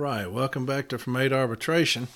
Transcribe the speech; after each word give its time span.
right, 0.00 0.32
welcome 0.32 0.64
back 0.64 0.88
to 0.88 0.96
From 0.96 1.14
8 1.14 1.30
Arbitration. 1.30 2.08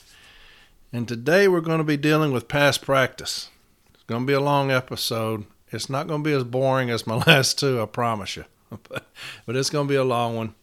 And 0.91 1.07
today 1.07 1.49
we're 1.49 1.61
going 1.61 1.79
to 1.79 1.85
be 1.85 1.99
dealing 1.99 2.33
with 2.33 2.49
past 2.49 2.81
practice. 2.81 3.51
It's 3.93 4.05
going 4.05 4.23
to 4.23 4.27
be 4.27 4.33
a 4.33 4.41
long 4.41 4.71
episode. 4.71 5.45
It's 5.71 5.91
not 5.91 6.09
going 6.09 6.25
to 6.25 6.27
be 6.27 6.35
as 6.35 6.45
boring 6.45 6.89
as 6.89 7.07
my 7.07 7.17
last 7.27 7.59
two, 7.59 7.83
I 7.83 7.85
promise 7.85 8.37
you. 8.37 8.47
but, 8.71 9.07
but 9.47 9.55
it's 9.55 9.69
going 9.69 9.87
to 9.87 9.93
be 9.93 9.97
a 9.99 10.05
long 10.05 10.35
one. 10.35 10.55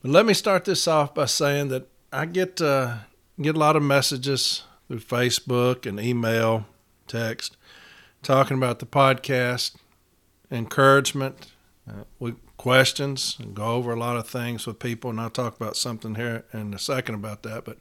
But 0.00 0.12
let 0.12 0.26
me 0.26 0.32
start 0.32 0.64
this 0.64 0.86
off 0.86 1.12
by 1.12 1.24
saying 1.24 1.68
that 1.68 1.88
I 2.12 2.24
get 2.24 2.60
uh, 2.62 2.98
get 3.42 3.56
a 3.56 3.58
lot 3.58 3.74
of 3.74 3.82
messages 3.82 4.62
through 4.86 5.00
Facebook 5.00 5.86
and 5.86 5.98
email, 5.98 6.66
text, 7.08 7.56
talking 8.22 8.56
about 8.56 8.78
the 8.78 8.86
podcast, 8.86 9.74
encouragement, 10.52 11.50
uh, 11.90 12.04
we 12.20 12.34
questions 12.56 13.36
and 13.40 13.54
go 13.54 13.64
over 13.64 13.92
a 13.92 13.98
lot 13.98 14.16
of 14.16 14.28
things 14.28 14.66
with 14.66 14.78
people, 14.78 15.10
and 15.10 15.20
I'll 15.20 15.30
talk 15.30 15.56
about 15.56 15.76
something 15.76 16.14
here 16.14 16.44
in 16.52 16.74
a 16.74 16.78
second 16.78 17.14
about 17.16 17.42
that. 17.42 17.64
But 17.64 17.78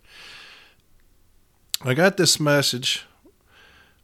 I 1.84 1.94
got 1.94 2.18
this 2.18 2.40
message 2.40 3.06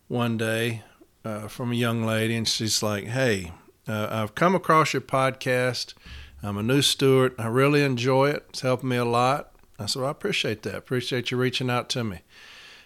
one 0.07 0.37
day 0.37 0.83
uh, 1.23 1.47
from 1.47 1.71
a 1.71 1.75
young 1.75 2.03
lady, 2.03 2.35
and 2.35 2.47
she's 2.47 2.83
like, 2.83 3.05
"Hey, 3.05 3.51
uh, 3.87 4.07
I've 4.09 4.35
come 4.35 4.55
across 4.55 4.93
your 4.93 5.01
podcast. 5.01 5.93
I'm 6.41 6.57
a 6.57 6.63
new 6.63 6.81
steward. 6.81 7.35
I 7.37 7.47
really 7.47 7.83
enjoy 7.83 8.29
it. 8.29 8.45
It's 8.49 8.61
helping 8.61 8.89
me 8.89 8.97
a 8.97 9.05
lot." 9.05 9.51
I 9.77 9.85
said, 9.85 10.01
well, 10.01 10.09
"I 10.09 10.11
appreciate 10.11 10.63
that. 10.63 10.75
Appreciate 10.75 11.31
you 11.31 11.37
reaching 11.37 11.69
out 11.69 11.89
to 11.89 12.03
me." 12.03 12.21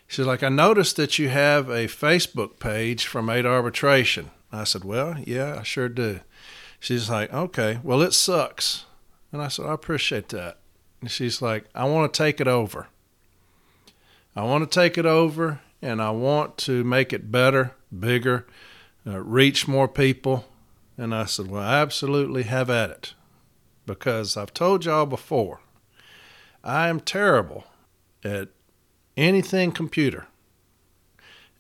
She's 0.08 0.26
like, 0.26 0.44
"I 0.44 0.50
noticed 0.50 0.96
that 0.98 1.18
you 1.18 1.30
have 1.30 1.70
a 1.70 1.88
Facebook 1.88 2.60
page 2.60 3.06
from 3.08 3.30
Eight 3.30 3.46
Arbitration." 3.46 4.32
I 4.52 4.64
said, 4.64 4.84
"Well, 4.84 5.18
yeah, 5.26 5.58
I 5.60 5.64
sure 5.64 5.90
do." 5.90 6.20
She's 6.84 7.10
like, 7.10 7.34
okay, 7.34 7.80
well, 7.82 8.02
it 8.02 8.12
sucks. 8.12 8.84
And 9.32 9.42
I 9.42 9.48
said, 9.48 9.68
I 9.68 9.74
appreciate 9.74 10.28
that. 10.30 10.58
And 11.00 11.10
she's 11.10 11.42
like, 11.42 11.64
I 11.74 11.86
want 11.86 12.14
to 12.14 12.18
take 12.18 12.42
it 12.42 12.48
over. 12.48 12.88
I 14.36 14.44
want 14.44 14.70
to 14.70 14.80
take 14.80 14.98
it 14.98 15.06
over 15.06 15.62
and 15.82 16.02
I 16.02 16.12
want 16.12 16.58
to 16.58 16.84
make 16.84 17.14
it 17.14 17.32
better, 17.32 17.72
bigger, 17.98 18.46
uh, 19.08 19.22
reach 19.22 19.66
more 19.66 19.88
people. 19.88 20.44
And 20.98 21.16
I 21.16 21.24
said, 21.24 21.50
well, 21.50 21.64
I 21.64 21.76
absolutely 21.80 22.44
have 22.44 22.70
at 22.70 22.90
it. 22.90 23.14
Because 23.86 24.36
I've 24.36 24.54
told 24.54 24.84
y'all 24.84 25.06
before, 25.06 25.62
I 26.66 26.90
am 26.90 27.00
terrible 27.00 27.64
at 28.26 28.50
anything 29.16 29.72
computer. 29.72 30.28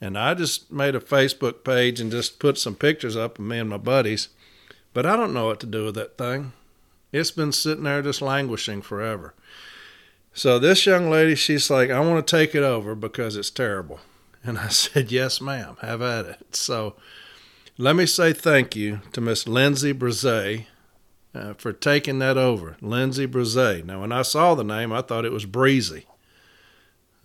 And 0.01 0.19
I 0.19 0.33
just 0.33 0.69
made 0.69 0.95
a 0.95 0.99
Facebook 0.99 1.63
page 1.63 2.01
and 2.01 2.11
just 2.11 2.39
put 2.39 2.57
some 2.57 2.75
pictures 2.75 3.15
up 3.15 3.39
of 3.39 3.45
me 3.45 3.59
and 3.59 3.69
my 3.69 3.77
buddies 3.77 4.27
but 4.93 5.05
I 5.05 5.15
don't 5.15 5.33
know 5.33 5.47
what 5.47 5.59
to 5.61 5.65
do 5.65 5.85
with 5.85 5.95
that 5.95 6.17
thing. 6.17 6.53
It's 7.11 7.31
been 7.31 7.51
sitting 7.51 7.83
there 7.83 8.01
just 8.01 8.21
languishing 8.21 8.81
forever. 8.81 9.33
So 10.33 10.57
this 10.57 10.85
young 10.85 11.09
lady, 11.09 11.35
she's 11.35 11.69
like, 11.69 11.91
I 11.91 11.99
want 11.99 12.25
to 12.25 12.35
take 12.35 12.55
it 12.55 12.63
over 12.63 12.95
because 12.95 13.35
it's 13.35 13.51
terrible. 13.51 13.99
And 14.45 14.57
I 14.57 14.67
said, 14.67 15.09
Yes, 15.09 15.39
ma'am, 15.39 15.77
have 15.79 16.01
at 16.01 16.25
it. 16.25 16.53
So 16.53 16.97
let 17.77 17.95
me 17.95 18.05
say 18.05 18.33
thank 18.33 18.75
you 18.75 18.99
to 19.13 19.21
Miss 19.21 19.47
Lindsay 19.47 19.93
Brazee 19.93 20.65
uh, 21.33 21.53
for 21.53 21.73
taking 21.73 22.19
that 22.19 22.37
over. 22.37 22.75
Lindsay 22.81 23.25
Brazee. 23.25 23.85
Now, 23.85 24.01
when 24.01 24.11
I 24.11 24.21
saw 24.21 24.53
the 24.53 24.63
name, 24.63 24.91
I 24.91 25.01
thought 25.01 25.23
it 25.23 25.31
was 25.31 25.45
Breezy. 25.45 26.05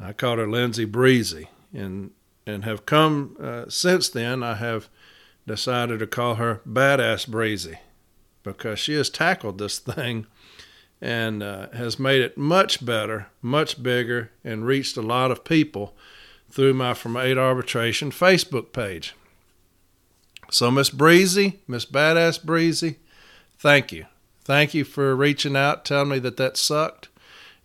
I 0.00 0.12
called 0.12 0.38
her 0.38 0.48
Lindsay 0.48 0.84
Breezy, 0.84 1.48
and 1.74 2.12
and 2.46 2.64
have 2.64 2.86
come 2.86 3.36
uh, 3.40 3.64
since 3.68 4.08
then. 4.08 4.42
I 4.42 4.54
have 4.54 4.88
decided 5.48 5.98
to 5.98 6.06
call 6.06 6.36
her 6.36 6.60
Badass 6.66 7.26
Breezy 7.26 7.78
because 8.44 8.78
she 8.78 8.94
has 8.94 9.10
tackled 9.10 9.58
this 9.58 9.78
thing 9.78 10.26
and 11.00 11.42
uh, 11.42 11.68
has 11.70 11.98
made 11.98 12.20
it 12.20 12.38
much 12.38 12.84
better, 12.84 13.28
much 13.42 13.82
bigger, 13.82 14.30
and 14.44 14.66
reached 14.66 14.96
a 14.96 15.02
lot 15.02 15.30
of 15.30 15.44
people 15.44 15.94
through 16.50 16.74
my 16.74 16.94
From 16.94 17.16
8 17.16 17.36
Arbitration 17.36 18.10
Facebook 18.10 18.72
page. 18.72 19.14
So, 20.50 20.70
Miss 20.70 20.90
Breezy, 20.90 21.60
Miss 21.68 21.84
Badass 21.84 22.42
Breezy, 22.42 22.96
thank 23.58 23.92
you. 23.92 24.06
Thank 24.44 24.72
you 24.72 24.84
for 24.84 25.14
reaching 25.14 25.56
out, 25.56 25.84
telling 25.84 26.08
me 26.08 26.18
that 26.20 26.38
that 26.38 26.56
sucked 26.56 27.08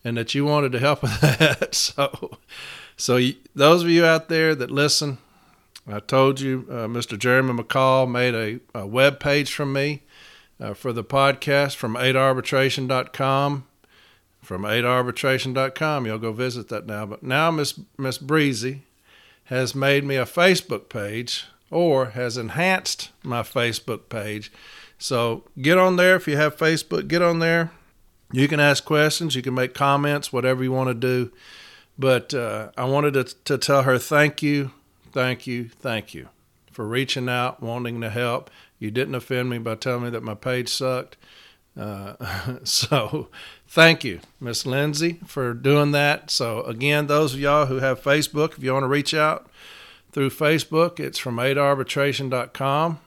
and 0.04 0.18
that 0.18 0.36
you 0.36 0.44
wanted 0.44 0.74
to 0.74 0.80
help 0.80 1.02
with 1.02 1.22
that. 1.22 1.74
so, 1.74 2.38
so 2.98 3.20
those 3.56 3.84
of 3.84 3.90
you 3.90 4.06
out 4.06 4.28
there 4.28 4.54
that 4.54 4.70
listen, 4.70 5.18
I 5.88 6.00
told 6.00 6.40
you 6.40 6.66
uh, 6.70 6.88
Mr. 6.88 7.20
Jeremy 7.20 7.62
McCall 7.62 8.10
made 8.10 8.34
a, 8.34 8.80
a 8.80 8.88
web 8.88 9.20
page 9.20 9.54
from 9.54 9.74
me 9.74 10.04
uh, 10.60 10.74
for 10.74 10.94
the 10.94 11.04
podcast 11.04 11.76
from 11.76 11.96
8arbitration.com. 11.96 13.68
From 14.42 14.64
8arbitration.com. 14.64 16.06
You'll 16.06 16.18
go 16.20 16.34
visit 16.34 16.70
that 16.70 16.86
now. 16.86 17.06
But 17.06 17.24
now 17.24 17.52
Miss 17.52 17.80
Miss 17.98 18.18
Breezy 18.18 18.84
has 19.46 19.74
made 19.76 20.04
me 20.04 20.16
a 20.16 20.26
Facebook 20.26 20.90
page 20.90 21.46
or 21.70 22.08
has 22.08 22.38
enhanced 22.38 23.12
my 23.24 23.42
Facebook 23.42 24.10
page. 24.10 24.52
So 24.98 25.44
get 25.62 25.78
on 25.78 25.96
there 25.96 26.16
if 26.16 26.28
you 26.28 26.38
have 26.38 26.58
Facebook, 26.58 27.08
get 27.08 27.22
on 27.22 27.40
there. 27.40 27.72
You 28.32 28.48
can 28.48 28.60
ask 28.60 28.84
questions, 28.84 29.36
you 29.36 29.42
can 29.42 29.54
make 29.54 29.74
comments, 29.74 30.34
whatever 30.34 30.64
you 30.64 30.72
want 30.72 30.90
to 30.90 30.94
do. 30.94 31.32
But 31.98 32.34
uh, 32.34 32.72
I 32.78 32.86
wanted 32.86 33.14
to, 33.14 33.24
to 33.46 33.58
tell 33.58 33.84
her 33.84 33.98
thank 33.98 34.42
you 34.42 34.72
thank 35.14 35.48
you, 35.48 35.70
thank 35.70 36.14
you 36.14 36.30
for 36.72 36.86
reaching 36.86 37.30
out, 37.30 37.62
wanting 37.62 38.02
to 38.02 38.10
help. 38.10 38.50
You 38.80 38.92
didn't 38.92 39.16
offend 39.16 39.50
me 39.50 39.60
by 39.60 39.76
telling 39.76 40.04
me 40.04 40.10
that 40.10 40.24
my 40.24 40.34
page 40.34 40.70
sucked. 40.70 41.16
Uh, 41.80 42.58
so 42.64 43.30
thank 43.68 44.04
you, 44.04 44.20
Miss 44.40 44.66
Lindsay, 44.66 45.20
for 45.26 45.54
doing 45.54 45.92
that. 45.92 46.30
So 46.30 46.64
again, 46.64 47.08
those 47.08 47.34
of 47.34 47.40
y'all 47.40 47.68
who 47.68 47.78
have 47.78 48.02
Facebook, 48.02 48.58
if 48.58 48.64
you 48.64 48.74
want 48.74 48.84
to 48.84 48.88
reach 48.88 49.14
out 49.14 49.50
through 50.12 50.32
Facebook, 50.32 51.00
it's 51.00 51.20
from 51.20 51.38
8arbitration.com. 51.38 53.00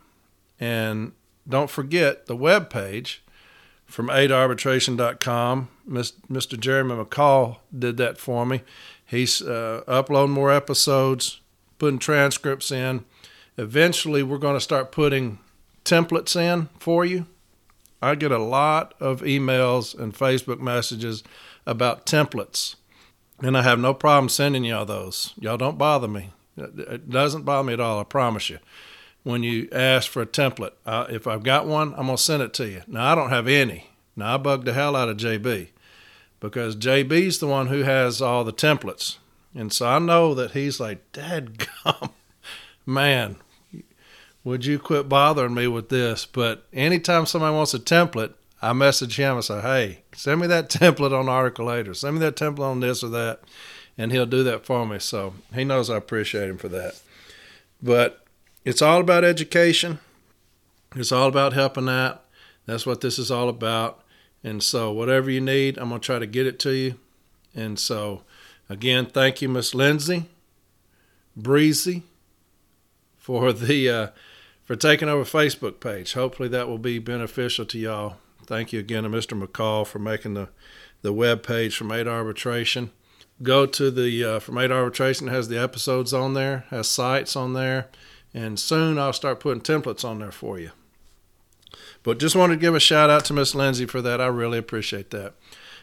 And 0.59 1.13
don't 1.49 1.71
forget 1.71 2.27
the 2.27 2.37
web 2.37 2.71
page 2.71 3.23
from 3.85 4.09
8arbitration.com. 4.09 5.69
Mr. 5.89 6.59
Jeremy 6.59 6.95
McCall 6.95 7.59
did 7.77 7.97
that 7.99 8.19
for 8.19 8.45
me. 8.45 8.63
He's 9.05 9.41
uh, 9.41 9.85
uploading 9.87 10.35
more 10.35 10.51
episodes, 10.51 11.41
putting 11.79 11.99
transcripts 11.99 12.71
in. 12.71 13.05
Eventually, 13.57 14.23
we're 14.23 14.39
going 14.39 14.57
to 14.57 14.61
start 14.61 14.93
putting 14.93 15.39
templates 15.85 16.37
in 16.37 16.69
for 16.79 17.05
you. 17.05 17.27
I 18.03 18.15
get 18.15 18.33
a 18.33 18.39
lot 18.39 18.95
of 19.01 19.23
emails 19.23 19.99
and 19.99 20.15
Facebook 20.15 20.61
messages 20.61 21.25
about 21.67 22.07
templates, 22.07 22.77
and 23.41 23.57
I 23.57 23.63
have 23.63 23.79
no 23.79 23.95
problem 23.95 24.29
sending 24.29 24.65
y'all 24.65 24.85
those. 24.85 25.33
Y'all 25.39 25.57
don't 25.57 25.79
bother 25.79 26.09
me. 26.09 26.31
It 26.57 27.11
doesn't 27.11 27.45
bother 27.45 27.67
me 27.67 27.73
at 27.73 27.81
all, 27.81 28.01
I 28.01 28.05
promise 28.05 28.51
you. 28.51 28.59
When 29.23 29.43
you 29.43 29.69
ask 29.73 30.11
for 30.11 30.23
a 30.23 30.27
template, 30.27 30.73
uh, 30.85 31.07
if 31.11 31.27
I've 31.27 31.43
got 31.43 31.67
one, 31.67 31.95
I'm 31.97 32.07
going 32.07 32.17
to 32.17 32.23
send 32.23 32.43
it 32.43 32.55
to 32.55 32.69
you. 32.69 32.83
Now, 32.87 33.13
I 33.13 33.15
don't 33.15 33.31
have 33.31 33.49
any. 33.49 33.91
Now, 34.15 34.35
I 34.35 34.37
bug 34.37 34.65
the 34.65 34.73
hell 34.73 34.95
out 34.95 35.09
of 35.09 35.17
JB 35.17 35.69
because 36.39 36.77
JB's 36.77 37.39
the 37.39 37.47
one 37.47 37.67
who 37.67 37.83
has 37.83 38.23
all 38.23 38.45
the 38.45 38.53
templates. 38.53 39.17
And 39.57 39.73
so 39.73 39.89
I 39.89 39.99
know 39.99 40.35
that 40.35 40.51
he's 40.51 40.79
like, 40.79 41.11
Dad, 41.13 41.67
gum, 41.85 42.11
man, 42.85 43.37
would 44.45 44.67
you 44.67 44.79
quit 44.79 45.09
bothering 45.09 45.55
me 45.55 45.67
with 45.67 45.89
this? 45.89 46.27
But 46.27 46.67
anytime 46.73 47.25
somebody 47.25 47.55
wants 47.55 47.73
a 47.73 47.79
template, 47.79 48.35
I 48.61 48.75
message 48.75 49.17
him 49.17 49.37
and 49.37 49.45
say, 49.45 49.61
hey, 49.61 50.03
send 50.15 50.43
me 50.43 50.47
that 50.49 50.69
template 50.71 51.19
on 51.19 51.29
Article 51.29 51.73
8 51.73 51.89
or 51.89 51.95
send 51.95 52.17
me 52.17 52.21
that 52.21 52.37
template 52.37 52.61
on 52.61 52.81
this 52.81 53.03
or 53.03 53.09
that. 53.09 53.41
And 53.99 54.13
he'll 54.13 54.27
do 54.27 54.45
that 54.45 54.67
for 54.67 54.87
me. 54.87 54.99
So 54.99 55.35
he 55.55 55.65
knows 55.65 55.89
I 55.89 55.97
appreciate 55.97 56.51
him 56.51 56.59
for 56.59 56.69
that. 56.69 57.01
But 57.83 58.25
it's 58.63 58.83
all 58.83 59.01
about 59.01 59.25
education. 59.25 60.01
It's 60.95 61.13
all 61.13 61.29
about 61.29 61.55
helping 61.55 61.89
out. 61.89 62.25
That's 62.67 62.85
what 62.85 63.01
this 63.01 63.19
is 63.19 63.31
all 63.31 63.49
about. 63.49 64.03
And 64.45 64.63
so, 64.63 64.93
whatever 64.93 65.31
you 65.31 65.41
need, 65.41 65.79
I'm 65.79 65.89
going 65.89 66.01
to 66.01 66.05
try 66.05 66.19
to 66.19 66.27
get 66.27 66.47
it 66.47 66.59
to 66.61 66.71
you. 66.71 66.97
And 67.55 67.79
so, 67.79 68.23
Again, 68.69 69.07
thank 69.07 69.41
you, 69.41 69.49
Miss 69.49 69.75
Lindsay 69.75 70.29
Breezy, 71.37 72.03
for 73.17 73.53
the 73.53 73.91
uh, 73.91 74.07
for 74.65 74.75
taking 74.75 75.09
over 75.09 75.25
Facebook 75.25 75.79
page. 75.79 76.15
Hopefully, 76.15 76.49
that 76.49 76.69
will 76.69 76.79
be 76.79 76.99
beneficial 76.99 77.65
to 77.67 77.79
y'all. 77.79 78.17
Thank 78.47 78.73
you 78.73 78.81
again 78.81 79.05
to 79.05 79.09
Mr. 79.09 79.41
McCall 79.41 79.87
for 79.87 79.99
making 79.99 80.35
the 80.35 80.49
the 81.03 81.13
web 81.13 81.45
page 81.45 81.77
from 81.77 81.93
Eight 81.93 82.09
Arbitration. 82.09 82.91
Go 83.43 83.67
to 83.67 83.91
the 83.91 84.25
uh, 84.25 84.39
from 84.41 84.59
Eight 84.59 84.73
Arbitration 84.73 85.29
has 85.29 85.49
the 85.49 85.59
episodes 85.59 86.13
on 86.13 86.35
there, 86.35 86.65
has 86.71 86.89
sites 86.89 87.37
on 87.37 87.53
there, 87.53 87.89
and 88.35 88.59
soon 88.59 88.99
I'll 88.99 89.13
start 89.13 89.39
putting 89.39 89.63
templates 89.63 90.05
on 90.05 90.19
there 90.19 90.33
for 90.33 90.59
you. 90.59 90.73
But 92.03 92.19
just 92.19 92.35
wanted 92.35 92.55
to 92.55 92.61
give 92.61 92.75
a 92.75 92.81
shout 92.81 93.11
out 93.11 93.25
to 93.27 93.33
Miss 93.33 93.55
Lindsay 93.55 93.87
for 93.87 94.03
that. 94.03 94.21
I 94.21 94.27
really 94.27 94.59
appreciate 94.59 95.11
that. 95.11 95.35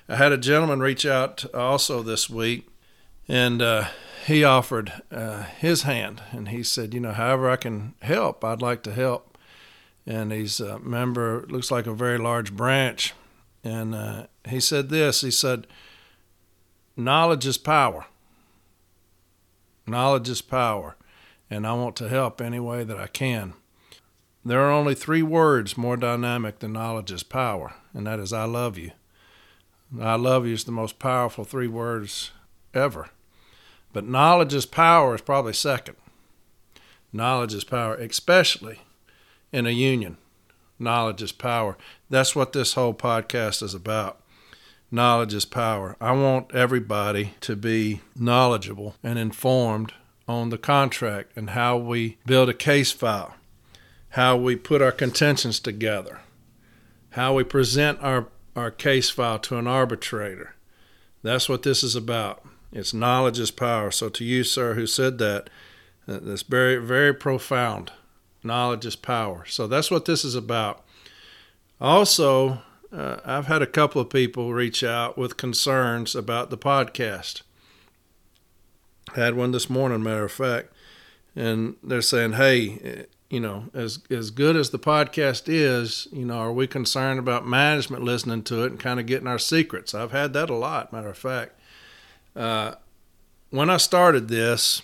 I 0.10 0.16
had 0.16 0.34
a 0.34 0.38
gentleman 0.38 0.80
reach 0.80 1.06
out 1.06 1.46
also 1.54 2.02
this 2.02 2.30
week 2.30 2.68
and 3.34 3.64
uh, 3.64 3.86
he 4.28 4.44
offered 4.44 4.94
uh, 5.12 5.42
his 5.42 5.82
hand, 5.82 6.22
and 6.32 6.50
he 6.50 6.62
said, 6.62 6.94
"You 6.94 7.00
know, 7.00 7.14
however 7.14 7.50
I 7.50 7.56
can 7.56 7.96
help, 8.04 8.46
I'd 8.46 8.62
like 8.62 8.84
to 8.84 8.94
help." 8.94 9.38
And 10.06 10.32
he's 10.32 10.60
a 10.60 10.78
member, 10.80 11.46
looks 11.48 11.72
like 11.72 11.88
a 11.88 11.94
very 11.94 12.20
large 12.20 12.54
branch, 12.56 13.14
and 13.64 13.96
uh, 13.96 14.28
he 14.48 14.60
said 14.60 14.90
this. 14.90 15.22
He 15.22 15.32
said, 15.32 15.66
knowledge 16.98 17.46
is 17.46 17.58
power. 17.58 18.06
Knowledge 19.88 20.30
is 20.30 20.42
power, 20.42 20.98
and 21.50 21.66
I 21.66 21.74
want 21.74 21.96
to 21.98 22.10
help 22.10 22.42
any 22.42 22.60
way 22.60 22.84
that 22.84 23.00
I 23.00 23.08
can. 23.08 23.54
There 24.46 24.60
are 24.60 24.72
only 24.72 24.94
three 24.94 25.24
words 25.24 25.78
more 25.78 25.96
dynamic 25.96 26.60
than 26.60 26.74
knowledge 26.74 27.12
is 27.12 27.24
power, 27.24 27.74
and 27.94 28.06
that 28.06 28.20
is 28.20 28.34
I 28.34 28.44
love 28.44 28.78
you. 28.78 28.92
I 30.00 30.16
love 30.16 30.46
you 30.46 30.54
is 30.54 30.66
the 30.66 30.72
most 30.72 31.00
powerful 31.00 31.46
three 31.46 31.68
words 31.68 32.32
ever. 32.74 33.10
But 33.94 34.08
knowledge 34.08 34.54
is 34.54 34.66
power 34.66 35.16
is 35.16 35.22
probably 35.22 35.54
second. 35.54 35.96
Knowledge 37.14 37.54
is 37.54 37.64
power, 37.64 37.94
especially 37.96 38.80
in 39.52 39.68
a 39.68 39.72
union. 39.72 40.18
Knowledge 40.80 41.22
is 41.22 41.32
power. 41.32 41.78
That's 42.10 42.36
what 42.36 42.54
this 42.54 42.74
whole 42.74 42.96
podcast 42.96 43.62
is 43.62 43.76
about. 43.76 44.20
Knowledge 44.92 45.34
is 45.34 45.46
power. 45.46 45.96
I 46.02 46.12
want 46.12 46.54
everybody 46.54 47.36
to 47.42 47.56
be 47.56 48.02
knowledgeable 48.16 48.96
and 49.04 49.18
informed 49.18 49.94
on 50.28 50.50
the 50.50 50.58
contract 50.58 51.32
and 51.36 51.52
how 51.52 51.78
we 51.78 52.18
build 52.26 52.50
a 52.50 52.54
case 52.54 52.92
file, 52.92 53.36
how 54.10 54.36
we 54.36 54.56
put 54.56 54.82
our 54.82 54.92
contentions 54.92 55.60
together, 55.60 56.22
how 57.12 57.36
we 57.36 57.44
present 57.44 58.00
our, 58.02 58.28
our 58.56 58.72
case 58.72 59.10
file 59.10 59.40
to 59.40 59.58
an 59.58 59.68
arbitrator. 59.68 60.56
That's 61.22 61.48
what 61.48 61.64
this 61.64 61.84
is 61.84 61.96
about. 61.96 62.46
It's 62.74 62.94
knowledge 62.94 63.40
is 63.40 63.52
power. 63.52 63.92
So, 63.92 64.10
to 64.10 64.26
you, 64.26 64.44
sir, 64.44 64.74
who 64.74 64.88
said 64.88 65.20
that, 65.20 65.50
uh, 66.08 66.20
that's 66.22 66.42
very, 66.42 66.78
very 66.78 67.14
profound. 67.14 67.92
Knowledge 68.44 68.86
is 68.86 68.96
power. 68.96 69.46
So, 69.48 69.68
that's 69.68 69.92
what 69.92 70.06
this 70.06 70.26
is 70.26 70.36
about. 70.36 70.84
Also, 71.80 72.62
uh, 72.92 73.18
I've 73.24 73.46
had 73.46 73.62
a 73.62 73.68
couple 73.68 74.02
of 74.02 74.10
people 74.10 74.54
reach 74.54 74.84
out 74.84 75.18
with 75.18 75.38
concerns 75.38 76.16
about 76.16 76.50
the 76.50 76.58
podcast. 76.58 77.44
Had 79.16 79.36
one 79.36 79.52
this 79.52 79.70
morning, 79.70 80.02
matter 80.02 80.26
of 80.26 80.32
fact, 80.32 80.72
and 81.36 81.76
they're 81.84 82.02
saying, 82.02 82.34
"Hey, 82.34 82.80
eh, 82.84 83.04
you 83.30 83.40
know, 83.40 83.66
as 83.74 84.00
as 84.10 84.32
good 84.32 84.56
as 84.56 84.70
the 84.70 84.80
podcast 84.80 85.44
is, 85.48 86.08
you 86.12 86.26
know, 86.26 86.38
are 86.38 86.54
we 86.54 86.68
concerned 86.68 87.20
about 87.20 87.46
management 87.46 88.04
listening 88.04 88.44
to 88.44 88.64
it 88.64 88.72
and 88.72 88.80
kind 88.80 89.00
of 89.00 89.06
getting 89.06 89.28
our 89.28 89.40
secrets?" 89.40 89.94
I've 89.94 90.12
had 90.12 90.34
that 90.34 90.50
a 90.50 90.56
lot, 90.56 90.94
matter 90.94 91.10
of 91.10 91.18
fact. 91.18 91.60
Uh, 92.36 92.76
when 93.50 93.70
I 93.70 93.78
started 93.78 94.28
this, 94.28 94.82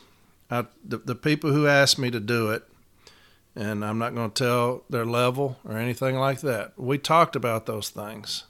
I, 0.51 0.66
the, 0.84 0.98
the 0.98 1.16
people 1.16 1.51
who 1.51 1.68
asked 1.68 1.98
me 1.98 2.12
to 2.12 2.19
do 2.19 2.51
it, 2.51 2.63
and 3.56 3.84
I'm 3.84 3.98
not 3.98 4.16
going 4.16 4.31
to 4.31 4.44
tell 4.44 4.84
their 4.90 5.06
level 5.06 5.57
or 5.66 5.78
anything 5.78 6.16
like 6.16 6.42
that. 6.42 6.74
We 6.78 6.98
talked 6.98 7.36
about 7.36 7.66
those 7.66 7.90
things. 7.90 8.46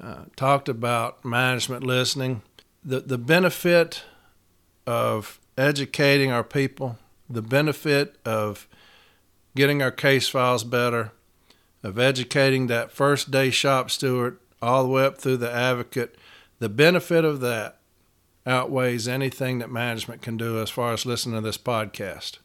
Uh, 0.00 0.24
talked 0.36 0.68
about 0.68 1.24
management 1.24 1.82
listening, 1.82 2.42
the 2.84 3.00
the 3.00 3.18
benefit 3.18 4.04
of 4.86 5.40
educating 5.56 6.30
our 6.30 6.44
people, 6.44 6.98
the 7.28 7.42
benefit 7.42 8.16
of 8.24 8.68
getting 9.56 9.82
our 9.82 9.90
case 9.90 10.28
files 10.28 10.62
better, 10.62 11.10
of 11.82 11.98
educating 11.98 12.68
that 12.68 12.92
first 12.92 13.32
day 13.32 13.50
shop 13.50 13.90
steward 13.90 14.38
all 14.62 14.84
the 14.84 14.88
way 14.88 15.04
up 15.04 15.18
through 15.18 15.36
the 15.38 15.52
advocate. 15.52 16.16
The 16.60 16.68
benefit 16.68 17.24
of 17.24 17.40
that 17.40 17.77
outweighs 18.48 19.06
anything 19.06 19.58
that 19.58 19.70
management 19.70 20.22
can 20.22 20.36
do 20.36 20.60
as 20.60 20.70
far 20.70 20.92
as 20.92 21.06
listening 21.06 21.36
to 21.36 21.40
this 21.40 21.58
podcast. 21.58 22.38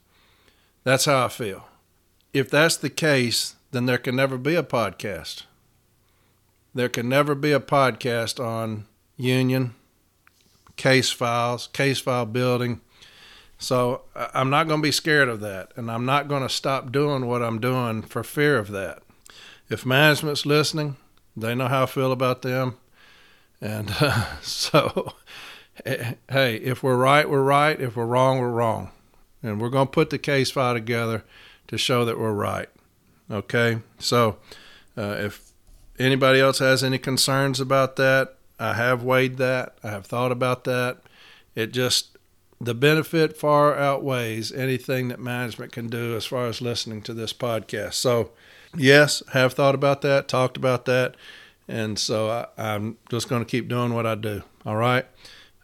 That's 0.84 1.06
how 1.06 1.26
I 1.26 1.30
feel. 1.30 1.68
If 2.34 2.50
that's 2.50 2.78
the 2.78 2.90
case, 2.90 3.56
then 3.72 3.86
there 3.86 3.98
can 3.98 4.16
never 4.16 4.38
be 4.38 4.56
a 4.56 4.64
podcast. 4.64 5.44
There 6.74 6.90
can 6.90 7.08
never 7.08 7.36
be 7.36 7.52
a 7.52 7.60
podcast 7.60 8.44
on 8.44 8.86
union, 9.16 9.76
case 10.76 11.12
files, 11.12 11.68
case 11.68 12.00
file 12.00 12.26
building. 12.26 12.82
So 13.58 14.02
I'm 14.16 14.50
not 14.50 14.68
going 14.68 14.82
to 14.82 14.88
be 14.88 14.92
scared 14.92 15.30
of 15.30 15.40
that, 15.40 15.72
and 15.76 15.90
I'm 15.90 16.06
not 16.06 16.28
going 16.28 16.42
to 16.44 16.50
stop 16.50 16.92
doing 16.92 17.28
what 17.28 17.42
I'm 17.42 17.62
doing 17.62 18.02
for 18.02 18.24
fear 18.24 18.58
of 18.58 18.72
that. 18.72 19.04
If 19.70 19.86
management's 19.86 20.46
listening, 20.46 20.98
they 21.38 21.56
know 21.56 21.68
how 21.68 21.84
I 21.84 21.86
feel 21.86 22.12
about 22.12 22.42
them. 22.42 22.78
And 23.62 23.94
uh, 24.02 24.26
so 24.42 25.14
hey, 25.86 26.56
if 26.56 26.84
we're 26.84 26.98
right, 26.98 27.30
we're 27.30 27.44
right. 27.44 27.80
If 27.80 27.96
we're 27.96 28.06
wrong, 28.06 28.40
we're 28.40 28.52
wrong. 28.52 28.92
And 29.42 29.60
we're 29.60 29.70
going 29.70 29.88
to 29.88 29.92
put 29.92 30.10
the 30.10 30.20
case 30.20 30.52
file 30.52 30.74
together 30.74 31.24
to 31.68 31.78
show 31.78 32.06
that 32.06 32.20
we're 32.20 32.34
right. 32.34 32.70
Okay? 33.30 33.80
So 34.00 34.38
uh, 34.98 35.16
if 35.20 35.52
anybody 36.00 36.40
else 36.40 36.60
has 36.60 36.84
any 36.84 36.98
concerns 36.98 37.60
about 37.60 37.96
that, 37.98 38.36
I 38.60 38.74
have 38.74 39.04
weighed 39.04 39.38
that. 39.38 39.78
I 39.84 39.90
have 39.90 40.06
thought 40.06 40.32
about 40.32 40.64
that. 40.66 41.00
It 41.56 41.74
just, 41.74 42.18
the 42.62 42.74
benefit 42.74 43.36
far 43.36 43.76
outweighs 43.76 44.52
anything 44.52 45.10
that 45.10 45.20
management 45.20 45.72
can 45.72 45.88
do 45.88 46.16
as 46.16 46.26
far 46.26 46.46
as 46.48 46.62
listening 46.62 47.02
to 47.04 47.14
this 47.14 47.34
podcast. 47.34 47.96
So, 47.96 48.32
yes, 48.78 49.22
have 49.34 49.54
thought 49.54 49.76
about 49.76 50.02
that, 50.04 50.28
talked 50.28 50.56
about 50.56 50.86
that. 50.86 51.16
And 51.68 51.98
so 51.98 52.30
I, 52.30 52.48
I'm 52.58 52.98
just 53.10 53.28
going 53.28 53.44
to 53.44 53.50
keep 53.50 53.68
doing 53.68 53.94
what 53.94 54.06
I 54.06 54.16
do. 54.16 54.44
All 54.66 54.76
right? 54.76 55.06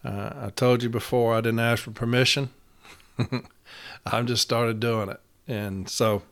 Uh, 0.04 0.32
I 0.44 0.50
told 0.50 0.84
you 0.84 0.90
before 0.90 1.36
I 1.36 1.42
didn't 1.42 1.60
ask 1.60 1.84
for 1.84 1.92
permission. 1.92 2.50
I 4.06 4.22
just 4.22 4.42
started 4.42 4.80
doing 4.80 5.10
it. 5.10 5.20
And 5.48 5.90
so 5.90 6.24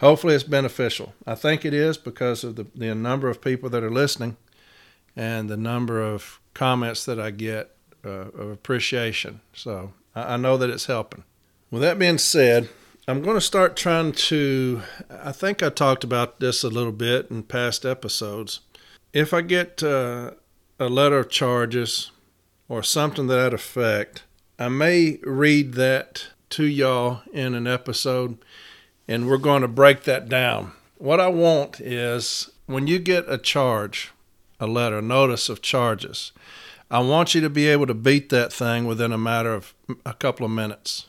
hopefully 0.00 0.34
it's 0.34 0.44
beneficial. 0.44 1.14
I 1.26 1.34
think 1.34 1.64
it 1.64 1.74
is 1.74 1.96
because 1.96 2.44
of 2.44 2.56
the, 2.56 2.66
the 2.74 2.94
number 2.94 3.28
of 3.28 3.40
people 3.40 3.68
that 3.70 3.82
are 3.82 3.90
listening 3.90 4.36
and 5.16 5.48
the 5.48 5.56
number 5.56 6.00
of 6.00 6.40
comments 6.54 7.04
that 7.06 7.18
I 7.18 7.30
get 7.30 7.74
uh, 8.04 8.08
of 8.08 8.50
appreciation. 8.50 9.40
So 9.54 9.92
I, 10.14 10.34
I 10.34 10.36
know 10.36 10.56
that 10.56 10.70
it's 10.70 10.86
helping. 10.86 11.24
With 11.70 11.82
that 11.82 11.98
being 11.98 12.18
said, 12.18 12.68
I'm 13.08 13.22
going 13.22 13.36
to 13.36 13.40
start 13.40 13.76
trying 13.76 14.12
to. 14.12 14.82
I 15.10 15.32
think 15.32 15.62
I 15.62 15.68
talked 15.68 16.04
about 16.04 16.40
this 16.40 16.64
a 16.64 16.68
little 16.68 16.92
bit 16.92 17.30
in 17.30 17.44
past 17.44 17.84
episodes. 17.84 18.60
If 19.12 19.32
I 19.32 19.40
get 19.42 19.82
uh, 19.82 20.32
a 20.78 20.88
letter 20.88 21.18
of 21.18 21.30
charges 21.30 22.10
or 22.68 22.82
something 22.82 23.28
to 23.28 23.34
that 23.34 23.54
effect. 23.54 24.24
I 24.58 24.68
may 24.68 25.18
read 25.22 25.74
that 25.74 26.28
to 26.50 26.64
y'all 26.64 27.20
in 27.32 27.54
an 27.54 27.66
episode, 27.66 28.38
and 29.06 29.28
we're 29.28 29.38
going 29.38 29.62
to 29.62 29.68
break 29.68 30.04
that 30.04 30.28
down. 30.28 30.72
What 30.98 31.20
I 31.20 31.28
want 31.28 31.80
is 31.80 32.50
when 32.66 32.86
you 32.86 32.98
get 32.98 33.24
a 33.28 33.38
charge, 33.38 34.12
a 34.58 34.66
letter, 34.66 35.02
notice 35.02 35.48
of 35.48 35.62
charges, 35.62 36.32
I 36.90 37.00
want 37.00 37.34
you 37.34 37.40
to 37.40 37.50
be 37.50 37.66
able 37.68 37.86
to 37.86 37.94
beat 37.94 38.28
that 38.30 38.52
thing 38.52 38.86
within 38.86 39.12
a 39.12 39.18
matter 39.18 39.52
of 39.52 39.74
a 40.04 40.14
couple 40.14 40.46
of 40.46 40.52
minutes. 40.52 41.06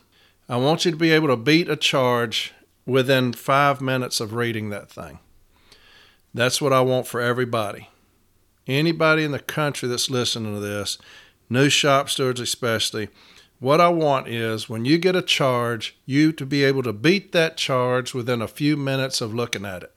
I 0.50 0.58
want 0.58 0.86
you 0.86 0.92
to 0.92 0.98
be 0.98 1.12
able 1.12 1.28
to 1.28 1.38
beat 1.38 1.70
a 1.70 1.76
charge 1.76 2.54
within 2.86 3.34
five 3.34 3.82
minutes 3.82 4.20
of 4.20 4.34
reading 4.34 4.70
that 4.70 4.90
thing. 4.90 5.20
That's 6.34 6.62
what 6.62 6.74
I 6.74 6.82
want 6.82 7.08
for 7.08 7.22
everybody. 7.22 7.90
Anybody 8.66 9.24
in 9.24 9.32
the 9.32 9.40
country 9.40 9.88
that's 9.88 10.10
listening 10.10 10.54
to 10.54 10.60
this, 10.60 10.98
new 11.50 11.70
shop 11.70 12.10
stewards 12.10 12.40
especially. 12.40 13.10
What 13.60 13.82
I 13.82 13.90
want 13.90 14.28
is 14.28 14.70
when 14.70 14.86
you 14.86 14.98
get 14.98 15.16
a 15.16 15.22
charge, 15.22 15.98
you 16.06 16.32
to 16.34 16.46
be 16.46 16.64
able 16.64 16.84
to 16.84 16.94
beat 16.94 17.32
that 17.32 17.58
charge 17.58 18.14
within 18.14 18.42
a 18.42 18.48
few 18.48 18.78
minutes 18.78 19.20
of 19.20 19.34
looking 19.34 19.66
at 19.66 19.84
it. 19.84 19.94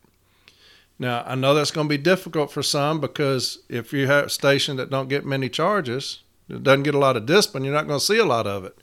Now, 0.99 1.25
I 1.27 1.35
know 1.35 1.55
that's 1.55 1.71
going 1.71 1.87
to 1.87 1.97
be 1.97 2.03
difficult 2.03 2.53
for 2.53 2.63
some 2.63 3.01
because 3.01 3.61
if 3.69 3.93
you 3.93 4.07
have 4.07 4.27
a 4.27 4.31
station 4.31 4.77
that 4.77 4.91
don't 4.91 5.09
get 5.09 5.25
many 5.25 5.49
charges, 5.49 6.23
it 6.49 6.63
doesn't 6.63 6.83
get 6.83 6.95
a 6.95 6.99
lot 6.99 7.17
of 7.17 7.27
discipline, 7.27 7.65
you're 7.65 7.75
not 7.75 7.87
going 7.87 7.99
to 7.99 8.05
see 8.05 8.19
a 8.19 8.25
lot 8.25 8.47
of 8.47 8.65
it. 8.65 8.77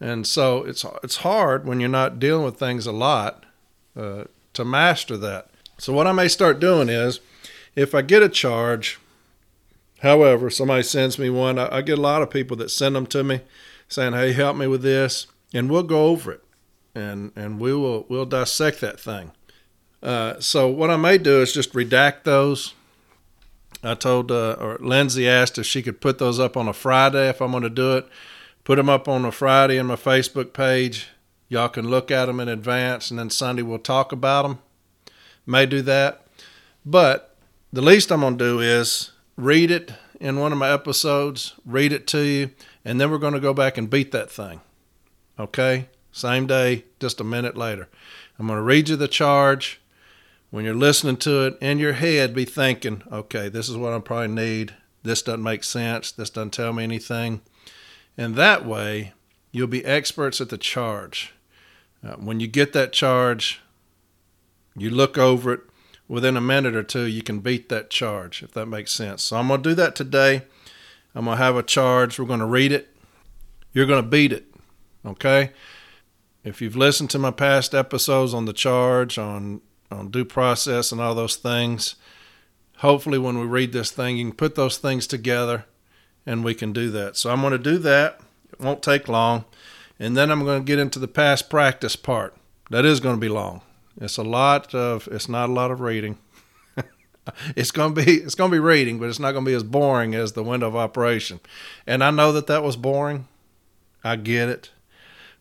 And 0.00 0.26
so 0.26 0.62
it's 0.64 0.84
it's 1.02 1.16
hard 1.16 1.66
when 1.66 1.80
you're 1.80 1.88
not 1.88 2.18
dealing 2.18 2.44
with 2.44 2.58
things 2.58 2.86
a 2.86 2.92
lot 2.92 3.44
uh, 3.96 4.24
to 4.52 4.64
master 4.64 5.16
that. 5.16 5.50
So 5.78 5.92
what 5.92 6.06
I 6.06 6.12
may 6.12 6.28
start 6.28 6.60
doing 6.60 6.88
is, 6.88 7.20
if 7.74 7.94
I 7.94 8.02
get 8.02 8.22
a 8.22 8.28
charge, 8.28 8.98
However, 10.06 10.50
somebody 10.50 10.84
sends 10.84 11.18
me 11.18 11.30
one. 11.30 11.58
I, 11.58 11.78
I, 11.78 11.82
get 11.82 11.98
a 11.98 12.00
lot 12.00 12.22
of 12.22 12.30
people 12.30 12.56
that 12.58 12.70
send 12.70 12.94
them 12.94 13.06
to 13.06 13.24
me 13.24 13.40
saying, 13.88 14.12
"Hey, 14.12 14.32
help 14.32 14.56
me 14.56 14.68
with 14.68 14.82
this," 14.82 15.26
and 15.52 15.68
we'll 15.68 15.82
go 15.82 16.06
over 16.06 16.30
it, 16.30 16.44
and 16.94 17.32
and 17.34 17.58
we 17.58 17.74
will 17.74 18.06
we'll 18.08 18.24
dissect 18.24 18.80
that 18.82 19.00
thing. 19.00 19.32
Uh, 20.00 20.38
so 20.38 20.68
what 20.68 20.90
I 20.90 20.96
may 20.96 21.18
do 21.18 21.42
is 21.42 21.52
just 21.52 21.72
redact 21.72 22.22
those. 22.22 22.72
I 23.82 23.94
told 23.94 24.30
uh, 24.30 24.56
or 24.60 24.78
Lindsay 24.80 25.28
asked 25.28 25.58
if 25.58 25.66
she 25.66 25.82
could 25.82 26.00
put 26.00 26.18
those 26.18 26.38
up 26.38 26.56
on 26.56 26.68
a 26.68 26.72
Friday 26.72 27.28
if 27.28 27.42
I'm 27.42 27.50
going 27.50 27.64
to 27.64 27.68
do 27.68 27.96
it. 27.96 28.06
Put 28.62 28.76
them 28.76 28.88
up 28.88 29.08
on 29.08 29.24
a 29.24 29.32
Friday 29.32 29.76
in 29.76 29.86
my 29.86 29.96
Facebook 29.96 30.52
page. 30.52 31.08
Y'all 31.48 31.68
can 31.68 31.90
look 31.90 32.12
at 32.12 32.26
them 32.26 32.38
in 32.38 32.48
advance, 32.48 33.10
and 33.10 33.18
then 33.18 33.30
Sunday 33.30 33.62
we'll 33.62 33.80
talk 33.80 34.12
about 34.12 34.42
them. 34.42 34.58
May 35.44 35.66
do 35.66 35.82
that, 35.82 36.28
but 36.84 37.36
the 37.72 37.82
least 37.82 38.12
I'm 38.12 38.20
going 38.20 38.38
to 38.38 38.44
do 38.44 38.60
is 38.60 39.10
read 39.36 39.70
it 39.70 39.92
in 40.20 40.38
one 40.38 40.52
of 40.52 40.58
my 40.58 40.70
episodes, 40.70 41.54
read 41.64 41.92
it 41.92 42.06
to 42.08 42.20
you, 42.20 42.50
and 42.84 43.00
then 43.00 43.10
we're 43.10 43.18
going 43.18 43.34
to 43.34 43.40
go 43.40 43.52
back 43.52 43.76
and 43.76 43.90
beat 43.90 44.12
that 44.12 44.30
thing. 44.30 44.60
Okay? 45.38 45.88
Same 46.12 46.46
day, 46.46 46.84
just 46.98 47.20
a 47.20 47.24
minute 47.24 47.56
later. 47.56 47.88
I'm 48.38 48.46
going 48.46 48.58
to 48.58 48.62
read 48.62 48.88
you 48.88 48.96
the 48.96 49.08
charge. 49.08 49.80
When 50.50 50.64
you're 50.64 50.74
listening 50.74 51.18
to 51.18 51.46
it 51.46 51.58
in 51.60 51.78
your 51.78 51.94
head, 51.94 52.34
be 52.34 52.44
thinking, 52.44 53.02
okay, 53.12 53.48
this 53.48 53.68
is 53.68 53.76
what 53.76 53.92
I 53.92 53.98
probably 53.98 54.28
need. 54.28 54.74
This 55.02 55.22
doesn't 55.22 55.42
make 55.42 55.64
sense. 55.64 56.10
This 56.10 56.30
doesn't 56.30 56.52
tell 56.52 56.72
me 56.72 56.84
anything. 56.84 57.42
And 58.16 58.34
that 58.36 58.64
way, 58.64 59.12
you'll 59.52 59.66
be 59.66 59.84
experts 59.84 60.40
at 60.40 60.48
the 60.48 60.58
charge. 60.58 61.34
Uh, 62.06 62.14
when 62.14 62.40
you 62.40 62.46
get 62.46 62.72
that 62.72 62.92
charge, 62.92 63.60
you 64.76 64.90
look 64.90 65.18
over 65.18 65.52
it. 65.52 65.60
Within 66.08 66.36
a 66.36 66.40
minute 66.40 66.76
or 66.76 66.82
two, 66.82 67.04
you 67.04 67.22
can 67.22 67.40
beat 67.40 67.68
that 67.68 67.90
charge, 67.90 68.42
if 68.42 68.52
that 68.52 68.66
makes 68.66 68.92
sense. 68.92 69.24
So 69.24 69.36
I'm 69.36 69.48
going 69.48 69.62
to 69.62 69.68
do 69.70 69.74
that 69.74 69.96
today. 69.96 70.42
I'm 71.14 71.24
going 71.24 71.36
to 71.36 71.42
have 71.42 71.56
a 71.56 71.62
charge. 71.62 72.18
We're 72.18 72.26
going 72.26 72.40
to 72.40 72.46
read 72.46 72.70
it. 72.72 72.94
You're 73.72 73.86
going 73.86 74.02
to 74.02 74.08
beat 74.08 74.32
it. 74.32 74.46
Okay? 75.04 75.50
If 76.44 76.62
you've 76.62 76.76
listened 76.76 77.10
to 77.10 77.18
my 77.18 77.32
past 77.32 77.74
episodes 77.74 78.32
on 78.32 78.44
the 78.44 78.52
charge, 78.52 79.18
on, 79.18 79.62
on 79.90 80.10
due 80.10 80.24
process, 80.24 80.92
and 80.92 81.00
all 81.00 81.14
those 81.14 81.36
things, 81.36 81.96
hopefully 82.78 83.18
when 83.18 83.38
we 83.38 83.46
read 83.46 83.72
this 83.72 83.90
thing, 83.90 84.16
you 84.16 84.26
can 84.26 84.36
put 84.36 84.54
those 84.54 84.78
things 84.78 85.06
together 85.06 85.64
and 86.24 86.44
we 86.44 86.54
can 86.54 86.72
do 86.72 86.90
that. 86.90 87.16
So 87.16 87.30
I'm 87.30 87.40
going 87.40 87.52
to 87.52 87.58
do 87.58 87.78
that. 87.78 88.20
It 88.52 88.60
won't 88.60 88.82
take 88.82 89.08
long. 89.08 89.44
And 89.98 90.16
then 90.16 90.30
I'm 90.30 90.44
going 90.44 90.60
to 90.60 90.64
get 90.64 90.78
into 90.78 90.98
the 90.98 91.08
past 91.08 91.50
practice 91.50 91.96
part. 91.96 92.36
That 92.70 92.84
is 92.84 93.00
going 93.00 93.16
to 93.16 93.20
be 93.20 93.28
long. 93.28 93.62
It's 94.00 94.16
a 94.16 94.22
lot 94.22 94.74
of 94.74 95.08
it's 95.10 95.28
not 95.28 95.48
a 95.48 95.52
lot 95.52 95.70
of 95.70 95.80
reading. 95.80 96.18
it's 97.56 97.70
to 97.72 97.90
be 97.90 98.02
it's 98.02 98.34
to 98.34 98.48
be 98.48 98.58
reading, 98.58 98.98
but 98.98 99.08
it's 99.08 99.18
not 99.18 99.32
to 99.32 99.40
be 99.40 99.54
as 99.54 99.62
boring 99.62 100.14
as 100.14 100.32
the 100.32 100.42
window 100.42 100.68
of 100.68 100.76
operation. 100.76 101.40
And 101.86 102.04
I 102.04 102.10
know 102.10 102.32
that 102.32 102.46
that 102.46 102.62
was 102.62 102.76
boring. 102.76 103.28
I 104.04 104.16
get 104.16 104.48
it. 104.48 104.70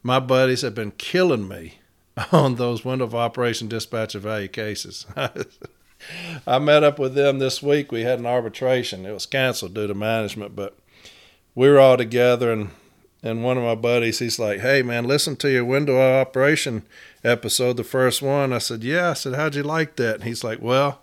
My 0.01 0.19
buddies 0.19 0.62
have 0.62 0.75
been 0.75 0.91
killing 0.91 1.47
me 1.47 1.79
on 2.31 2.55
those 2.55 2.85
window 2.85 3.05
of 3.05 3.15
operation 3.15 3.67
dispatch 3.67 4.15
of 4.15 4.24
value 4.24 4.47
cases. 4.47 5.05
I 6.47 6.59
met 6.59 6.83
up 6.83 7.00
with 7.00 7.15
them 7.15 7.39
this 7.39 7.63
week. 7.63 7.91
We 7.91 8.01
had 8.01 8.19
an 8.19 8.25
arbitration. 8.25 9.05
It 9.05 9.12
was 9.13 9.25
canceled 9.25 9.74
due 9.74 9.88
to 9.88 9.93
management, 9.93 10.55
but 10.55 10.77
we 11.55 11.69
were 11.69 11.79
all 11.79 11.97
together 11.97 12.51
and 12.51 12.69
and 13.25 13.44
one 13.44 13.58
of 13.58 13.63
my 13.63 13.74
buddies, 13.74 14.20
he's 14.20 14.38
like, 14.38 14.60
"Hey 14.60 14.84
man, 14.84 15.05
listen 15.05 15.36
to 15.38 15.50
your 15.50 15.65
window 15.65 16.00
operation 16.00 16.84
episode, 17.24 17.75
the 17.75 17.84
first 17.84 18.22
one." 18.22 18.53
I 18.53 18.60
said, 18.60 18.84
"Yeah." 18.84 19.10
I 19.10 19.13
said, 19.13 19.34
"How'd 19.34 19.55
you 19.55 19.63
like 19.63 19.96
that?" 19.96 20.15
And 20.15 20.24
he's 20.25 20.44
like, 20.44 20.62
"Well, 20.62 21.01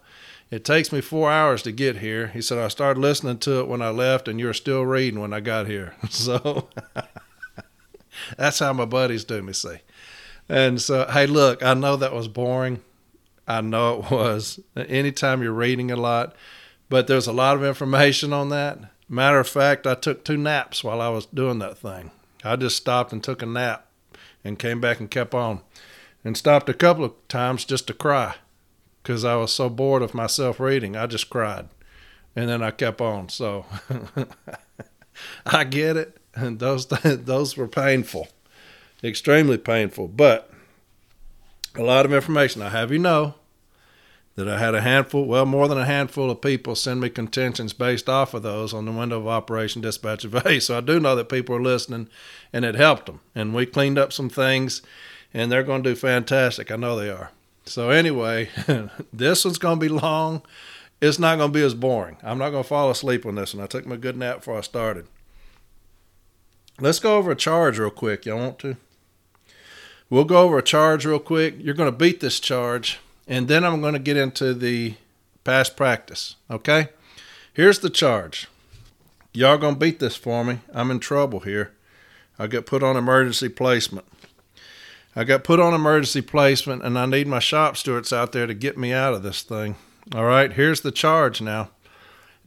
it 0.49 0.65
takes 0.65 0.93
me 0.93 1.01
four 1.01 1.33
hours 1.33 1.63
to 1.63 1.73
get 1.73 1.97
here." 1.99 2.29
He 2.29 2.41
said, 2.41 2.59
"I 2.59 2.69
started 2.69 3.01
listening 3.01 3.39
to 3.39 3.59
it 3.59 3.67
when 3.67 3.83
I 3.83 3.91
left, 3.91 4.29
and 4.29 4.39
you're 4.39 4.55
still 4.55 4.87
reading 4.87 5.21
when 5.21 5.33
I 5.33 5.41
got 5.41 5.67
here." 5.67 5.95
So 6.11 6.69
that's 8.37 8.61
how 8.61 8.73
my 8.73 8.85
buddies 8.85 9.25
do 9.25 9.43
me. 9.43 9.53
See, 9.53 9.79
and 10.49 10.81
so 10.81 11.07
hey, 11.11 11.27
look, 11.27 11.63
I 11.63 11.75
know 11.75 11.97
that 11.97 12.15
was 12.15 12.29
boring. 12.29 12.81
I 13.49 13.63
know 13.63 13.99
it 13.99 14.11
was. 14.13 14.61
Anytime 14.77 15.43
you're 15.43 15.53
reading 15.53 15.91
a 15.91 15.97
lot, 15.97 16.37
but 16.89 17.09
there's 17.09 17.27
a 17.27 17.33
lot 17.33 17.57
of 17.57 17.65
information 17.65 18.33
on 18.33 18.51
that 18.51 18.92
Matter 19.13 19.41
of 19.41 19.47
fact, 19.47 19.87
I 19.87 19.95
took 19.95 20.25
two 20.25 20.39
naps 20.39 20.83
while 20.83 21.03
I 21.03 21.11
was 21.11 21.27
doing 21.27 21.59
that 21.59 21.77
thing. 21.77 22.13
I 22.43 22.57
just 22.57 22.79
stopped 22.79 23.13
and 23.13 23.23
took 23.23 23.43
a 23.43 23.47
nap 23.47 23.87
and 24.43 24.59
came 24.59 24.81
back 24.81 25.01
and 25.01 25.11
kept 25.11 25.35
on. 25.35 25.61
And 26.25 26.35
stopped 26.35 26.71
a 26.71 26.75
couple 26.75 27.05
of 27.05 27.13
times 27.29 27.67
just 27.67 27.87
to 27.89 27.93
cry 27.93 28.37
because 29.03 29.23
I 29.23 29.37
was 29.37 29.53
so 29.53 29.69
bored 29.69 30.01
of 30.01 30.15
myself 30.15 30.59
reading. 30.59 30.97
I 30.97 31.07
just 31.07 31.29
cried. 31.29 31.69
And 32.35 32.49
then 32.49 32.63
I 32.63 32.71
kept 32.71 33.03
on. 33.03 33.29
So 33.29 33.67
I 35.45 35.65
get 35.65 35.99
it. 35.99 36.17
And 36.35 36.59
those 36.59 36.87
those 36.87 37.55
were 37.55 37.69
painful. 37.69 38.29
Extremely 39.05 39.59
painful, 39.59 40.09
but 40.09 40.51
a 41.75 41.83
lot 41.83 42.07
of 42.07 42.15
information. 42.15 42.63
I 42.63 42.71
have 42.71 42.91
you 42.91 42.99
know 42.99 43.35
that 44.35 44.49
I 44.49 44.59
had 44.59 44.75
a 44.75 44.81
handful, 44.81 45.27
well, 45.27 45.45
more 45.45 45.69
than 45.69 45.79
a 45.79 45.85
handful 45.85 46.31
of 46.31 46.41
people 46.41 46.75
send 46.75 47.01
me 47.01 47.11
contentions 47.11 47.73
based 47.73 48.09
off 48.09 48.33
of 48.33 48.43
those 48.43 48.73
on 48.73 48.87
the 48.87 48.93
window 48.93 49.21
of 49.21 49.29
operation 49.29 49.83
dispatch 49.83 50.25
of 50.25 50.35
A. 50.47 50.61
So 50.61 50.79
I 50.79 50.81
do 50.81 50.99
know 50.99 51.15
that 51.17 51.29
people 51.29 51.55
are 51.55 51.63
listening 51.63 52.09
and 52.53 52.65
it 52.65 52.75
helped 52.75 53.07
them. 53.07 53.21
And 53.35 53.55
we 53.55 53.67
cleaned 53.67 53.99
up 53.99 54.13
some 54.13 54.31
things 54.31 54.81
and 55.35 55.53
they're 55.53 55.63
going 55.63 55.83
to 55.83 55.91
do 55.91 55.97
fantastic. 55.97 56.71
I 56.71 56.77
know 56.77 56.97
they 56.97 57.11
are. 57.11 57.31
So 57.65 57.91
anyway, 57.91 58.49
this 59.13 59.45
one's 59.45 59.59
going 59.59 59.79
to 59.79 59.85
be 59.85 59.89
long. 59.89 60.43
It's 61.01 61.19
not 61.19 61.37
going 61.37 61.53
to 61.53 61.59
be 61.59 61.65
as 61.65 61.75
boring. 61.75 62.17
I'm 62.23 62.39
not 62.39 62.51
going 62.51 62.63
to 62.63 62.69
fall 62.69 62.91
asleep 62.91 63.27
on 63.27 63.35
this 63.35 63.55
one. 63.55 63.63
I 63.63 63.67
took 63.67 63.87
my 63.87 63.97
good 63.97 64.17
nap 64.17 64.39
before 64.39 64.59
I 64.59 64.63
started. 64.63 65.07
Let's 66.81 67.01
go 67.01 67.17
over 67.17 67.33
a 67.33 67.37
charge 67.37 67.79
real 67.79 67.91
quick. 67.91 68.25
Y'all 68.25 68.39
want 68.39 68.59
to? 68.61 68.77
We'll 70.09 70.25
go 70.25 70.43
over 70.43 70.59
a 70.59 70.63
charge 70.63 71.05
real 71.05 71.19
quick. 71.19 71.57
You're 71.59 71.75
going 71.75 71.91
to 71.91 71.97
beat 71.97 72.21
this 72.21 72.41
charge 72.41 72.99
and 73.27 73.49
then 73.49 73.65
I'm 73.65 73.81
going 73.81 73.95
to 73.95 73.99
get 73.99 74.17
into 74.17 74.55
the 74.55 74.95
past 75.45 75.77
practice. 75.77 76.37
Okay? 76.51 76.89
Here's 77.53 77.81
the 77.81 77.91
charge. 77.91 78.49
Y'all 79.33 79.59
going 79.59 79.75
to 79.75 79.81
beat 79.81 79.99
this 79.99 80.17
for 80.17 80.45
me. 80.45 80.61
I'm 80.75 80.91
in 80.91 81.01
trouble 81.01 81.41
here. 81.41 81.73
I 82.39 82.47
got 82.47 82.67
put 82.67 82.83
on 82.83 82.97
emergency 82.97 83.49
placement. 83.49 84.07
I 85.15 85.25
got 85.25 85.45
put 85.45 85.61
on 85.61 85.75
emergency 85.75 86.23
placement 86.23 86.83
and 86.83 86.99
I 86.99 87.07
need 87.07 87.27
my 87.27 87.39
shop 87.39 87.77
stewards 87.77 88.13
out 88.13 88.33
there 88.33 88.47
to 88.47 88.55
get 88.55 88.79
me 88.79 88.93
out 88.93 89.15
of 89.15 89.23
this 89.23 89.43
thing. 89.43 89.77
All 90.15 90.25
right, 90.25 90.53
here's 90.53 90.81
the 90.81 90.91
charge 90.91 91.41
now. 91.41 91.71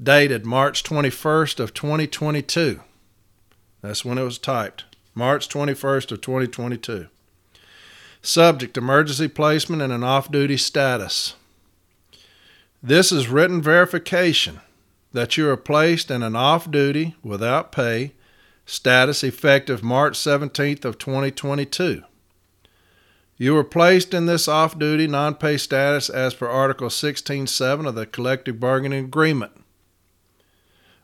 Dated 0.01 0.45
March 0.45 0.83
21st 0.83 1.59
of 1.59 1.73
2022. 1.73 2.81
That's 3.81 4.03
when 4.03 4.17
it 4.17 4.23
was 4.23 4.37
typed. 4.37 4.83
March 5.13 5.47
21st 5.47 6.11
of 6.11 6.21
2022. 6.21 7.07
Subject 8.25 8.75
emergency 8.75 9.27
placement 9.27 9.83
and 9.83 9.93
an 9.93 10.03
off 10.03 10.31
duty 10.31 10.57
status. 10.57 11.35
This 12.81 13.11
is 13.11 13.29
written 13.29 13.61
verification 13.61 14.61
that 15.13 15.37
you 15.37 15.47
are 15.47 15.55
placed 15.55 16.09
in 16.09 16.23
an 16.23 16.35
off 16.35 16.71
duty 16.71 17.15
without 17.21 17.71
pay 17.71 18.13
status 18.65 19.23
effective 19.23 19.83
March 19.83 20.17
17th 20.17 20.85
of 20.85 20.97
2022. 20.97 22.01
You 23.37 23.53
were 23.53 23.63
placed 23.63 24.11
in 24.11 24.25
this 24.25 24.47
off 24.47 24.79
duty 24.79 25.05
non 25.05 25.35
pay 25.35 25.57
status 25.57 26.09
as 26.09 26.33
per 26.33 26.47
Article 26.47 26.87
16.7 26.87 27.87
of 27.87 27.93
the 27.93 28.07
Collective 28.07 28.59
Bargaining 28.59 29.05
Agreement. 29.05 29.51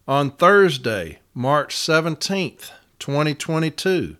On 0.07 0.31
Thursday, 0.31 1.19
March 1.35 1.75
17th, 1.75 2.71
2022, 2.97 4.17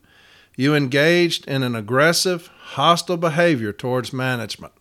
you 0.56 0.76
engaged 0.76 1.48
in 1.48 1.64
an 1.64 1.76
aggressive, 1.76 2.52
hostile 2.72 3.18
behavior 3.18 3.74
towards 3.74 4.14
management. 4.14 4.74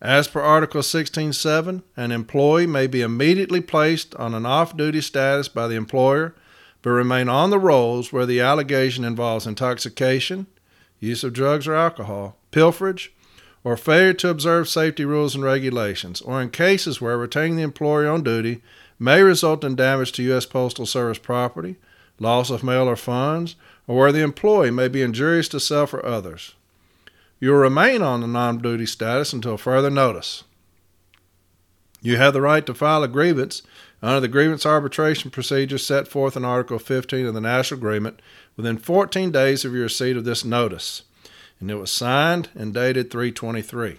As 0.00 0.26
per 0.28 0.40
Article 0.40 0.82
16.7, 0.82 1.82
an 1.96 2.12
employee 2.12 2.66
may 2.66 2.86
be 2.86 3.00
immediately 3.00 3.60
placed 3.60 4.14
on 4.16 4.34
an 4.34 4.44
off 4.44 4.76
duty 4.76 5.00
status 5.00 5.48
by 5.48 5.68
the 5.68 5.76
employer, 5.76 6.34
but 6.82 6.90
remain 6.90 7.28
on 7.28 7.50
the 7.50 7.58
rolls 7.58 8.12
where 8.12 8.26
the 8.26 8.40
allegation 8.40 9.04
involves 9.04 9.46
intoxication, 9.46 10.46
use 10.98 11.22
of 11.22 11.32
drugs 11.32 11.66
or 11.68 11.74
alcohol, 11.74 12.36
pilferage, 12.50 13.10
or 13.62 13.76
failure 13.76 14.12
to 14.12 14.28
observe 14.28 14.68
safety 14.68 15.04
rules 15.04 15.34
and 15.34 15.44
regulations, 15.44 16.20
or 16.20 16.42
in 16.42 16.50
cases 16.50 17.00
where 17.00 17.16
retaining 17.16 17.56
the 17.56 17.62
employee 17.62 18.06
on 18.06 18.22
duty 18.22 18.62
may 18.98 19.22
result 19.22 19.62
in 19.62 19.76
damage 19.76 20.12
to 20.12 20.22
U.S. 20.24 20.46
Postal 20.46 20.86
Service 20.86 21.18
property, 21.18 21.76
loss 22.18 22.50
of 22.50 22.64
mail 22.64 22.88
or 22.88 22.96
funds, 22.96 23.56
or 23.86 23.96
where 23.96 24.12
the 24.12 24.22
employee 24.22 24.70
may 24.70 24.88
be 24.88 25.02
injurious 25.02 25.48
to 25.48 25.60
self 25.60 25.94
or 25.94 26.04
others. 26.04 26.54
You 27.38 27.50
will 27.50 27.58
remain 27.58 28.02
on 28.02 28.20
the 28.20 28.26
non 28.26 28.58
duty 28.58 28.86
status 28.86 29.32
until 29.32 29.56
further 29.56 29.90
notice. 29.90 30.44
You 32.02 32.16
have 32.16 32.32
the 32.32 32.40
right 32.40 32.64
to 32.66 32.74
file 32.74 33.02
a 33.02 33.08
grievance 33.08 33.62
under 34.02 34.20
the 34.20 34.28
grievance 34.28 34.64
arbitration 34.64 35.30
procedure 35.30 35.78
set 35.78 36.06
forth 36.06 36.36
in 36.36 36.44
Article 36.44 36.78
15 36.78 37.26
of 37.26 37.34
the 37.34 37.40
National 37.40 37.78
Agreement 37.78 38.20
within 38.56 38.78
14 38.78 39.30
days 39.30 39.64
of 39.64 39.72
your 39.72 39.84
receipt 39.84 40.16
of 40.16 40.24
this 40.24 40.44
notice. 40.44 41.02
And 41.58 41.70
it 41.70 41.76
was 41.76 41.90
signed 41.90 42.50
and 42.54 42.74
dated 42.74 43.10
323. 43.10 43.98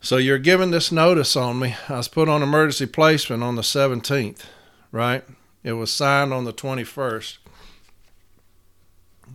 So 0.00 0.18
you're 0.18 0.38
given 0.38 0.70
this 0.70 0.92
notice 0.92 1.34
on 1.34 1.58
me. 1.58 1.74
I 1.88 1.96
was 1.96 2.08
put 2.08 2.28
on 2.28 2.42
emergency 2.42 2.86
placement 2.86 3.42
on 3.42 3.56
the 3.56 3.62
17th, 3.62 4.44
right? 4.92 5.24
It 5.64 5.72
was 5.72 5.90
signed 5.90 6.32
on 6.32 6.44
the 6.44 6.52
21st. 6.52 7.38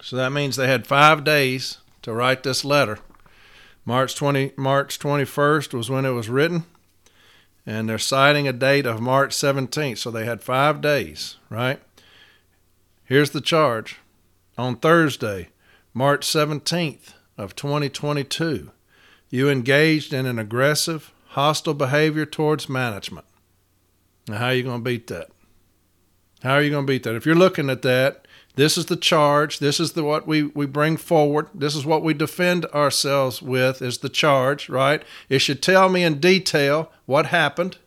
So 0.01 0.15
that 0.15 0.31
means 0.31 0.55
they 0.55 0.67
had 0.67 0.87
five 0.87 1.23
days 1.23 1.77
to 2.01 2.13
write 2.13 2.43
this 2.43 2.65
letter. 2.65 2.99
March 3.85 4.15
20, 4.15 4.53
March 4.57 4.99
21st 4.99 5.73
was 5.73 5.89
when 5.89 6.05
it 6.05 6.11
was 6.11 6.29
written, 6.29 6.65
and 7.65 7.87
they're 7.87 7.97
citing 7.97 8.47
a 8.47 8.53
date 8.53 8.85
of 8.85 9.01
March 9.01 9.31
17th. 9.31 9.97
So 9.97 10.11
they 10.11 10.25
had 10.25 10.43
five 10.43 10.81
days, 10.81 11.37
right? 11.49 11.79
Here's 13.03 13.31
the 13.31 13.41
charge. 13.41 13.97
On 14.57 14.75
Thursday, 14.75 15.49
March 15.93 16.25
17th 16.25 17.13
of 17.37 17.55
2022, 17.55 18.71
you 19.29 19.49
engaged 19.49 20.13
in 20.13 20.25
an 20.25 20.37
aggressive, 20.37 21.11
hostile 21.29 21.73
behavior 21.73 22.25
towards 22.25 22.69
management. 22.69 23.25
Now, 24.27 24.37
how 24.37 24.45
are 24.47 24.53
you 24.53 24.63
going 24.63 24.79
to 24.79 24.89
beat 24.89 25.07
that? 25.07 25.29
How 26.43 26.53
are 26.53 26.61
you 26.61 26.71
going 26.71 26.85
to 26.85 26.91
beat 26.91 27.03
that? 27.03 27.15
If 27.15 27.25
you're 27.25 27.35
looking 27.35 27.69
at 27.69 27.81
that 27.83 28.20
this 28.55 28.77
is 28.77 28.87
the 28.87 28.95
charge. 28.95 29.59
This 29.59 29.79
is 29.79 29.93
the 29.93 30.03
what 30.03 30.27
we, 30.27 30.43
we 30.43 30.65
bring 30.65 30.97
forward. 30.97 31.47
This 31.53 31.75
is 31.75 31.85
what 31.85 32.03
we 32.03 32.13
defend 32.13 32.65
ourselves 32.67 33.41
with 33.41 33.81
is 33.81 33.99
the 33.99 34.09
charge, 34.09 34.69
right? 34.69 35.03
It 35.29 35.39
should 35.39 35.61
tell 35.61 35.89
me 35.89 36.03
in 36.03 36.19
detail 36.19 36.91
what 37.05 37.27
happened 37.27 37.77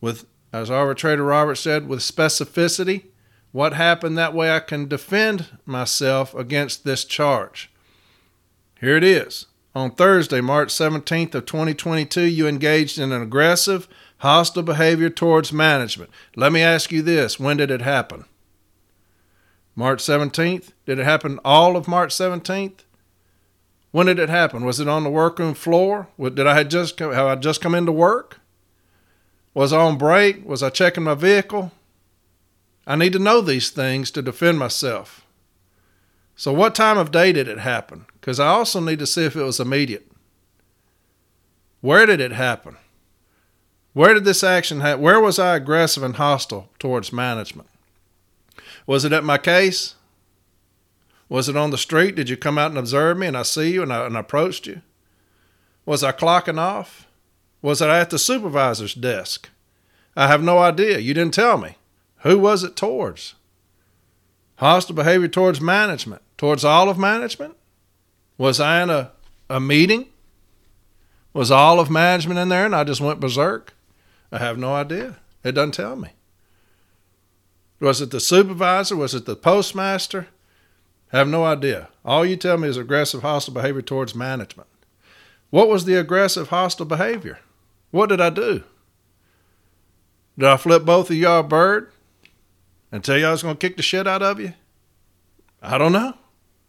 with 0.00 0.26
as 0.52 0.70
arbitrator 0.70 1.24
Robert 1.24 1.56
said, 1.56 1.88
with 1.88 2.00
specificity 2.00 3.04
what 3.52 3.74
happened. 3.74 4.16
That 4.16 4.34
way 4.34 4.50
I 4.50 4.60
can 4.60 4.88
defend 4.88 5.46
myself 5.66 6.34
against 6.34 6.84
this 6.84 7.04
charge. 7.04 7.70
Here 8.80 8.96
it 8.96 9.04
is. 9.04 9.46
On 9.74 9.90
Thursday, 9.90 10.40
March 10.40 10.68
17th 10.68 11.34
of 11.34 11.46
2022, 11.46 12.22
you 12.22 12.48
engaged 12.48 12.98
in 12.98 13.12
an 13.12 13.22
aggressive, 13.22 13.86
hostile 14.18 14.62
behavior 14.62 15.10
towards 15.10 15.52
management. 15.52 16.10
Let 16.34 16.52
me 16.52 16.62
ask 16.62 16.90
you 16.90 17.02
this, 17.02 17.38
when 17.38 17.58
did 17.58 17.70
it 17.70 17.82
happen? 17.82 18.24
March 19.78 20.00
17th? 20.00 20.72
Did 20.86 20.98
it 20.98 21.04
happen 21.04 21.38
all 21.44 21.76
of 21.76 21.86
March 21.86 22.10
17th? 22.10 22.80
When 23.92 24.06
did 24.06 24.18
it 24.18 24.28
happen? 24.28 24.64
Was 24.64 24.80
it 24.80 24.88
on 24.88 25.04
the 25.04 25.08
workroom 25.08 25.54
floor? 25.54 26.08
Did 26.18 26.48
I 26.48 26.64
just 26.64 26.96
come, 26.96 27.12
have 27.12 27.28
I 27.28 27.36
just 27.36 27.60
come 27.60 27.76
into 27.76 27.92
work? 27.92 28.40
Was 29.54 29.72
I 29.72 29.78
on 29.78 29.96
break? 29.96 30.44
Was 30.44 30.64
I 30.64 30.70
checking 30.70 31.04
my 31.04 31.14
vehicle? 31.14 31.70
I 32.88 32.96
need 32.96 33.12
to 33.12 33.20
know 33.20 33.40
these 33.40 33.70
things 33.70 34.10
to 34.10 34.20
defend 34.20 34.58
myself. 34.58 35.24
So, 36.34 36.52
what 36.52 36.74
time 36.74 36.98
of 36.98 37.12
day 37.12 37.32
did 37.32 37.46
it 37.46 37.58
happen? 37.58 38.06
Because 38.14 38.40
I 38.40 38.48
also 38.48 38.80
need 38.80 38.98
to 38.98 39.06
see 39.06 39.26
if 39.26 39.36
it 39.36 39.44
was 39.44 39.60
immediate. 39.60 40.10
Where 41.82 42.04
did 42.04 42.20
it 42.20 42.32
happen? 42.32 42.78
Where 43.92 44.12
did 44.12 44.24
this 44.24 44.42
action 44.42 44.80
happen? 44.80 45.02
Where 45.02 45.20
was 45.20 45.38
I 45.38 45.54
aggressive 45.54 46.02
and 46.02 46.16
hostile 46.16 46.68
towards 46.80 47.12
management? 47.12 47.67
Was 48.88 49.04
it 49.04 49.12
at 49.12 49.22
my 49.22 49.36
case? 49.36 49.96
Was 51.28 51.46
it 51.46 51.58
on 51.58 51.70
the 51.70 51.76
street? 51.76 52.14
Did 52.14 52.30
you 52.30 52.38
come 52.38 52.56
out 52.56 52.70
and 52.70 52.78
observe 52.78 53.18
me 53.18 53.26
and 53.26 53.36
I 53.36 53.42
see 53.42 53.70
you 53.70 53.82
and 53.82 53.92
I, 53.92 54.06
and 54.06 54.16
approached 54.16 54.66
you? 54.66 54.80
Was 55.84 56.02
I 56.02 56.10
clocking 56.10 56.58
off? 56.58 57.06
Was 57.60 57.82
I 57.82 58.00
at 58.00 58.08
the 58.08 58.18
supervisor's 58.18 58.94
desk? 58.94 59.50
I 60.16 60.26
have 60.26 60.42
no 60.42 60.56
idea. 60.56 61.00
You 61.00 61.12
didn't 61.12 61.34
tell 61.34 61.58
me. 61.58 61.76
Who 62.20 62.38
was 62.38 62.64
it 62.64 62.76
towards? 62.76 63.34
Hostile 64.56 64.96
behavior 64.96 65.28
towards 65.28 65.60
management, 65.60 66.22
towards 66.38 66.64
all 66.64 66.88
of 66.88 66.96
management? 66.96 67.56
Was 68.38 68.58
I 68.58 68.82
in 68.82 68.88
a, 68.88 69.10
a 69.50 69.60
meeting? 69.60 70.06
Was 71.34 71.50
all 71.50 71.78
of 71.78 71.90
management 71.90 72.40
in 72.40 72.48
there 72.48 72.64
and 72.64 72.74
I 72.74 72.84
just 72.84 73.02
went 73.02 73.20
berserk? 73.20 73.74
I 74.32 74.38
have 74.38 74.56
no 74.56 74.74
idea. 74.74 75.16
It 75.44 75.52
doesn't 75.52 75.74
tell 75.74 75.94
me. 75.94 76.12
Was 77.80 78.00
it 78.00 78.10
the 78.10 78.20
supervisor? 78.20 78.96
Was 78.96 79.14
it 79.14 79.24
the 79.24 79.36
postmaster? 79.36 80.28
I 81.12 81.18
have 81.18 81.28
no 81.28 81.44
idea. 81.44 81.88
All 82.04 82.26
you 82.26 82.36
tell 82.36 82.58
me 82.58 82.68
is 82.68 82.76
aggressive 82.76 83.22
hostile 83.22 83.54
behavior 83.54 83.82
towards 83.82 84.14
management. 84.14 84.68
What 85.50 85.68
was 85.68 85.84
the 85.84 85.94
aggressive 85.94 86.48
hostile 86.48 86.86
behavior? 86.86 87.38
What 87.90 88.10
did 88.10 88.20
I 88.20 88.30
do? 88.30 88.64
Did 90.38 90.48
I 90.48 90.56
flip 90.56 90.84
both 90.84 91.10
of 91.10 91.16
y'all 91.16 91.40
a 91.40 91.42
bird 91.42 91.90
and 92.92 93.02
tell 93.02 93.16
y'all 93.16 93.28
I 93.28 93.32
was 93.32 93.42
going 93.42 93.56
to 93.56 93.66
kick 93.68 93.76
the 93.76 93.82
shit 93.82 94.06
out 94.06 94.22
of 94.22 94.38
you? 94.38 94.52
I 95.62 95.78
don't 95.78 95.92
know. 95.92 96.14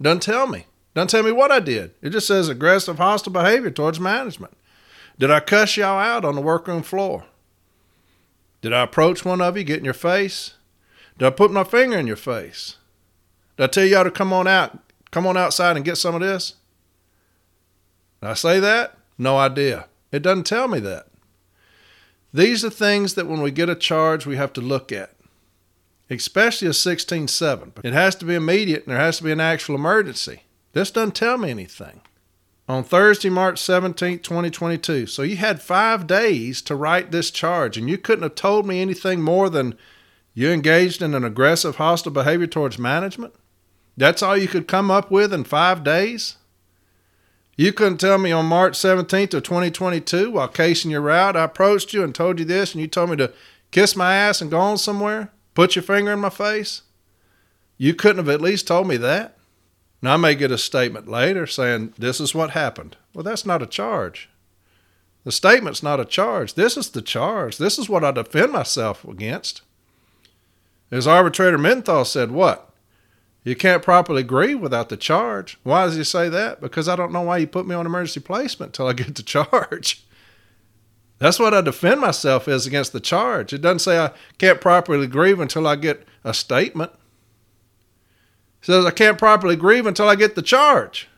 Doesn't 0.01 0.23
tell 0.23 0.47
me. 0.47 0.65
Doesn't 0.95 1.09
tell 1.09 1.23
me 1.23 1.31
what 1.31 1.51
I 1.51 1.59
did. 1.59 1.91
It 2.01 2.11
just 2.11 2.27
says 2.27 2.49
aggressive 2.49 2.97
hostile 2.97 3.33
behavior 3.33 3.69
towards 3.69 3.99
management. 3.99 4.53
Did 5.19 5.31
I 5.31 5.41
cuss 5.41 5.75
y'all 5.75 5.99
out 5.99 6.23
on 6.23 6.35
the 6.35 6.41
workroom 6.41 6.81
floor? 6.81 7.25
Did 8.61 8.73
I 8.73 8.83
approach 8.83 9.23
one 9.23 9.41
of 9.41 9.57
you, 9.57 9.63
get 9.63 9.79
in 9.79 9.85
your 9.85 9.93
face? 9.93 10.55
Did 11.19 11.25
I 11.25 11.31
put 11.31 11.51
my 11.51 11.65
finger 11.65 11.97
in 11.97 12.07
your 12.07 12.15
face? 12.15 12.77
Did 13.57 13.65
I 13.65 13.67
tell 13.67 13.85
y'all 13.85 14.05
to 14.05 14.11
come 14.11 14.31
on 14.31 14.47
out, 14.47 14.79
come 15.11 15.27
on 15.27 15.35
outside 15.35 15.75
and 15.75 15.83
get 15.83 15.97
some 15.97 16.15
of 16.15 16.21
this? 16.21 16.55
Did 18.21 18.29
I 18.29 18.33
say 18.35 18.59
that? 18.61 18.97
No 19.17 19.37
idea. 19.37 19.87
It 20.13 20.23
doesn't 20.23 20.45
tell 20.45 20.69
me 20.69 20.79
that. 20.79 21.07
These 22.33 22.63
are 22.63 22.69
things 22.69 23.15
that 23.15 23.27
when 23.27 23.41
we 23.41 23.51
get 23.51 23.69
a 23.69 23.75
charge, 23.75 24.25
we 24.25 24.37
have 24.37 24.53
to 24.53 24.61
look 24.61 24.93
at, 24.93 25.13
especially 26.09 26.69
a 26.69 26.71
16.7. 26.71 27.71
It 27.83 27.93
has 27.93 28.15
to 28.15 28.25
be 28.25 28.35
immediate 28.35 28.83
and 28.83 28.93
there 28.93 29.01
has 29.01 29.17
to 29.17 29.25
be 29.25 29.31
an 29.33 29.41
actual 29.41 29.75
emergency. 29.75 30.43
This 30.71 30.89
doesn't 30.89 31.15
tell 31.15 31.37
me 31.37 31.49
anything. 31.49 31.99
On 32.69 32.83
Thursday, 32.83 33.29
March 33.29 33.59
17, 33.59 34.19
2022. 34.19 35.07
So 35.07 35.23
you 35.23 35.35
had 35.35 35.61
five 35.61 36.07
days 36.07 36.61
to 36.61 36.75
write 36.75 37.11
this 37.11 37.29
charge, 37.29 37.77
and 37.77 37.89
you 37.89 37.97
couldn't 37.97 38.23
have 38.23 38.35
told 38.35 38.65
me 38.65 38.79
anything 38.79 39.21
more 39.21 39.49
than 39.49 39.75
you 40.39 40.51
engaged 40.51 41.01
in 41.01 41.13
an 41.13 41.25
aggressive, 41.25 41.75
hostile 41.75 42.13
behavior 42.13 42.47
towards 42.47 42.79
management? 42.79 43.33
That's 43.97 44.23
all 44.23 44.37
you 44.37 44.47
could 44.47 44.69
come 44.69 44.89
up 44.89 45.11
with 45.11 45.33
in 45.33 45.43
five 45.43 45.83
days? 45.83 46.37
You 47.57 47.73
couldn't 47.73 47.97
tell 47.97 48.17
me 48.17 48.31
on 48.31 48.45
March 48.45 48.73
17th 48.73 49.33
of 49.33 49.43
2022 49.43 50.31
while 50.31 50.47
casing 50.47 50.91
your 50.91 51.01
route, 51.01 51.35
I 51.35 51.43
approached 51.43 51.93
you 51.93 52.05
and 52.05 52.15
told 52.15 52.39
you 52.39 52.45
this, 52.45 52.73
and 52.73 52.79
you 52.79 52.87
told 52.87 53.09
me 53.09 53.17
to 53.17 53.33
kiss 53.71 53.97
my 53.97 54.15
ass 54.15 54.39
and 54.39 54.49
go 54.49 54.59
on 54.59 54.77
somewhere? 54.77 55.29
Put 55.55 55.75
your 55.75 55.83
finger 55.83 56.13
in 56.13 56.19
my 56.19 56.29
face? 56.29 56.83
You 57.77 57.93
couldn't 57.93 58.19
have 58.19 58.29
at 58.29 58.39
least 58.39 58.65
told 58.65 58.87
me 58.87 58.95
that? 58.95 59.37
Now, 60.01 60.13
I 60.13 60.17
may 60.17 60.35
get 60.35 60.51
a 60.51 60.57
statement 60.57 61.09
later 61.09 61.45
saying, 61.45 61.95
This 61.97 62.21
is 62.21 62.33
what 62.33 62.51
happened. 62.51 62.95
Well, 63.13 63.23
that's 63.23 63.45
not 63.45 63.61
a 63.61 63.67
charge. 63.67 64.29
The 65.25 65.33
statement's 65.33 65.83
not 65.83 65.99
a 65.99 66.05
charge. 66.05 66.53
This 66.53 66.77
is 66.77 66.91
the 66.91 67.01
charge. 67.01 67.57
This 67.57 67.77
is 67.77 67.89
what 67.89 68.05
I 68.05 68.11
defend 68.11 68.53
myself 68.53 69.03
against. 69.03 69.63
As 70.91 71.07
arbitrator 71.07 71.57
Mittenthal 71.57 72.05
said, 72.05 72.31
What? 72.31 72.69
You 73.43 73.55
can't 73.55 73.83
properly 73.83 74.23
grieve 74.23 74.59
without 74.59 74.89
the 74.89 74.97
charge. 74.97 75.57
Why 75.63 75.85
does 75.85 75.95
he 75.95 76.03
say 76.03 76.29
that? 76.29 76.61
Because 76.61 76.87
I 76.89 76.95
don't 76.95 77.11
know 77.11 77.21
why 77.21 77.37
you 77.37 77.47
put 77.47 77.67
me 77.67 77.73
on 77.73 77.85
emergency 77.85 78.19
placement 78.19 78.69
until 78.69 78.87
I 78.87 78.93
get 78.93 79.15
the 79.15 79.23
charge. 79.23 80.05
That's 81.19 81.39
what 81.39 81.53
I 81.53 81.61
defend 81.61 81.99
myself 81.99 82.47
is 82.47 82.65
against 82.65 82.93
the 82.93 83.01
charge. 83.01 83.51
It 83.51 83.61
doesn't 83.61 83.79
say 83.79 83.99
I 83.99 84.11
can't 84.37 84.61
properly 84.61 85.05
grieve 85.05 85.39
until 85.39 85.67
I 85.67 85.75
get 85.75 86.07
a 86.23 86.33
statement. 86.33 86.91
It 88.61 88.65
says 88.65 88.85
I 88.85 88.91
can't 88.91 89.17
properly 89.17 89.57
grieve 89.57 89.85
until 89.85 90.07
I 90.07 90.15
get 90.15 90.35
the 90.35 90.41
charge. 90.41 91.08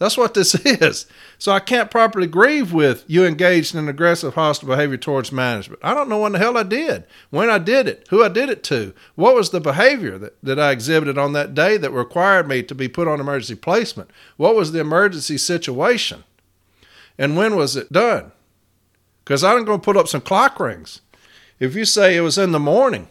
That's 0.00 0.16
what 0.16 0.32
this 0.32 0.54
is. 0.64 1.06
So 1.38 1.52
I 1.52 1.60
can't 1.60 1.90
properly 1.90 2.26
grieve 2.26 2.72
with 2.72 3.04
you 3.06 3.24
engaged 3.24 3.74
in 3.74 3.86
aggressive 3.86 4.34
hostile 4.34 4.68
behavior 4.68 4.96
towards 4.96 5.30
management. 5.30 5.78
I 5.84 5.92
don't 5.92 6.08
know 6.08 6.18
when 6.18 6.32
the 6.32 6.38
hell 6.38 6.56
I 6.56 6.62
did, 6.62 7.04
when 7.28 7.50
I 7.50 7.58
did 7.58 7.86
it, 7.86 8.06
who 8.08 8.24
I 8.24 8.28
did 8.28 8.48
it 8.48 8.64
to, 8.64 8.94
what 9.14 9.34
was 9.34 9.50
the 9.50 9.60
behavior 9.60 10.16
that, 10.16 10.42
that 10.42 10.58
I 10.58 10.72
exhibited 10.72 11.18
on 11.18 11.34
that 11.34 11.54
day 11.54 11.76
that 11.76 11.90
required 11.90 12.48
me 12.48 12.62
to 12.62 12.74
be 12.74 12.88
put 12.88 13.08
on 13.08 13.20
emergency 13.20 13.54
placement, 13.54 14.10
what 14.38 14.56
was 14.56 14.72
the 14.72 14.80
emergency 14.80 15.36
situation, 15.36 16.24
and 17.18 17.36
when 17.36 17.54
was 17.54 17.76
it 17.76 17.92
done? 17.92 18.32
Because 19.22 19.44
I'm 19.44 19.66
going 19.66 19.80
to 19.80 19.84
put 19.84 19.98
up 19.98 20.08
some 20.08 20.22
clock 20.22 20.58
rings. 20.58 21.02
If 21.58 21.76
you 21.76 21.84
say 21.84 22.16
it 22.16 22.22
was 22.22 22.38
in 22.38 22.52
the 22.52 22.58
morning, 22.58 23.08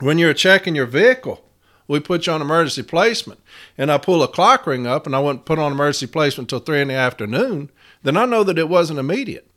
when 0.00 0.16
you're 0.16 0.32
checking 0.32 0.74
your 0.74 0.86
vehicle, 0.86 1.44
we 1.86 2.00
put 2.00 2.26
you 2.26 2.32
on 2.32 2.40
emergency 2.40 2.82
placement, 2.82 3.40
and 3.76 3.92
I 3.92 3.98
pull 3.98 4.22
a 4.22 4.28
clock 4.28 4.66
ring 4.66 4.86
up 4.86 5.06
and 5.06 5.14
I 5.14 5.20
wouldn't 5.20 5.44
put 5.44 5.58
on 5.58 5.72
emergency 5.72 6.06
placement 6.06 6.50
until 6.50 6.64
three 6.64 6.80
in 6.80 6.88
the 6.88 6.94
afternoon, 6.94 7.70
then 8.02 8.16
I 8.16 8.24
know 8.24 8.42
that 8.44 8.58
it 8.58 8.68
wasn't 8.68 8.98
immediate. 8.98 9.50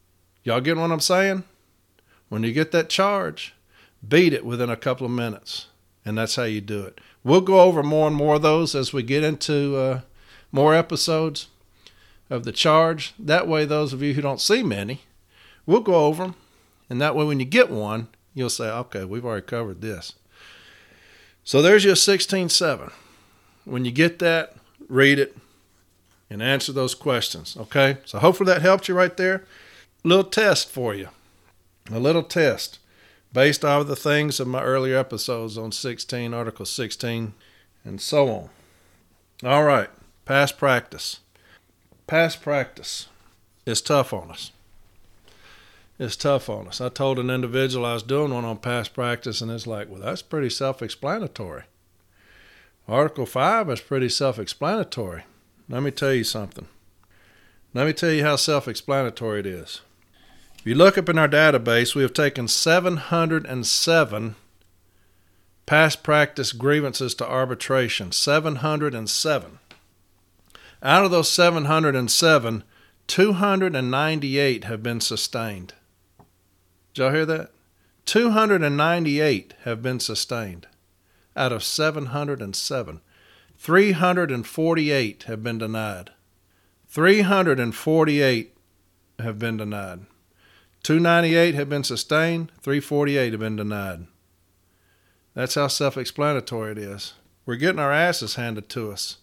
Y'all 0.43 0.61
get 0.61 0.77
what 0.77 0.91
I'm 0.91 0.99
saying? 0.99 1.43
When 2.29 2.43
you 2.43 2.51
get 2.51 2.71
that 2.71 2.89
charge, 2.89 3.53
beat 4.07 4.33
it 4.33 4.45
within 4.45 4.69
a 4.69 4.75
couple 4.75 5.05
of 5.05 5.11
minutes, 5.11 5.67
and 6.05 6.17
that's 6.17 6.35
how 6.35 6.43
you 6.43 6.61
do 6.61 6.83
it. 6.83 6.99
We'll 7.23 7.41
go 7.41 7.61
over 7.61 7.83
more 7.83 8.07
and 8.07 8.15
more 8.15 8.35
of 8.35 8.41
those 8.41 8.75
as 8.75 8.93
we 8.93 9.03
get 9.03 9.23
into 9.23 9.75
uh, 9.75 10.01
more 10.51 10.75
episodes 10.75 11.47
of 12.29 12.43
the 12.43 12.51
charge. 12.51 13.13
That 13.17 13.47
way, 13.47 13.65
those 13.65 13.93
of 13.93 14.01
you 14.01 14.13
who 14.13 14.21
don't 14.21 14.41
see 14.41 14.63
many, 14.63 15.01
we'll 15.65 15.81
go 15.81 16.05
over 16.05 16.23
them, 16.23 16.35
and 16.89 17.01
that 17.01 17.15
way, 17.15 17.25
when 17.25 17.39
you 17.39 17.45
get 17.45 17.69
one, 17.69 18.07
you'll 18.33 18.49
say, 18.49 18.69
okay, 18.69 19.03
we've 19.03 19.25
already 19.25 19.45
covered 19.45 19.81
this. 19.81 20.13
So 21.47 21.61
there's 21.61 21.85
your 21.85 21.95
16.7. 21.95 22.91
When 23.63 23.85
you 23.85 23.91
get 23.91 24.19
that, 24.19 24.57
read 24.89 25.17
it 25.17 25.37
and 26.29 26.43
answer 26.43 26.73
those 26.73 26.93
questions. 26.93 27.55
Okay? 27.55 27.99
So 28.03 28.19
hopefully 28.19 28.51
that 28.51 28.61
helped 28.61 28.89
you 28.89 28.93
right 28.93 29.15
there. 29.15 29.45
A 30.03 30.07
little 30.09 30.25
test 30.25 30.69
for 30.69 30.93
you. 30.93 31.07
A 31.89 31.99
little 31.99 32.23
test 32.23 32.79
based 33.31 33.63
off 33.63 33.83
of 33.83 33.87
the 33.87 33.95
things 33.95 34.41
of 34.41 34.47
my 34.49 34.61
earlier 34.61 34.97
episodes 34.97 35.57
on 35.57 35.71
16, 35.71 36.33
Article 36.33 36.65
16, 36.65 37.33
and 37.85 38.01
so 38.01 38.27
on. 38.27 38.49
All 39.49 39.63
right. 39.63 39.89
Past 40.25 40.57
practice. 40.57 41.21
Past 42.07 42.41
practice 42.41 43.07
is 43.65 43.81
tough 43.81 44.11
on 44.11 44.31
us 44.31 44.51
it's 45.99 46.15
tough 46.15 46.49
on 46.49 46.67
us. 46.67 46.79
I 46.79 46.89
told 46.89 47.17
an 47.17 47.29
individual 47.29 47.85
I 47.85 47.93
was 47.93 48.03
doing 48.03 48.33
one 48.33 48.45
on 48.45 48.57
past 48.57 48.93
practice, 48.93 49.41
and 49.41 49.49
it's 49.49 49.65
like, 49.65 49.89
well, 49.89 50.01
that's 50.01 50.21
pretty 50.21 50.49
self 50.49 50.81
explanatory. 50.81 51.63
Article 52.87 53.25
5 53.25 53.69
is 53.69 53.81
pretty 53.81 54.09
self 54.09 54.37
explanatory. 54.39 55.23
Let 55.67 55.83
me 55.83 55.91
tell 55.91 56.13
you 56.13 56.23
something. 56.23 56.67
Let 57.73 57.87
me 57.87 57.93
tell 57.93 58.11
you 58.11 58.23
how 58.23 58.35
self 58.35 58.67
explanatory 58.67 59.41
it 59.41 59.45
is. 59.45 59.81
If 60.59 60.65
you 60.65 60.75
look 60.75 60.97
up 60.97 61.09
in 61.09 61.17
our 61.17 61.27
database, 61.27 61.95
we 61.95 62.01
have 62.03 62.13
taken 62.13 62.47
707 62.47 64.35
past 65.65 66.01
practice 66.01 66.53
grievances 66.53 67.13
to 67.15 67.27
arbitration. 67.27 68.11
707. 68.11 69.59
Out 70.83 71.05
of 71.05 71.11
those 71.11 71.29
707, 71.29 72.63
298 73.07 74.63
have 74.63 74.83
been 74.83 75.01
sustained. 75.01 75.73
Did 76.97 77.03
y'all 77.03 77.13
hear 77.13 77.25
that? 77.27 77.51
298 78.05 79.53
have 79.65 79.83
been 79.83 79.99
sustained 79.99 80.65
out 81.35 81.51
of 81.53 81.63
707. 81.63 83.01
348 83.55 85.23
have 85.23 85.43
been 85.43 85.59
denied. 85.59 86.09
348 86.87 88.57
have 89.19 89.37
been 89.37 89.57
denied. 89.57 90.07
298 90.81 91.53
have 91.53 91.69
been 91.69 91.83
sustained, 91.83 92.51
348 92.63 93.31
have 93.31 93.39
been 93.41 93.55
denied. 93.57 94.07
That's 95.35 95.53
how 95.53 95.67
self 95.67 95.99
explanatory 95.99 96.71
it 96.71 96.79
is. 96.79 97.13
We're 97.45 97.57
getting 97.57 97.77
our 97.77 97.93
asses 97.93 98.37
handed 98.37 98.69
to 98.69 98.91
us 98.91 99.17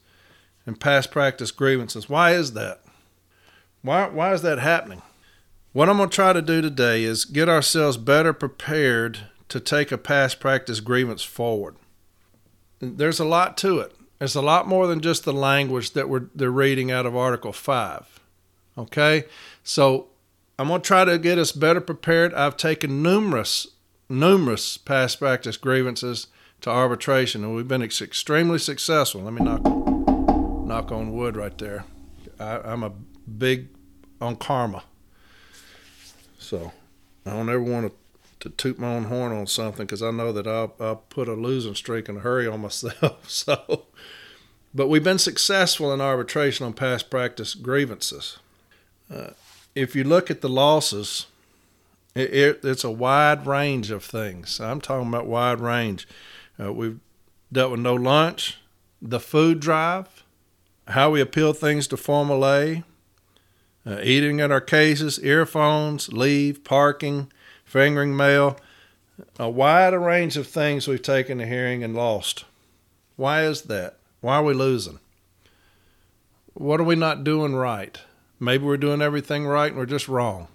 in 0.65 0.77
past 0.77 1.11
practice 1.11 1.51
grievances. 1.51 2.09
Why 2.09 2.35
is 2.35 2.53
that? 2.53 2.83
Why, 3.83 4.07
why 4.07 4.33
is 4.33 4.43
that 4.43 4.61
happening? 4.61 5.03
What 5.75 5.89
I'm 5.89 5.97
going 5.97 6.09
to 6.09 6.15
try 6.15 6.33
to 6.33 6.41
do 6.41 6.63
today 6.63 7.03
is 7.03 7.25
get 7.25 7.49
ourselves 7.49 7.97
better 7.97 8.33
prepared 8.33 9.27
to 9.49 9.59
take 9.59 9.91
a 9.91 9.99
past 9.99 10.39
practice 10.39 10.79
grievance 10.79 11.25
forward. 11.25 11.75
There's 12.79 13.19
a 13.19 13.25
lot 13.25 13.57
to 13.59 13.81
it. 13.81 13.93
There's 14.21 14.37
a 14.37 14.41
lot 14.41 14.69
more 14.69 14.87
than 14.87 15.01
just 15.01 15.25
the 15.25 15.33
language 15.33 15.91
that 15.95 16.09
we're 16.09 16.29
they're 16.33 16.53
reading 16.53 16.93
out 16.93 17.07
of 17.07 17.17
Article 17.17 17.53
5. 17.53 18.21
Okay? 18.79 19.25
So 19.65 20.11
I'm 20.61 20.69
going 20.69 20.81
to 20.81 20.87
try 20.87 21.05
to 21.05 21.19
get 21.19 21.39
us 21.39 21.51
better 21.51 21.81
prepared. 21.81 22.33
I've 22.35 22.57
taken 22.57 23.03
numerous 23.03 23.67
numerous 24.09 24.77
past 24.77 25.19
practice 25.19 25.57
grievances 25.57 26.29
to 26.61 26.71
arbitration 26.71 27.43
and 27.43 27.57
we've 27.57 27.67
been 27.67 27.83
extremely 27.83 28.61
successful. 28.61 29.23
Let 29.23 29.33
me 29.35 29.43
knock 29.43 29.65
knock 29.65 30.93
on 30.93 31.13
wood 31.13 31.37
right 31.37 31.59
there. 31.59 31.85
I, 32.39 32.59
I'm 32.59 32.85
a 32.85 32.93
big 33.27 33.71
on 34.21 34.37
karma. 34.37 34.85
So 36.45 36.73
I 37.27 37.31
don't 37.31 37.49
ever 37.49 37.63
want 37.63 37.91
to 37.91 37.97
to 38.45 38.51
toot 38.51 38.79
my 38.79 38.89
own 38.89 39.05
horn 39.05 39.33
on 39.33 39.47
something 39.47 39.87
because 39.87 40.03
I 40.03 40.11
know 40.11 40.31
that 40.31 40.47
I'll, 40.47 40.75
I'll 40.79 40.97
put 40.97 41.29
a 41.29 41.33
losing 41.33 41.75
streak 41.75 42.11
in 42.11 42.19
a 42.19 42.21
hurry 42.21 42.47
on 42.47 42.61
myself. 42.63 43.31
So, 43.31 43.87
but 44.75 44.89
we've 44.89 45.03
been 45.03 45.19
successful 45.19 45.93
in 45.95 46.03
arbitration 46.03 46.67
on 46.67 46.75
past 46.75 47.09
practice 47.09 47.55
grievances. 47.55 48.39
Uh, 49.13 49.31
if 49.75 49.97
you 49.97 50.05
look 50.05 50.31
at 50.31 50.43
the 50.43 50.49
losses, 50.51 51.27
it, 52.15 52.35
it, 52.35 52.61
it's 52.65 52.85
a 52.85 52.91
wide 52.91 53.47
range 53.47 53.91
of 53.91 54.05
things. 54.05 54.61
I'm 54.61 54.83
talking 54.83 55.09
about 55.09 55.27
wide 55.27 55.61
range. 55.61 56.07
Uh, 56.61 56.71
we've 56.71 57.01
dealt 57.51 57.71
with 57.71 57.81
no 57.81 57.95
lunch, 57.95 58.59
the 59.01 59.21
food 59.21 59.59
drive, 59.59 60.23
how 60.89 61.11
we 61.11 61.23
appeal 61.23 61.55
things 61.55 61.87
to 61.89 61.97
Formal 61.97 62.47
A, 62.47 62.85
uh, 63.87 64.01
eating 64.03 64.41
at 64.41 64.51
our 64.51 64.61
cases, 64.61 65.19
earphones, 65.23 66.13
leave, 66.13 66.65
parking, 66.65 67.31
fingering 67.65 68.17
mail, 68.17 68.59
a 69.39 69.49
wide 69.49 69.95
range 69.95 70.37
of 70.37 70.47
things 70.47 70.89
we've 70.89 71.03
taken 71.03 71.39
to 71.39 71.47
hearing 71.47 71.85
and 71.85 71.95
lost. 71.95 72.45
Why 73.17 73.45
is 73.45 73.63
that? 73.63 73.97
Why 74.21 74.37
are 74.37 74.45
we 74.45 74.55
losing? 74.55 75.01
What 76.55 76.81
are 76.81 76.85
we 76.85 76.97
not 76.97 77.25
doing 77.25 77.55
right? 77.55 77.99
Maybe 78.41 78.65
we're 78.65 78.77
doing 78.77 79.03
everything 79.03 79.47
right 79.47 79.71
and 79.71 79.77
we're 79.77 79.87
just 79.87 80.09
wrong. 80.09 80.49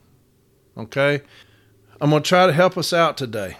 Okay? 0.77 1.21
I'm 2.01 2.09
going 2.09 2.23
to 2.23 2.27
try 2.27 2.47
to 2.47 2.53
help 2.53 2.77
us 2.77 2.93
out 2.93 3.17
today. 3.17 3.57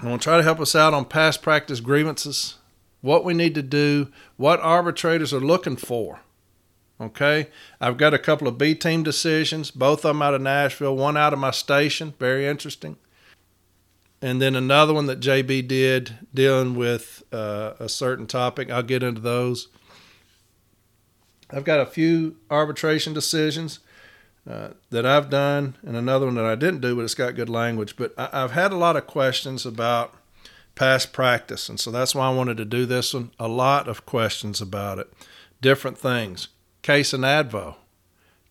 I'm 0.00 0.08
going 0.08 0.18
to 0.18 0.22
try 0.22 0.36
to 0.36 0.42
help 0.42 0.60
us 0.60 0.74
out 0.74 0.92
on 0.92 1.04
past 1.04 1.42
practice 1.42 1.80
grievances, 1.80 2.56
what 3.00 3.24
we 3.24 3.34
need 3.34 3.54
to 3.54 3.62
do, 3.62 4.08
what 4.36 4.60
arbitrators 4.60 5.32
are 5.32 5.40
looking 5.40 5.76
for 5.76 6.20
Okay, 6.98 7.48
I've 7.78 7.98
got 7.98 8.14
a 8.14 8.18
couple 8.18 8.48
of 8.48 8.56
B 8.56 8.74
team 8.74 9.02
decisions, 9.02 9.70
both 9.70 9.98
of 9.98 10.14
them 10.14 10.22
out 10.22 10.32
of 10.32 10.40
Nashville, 10.40 10.96
one 10.96 11.16
out 11.16 11.34
of 11.34 11.38
my 11.38 11.50
station, 11.50 12.14
very 12.18 12.46
interesting, 12.46 12.96
and 14.22 14.40
then 14.40 14.56
another 14.56 14.94
one 14.94 15.04
that 15.06 15.20
JB 15.20 15.68
did 15.68 16.18
dealing 16.32 16.74
with 16.74 17.22
uh, 17.32 17.74
a 17.78 17.88
certain 17.90 18.26
topic. 18.26 18.70
I'll 18.70 18.82
get 18.82 19.02
into 19.02 19.20
those. 19.20 19.68
I've 21.50 21.64
got 21.64 21.80
a 21.80 21.86
few 21.86 22.36
arbitration 22.50 23.12
decisions 23.12 23.80
uh, 24.48 24.70
that 24.88 25.04
I've 25.04 25.28
done, 25.28 25.76
and 25.84 25.96
another 25.96 26.24
one 26.24 26.36
that 26.36 26.46
I 26.46 26.54
didn't 26.54 26.80
do, 26.80 26.96
but 26.96 27.04
it's 27.04 27.14
got 27.14 27.34
good 27.34 27.50
language. 27.50 27.96
But 27.96 28.14
I, 28.16 28.30
I've 28.32 28.52
had 28.52 28.72
a 28.72 28.76
lot 28.78 28.96
of 28.96 29.06
questions 29.06 29.66
about 29.66 30.14
past 30.74 31.12
practice, 31.12 31.68
and 31.68 31.78
so 31.78 31.90
that's 31.90 32.14
why 32.14 32.26
I 32.26 32.34
wanted 32.34 32.56
to 32.56 32.64
do 32.64 32.86
this 32.86 33.12
one. 33.12 33.32
A 33.38 33.48
lot 33.48 33.86
of 33.86 34.06
questions 34.06 34.62
about 34.62 34.98
it, 34.98 35.12
different 35.60 35.98
things 35.98 36.48
case 36.86 37.12
in 37.12 37.22
Advo, 37.22 37.74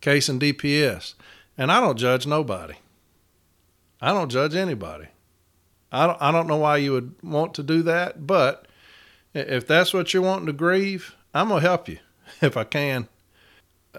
case 0.01 0.27
in 0.27 0.39
DPS. 0.39 1.13
And 1.57 1.71
I 1.71 1.79
don't 1.79 1.97
judge 1.97 2.27
nobody. 2.27 2.73
I 4.01 4.11
don't 4.11 4.29
judge 4.29 4.55
anybody. 4.55 5.07
I 5.89 6.05
don't, 6.05 6.21
I 6.21 6.33
don't 6.33 6.47
know 6.47 6.57
why 6.57 6.77
you 6.77 6.91
would 6.91 7.15
want 7.23 7.53
to 7.53 7.63
do 7.63 7.81
that, 7.83 8.27
but 8.27 8.67
if 9.33 9.65
that's 9.65 9.93
what 9.93 10.13
you're 10.13 10.21
wanting 10.21 10.47
to 10.47 10.53
grieve, 10.53 11.15
I'm 11.33 11.47
going 11.47 11.61
to 11.61 11.67
help 11.67 11.87
you 11.87 11.99
if 12.41 12.57
I 12.57 12.65
can. 12.65 13.07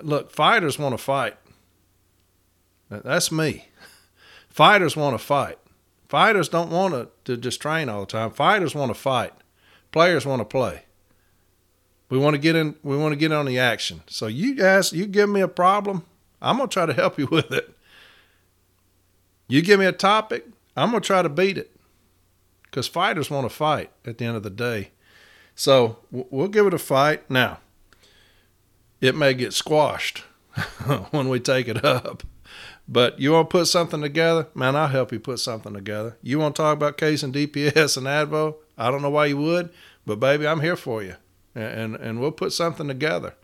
Look, 0.03 0.31
fighters 0.31 0.79
want 0.79 0.93
to 0.93 1.03
fight. 1.03 1.37
That's 2.91 3.33
me. 3.33 3.69
Fighters 4.51 4.97
want 4.97 5.19
to 5.19 5.25
fight. 5.25 5.59
Fighters 6.09 6.49
don't 6.49 6.71
want 6.71 6.95
to, 6.95 7.09
to 7.25 7.41
just 7.41 7.61
train 7.61 7.89
all 7.89 8.01
the 8.01 8.07
time. 8.07 8.31
Fighters 8.31 8.75
want 8.75 8.91
to 8.91 8.95
fight. 8.95 9.33
Players 9.93 10.25
want 10.25 10.41
to 10.41 10.45
play. 10.45 10.86
We 12.09 12.19
want 12.19 12.35
to 12.35 12.39
get 12.39 12.55
in. 12.55 12.77
We 12.83 12.97
want 12.97 13.13
to 13.13 13.17
get 13.17 13.33
on 13.33 13.47
the 13.47 13.59
action. 13.59 14.03
So 14.07 14.27
you 14.27 14.55
guys, 14.55 14.93
you 14.93 15.07
give 15.07 15.29
me 15.29 15.41
a 15.41 15.49
problem, 15.49 16.05
I'm 16.41 16.59
gonna 16.59 16.69
try 16.69 16.87
to 16.87 16.93
help 16.93 17.19
you 17.19 17.27
with 17.27 17.53
it. 17.53 17.75
You 19.49 19.63
give 19.63 19.81
me 19.81 19.87
a 19.87 19.93
topic, 19.93 20.47
I'm 20.77 20.91
gonna 20.91 21.01
try 21.01 21.23
to 21.23 21.29
beat 21.29 21.59
it. 21.59 21.73
Because 22.65 22.89
fighters 22.89 23.31
want 23.31 23.49
to 23.49 23.55
fight 23.55 23.91
at 24.05 24.19
the 24.19 24.25
end 24.25 24.37
of 24.37 24.43
the 24.43 24.51
day. 24.51 24.91
So 25.55 25.99
we'll 26.11 26.49
give 26.49 26.67
it 26.67 26.75
a 26.75 26.79
fight. 26.79 27.31
Now, 27.31 27.61
it 29.01 29.15
may 29.15 29.33
get 29.33 29.55
squashed 29.55 30.25
when 31.11 31.29
we 31.29 31.41
take 31.41 31.69
it 31.69 31.85
up. 31.85 32.23
But 32.89 33.19
you 33.19 33.33
want 33.33 33.49
to 33.51 33.59
put 33.59 33.67
something 33.67 34.03
together? 34.03 34.49
Man, 34.55 34.77
I'll 34.77 34.89
help 34.89 35.11
you 35.11 35.19
put 35.19 35.41
something 35.41 35.73
together. 35.73 36.19
You 36.23 36.39
want 36.39 36.55
to 36.55 36.63
talk 36.63 36.75
about 36.77 36.99
case 36.99 37.23
and 37.23 37.35
DPS 37.35 37.97
and 37.97 38.07
ADVO? 38.07 38.57
I 38.77 38.91
don't 38.91 39.03
know 39.03 39.11
why 39.11 39.27
you 39.27 39.39
would, 39.39 39.71
but 40.05 40.21
baby, 40.21 40.47
I'm 40.47 40.61
here 40.61 40.77
for 40.77 41.03
you 41.03 41.17
and 41.57 41.97
and 41.97 42.21
we'll 42.21 42.33
put 42.33 42.53
something 42.53 42.87
together. 42.87 43.35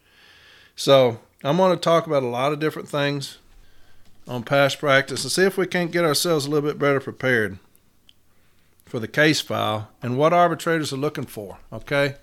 So 0.77 1.21
I'm 1.43 1.57
going 1.57 1.75
to 1.75 1.81
talk 1.81 2.07
about 2.07 2.23
a 2.23 2.27
lot 2.27 2.53
of 2.53 2.61
different 2.61 2.89
things 2.89 3.39
on 4.29 4.45
past 4.45 4.79
practice 4.79 5.25
and 5.25 5.33
see 5.33 5.43
if 5.43 5.57
we 5.57 5.67
can't 5.67 5.91
get 5.91 6.05
ourselves 6.05 6.47
a 6.47 6.51
little 6.51 6.69
bit 6.69 6.79
better 6.79 7.01
prepared 7.01 7.59
for 8.87 9.01
the 9.01 9.09
case 9.09 9.41
file 9.41 9.89
and 10.03 10.17
what 10.17 10.33
arbitrators 10.33 10.93
are 10.93 10.99
looking 10.99 11.27
for. 11.27 11.59
Okay, 11.73 12.17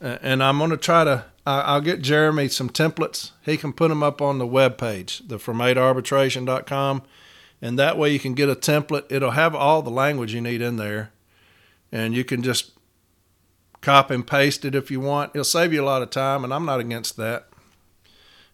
and 0.00 0.42
I'm 0.42 0.58
going 0.58 0.70
to 0.70 0.76
try 0.76 1.04
to. 1.04 1.24
I'll 1.46 1.80
get 1.80 2.02
Jeremy 2.02 2.48
some 2.48 2.70
templates. 2.70 3.32
He 3.44 3.56
can 3.56 3.72
put 3.72 3.88
them 3.88 4.02
up 4.02 4.22
on 4.22 4.38
the 4.38 4.46
web 4.46 4.78
page, 4.78 5.20
the 5.26 5.36
from8arbitration.com, 5.36 7.02
and 7.60 7.78
that 7.78 7.98
way 7.98 8.10
you 8.10 8.20
can 8.20 8.34
get 8.34 8.48
a 8.48 8.54
template. 8.54 9.10
It'll 9.10 9.32
have 9.32 9.54
all 9.54 9.82
the 9.82 9.90
language 9.90 10.32
you 10.32 10.40
need 10.40 10.62
in 10.62 10.76
there, 10.76 11.10
and 11.90 12.14
you 12.14 12.24
can 12.24 12.42
just 12.42 12.72
copy 13.80 14.14
and 14.14 14.26
paste 14.26 14.64
it 14.64 14.74
if 14.74 14.90
you 14.90 15.00
want. 15.00 15.32
It'll 15.34 15.44
save 15.44 15.72
you 15.72 15.82
a 15.82 15.84
lot 15.84 16.02
of 16.02 16.10
time, 16.10 16.44
and 16.44 16.52
I'm 16.52 16.64
not 16.64 16.80
against 16.80 17.16
that. 17.16 17.48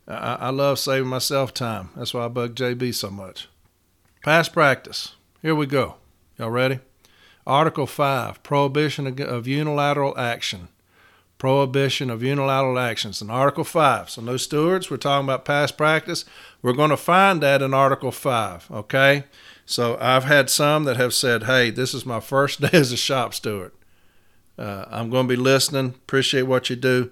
I, 0.08 0.36
I 0.40 0.50
love 0.50 0.78
saving 0.78 1.08
myself 1.08 1.52
time. 1.52 1.90
That's 1.96 2.14
why 2.14 2.24
I 2.24 2.28
bug 2.28 2.54
JB 2.54 2.94
so 2.94 3.10
much. 3.10 3.48
Past 4.22 4.52
practice. 4.52 5.14
Here 5.42 5.54
we 5.54 5.66
go. 5.66 5.96
Y'all 6.38 6.50
ready? 6.50 6.80
Article 7.46 7.86
5 7.86 8.42
Prohibition 8.42 9.06
of 9.20 9.46
Unilateral 9.46 10.18
Action. 10.18 10.68
Prohibition 11.38 12.08
of 12.10 12.22
Unilateral 12.22 12.78
Actions 12.78 13.20
in 13.20 13.30
Article 13.30 13.62
5. 13.64 14.10
So, 14.10 14.22
no 14.22 14.36
stewards, 14.36 14.90
we're 14.90 14.96
talking 14.96 15.26
about 15.26 15.44
past 15.44 15.76
practice. 15.76 16.24
We're 16.62 16.72
going 16.72 16.90
to 16.90 16.96
find 16.96 17.42
that 17.42 17.60
in 17.60 17.74
Article 17.74 18.10
5, 18.10 18.68
okay? 18.70 19.24
So, 19.66 19.98
I've 20.00 20.24
had 20.24 20.48
some 20.48 20.84
that 20.84 20.96
have 20.96 21.12
said, 21.12 21.44
hey, 21.44 21.70
this 21.70 21.92
is 21.92 22.06
my 22.06 22.20
first 22.20 22.60
day 22.62 22.70
as 22.72 22.90
a 22.90 22.96
shop 22.96 23.34
steward. 23.34 23.72
Uh, 24.58 24.84
I'm 24.88 25.10
going 25.10 25.28
to 25.28 25.36
be 25.36 25.40
listening. 25.40 25.88
Appreciate 25.88 26.42
what 26.42 26.70
you 26.70 26.76
do. 26.76 27.10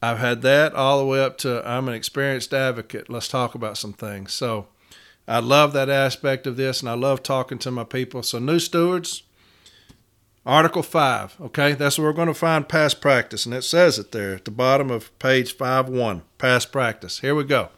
I've 0.00 0.18
had 0.18 0.42
that 0.42 0.74
all 0.74 0.98
the 0.98 1.06
way 1.06 1.22
up 1.22 1.38
to 1.38 1.66
I'm 1.68 1.88
an 1.88 1.94
experienced 1.94 2.52
advocate. 2.52 3.08
Let's 3.08 3.28
talk 3.28 3.54
about 3.54 3.78
some 3.78 3.92
things. 3.92 4.32
So 4.32 4.66
I 5.26 5.38
love 5.38 5.72
that 5.72 5.88
aspect 5.88 6.46
of 6.46 6.56
this, 6.56 6.80
and 6.80 6.88
I 6.88 6.94
love 6.94 7.22
talking 7.22 7.58
to 7.58 7.70
my 7.70 7.84
people. 7.84 8.22
So, 8.22 8.38
new 8.38 8.58
stewards, 8.58 9.22
Article 10.44 10.82
5, 10.82 11.36
okay? 11.40 11.74
That's 11.74 11.98
where 11.98 12.08
we're 12.08 12.14
going 12.14 12.28
to 12.28 12.34
find 12.34 12.68
past 12.68 13.00
practice, 13.00 13.46
and 13.46 13.54
it 13.54 13.62
says 13.62 13.98
it 13.98 14.10
there 14.10 14.34
at 14.34 14.44
the 14.44 14.50
bottom 14.50 14.90
of 14.90 15.16
page 15.20 15.56
5 15.56 15.88
1. 15.88 16.22
Past 16.38 16.72
practice. 16.72 17.20
Here 17.20 17.34
we 17.34 17.44
go. 17.44 17.68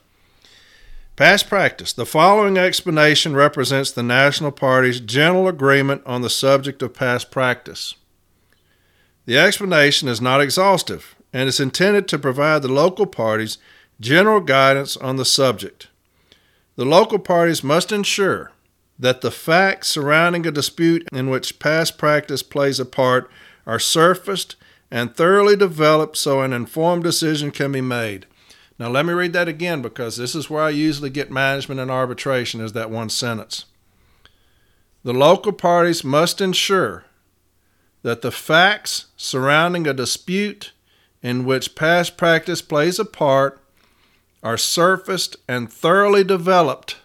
Past 1.16 1.48
practice. 1.48 1.92
The 1.92 2.06
following 2.06 2.56
explanation 2.56 3.36
represents 3.36 3.92
the 3.92 4.02
National 4.02 4.50
Party's 4.50 4.98
general 4.98 5.46
agreement 5.46 6.02
on 6.06 6.22
the 6.22 6.30
subject 6.30 6.82
of 6.82 6.94
past 6.94 7.30
practice. 7.30 7.94
The 9.26 9.38
explanation 9.38 10.08
is 10.08 10.20
not 10.20 10.40
exhaustive 10.40 11.14
and 11.32 11.48
is 11.48 11.60
intended 11.60 12.08
to 12.08 12.18
provide 12.18 12.62
the 12.62 12.68
local 12.68 13.06
parties 13.06 13.58
general 14.00 14.40
guidance 14.40 14.96
on 14.96 15.16
the 15.16 15.24
subject. 15.24 15.88
The 16.76 16.84
local 16.84 17.18
parties 17.18 17.64
must 17.64 17.92
ensure 17.92 18.52
that 18.98 19.20
the 19.20 19.30
facts 19.30 19.88
surrounding 19.88 20.46
a 20.46 20.50
dispute 20.50 21.08
in 21.12 21.30
which 21.30 21.58
past 21.58 21.98
practice 21.98 22.42
plays 22.42 22.78
a 22.78 22.84
part 22.84 23.30
are 23.66 23.78
surfaced 23.78 24.56
and 24.90 25.14
thoroughly 25.14 25.56
developed 25.56 26.16
so 26.16 26.40
an 26.40 26.52
informed 26.52 27.02
decision 27.02 27.50
can 27.50 27.72
be 27.72 27.80
made. 27.80 28.26
Now, 28.78 28.88
let 28.88 29.06
me 29.06 29.12
read 29.12 29.32
that 29.32 29.48
again 29.48 29.82
because 29.82 30.16
this 30.16 30.34
is 30.34 30.50
where 30.50 30.62
I 30.62 30.70
usually 30.70 31.10
get 31.10 31.30
management 31.30 31.80
and 31.80 31.90
arbitration, 31.90 32.60
is 32.60 32.72
that 32.72 32.90
one 32.90 33.08
sentence. 33.08 33.66
The 35.04 35.14
local 35.14 35.52
parties 35.52 36.04
must 36.04 36.40
ensure 36.40 37.04
that 38.04 38.20
the 38.20 38.30
facts 38.30 39.06
surrounding 39.16 39.86
a 39.86 39.94
dispute 39.94 40.72
in 41.22 41.46
which 41.46 41.74
past 41.74 42.18
practice 42.18 42.60
plays 42.60 42.98
a 42.98 43.04
part 43.04 43.58
are 44.42 44.58
surfaced 44.58 45.36
and 45.48 45.72
thoroughly 45.72 46.22
developed 46.22 46.98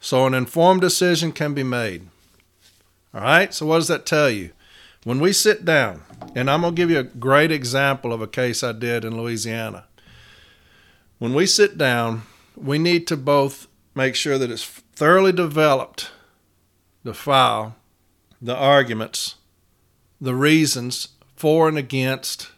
so 0.00 0.26
an 0.26 0.32
informed 0.32 0.80
decision 0.80 1.30
can 1.30 1.52
be 1.52 1.62
made. 1.62 2.08
All 3.12 3.20
right, 3.20 3.52
so 3.52 3.66
what 3.66 3.76
does 3.76 3.88
that 3.88 4.06
tell 4.06 4.30
you? 4.30 4.52
When 5.04 5.20
we 5.20 5.34
sit 5.34 5.66
down, 5.66 6.02
and 6.34 6.50
I'm 6.50 6.62
going 6.62 6.74
to 6.74 6.80
give 6.80 6.90
you 6.90 7.00
a 7.00 7.04
great 7.04 7.52
example 7.52 8.10
of 8.10 8.22
a 8.22 8.26
case 8.26 8.64
I 8.64 8.72
did 8.72 9.04
in 9.04 9.20
Louisiana. 9.20 9.84
When 11.18 11.34
we 11.34 11.44
sit 11.44 11.76
down, 11.76 12.22
we 12.56 12.78
need 12.78 13.06
to 13.08 13.16
both 13.16 13.66
make 13.94 14.14
sure 14.14 14.38
that 14.38 14.50
it's 14.50 14.64
thoroughly 14.64 15.32
developed 15.32 16.10
the 17.04 17.12
file, 17.12 17.76
the 18.40 18.56
arguments, 18.56 19.34
the 20.20 20.34
reasons 20.34 21.08
for 21.36 21.68
and 21.68 21.78
against. 21.78 22.50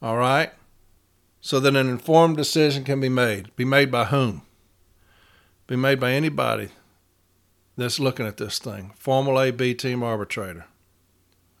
All 0.00 0.16
right? 0.16 0.52
So 1.40 1.60
that 1.60 1.76
an 1.76 1.88
informed 1.88 2.36
decision 2.36 2.84
can 2.84 3.00
be 3.00 3.08
made. 3.08 3.54
Be 3.56 3.64
made 3.64 3.90
by 3.90 4.06
whom? 4.06 4.42
Be 5.66 5.76
made 5.76 6.00
by 6.00 6.12
anybody 6.12 6.70
that's 7.76 8.00
looking 8.00 8.26
at 8.26 8.36
this 8.36 8.58
thing. 8.58 8.92
Formal 8.96 9.40
A 9.40 9.50
B 9.50 9.74
team 9.74 10.02
arbitrator. 10.02 10.66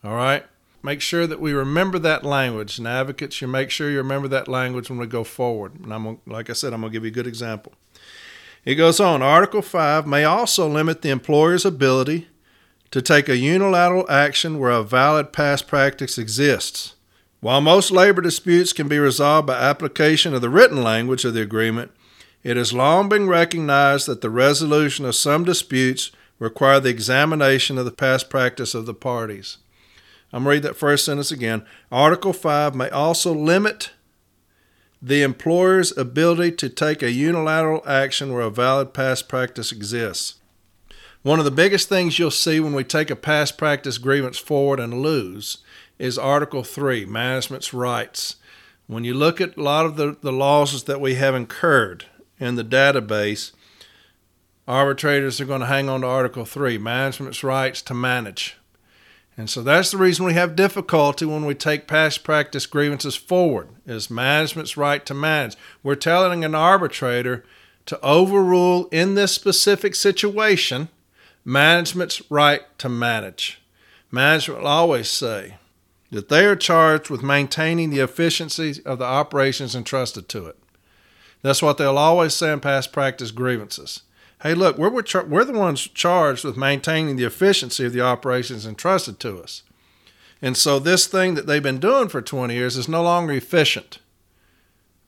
All 0.02 0.14
right? 0.14 0.44
Make 0.82 1.00
sure 1.00 1.26
that 1.26 1.40
we 1.40 1.52
remember 1.52 1.98
that 1.98 2.24
language. 2.24 2.78
And 2.78 2.86
advocates, 2.86 3.40
you 3.40 3.48
make 3.48 3.70
sure 3.70 3.90
you 3.90 3.98
remember 3.98 4.28
that 4.28 4.48
language 4.48 4.88
when 4.88 4.98
we 4.98 5.06
go 5.06 5.24
forward. 5.24 5.80
And 5.80 5.92
I'm 5.92 6.20
like 6.26 6.48
I 6.48 6.52
said, 6.52 6.72
I'm 6.72 6.80
going 6.80 6.92
to 6.92 6.96
give 6.96 7.04
you 7.04 7.10
a 7.10 7.14
good 7.14 7.26
example. 7.26 7.72
It 8.64 8.76
goes 8.76 8.98
on 8.98 9.22
Article 9.22 9.62
5 9.62 10.06
may 10.06 10.24
also 10.24 10.68
limit 10.68 11.02
the 11.02 11.10
employer's 11.10 11.64
ability 11.64 12.28
to 12.90 13.02
take 13.02 13.28
a 13.28 13.36
unilateral 13.36 14.08
action 14.10 14.58
where 14.58 14.70
a 14.70 14.82
valid 14.82 15.32
past 15.32 15.66
practice 15.66 16.18
exists. 16.18 16.94
While 17.40 17.60
most 17.60 17.90
labor 17.90 18.22
disputes 18.22 18.72
can 18.72 18.88
be 18.88 18.98
resolved 18.98 19.46
by 19.46 19.58
application 19.58 20.34
of 20.34 20.40
the 20.40 20.50
written 20.50 20.82
language 20.82 21.24
of 21.24 21.34
the 21.34 21.42
agreement, 21.42 21.92
it 22.42 22.56
has 22.56 22.72
long 22.72 23.08
been 23.08 23.28
recognized 23.28 24.06
that 24.06 24.20
the 24.20 24.30
resolution 24.30 25.04
of 25.04 25.14
some 25.14 25.44
disputes 25.44 26.12
require 26.38 26.80
the 26.80 26.90
examination 26.90 27.78
of 27.78 27.84
the 27.84 27.90
past 27.92 28.30
practice 28.30 28.74
of 28.74 28.86
the 28.86 28.94
parties. 28.94 29.58
I'm 30.32 30.44
going 30.44 30.60
to 30.60 30.68
read 30.68 30.70
that 30.70 30.78
first 30.78 31.04
sentence 31.04 31.30
again. 31.30 31.64
Article 31.90 32.32
5 32.32 32.74
may 32.74 32.90
also 32.90 33.32
limit 33.32 33.90
the 35.00 35.22
employer's 35.22 35.96
ability 35.96 36.52
to 36.52 36.68
take 36.68 37.02
a 37.02 37.12
unilateral 37.12 37.82
action 37.86 38.32
where 38.32 38.42
a 38.42 38.50
valid 38.50 38.92
past 38.92 39.28
practice 39.28 39.72
exists. 39.72 40.34
One 41.26 41.40
of 41.40 41.44
the 41.44 41.50
biggest 41.50 41.88
things 41.88 42.20
you'll 42.20 42.30
see 42.30 42.60
when 42.60 42.72
we 42.72 42.84
take 42.84 43.10
a 43.10 43.16
past 43.16 43.58
practice 43.58 43.98
grievance 43.98 44.38
forward 44.38 44.78
and 44.78 45.02
lose 45.02 45.58
is 45.98 46.16
Article 46.18 46.62
3, 46.62 47.04
management's 47.04 47.74
rights. 47.74 48.36
When 48.86 49.02
you 49.02 49.12
look 49.12 49.40
at 49.40 49.56
a 49.56 49.60
lot 49.60 49.86
of 49.86 49.96
the, 49.96 50.16
the 50.20 50.30
losses 50.30 50.84
that 50.84 51.00
we 51.00 51.16
have 51.16 51.34
incurred 51.34 52.04
in 52.38 52.54
the 52.54 52.62
database, 52.62 53.50
arbitrators 54.68 55.40
are 55.40 55.46
going 55.46 55.62
to 55.62 55.66
hang 55.66 55.88
on 55.88 56.02
to 56.02 56.06
Article 56.06 56.44
3, 56.44 56.78
management's 56.78 57.42
rights 57.42 57.82
to 57.82 57.92
manage. 57.92 58.56
And 59.36 59.50
so 59.50 59.62
that's 59.64 59.90
the 59.90 59.98
reason 59.98 60.26
we 60.26 60.34
have 60.34 60.54
difficulty 60.54 61.24
when 61.24 61.44
we 61.44 61.56
take 61.56 61.88
past 61.88 62.22
practice 62.22 62.66
grievances 62.66 63.16
forward 63.16 63.70
is 63.84 64.08
management's 64.08 64.76
right 64.76 65.04
to 65.04 65.12
manage. 65.12 65.56
We're 65.82 65.96
telling 65.96 66.44
an 66.44 66.54
arbitrator 66.54 67.44
to 67.86 68.00
overrule 68.00 68.86
in 68.92 69.16
this 69.16 69.32
specific 69.32 69.96
situation 69.96 70.88
management's 71.46 72.20
right 72.30 72.62
to 72.78 72.90
manage. 72.90 73.62
Management 74.10 74.60
will 74.60 74.68
always 74.68 75.08
say 75.08 75.56
that 76.10 76.28
they 76.28 76.44
are 76.44 76.56
charged 76.56 77.08
with 77.08 77.22
maintaining 77.22 77.88
the 77.88 78.00
efficiency 78.00 78.82
of 78.84 78.98
the 78.98 79.04
operations 79.04 79.74
entrusted 79.74 80.28
to 80.28 80.46
it. 80.46 80.58
That's 81.40 81.62
what 81.62 81.78
they'll 81.78 81.96
always 81.96 82.34
say 82.34 82.52
in 82.52 82.60
past 82.60 82.92
practice 82.92 83.30
grievances 83.30 84.02
hey, 84.42 84.54
look, 84.54 84.78
we're, 84.78 84.90
we're, 84.90 85.02
char- 85.02 85.24
we're 85.24 85.44
the 85.44 85.52
ones 85.52 85.88
charged 85.88 86.44
with 86.44 86.56
maintaining 86.56 87.16
the 87.16 87.24
efficiency 87.24 87.84
of 87.84 87.92
the 87.92 88.00
operations 88.00 88.66
entrusted 88.66 89.18
to 89.20 89.40
us. 89.40 89.62
And 90.42 90.56
so 90.56 90.78
this 90.78 91.06
thing 91.06 91.34
that 91.34 91.46
they've 91.46 91.62
been 91.62 91.80
doing 91.80 92.08
for 92.08 92.20
20 92.20 92.54
years 92.54 92.76
is 92.76 92.88
no 92.88 93.02
longer 93.02 93.32
efficient. 93.32 93.98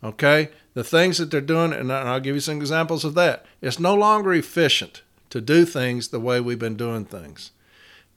Okay? 0.03 0.51
The 0.74 0.85
things 0.85 1.18
that 1.18 1.31
they're 1.31 1.40
doing, 1.40 1.72
and 1.72 1.92
I'll 1.92 2.20
give 2.20 2.35
you 2.35 2.40
some 2.40 2.57
examples 2.57 3.05
of 3.05 3.14
that, 3.14 3.44
it's 3.61 3.79
no 3.79 3.94
longer 3.94 4.33
efficient 4.33 5.03
to 5.31 5.41
do 5.41 5.64
things 5.64 6.09
the 6.09 6.21
way 6.21 6.41
we've 6.41 6.59
been 6.59 6.77
doing 6.77 7.05
things. 7.05 7.51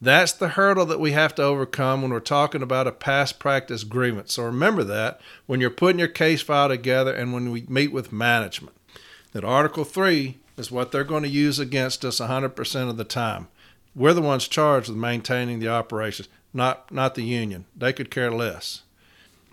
That's 0.00 0.32
the 0.32 0.48
hurdle 0.48 0.86
that 0.86 0.98
we 0.98 1.12
have 1.12 1.32
to 1.36 1.44
overcome 1.44 2.02
when 2.02 2.10
we're 2.10 2.18
talking 2.18 2.60
about 2.60 2.88
a 2.88 2.92
past 2.92 3.38
practice 3.38 3.84
grievance. 3.84 4.34
So 4.34 4.42
remember 4.42 4.82
that 4.82 5.20
when 5.46 5.60
you're 5.60 5.70
putting 5.70 6.00
your 6.00 6.08
case 6.08 6.42
file 6.42 6.68
together 6.68 7.14
and 7.14 7.32
when 7.32 7.52
we 7.52 7.64
meet 7.68 7.92
with 7.92 8.10
management. 8.10 8.76
That 9.30 9.44
Article 9.44 9.84
3 9.84 10.38
is 10.56 10.72
what 10.72 10.90
they're 10.90 11.04
going 11.04 11.22
to 11.22 11.28
use 11.28 11.60
against 11.60 12.04
us 12.04 12.18
100% 12.18 12.90
of 12.90 12.96
the 12.96 13.04
time. 13.04 13.46
We're 13.94 14.12
the 14.12 14.22
ones 14.22 14.48
charged 14.48 14.88
with 14.88 14.98
maintaining 14.98 15.60
the 15.60 15.68
operations, 15.68 16.28
not, 16.52 16.90
not 16.90 17.14
the 17.14 17.22
union. 17.22 17.66
They 17.76 17.92
could 17.92 18.10
care 18.10 18.32
less. 18.32 18.82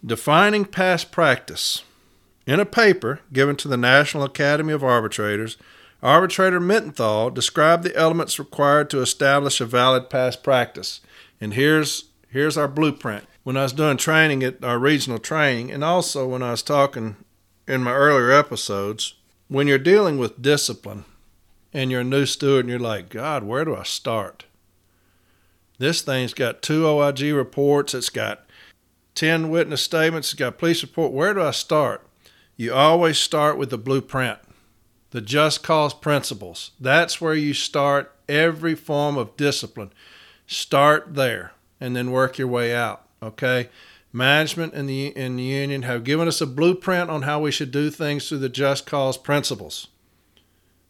Defining 0.04 0.66
past 0.66 1.12
practice. 1.12 1.84
In 2.48 2.60
a 2.60 2.66
paper 2.66 3.20
given 3.32 3.56
to 3.58 3.68
the 3.68 3.78
National 3.78 4.24
Academy 4.24 4.74
of 4.74 4.84
Arbitrators, 4.84 5.58
arbitrator 6.02 6.60
Mittenthal 6.60 7.34
described 7.34 7.84
the 7.84 7.96
elements 7.96 8.40
required 8.40 8.90
to 8.90 9.02
establish 9.02 9.60
a 9.60 9.66
valid 9.66 10.10
past 10.10 10.44
practice. 10.44 11.02
And 11.42 11.54
here's, 11.54 12.06
here's 12.30 12.58
our 12.58 12.68
blueprint. 12.68 13.26
When 13.44 13.58
I 13.58 13.64
was 13.64 13.74
doing 13.74 13.98
training 13.98 14.44
at 14.44 14.64
our 14.64 14.78
regional 14.78 15.20
training, 15.20 15.72
and 15.72 15.84
also 15.84 16.28
when 16.28 16.44
I 16.44 16.52
was 16.52 16.62
talking 16.62 17.16
in 17.68 17.84
my 17.84 17.94
earlier 17.94 18.32
episodes, 18.32 19.16
when 19.48 19.68
you're 19.68 19.78
dealing 19.78 20.18
with 20.18 20.42
discipline 20.42 21.06
and 21.74 21.92
you're 21.92 22.02
a 22.02 22.06
new 22.06 22.26
steward 22.26 22.66
and 22.66 22.70
you're 22.70 22.80
like, 22.80 23.10
God, 23.10 23.44
where 23.44 23.66
do 23.66 23.76
I 23.76 23.84
start? 23.84 24.46
This 25.80 26.02
thing's 26.02 26.34
got 26.34 26.62
two 26.62 26.86
OIG 26.86 27.34
reports, 27.34 27.94
it's 27.94 28.10
got 28.10 28.46
10 29.16 29.50
witness 29.50 29.82
statements, 29.82 30.30
it's 30.30 30.40
got 30.40 30.58
police 30.58 30.82
report. 30.82 31.14
Where 31.14 31.34
do 31.34 31.42
I 31.42 31.52
start? 31.52 32.06
You 32.58 32.74
always 32.74 33.18
start 33.18 33.58
with 33.58 33.70
the 33.70 33.78
blueprint, 33.78 34.40
the 35.12 35.22
just 35.22 35.64
cause 35.64 35.94
principles. 35.94 36.72
That's 36.80 37.20
where 37.20 37.36
you 37.36 37.54
start 37.54 38.14
every 38.28 38.76
form 38.76 39.18
of 39.18 39.38
discipline. 39.38 39.92
Start 40.48 41.16
there 41.16 41.54
and 41.80 41.96
then 41.96 42.12
work 42.12 42.38
your 42.38 42.48
way 42.48 42.76
out, 42.76 43.06
okay? 43.22 43.70
management 44.12 44.74
and 44.74 44.90
the, 44.90 45.08
in 45.16 45.36
the 45.36 45.44
union 45.44 45.84
have 45.84 46.04
given 46.04 46.28
us 46.28 46.42
a 46.42 46.48
blueprint 46.48 47.10
on 47.10 47.24
how 47.24 47.40
we 47.40 47.52
should 47.52 47.72
do 47.72 47.90
things 47.90 48.28
through 48.28 48.40
the 48.40 48.50
just 48.50 48.86
cause 48.86 49.18
principles. 49.18 49.88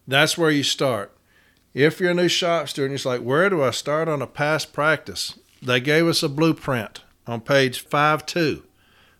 That's 0.06 0.38
where 0.38 0.50
you 0.50 0.62
start. 0.62 1.16
If 1.72 2.00
you're 2.00 2.10
a 2.10 2.14
new 2.14 2.28
shop 2.28 2.68
steward, 2.68 2.92
it's 2.92 3.04
like, 3.04 3.20
where 3.20 3.48
do 3.48 3.62
I 3.62 3.70
start 3.70 4.08
on 4.08 4.22
a 4.22 4.26
past 4.26 4.72
practice? 4.72 5.38
They 5.62 5.80
gave 5.80 6.06
us 6.06 6.22
a 6.22 6.28
blueprint 6.28 7.02
on 7.26 7.42
page 7.42 7.80
5 7.80 8.26
2. 8.26 8.64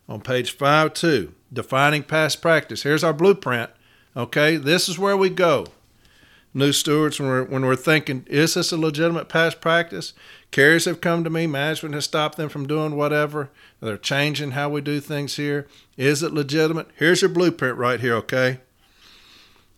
On 0.09 0.21
page 0.21 0.51
5 0.51 0.93
2, 0.95 1.35
defining 1.53 2.03
past 2.03 2.43
practice. 2.43 2.83
Here's 2.83 3.05
our 3.05 3.13
blueprint. 3.13 3.71
Okay, 4.17 4.57
this 4.57 4.89
is 4.89 4.99
where 4.99 5.17
we 5.17 5.31
go. 5.31 5.67
New 6.53 6.73
stewards, 6.73 7.21
when 7.21 7.29
we're, 7.29 7.45
when 7.45 7.65
we're 7.65 7.77
thinking, 7.77 8.27
is 8.29 8.55
this 8.55 8.73
a 8.73 8.77
legitimate 8.77 9.29
past 9.29 9.61
practice? 9.61 10.15
Carriers 10.51 10.85
have 10.85 11.01
come 11.01 11.23
to 11.23 11.31
me, 11.31 11.47
management 11.47 11.95
has 11.95 12.07
stopped 12.07 12.37
them 12.37 12.49
from 12.49 12.67
doing 12.67 12.97
whatever. 12.97 13.51
They're 13.81 13.97
changing 13.97 14.53
how 14.53 14.69
we 14.69 14.81
do 14.81 14.99
things 14.99 15.37
here. 15.37 15.69
Is 15.97 16.25
it 16.25 16.33
legitimate? 16.33 16.89
Here's 16.97 17.23
your 17.23 17.29
blueprint 17.29 17.79
right 17.79 18.01
here, 18.01 18.17
okay? 18.17 18.59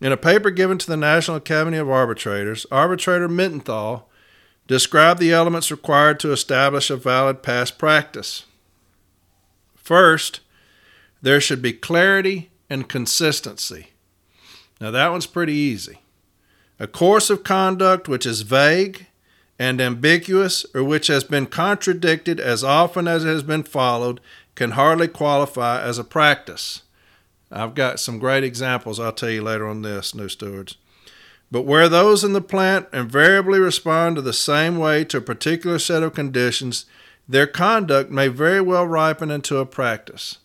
In 0.00 0.12
a 0.12 0.16
paper 0.16 0.50
given 0.50 0.78
to 0.78 0.86
the 0.86 0.96
National 0.96 1.36
Academy 1.36 1.76
of 1.76 1.90
Arbitrators, 1.90 2.64
arbitrator 2.72 3.28
Mittenthal 3.28 4.04
described 4.66 5.20
the 5.20 5.32
elements 5.32 5.70
required 5.70 6.18
to 6.20 6.32
establish 6.32 6.88
a 6.88 6.96
valid 6.96 7.42
past 7.42 7.76
practice. 7.76 8.46
First, 9.76 10.40
there 11.20 11.40
should 11.40 11.60
be 11.60 11.74
clarity 11.74 12.50
and 12.70 12.88
consistency. 12.88 13.91
Now, 14.82 14.90
that 14.90 15.12
one's 15.12 15.26
pretty 15.26 15.52
easy. 15.52 16.00
A 16.80 16.88
course 16.88 17.30
of 17.30 17.44
conduct 17.44 18.08
which 18.08 18.26
is 18.26 18.42
vague 18.42 19.06
and 19.56 19.80
ambiguous 19.80 20.66
or 20.74 20.82
which 20.82 21.06
has 21.06 21.22
been 21.22 21.46
contradicted 21.46 22.40
as 22.40 22.64
often 22.64 23.06
as 23.06 23.24
it 23.24 23.28
has 23.28 23.44
been 23.44 23.62
followed 23.62 24.20
can 24.56 24.72
hardly 24.72 25.06
qualify 25.06 25.80
as 25.80 26.00
a 26.00 26.04
practice. 26.04 26.82
I've 27.48 27.76
got 27.76 28.00
some 28.00 28.18
great 28.18 28.42
examples 28.42 28.98
I'll 28.98 29.12
tell 29.12 29.30
you 29.30 29.42
later 29.42 29.68
on 29.68 29.82
this, 29.82 30.16
new 30.16 30.28
stewards. 30.28 30.76
But 31.48 31.62
where 31.62 31.88
those 31.88 32.24
in 32.24 32.32
the 32.32 32.40
plant 32.40 32.88
invariably 32.92 33.60
respond 33.60 34.16
to 34.16 34.22
the 34.22 34.32
same 34.32 34.78
way 34.78 35.04
to 35.04 35.18
a 35.18 35.20
particular 35.20 35.78
set 35.78 36.02
of 36.02 36.12
conditions, 36.12 36.86
their 37.28 37.46
conduct 37.46 38.10
may 38.10 38.26
very 38.26 38.60
well 38.60 38.88
ripen 38.88 39.30
into 39.30 39.58
a 39.58 39.64
practice. 39.64 40.38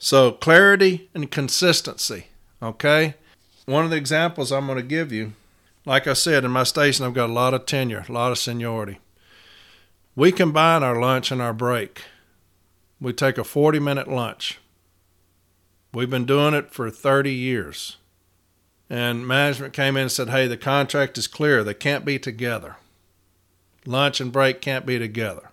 So, 0.00 0.32
clarity 0.32 1.10
and 1.14 1.30
consistency, 1.30 2.26
okay? 2.60 3.14
One 3.68 3.84
of 3.84 3.90
the 3.90 3.98
examples 3.98 4.50
I'm 4.50 4.64
going 4.64 4.78
to 4.78 4.82
give 4.82 5.12
you, 5.12 5.34
like 5.84 6.06
I 6.06 6.14
said, 6.14 6.42
in 6.42 6.50
my 6.50 6.62
station, 6.62 7.04
I've 7.04 7.12
got 7.12 7.28
a 7.28 7.34
lot 7.34 7.52
of 7.52 7.66
tenure, 7.66 8.06
a 8.08 8.12
lot 8.12 8.32
of 8.32 8.38
seniority. 8.38 8.98
We 10.16 10.32
combine 10.32 10.82
our 10.82 10.98
lunch 10.98 11.30
and 11.30 11.42
our 11.42 11.52
break. 11.52 12.00
We 12.98 13.12
take 13.12 13.36
a 13.36 13.44
40 13.44 13.78
minute 13.78 14.08
lunch. 14.08 14.58
We've 15.92 16.08
been 16.08 16.24
doing 16.24 16.54
it 16.54 16.72
for 16.72 16.90
30 16.90 17.30
years. 17.30 17.98
And 18.88 19.28
management 19.28 19.74
came 19.74 19.98
in 19.98 20.04
and 20.04 20.12
said, 20.12 20.30
hey, 20.30 20.46
the 20.46 20.56
contract 20.56 21.18
is 21.18 21.26
clear. 21.26 21.62
They 21.62 21.74
can't 21.74 22.06
be 22.06 22.18
together. 22.18 22.76
Lunch 23.84 24.18
and 24.18 24.32
break 24.32 24.62
can't 24.62 24.86
be 24.86 24.98
together. 24.98 25.50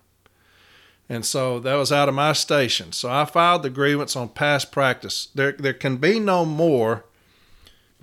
And 1.06 1.26
so 1.26 1.60
that 1.60 1.74
was 1.74 1.92
out 1.92 2.08
of 2.08 2.14
my 2.14 2.32
station. 2.32 2.92
So 2.92 3.10
I 3.10 3.26
filed 3.26 3.62
the 3.62 3.68
grievance 3.68 4.16
on 4.16 4.30
past 4.30 4.72
practice. 4.72 5.28
There, 5.34 5.52
there 5.52 5.74
can 5.74 5.98
be 5.98 6.18
no 6.18 6.46
more 6.46 7.04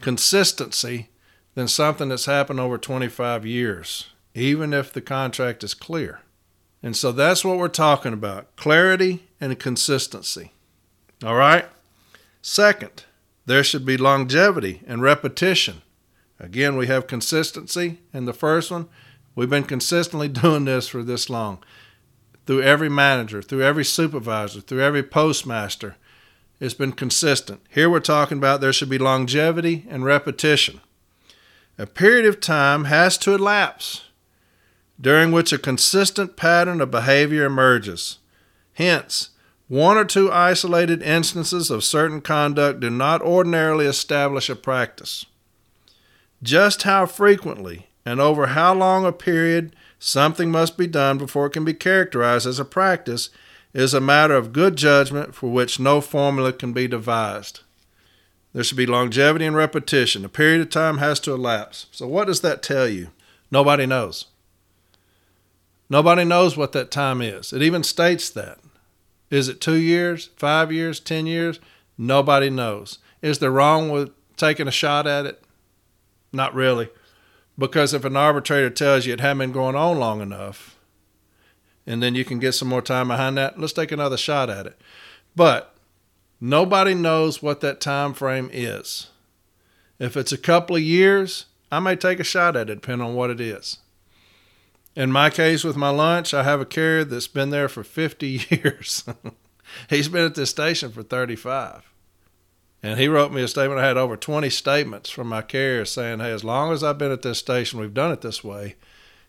consistency 0.01 1.09
than 1.55 1.67
something 1.67 2.09
that's 2.09 2.25
happened 2.25 2.59
over 2.59 2.77
25 2.77 3.45
years, 3.45 4.09
even 4.33 4.73
if 4.73 4.91
the 4.91 5.01
contract 5.01 5.63
is 5.63 5.73
clear. 5.73 6.21
And 6.81 6.97
so 6.97 7.11
that's 7.11 7.45
what 7.45 7.57
we're 7.57 7.69
talking 7.69 8.13
about 8.13 8.55
clarity 8.55 9.27
and 9.39 9.57
consistency. 9.57 10.51
All 11.23 11.35
right? 11.35 11.65
Second, 12.41 13.05
there 13.45 13.63
should 13.63 13.85
be 13.85 13.97
longevity 13.97 14.81
and 14.85 15.01
repetition. 15.01 15.81
Again, 16.39 16.75
we 16.75 16.87
have 16.87 17.07
consistency 17.07 17.99
in 18.13 18.25
the 18.25 18.33
first 18.33 18.69
one. 18.69 18.89
We've 19.35 19.49
been 19.49 19.63
consistently 19.63 20.27
doing 20.29 20.65
this 20.65 20.89
for 20.89 21.03
this 21.03 21.29
long 21.29 21.63
through 22.45 22.63
every 22.63 22.89
manager, 22.89 23.41
through 23.41 23.63
every 23.63 23.85
supervisor, 23.85 24.59
through 24.59 24.81
every 24.81 25.03
postmaster. 25.03 25.95
It's 26.63 26.73
been 26.73 26.93
consistent. 26.93 27.59
Here 27.67 27.89
we're 27.89 27.99
talking 27.99 28.37
about 28.37 28.61
there 28.61 28.71
should 28.71 28.87
be 28.87 28.97
longevity 28.97 29.85
and 29.89 30.05
repetition. 30.05 30.79
A 31.77 31.85
period 31.85 32.25
of 32.25 32.39
time 32.39 32.85
has 32.85 33.17
to 33.17 33.35
elapse 33.35 34.05
during 34.97 35.33
which 35.33 35.51
a 35.51 35.57
consistent 35.57 36.37
pattern 36.37 36.79
of 36.79 36.89
behavior 36.89 37.43
emerges. 37.43 38.19
Hence, 38.75 39.31
one 39.67 39.97
or 39.97 40.05
two 40.05 40.31
isolated 40.31 41.03
instances 41.03 41.69
of 41.69 41.83
certain 41.83 42.21
conduct 42.21 42.79
do 42.79 42.89
not 42.89 43.21
ordinarily 43.21 43.85
establish 43.85 44.49
a 44.49 44.55
practice. 44.55 45.25
Just 46.41 46.83
how 46.83 47.05
frequently 47.05 47.87
and 48.05 48.21
over 48.21 48.47
how 48.47 48.73
long 48.73 49.03
a 49.03 49.11
period 49.11 49.75
something 49.99 50.49
must 50.49 50.77
be 50.77 50.87
done 50.87 51.17
before 51.17 51.47
it 51.47 51.51
can 51.51 51.65
be 51.65 51.73
characterized 51.73 52.47
as 52.47 52.57
a 52.57 52.63
practice 52.63 53.31
is 53.73 53.93
a 53.93 54.01
matter 54.01 54.35
of 54.35 54.53
good 54.53 54.75
judgment 54.75 55.33
for 55.33 55.51
which 55.51 55.79
no 55.79 55.99
formula 55.99 56.53
can 56.53 56.73
be 56.73 56.87
devised. 56.87 57.61
There 58.53 58.63
should 58.63 58.77
be 58.77 58.85
longevity 58.85 59.45
and 59.45 59.55
repetition. 59.55 60.23
A 60.23 60.29
period 60.29 60.61
of 60.61 60.69
time 60.69 60.99
has 60.99 61.19
to 61.21 61.33
elapse. 61.33 61.87
So, 61.91 62.07
what 62.07 62.27
does 62.27 62.41
that 62.41 62.61
tell 62.61 62.87
you? 62.87 63.09
Nobody 63.49 63.85
knows. 63.85 64.27
Nobody 65.89 66.23
knows 66.23 66.55
what 66.55 66.71
that 66.73 66.91
time 66.91 67.21
is. 67.21 67.51
It 67.51 67.61
even 67.61 67.83
states 67.83 68.29
that. 68.31 68.59
Is 69.29 69.49
it 69.49 69.59
two 69.59 69.75
years, 69.75 70.29
five 70.37 70.71
years, 70.71 70.99
ten 70.99 71.25
years? 71.25 71.59
Nobody 71.97 72.51
knows. 72.51 72.99
Is 73.21 73.39
there 73.39 73.51
wrong 73.51 73.89
with 73.89 74.11
taking 74.37 74.67
a 74.67 74.71
shot 74.71 75.07
at 75.07 75.25
it? 75.25 75.43
Not 76.31 76.53
really. 76.53 76.89
Because 77.57 77.93
if 77.93 78.05
an 78.05 78.17
arbitrator 78.17 78.69
tells 78.69 79.05
you 79.05 79.13
it 79.13 79.19
hadn't 79.19 79.39
been 79.39 79.51
going 79.51 79.75
on 79.75 79.99
long 79.99 80.21
enough, 80.21 80.72
and 81.85 82.01
then 82.01 82.15
you 82.15 82.25
can 82.25 82.39
get 82.39 82.53
some 82.53 82.67
more 82.67 82.81
time 82.81 83.07
behind 83.07 83.37
that, 83.37 83.59
let's 83.59 83.73
take 83.73 83.91
another 83.91 84.17
shot 84.17 84.49
at 84.49 84.65
it. 84.65 84.79
But 85.35 85.75
nobody 86.39 86.93
knows 86.93 87.41
what 87.41 87.61
that 87.61 87.81
time 87.81 88.13
frame 88.13 88.49
is. 88.51 89.07
If 89.99 90.17
it's 90.17 90.31
a 90.31 90.37
couple 90.37 90.75
of 90.75 90.81
years, 90.81 91.45
I 91.71 91.79
may 91.79 91.95
take 91.95 92.19
a 92.19 92.23
shot 92.23 92.55
at 92.55 92.69
it, 92.69 92.75
depending 92.75 93.07
on 93.07 93.15
what 93.15 93.29
it 93.29 93.41
is. 93.41 93.77
In 94.95 95.11
my 95.11 95.29
case, 95.29 95.63
with 95.63 95.75
my 95.75 95.89
lunch, 95.89 96.33
I 96.33 96.43
have 96.43 96.61
a 96.61 96.65
carrier 96.65 97.03
that's 97.03 97.27
been 97.27 97.49
there 97.49 97.67
for 97.67 97.83
50 97.83 98.27
years. 98.49 99.05
He's 99.89 100.07
been 100.07 100.25
at 100.25 100.35
this 100.35 100.51
station 100.51 100.91
for 100.91 101.03
35. 101.03 101.89
And 102.83 102.99
he 102.99 103.07
wrote 103.07 103.31
me 103.31 103.41
a 103.41 103.47
statement. 103.47 103.79
I 103.79 103.87
had 103.87 103.97
over 103.97 104.17
20 104.17 104.49
statements 104.49 105.09
from 105.09 105.29
my 105.29 105.41
carrier 105.41 105.85
saying, 105.85 106.19
hey, 106.19 106.31
as 106.31 106.43
long 106.43 106.73
as 106.73 106.83
I've 106.83 106.97
been 106.97 107.13
at 107.13 107.21
this 107.21 107.39
station, 107.39 107.79
we've 107.79 107.93
done 107.93 108.11
it 108.11 108.21
this 108.21 108.43
way 108.43 108.75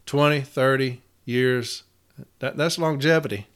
20, 0.07 0.41
30 0.41 1.01
years. 1.25 1.85
That, 2.39 2.57
that's 2.57 2.79
longevity. 2.79 3.47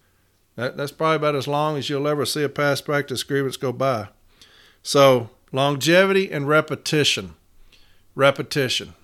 That, 0.56 0.76
that's 0.76 0.92
probably 0.92 1.16
about 1.16 1.36
as 1.36 1.46
long 1.46 1.76
as 1.76 1.88
you'll 1.88 2.08
ever 2.08 2.26
see 2.26 2.42
a 2.42 2.48
past 2.48 2.84
practice 2.84 3.22
grievance 3.22 3.56
go 3.56 3.72
by. 3.72 4.08
So, 4.82 5.30
longevity 5.52 6.30
and 6.30 6.48
repetition. 6.48 7.34
Repetition. 8.14 8.94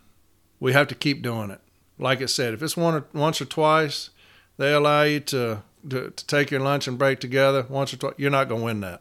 We 0.59 0.73
have 0.73 0.89
to 0.89 0.95
keep 0.95 1.23
doing 1.23 1.51
it 1.51 1.61
like 1.99 2.21
I 2.23 2.27
said, 2.27 2.55
if 2.55 2.63
it's 2.63 2.77
one 2.77 2.95
or, 2.95 3.05
once 3.13 3.41
or 3.41 3.45
twice, 3.45 4.11
they 4.57 4.73
allow 4.73 5.03
you 5.03 5.21
to, 5.21 5.63
to, 5.89 6.11
to 6.11 6.27
take 6.27 6.51
your 6.51 6.61
lunch 6.61 6.89
and 6.89 6.99
break 6.99 7.21
together 7.21 7.67
once 7.69 7.93
or 7.93 7.97
twice, 7.97 8.15
you're 8.17 8.31
not 8.31 8.49
going 8.49 8.61
to 8.61 8.65
win 8.65 8.81
that. 8.81 9.01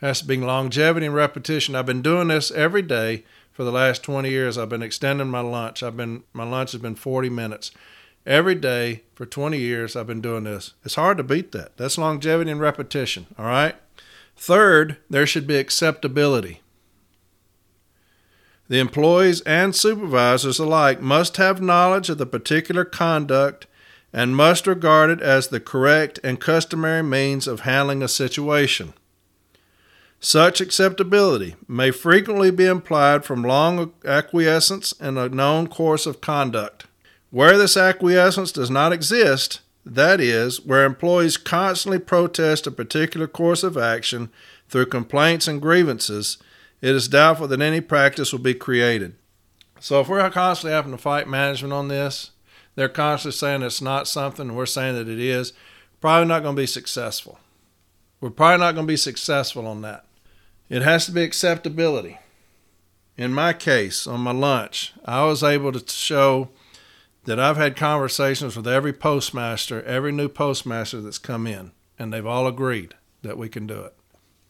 It 0.00 0.06
has 0.06 0.20
to 0.20 0.26
be 0.26 0.36
longevity 0.36 1.06
and 1.06 1.14
repetition. 1.14 1.74
I've 1.74 1.86
been 1.86 2.02
doing 2.02 2.28
this 2.28 2.50
every 2.50 2.82
day 2.82 3.24
for 3.52 3.64
the 3.64 3.72
last 3.72 4.04
20 4.04 4.30
years. 4.30 4.56
I've 4.56 4.68
been 4.68 4.82
extending 4.82 5.28
my 5.28 5.40
lunch. 5.40 5.82
I've 5.82 5.96
been 5.96 6.22
my 6.32 6.44
lunch 6.44 6.72
has 6.72 6.80
been 6.80 6.94
40 6.94 7.30
minutes. 7.30 7.72
Every 8.26 8.54
day 8.54 9.02
for 9.14 9.26
20 9.26 9.58
years 9.58 9.96
I've 9.96 10.06
been 10.06 10.20
doing 10.20 10.44
this. 10.44 10.74
It's 10.84 10.96
hard 10.96 11.16
to 11.18 11.22
beat 11.22 11.52
that. 11.52 11.76
That's 11.76 11.98
longevity 11.98 12.50
and 12.50 12.60
repetition, 12.60 13.26
all 13.38 13.46
right? 13.46 13.74
Third, 14.36 14.98
there 15.10 15.26
should 15.26 15.46
be 15.46 15.56
acceptability. 15.56 16.60
The 18.68 18.80
employees 18.80 19.40
and 19.42 19.74
supervisors 19.74 20.58
alike 20.58 21.00
must 21.00 21.38
have 21.38 21.62
knowledge 21.62 22.10
of 22.10 22.18
the 22.18 22.26
particular 22.26 22.84
conduct 22.84 23.66
and 24.12 24.36
must 24.36 24.66
regard 24.66 25.10
it 25.10 25.20
as 25.20 25.48
the 25.48 25.60
correct 25.60 26.20
and 26.22 26.40
customary 26.40 27.02
means 27.02 27.46
of 27.46 27.60
handling 27.60 28.02
a 28.02 28.08
situation. 28.08 28.92
Such 30.20 30.60
acceptability 30.60 31.56
may 31.66 31.90
frequently 31.92 32.50
be 32.50 32.66
implied 32.66 33.24
from 33.24 33.42
long 33.42 33.92
acquiescence 34.04 34.92
in 34.92 35.16
a 35.16 35.28
known 35.28 35.68
course 35.68 36.06
of 36.06 36.20
conduct. 36.20 36.87
Where 37.30 37.58
this 37.58 37.76
acquiescence 37.76 38.52
does 38.52 38.70
not 38.70 38.92
exist, 38.92 39.60
that 39.84 40.20
is, 40.20 40.64
where 40.64 40.84
employees 40.84 41.36
constantly 41.36 41.98
protest 41.98 42.66
a 42.66 42.70
particular 42.70 43.26
course 43.26 43.62
of 43.62 43.76
action 43.76 44.30
through 44.68 44.86
complaints 44.86 45.46
and 45.46 45.60
grievances, 45.60 46.38
it 46.80 46.94
is 46.94 47.08
doubtful 47.08 47.48
that 47.48 47.60
any 47.60 47.80
practice 47.80 48.32
will 48.32 48.38
be 48.38 48.54
created. 48.54 49.14
So 49.80 50.00
if 50.00 50.08
we're 50.08 50.28
constantly 50.30 50.74
having 50.74 50.92
to 50.92 50.98
fight 50.98 51.28
management 51.28 51.72
on 51.72 51.88
this, 51.88 52.30
they're 52.74 52.88
constantly 52.88 53.36
saying 53.36 53.62
it's 53.62 53.82
not 53.82 54.08
something, 54.08 54.48
and 54.48 54.56
we're 54.56 54.66
saying 54.66 54.94
that 54.94 55.08
it 55.08 55.18
is, 55.18 55.52
probably 56.00 56.28
not 56.28 56.42
going 56.42 56.56
to 56.56 56.62
be 56.62 56.66
successful. 56.66 57.38
We're 58.20 58.30
probably 58.30 58.64
not 58.64 58.74
going 58.74 58.86
to 58.86 58.92
be 58.92 58.96
successful 58.96 59.66
on 59.66 59.82
that. 59.82 60.04
It 60.68 60.82
has 60.82 61.06
to 61.06 61.12
be 61.12 61.22
acceptability. 61.22 62.18
In 63.16 63.32
my 63.32 63.52
case, 63.52 64.06
on 64.06 64.20
my 64.20 64.32
lunch, 64.32 64.92
I 65.04 65.24
was 65.24 65.42
able 65.42 65.72
to 65.72 65.92
show 65.92 66.50
that 67.28 67.38
I've 67.38 67.58
had 67.58 67.76
conversations 67.76 68.56
with 68.56 68.66
every 68.66 68.94
postmaster, 68.94 69.82
every 69.82 70.12
new 70.12 70.30
postmaster 70.30 71.02
that's 71.02 71.18
come 71.18 71.46
in, 71.46 71.72
and 71.98 72.10
they've 72.10 72.24
all 72.24 72.46
agreed 72.46 72.94
that 73.20 73.36
we 73.36 73.50
can 73.50 73.66
do 73.66 73.82
it. 73.82 73.94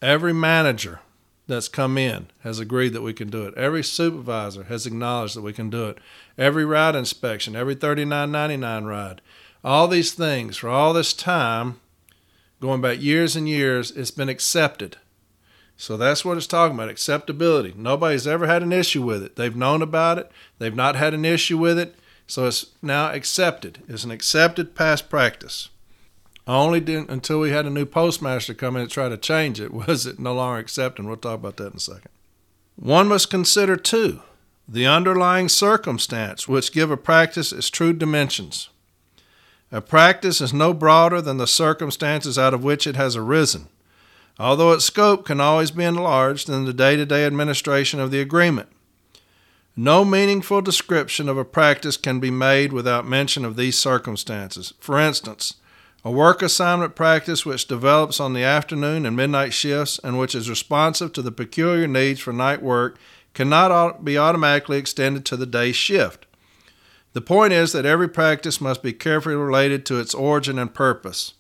Every 0.01 0.33
manager 0.33 1.01
that's 1.49 1.67
come 1.67 1.99
in 1.99 2.29
has 2.45 2.61
agreed 2.61 2.93
that 2.93 3.03
we 3.03 3.13
can 3.13 3.31
do 3.31 3.45
it. 3.47 3.55
Every 3.55 3.83
supervisor 3.83 4.63
has 4.65 4.87
acknowledged 4.87 5.35
that 5.35 5.43
we 5.43 5.53
can 5.53 5.71
do 5.71 5.89
it. 5.89 5.99
Every 6.39 6.65
ride 6.65 6.95
inspection, 6.95 7.57
every 7.57 7.75
3999 7.75 8.85
ride, 8.85 9.23
all 9.65 9.89
these 9.89 10.13
things 10.13 10.59
for 10.59 10.69
all 10.69 10.93
this 10.93 11.13
time, 11.13 11.81
going 12.61 12.81
back 12.81 13.03
years 13.03 13.35
and 13.35 13.49
years, 13.49 13.91
it's 13.91 14.13
been 14.13 14.29
accepted. 14.29 14.99
So 15.77 15.97
that's 15.97 16.25
what 16.25 16.37
it's 16.37 16.47
talking 16.47 16.77
about 16.77 16.91
acceptability. 16.91 17.75
Nobody's 17.77 18.29
ever 18.29 18.47
had 18.47 18.63
an 18.63 18.73
issue 18.73 19.03
with 19.03 19.25
it. 19.25 19.35
They've 19.35 19.57
known 19.57 19.83
about 19.83 20.19
it, 20.19 20.31
they've 20.61 20.73
not 20.73 20.95
had 20.95 21.13
an 21.13 21.25
issue 21.25 21.59
with 21.59 21.77
it. 21.77 21.97
So 22.29 22.47
it's 22.47 22.67
now 22.83 23.11
accepted. 23.11 23.83
It's 23.89 24.05
an 24.05 24.11
accepted 24.11 24.75
past 24.75 25.09
practice. 25.09 25.71
Only 26.47 26.95
until 26.95 27.41
we 27.41 27.51
had 27.51 27.67
a 27.67 27.71
new 27.71 27.87
postmaster 27.87 28.55
come 28.55 28.77
in 28.77 28.83
and 28.83 28.91
try 28.91 29.09
to 29.09 29.17
change 29.17 29.61
it 29.61 29.73
was 29.89 30.07
it 30.07 30.21
no 30.21 30.35
longer 30.35 30.61
accepted. 30.61 31.05
We'll 31.05 31.17
talk 31.17 31.41
about 31.41 31.57
that 31.57 31.73
in 31.73 31.77
a 31.79 31.81
second. 31.81 32.11
One 32.77 33.09
must 33.09 33.31
consider, 33.31 33.77
too, 33.77 34.21
the 34.69 34.87
underlying 34.87 35.49
circumstance 35.49 36.47
which 36.47 36.73
give 36.73 36.91
a 36.91 36.97
practice 36.97 37.51
its 37.51 37.71
true 37.71 37.93
dimensions. 37.93 38.69
A 39.73 39.81
practice 39.81 40.41
is 40.41 40.53
no 40.53 40.73
broader 40.73 41.21
than 41.21 41.39
the 41.39 41.47
circumstances 41.47 42.39
out 42.39 42.55
of 42.55 42.63
which 42.63 42.87
it 42.87 42.97
has 42.97 43.17
arisen, 43.17 43.69
although 44.39 44.73
its 44.73 44.85
scope 44.85 45.27
can 45.27 45.41
always 45.41 45.71
be 45.71 45.85
enlarged 45.85 46.49
in 46.49 46.67
the 46.67 46.73
day 46.73 46.95
to 46.97 47.05
day 47.05 47.25
administration 47.27 48.01
of 48.01 48.11
the 48.11 48.21
agreement. 48.21 48.69
No 49.81 50.05
meaningful 50.05 50.61
description 50.61 51.29
of 51.29 51.39
a 51.39 51.45
practice 51.45 51.97
can 51.97 52.19
be 52.19 52.33
made 52.33 52.73
without 52.73 53.07
mention 53.07 53.45
of 53.45 53.55
these 53.55 53.79
circumstances. 53.79 54.75
For 54.81 54.99
instance, 54.99 55.55
a 56.05 56.11
work 56.11 56.43
assignment 56.43 56.97
practice 56.97 57.47
which 57.47 57.69
develops 57.69 58.19
on 58.19 58.33
the 58.33 58.43
afternoon 58.43 59.07
and 59.07 59.15
midnight 59.15 59.53
shifts 59.53 60.01
and 60.03 60.19
which 60.19 60.35
is 60.35 60.51
responsive 60.51 61.13
to 61.13 61.23
the 61.23 61.31
peculiar 61.31 61.87
needs 61.87 62.19
for 62.19 62.33
night 62.33 62.61
work 62.61 62.99
cannot 63.35 64.05
be 64.05 64.19
automatically 64.19 64.79
extended 64.79 65.25
to 65.27 65.37
the 65.37 65.47
day 65.47 65.71
shift. 65.71 66.27
The 67.13 67.21
point 67.21 67.53
is 67.53 67.71
that 67.71 67.87
every 67.87 68.09
practice 68.09 68.61
must 68.61 68.83
be 68.83 68.93
carefully 68.93 69.37
related 69.37 69.87
to 69.87 70.01
its 70.01 70.13
origin 70.13 70.59
and 70.59 70.75
purpose. 70.75 71.35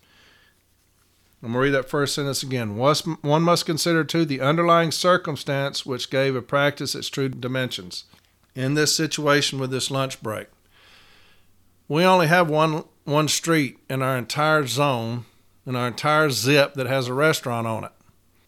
I'm 1.43 1.51
going 1.51 1.55
to 1.55 1.59
read 1.59 1.82
that 1.82 1.91
first 1.91 2.14
sentence 2.14 2.45
again. 2.45 2.76
One 2.76 3.43
must 3.43 3.66
consider, 3.66 4.05
too, 4.05 4.24
the 4.24 4.41
underlying 4.41 4.93
circumstance 4.93 5.84
which 5.84 6.09
gave 6.09 6.36
a 6.36 6.43
practice 6.43 6.95
its 6.95 7.09
true 7.09 7.28
dimensions. 7.28 8.05
In 8.59 8.74
this 8.74 8.92
situation 8.92 9.61
with 9.61 9.70
this 9.70 9.88
lunch 9.88 10.20
break, 10.20 10.48
we 11.86 12.02
only 12.02 12.26
have 12.26 12.50
one, 12.50 12.82
one 13.04 13.28
street 13.28 13.78
in 13.88 14.02
our 14.02 14.18
entire 14.18 14.66
zone, 14.66 15.26
in 15.64 15.76
our 15.76 15.86
entire 15.86 16.28
zip, 16.30 16.74
that 16.74 16.88
has 16.88 17.06
a 17.06 17.14
restaurant 17.14 17.68
on 17.68 17.84
it. 17.84 17.92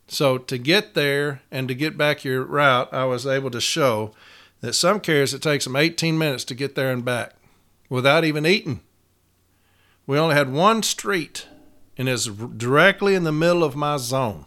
So 0.08 0.36
to 0.36 0.58
get 0.58 0.94
there 0.94 1.42
and 1.52 1.68
to 1.68 1.76
get 1.76 1.96
back 1.96 2.24
your 2.24 2.42
route, 2.42 2.92
I 2.92 3.04
was 3.04 3.24
able 3.24 3.52
to 3.52 3.60
show 3.60 4.10
that 4.62 4.72
some 4.72 4.98
carriers 4.98 5.32
it 5.32 5.42
takes 5.42 5.64
them 5.64 5.76
18 5.76 6.18
minutes 6.18 6.42
to 6.46 6.56
get 6.56 6.74
there 6.74 6.90
and 6.90 7.04
back 7.04 7.36
without 7.88 8.24
even 8.24 8.44
eating. 8.44 8.80
We 10.08 10.18
only 10.18 10.34
had 10.34 10.52
one 10.52 10.82
street 10.82 11.46
and 11.96 12.08
it's 12.08 12.26
directly 12.26 13.14
in 13.14 13.22
the 13.22 13.30
middle 13.30 13.62
of 13.62 13.76
my 13.76 13.96
zone. 13.96 14.46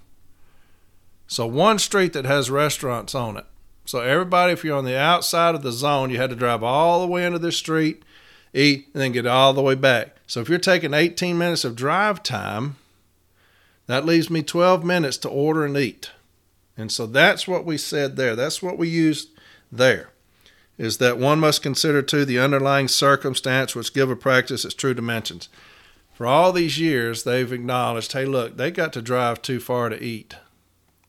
So 1.25 1.47
one 1.47 1.79
street 1.79 2.11
that 2.11 2.25
has 2.25 2.51
restaurants 2.51 3.15
on 3.15 3.37
it. 3.37 3.45
So 3.85 3.99
everybody, 3.99 4.53
if 4.53 4.63
you're 4.63 4.77
on 4.77 4.85
the 4.85 4.97
outside 4.97 5.55
of 5.55 5.61
the 5.61 5.71
zone, 5.71 6.09
you 6.09 6.17
had 6.17 6.29
to 6.29 6.35
drive 6.35 6.63
all 6.63 7.01
the 7.01 7.07
way 7.07 7.25
into 7.25 7.39
this 7.39 7.57
street, 7.57 8.03
eat, 8.53 8.87
and 8.93 9.01
then 9.01 9.11
get 9.11 9.25
all 9.25 9.53
the 9.53 9.61
way 9.61 9.75
back. 9.75 10.17
So 10.25 10.39
if 10.39 10.49
you're 10.49 10.59
taking 10.59 10.93
18 10.93 11.37
minutes 11.37 11.65
of 11.65 11.75
drive 11.75 12.23
time, 12.23 12.77
that 13.87 14.05
leaves 14.05 14.29
me 14.29 14.41
12 14.41 14.83
minutes 14.83 15.17
to 15.17 15.29
order 15.29 15.65
and 15.65 15.75
eat. 15.75 16.11
And 16.77 16.91
so 16.91 17.05
that's 17.05 17.47
what 17.47 17.65
we 17.65 17.77
said 17.77 18.15
there. 18.15 18.35
That's 18.35 18.63
what 18.63 18.77
we 18.77 18.87
used 18.87 19.29
there. 19.71 20.09
Is 20.77 20.97
that 20.97 21.19
one 21.19 21.39
must 21.39 21.61
consider 21.61 22.01
too 22.01 22.25
the 22.25 22.39
underlying 22.39 22.87
circumstance 22.87 23.75
which 23.75 23.93
give 23.93 24.09
a 24.09 24.15
practice 24.15 24.65
its 24.65 24.73
true 24.73 24.93
dimensions. 24.93 25.49
For 26.13 26.25
all 26.25 26.51
these 26.51 26.79
years, 26.79 27.23
they've 27.23 27.51
acknowledged, 27.51 28.13
hey, 28.13 28.25
look, 28.25 28.57
they 28.57 28.71
got 28.71 28.93
to 28.93 29.01
drive 29.01 29.41
too 29.41 29.59
far 29.59 29.89
to 29.89 30.01
eat. 30.01 30.35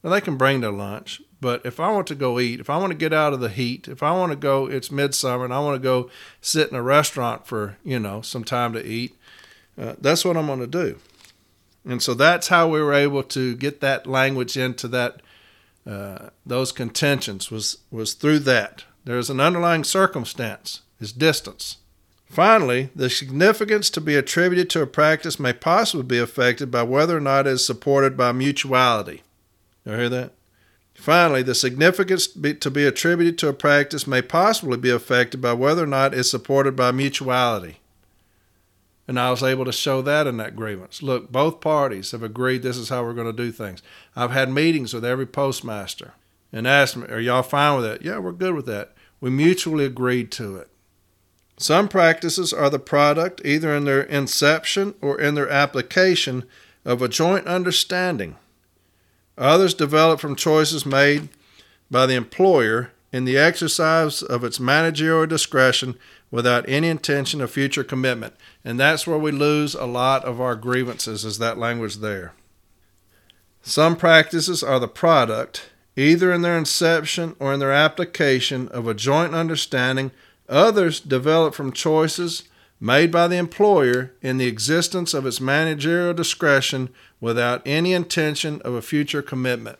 Well, 0.02 0.12
they 0.12 0.20
can 0.20 0.36
bring 0.36 0.60
their 0.60 0.72
lunch, 0.72 1.22
but 1.44 1.60
if 1.66 1.78
I 1.78 1.90
want 1.90 2.06
to 2.06 2.14
go 2.14 2.40
eat, 2.40 2.58
if 2.58 2.70
I 2.70 2.78
want 2.78 2.92
to 2.92 2.96
get 2.96 3.12
out 3.12 3.34
of 3.34 3.40
the 3.40 3.50
heat, 3.50 3.86
if 3.86 4.02
I 4.02 4.12
want 4.12 4.32
to 4.32 4.36
go, 4.36 4.64
it's 4.64 4.90
midsummer 4.90 5.44
and 5.44 5.52
I 5.52 5.60
want 5.60 5.74
to 5.74 5.78
go 5.78 6.08
sit 6.40 6.70
in 6.70 6.74
a 6.74 6.80
restaurant 6.80 7.46
for, 7.46 7.76
you 7.84 7.98
know, 7.98 8.22
some 8.22 8.44
time 8.44 8.72
to 8.72 8.82
eat, 8.82 9.14
uh, 9.78 9.92
that's 10.00 10.24
what 10.24 10.38
I'm 10.38 10.46
going 10.46 10.60
to 10.60 10.66
do. 10.66 10.98
And 11.84 12.02
so 12.02 12.14
that's 12.14 12.48
how 12.48 12.66
we 12.66 12.80
were 12.80 12.94
able 12.94 13.22
to 13.24 13.54
get 13.56 13.82
that 13.82 14.06
language 14.06 14.56
into 14.56 14.88
that 14.88 15.20
uh, 15.86 16.30
those 16.46 16.72
contentions 16.72 17.50
was 17.50 17.76
was 17.90 18.14
through 18.14 18.38
that. 18.38 18.84
There's 19.04 19.28
an 19.28 19.38
underlying 19.38 19.84
circumstance, 19.84 20.80
is 20.98 21.12
distance. 21.12 21.76
Finally, 22.30 22.88
the 22.96 23.10
significance 23.10 23.90
to 23.90 24.00
be 24.00 24.16
attributed 24.16 24.70
to 24.70 24.80
a 24.80 24.86
practice 24.86 25.38
may 25.38 25.52
possibly 25.52 26.06
be 26.06 26.18
affected 26.18 26.70
by 26.70 26.84
whether 26.84 27.14
or 27.14 27.20
not 27.20 27.46
it 27.46 27.50
is 27.50 27.66
supported 27.66 28.16
by 28.16 28.32
mutuality. 28.32 29.22
You 29.84 29.92
hear 29.92 30.08
that? 30.08 30.32
Finally, 31.04 31.42
the 31.42 31.54
significance 31.54 32.26
to 32.28 32.70
be 32.70 32.86
attributed 32.86 33.36
to 33.36 33.46
a 33.46 33.52
practice 33.52 34.06
may 34.06 34.22
possibly 34.22 34.78
be 34.78 34.88
affected 34.88 35.38
by 35.38 35.52
whether 35.52 35.84
or 35.84 35.86
not 35.86 36.14
it 36.14 36.20
is 36.20 36.30
supported 36.30 36.74
by 36.74 36.90
mutuality. 36.90 37.76
And 39.06 39.20
I 39.20 39.30
was 39.30 39.42
able 39.42 39.66
to 39.66 39.70
show 39.70 40.00
that 40.00 40.26
in 40.26 40.38
that 40.38 40.56
grievance. 40.56 41.02
Look, 41.02 41.30
both 41.30 41.60
parties 41.60 42.12
have 42.12 42.22
agreed 42.22 42.62
this 42.62 42.78
is 42.78 42.88
how 42.88 43.04
we're 43.04 43.12
going 43.12 43.26
to 43.26 43.34
do 43.34 43.52
things. 43.52 43.82
I've 44.16 44.30
had 44.30 44.48
meetings 44.48 44.94
with 44.94 45.04
every 45.04 45.26
postmaster 45.26 46.14
and 46.50 46.66
asked 46.66 46.94
them, 46.94 47.04
Are 47.04 47.20
y'all 47.20 47.42
fine 47.42 47.76
with 47.76 47.84
that? 47.84 48.02
Yeah, 48.02 48.16
we're 48.16 48.32
good 48.32 48.54
with 48.54 48.64
that. 48.64 48.94
We 49.20 49.28
mutually 49.28 49.84
agreed 49.84 50.32
to 50.32 50.56
it. 50.56 50.70
Some 51.58 51.86
practices 51.86 52.50
are 52.50 52.70
the 52.70 52.78
product, 52.78 53.42
either 53.44 53.76
in 53.76 53.84
their 53.84 54.04
inception 54.04 54.94
or 55.02 55.20
in 55.20 55.34
their 55.34 55.50
application, 55.50 56.44
of 56.82 57.02
a 57.02 57.08
joint 57.08 57.46
understanding. 57.46 58.36
Others 59.36 59.74
develop 59.74 60.20
from 60.20 60.36
choices 60.36 60.86
made 60.86 61.28
by 61.90 62.06
the 62.06 62.14
employer 62.14 62.92
in 63.12 63.24
the 63.24 63.38
exercise 63.38 64.22
of 64.22 64.42
its 64.42 64.58
managerial 64.58 65.26
discretion 65.26 65.96
without 66.30 66.68
any 66.68 66.88
intention 66.88 67.40
of 67.40 67.50
future 67.50 67.84
commitment. 67.84 68.34
And 68.64 68.78
that's 68.78 69.06
where 69.06 69.18
we 69.18 69.30
lose 69.30 69.74
a 69.74 69.84
lot 69.84 70.24
of 70.24 70.40
our 70.40 70.56
grievances, 70.56 71.24
is 71.24 71.38
that 71.38 71.58
language 71.58 71.96
there. 71.96 72.32
Some 73.62 73.96
practices 73.96 74.62
are 74.62 74.80
the 74.80 74.88
product, 74.88 75.70
either 75.96 76.32
in 76.32 76.42
their 76.42 76.58
inception 76.58 77.36
or 77.38 77.54
in 77.54 77.60
their 77.60 77.72
application, 77.72 78.68
of 78.68 78.88
a 78.88 78.94
joint 78.94 79.34
understanding. 79.34 80.10
Others 80.48 81.00
develop 81.00 81.54
from 81.54 81.72
choices 81.72 82.44
made 82.84 83.10
by 83.10 83.26
the 83.26 83.36
employer 83.36 84.12
in 84.20 84.36
the 84.36 84.46
existence 84.46 85.14
of 85.14 85.24
its 85.24 85.40
managerial 85.40 86.12
discretion 86.12 86.90
without 87.18 87.62
any 87.64 87.94
intention 87.94 88.60
of 88.60 88.74
a 88.74 88.82
future 88.82 89.22
commitment. 89.22 89.78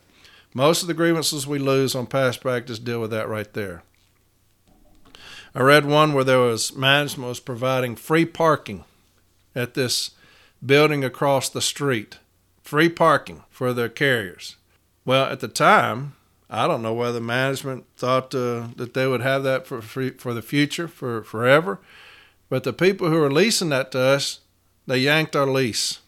Most 0.55 0.81
of 0.81 0.89
the 0.89 0.95
grievances 0.95 1.47
we 1.47 1.59
lose 1.59 1.95
on 1.95 2.07
past 2.07 2.41
practice 2.41 2.79
deal 2.79 3.03
with 3.03 3.11
that 3.11 3.29
right 3.29 3.53
there. 3.53 3.83
I 5.55 5.61
read 5.61 5.85
one 5.85 6.15
where 6.15 6.25
there 6.25 6.39
was 6.39 6.75
management 6.75 7.29
was 7.29 7.41
providing 7.41 7.95
free 7.95 8.25
parking 8.25 8.85
at 9.55 9.75
this 9.75 10.13
building 10.65 11.05
across 11.05 11.51
the 11.51 11.61
street, 11.61 12.17
free 12.63 12.89
parking 12.89 13.43
for 13.51 13.75
their 13.75 13.91
carriers. 13.91 14.57
Well, 15.05 15.27
at 15.27 15.41
the 15.41 15.49
time, 15.49 16.15
I 16.49 16.67
don't 16.67 16.81
know 16.81 16.95
whether 16.95 17.21
management 17.21 17.85
thought 17.99 18.35
uh, 18.35 18.69
that 18.77 18.95
they 18.95 19.07
would 19.07 19.21
have 19.21 19.43
that 19.43 19.67
for 19.67 19.83
free, 19.83 20.13
for 20.13 20.33
the 20.33 20.41
future, 20.41 20.89
for 20.89 21.23
forever, 21.23 21.81
but 22.49 22.65
the 22.65 22.73
people 22.73 23.11
who 23.11 23.19
were 23.19 23.33
leasing 23.33 23.71
that 23.71 23.93
to 23.93 24.01
us, 24.01 24.41
they 24.87 24.99
yanked 24.99 25.35
our 25.35 25.47
lease. 25.47 26.01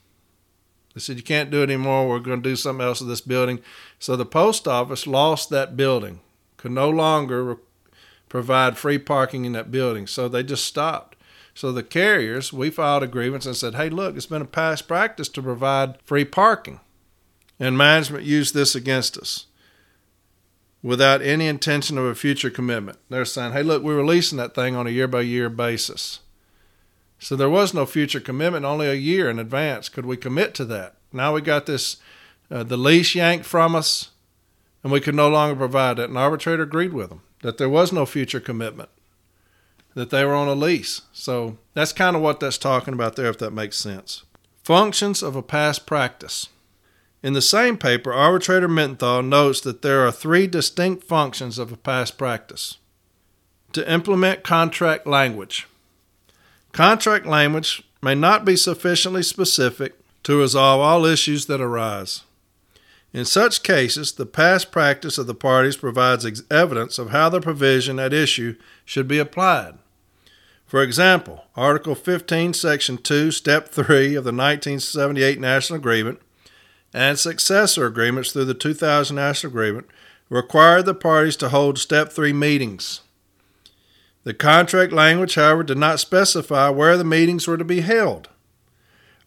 They 0.95 1.01
said, 1.01 1.17
You 1.17 1.23
can't 1.23 1.51
do 1.51 1.61
it 1.61 1.71
anymore. 1.71 2.09
We're 2.09 2.21
going 2.21 2.43
to 2.43 2.49
do 2.49 2.57
something 2.57 2.85
else 2.85 3.01
with 3.01 3.09
this 3.09 3.21
building. 3.21 3.61
So 3.99 4.17
the 4.17 4.27
post 4.27 4.67
office 4.67 5.07
lost 5.07 5.51
that 5.51 5.77
building, 5.77 6.21
could 6.57 6.73
no 6.73 6.89
longer 6.89 7.59
provide 8.29 8.77
free 8.77 8.99
parking 8.99 9.45
in 9.45 9.53
that 9.53 9.71
building. 9.71 10.07
So 10.07 10.29
they 10.29 10.43
just 10.43 10.65
stopped. 10.65 11.17
So 11.55 11.73
the 11.73 11.83
carriers, 11.83 12.53
we 12.53 12.69
filed 12.69 13.03
a 13.03 13.07
grievance 13.07 13.47
and 13.47 13.57
said, 13.57 13.77
hey, 13.77 13.89
look, 13.89 14.17
it's 14.17 14.27
been 14.27 14.43
a 14.43 14.47
past 14.47 14.87
practice 14.87 15.29
to 15.31 15.43
provide 15.43 16.01
free 16.03 16.25
parking. 16.25 16.81
And 17.59 17.79
management 17.79 18.25
used 18.25 18.53
this 18.53 18.75
against 18.75 19.17
us 19.17 19.47
without 20.83 21.23
any 21.23 21.47
intention 21.47 21.97
of 21.97 22.05
a 22.05 22.15
future 22.15 22.51
commitment. 22.51 22.99
They're 23.09 23.25
saying, 23.25 23.53
hey, 23.53 23.63
look, 23.63 23.83
we're 23.83 23.97
releasing 23.97 24.37
that 24.39 24.55
thing 24.55 24.77
on 24.77 24.87
a 24.87 24.91
year 24.91 25.09
by 25.09 25.23
year 25.23 25.49
basis. 25.49 26.21
So 27.27 27.35
there 27.35 27.51
was 27.51 27.75
no 27.75 27.87
future 27.87 28.21
commitment, 28.21 28.65
only 28.65 28.87
a 28.87 28.95
year 28.95 29.29
in 29.29 29.41
advance 29.41 29.89
could 29.89 30.07
we 30.07 30.17
commit 30.17 30.55
to 30.55 30.65
that. 30.67 30.95
Now 31.13 31.35
we 31.35 31.41
got 31.41 31.67
this, 31.67 31.97
uh, 32.53 32.63
the 32.63 32.77
lease 32.77 33.17
yanked 33.17 33.45
from 33.45 33.75
us, 33.75 34.11
and 34.85 34.93
we 34.93 35.01
could 35.01 35.17
no 35.17 35.29
longer 35.29 35.57
provide 35.57 35.99
it. 35.99 36.09
And 36.09 36.17
arbitrator 36.17 36.63
agreed 36.63 36.93
with 36.93 37.09
them 37.09 37.23
that 37.43 37.59
there 37.59 37.69
was 37.69 37.93
no 37.93 38.07
future 38.07 38.39
commitment, 38.39 38.91
that 39.97 40.11
they 40.11 40.25
were 40.25 40.37
on 40.37 40.47
a 40.47 40.55
lease. 40.55 41.03
So 41.13 41.59
that's 41.75 41.93
kind 41.93 42.15
of 42.15 42.23
what 42.23 42.39
that's 42.39 42.59
talking 42.59 42.95
about 42.95 43.17
there, 43.17 43.31
if 43.31 43.39
that 43.39 43.51
makes 43.51 43.77
sense. 43.77 44.23
Functions 44.63 45.21
of 45.21 45.35
a 45.35 45.43
past 45.43 45.85
practice. 45.85 46.51
In 47.25 47.33
the 47.33 47.43
same 47.43 47.77
paper, 47.77 48.13
arbitrator 48.13 48.69
Mittenthal 48.69 49.27
notes 49.27 49.61
that 49.63 49.83
there 49.83 50.07
are 50.07 50.13
three 50.13 50.47
distinct 50.47 51.03
functions 51.03 51.59
of 51.59 51.73
a 51.73 51.77
past 51.77 52.19
practice. 52.19 52.77
To 53.73 53.93
implement 53.93 54.45
contract 54.45 55.09
language. 55.09 55.67
Contract 56.77 57.25
language 57.25 57.83
may 58.03 58.15
not 58.15 58.45
be 58.45 58.55
sufficiently 58.55 59.23
specific 59.23 59.95
to 60.23 60.39
resolve 60.39 60.79
all 60.79 61.07
issues 61.07 61.47
that 61.47 61.59
arise. 61.59 62.25
In 63.15 63.25
such 63.25 63.63
cases, 63.63 64.13
the 64.13 64.27
past 64.27 64.71
practice 64.71 65.17
of 65.17 65.27
the 65.27 65.35
parties 65.35 65.79
provides 65.79 66.27
ex- 66.27 66.43
evidence 66.51 66.99
of 66.99 67.13
how 67.13 67.31
the 67.31 67.41
provision 67.41 67.99
at 67.99 68.13
issue 68.13 68.57
should 68.85 69.09
be 69.09 69.19
applied. 69.19 69.79
For 70.67 70.83
example, 70.83 71.47
Article 71.57 71.95
15, 71.95 72.53
Section 72.53 72.99
2, 72.99 73.31
Step 73.31 73.69
3 73.69 74.09
of 74.15 74.25
the 74.25 74.35
1978 74.35 75.41
National 75.41 75.79
Agreement 75.79 76.21
and 76.93 77.19
successor 77.19 77.87
agreements 77.87 78.33
through 78.33 78.45
the 78.45 78.53
2000 78.53 79.17
National 79.17 79.51
Agreement 79.51 79.87
required 80.29 80.85
the 80.85 80.95
parties 80.95 81.37
to 81.37 81.49
hold 81.49 81.79
Step 81.79 82.13
3 82.13 82.35
meetings. 82.35 83.01
The 84.27 84.35
contract 84.35 84.93
language, 84.93 85.37
however, 85.37 85.63
did 85.63 85.79
not 85.79 86.01
specify 86.01 86.69
where 86.69 86.97
the 86.97 87.05
meetings 87.05 87.47
were 87.47 87.57
to 87.57 87.65
be 87.65 87.83
held. 87.83 88.29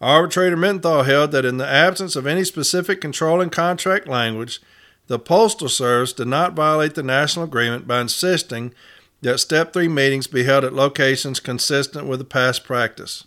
Arbitrator 0.01 0.57
Mittenthal 0.57 1.05
held 1.05 1.31
that 1.31 1.45
in 1.45 1.55
the 1.55 1.65
absence 1.65 2.17
of 2.17 2.27
any 2.27 2.43
specific 2.43 2.99
controlling 2.99 3.49
contract 3.49 4.09
language, 4.09 4.61
the 5.07 5.17
Postal 5.17 5.69
Service 5.69 6.11
did 6.11 6.27
not 6.27 6.51
violate 6.51 6.95
the 6.95 7.01
national 7.01 7.45
agreement 7.45 7.87
by 7.87 8.01
insisting 8.01 8.73
that 9.21 9.37
step 9.37 9.71
three 9.71 9.87
meetings 9.87 10.27
be 10.27 10.43
held 10.43 10.65
at 10.65 10.73
locations 10.73 11.39
consistent 11.39 12.05
with 12.05 12.19
the 12.19 12.25
past 12.25 12.65
practice. 12.65 13.25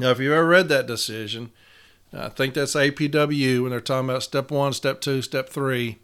Now, 0.00 0.10
if 0.10 0.18
you've 0.18 0.32
ever 0.32 0.48
read 0.48 0.68
that 0.70 0.88
decision, 0.88 1.52
I 2.12 2.28
think 2.28 2.54
that's 2.54 2.74
APW 2.74 3.62
when 3.62 3.70
they're 3.70 3.80
talking 3.80 4.10
about 4.10 4.24
step 4.24 4.50
one, 4.50 4.72
step 4.72 5.00
two, 5.00 5.22
step 5.22 5.48
three. 5.48 6.00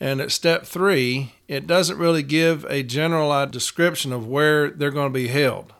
And 0.00 0.20
at 0.20 0.32
step 0.32 0.64
three, 0.64 1.34
it 1.46 1.66
doesn't 1.66 1.98
really 1.98 2.22
give 2.22 2.64
a 2.64 2.82
generalized 2.82 3.50
description 3.50 4.12
of 4.12 4.26
where 4.26 4.70
they're 4.70 4.90
going 4.90 5.12
to 5.12 5.18
be 5.18 5.28
held. 5.28 5.74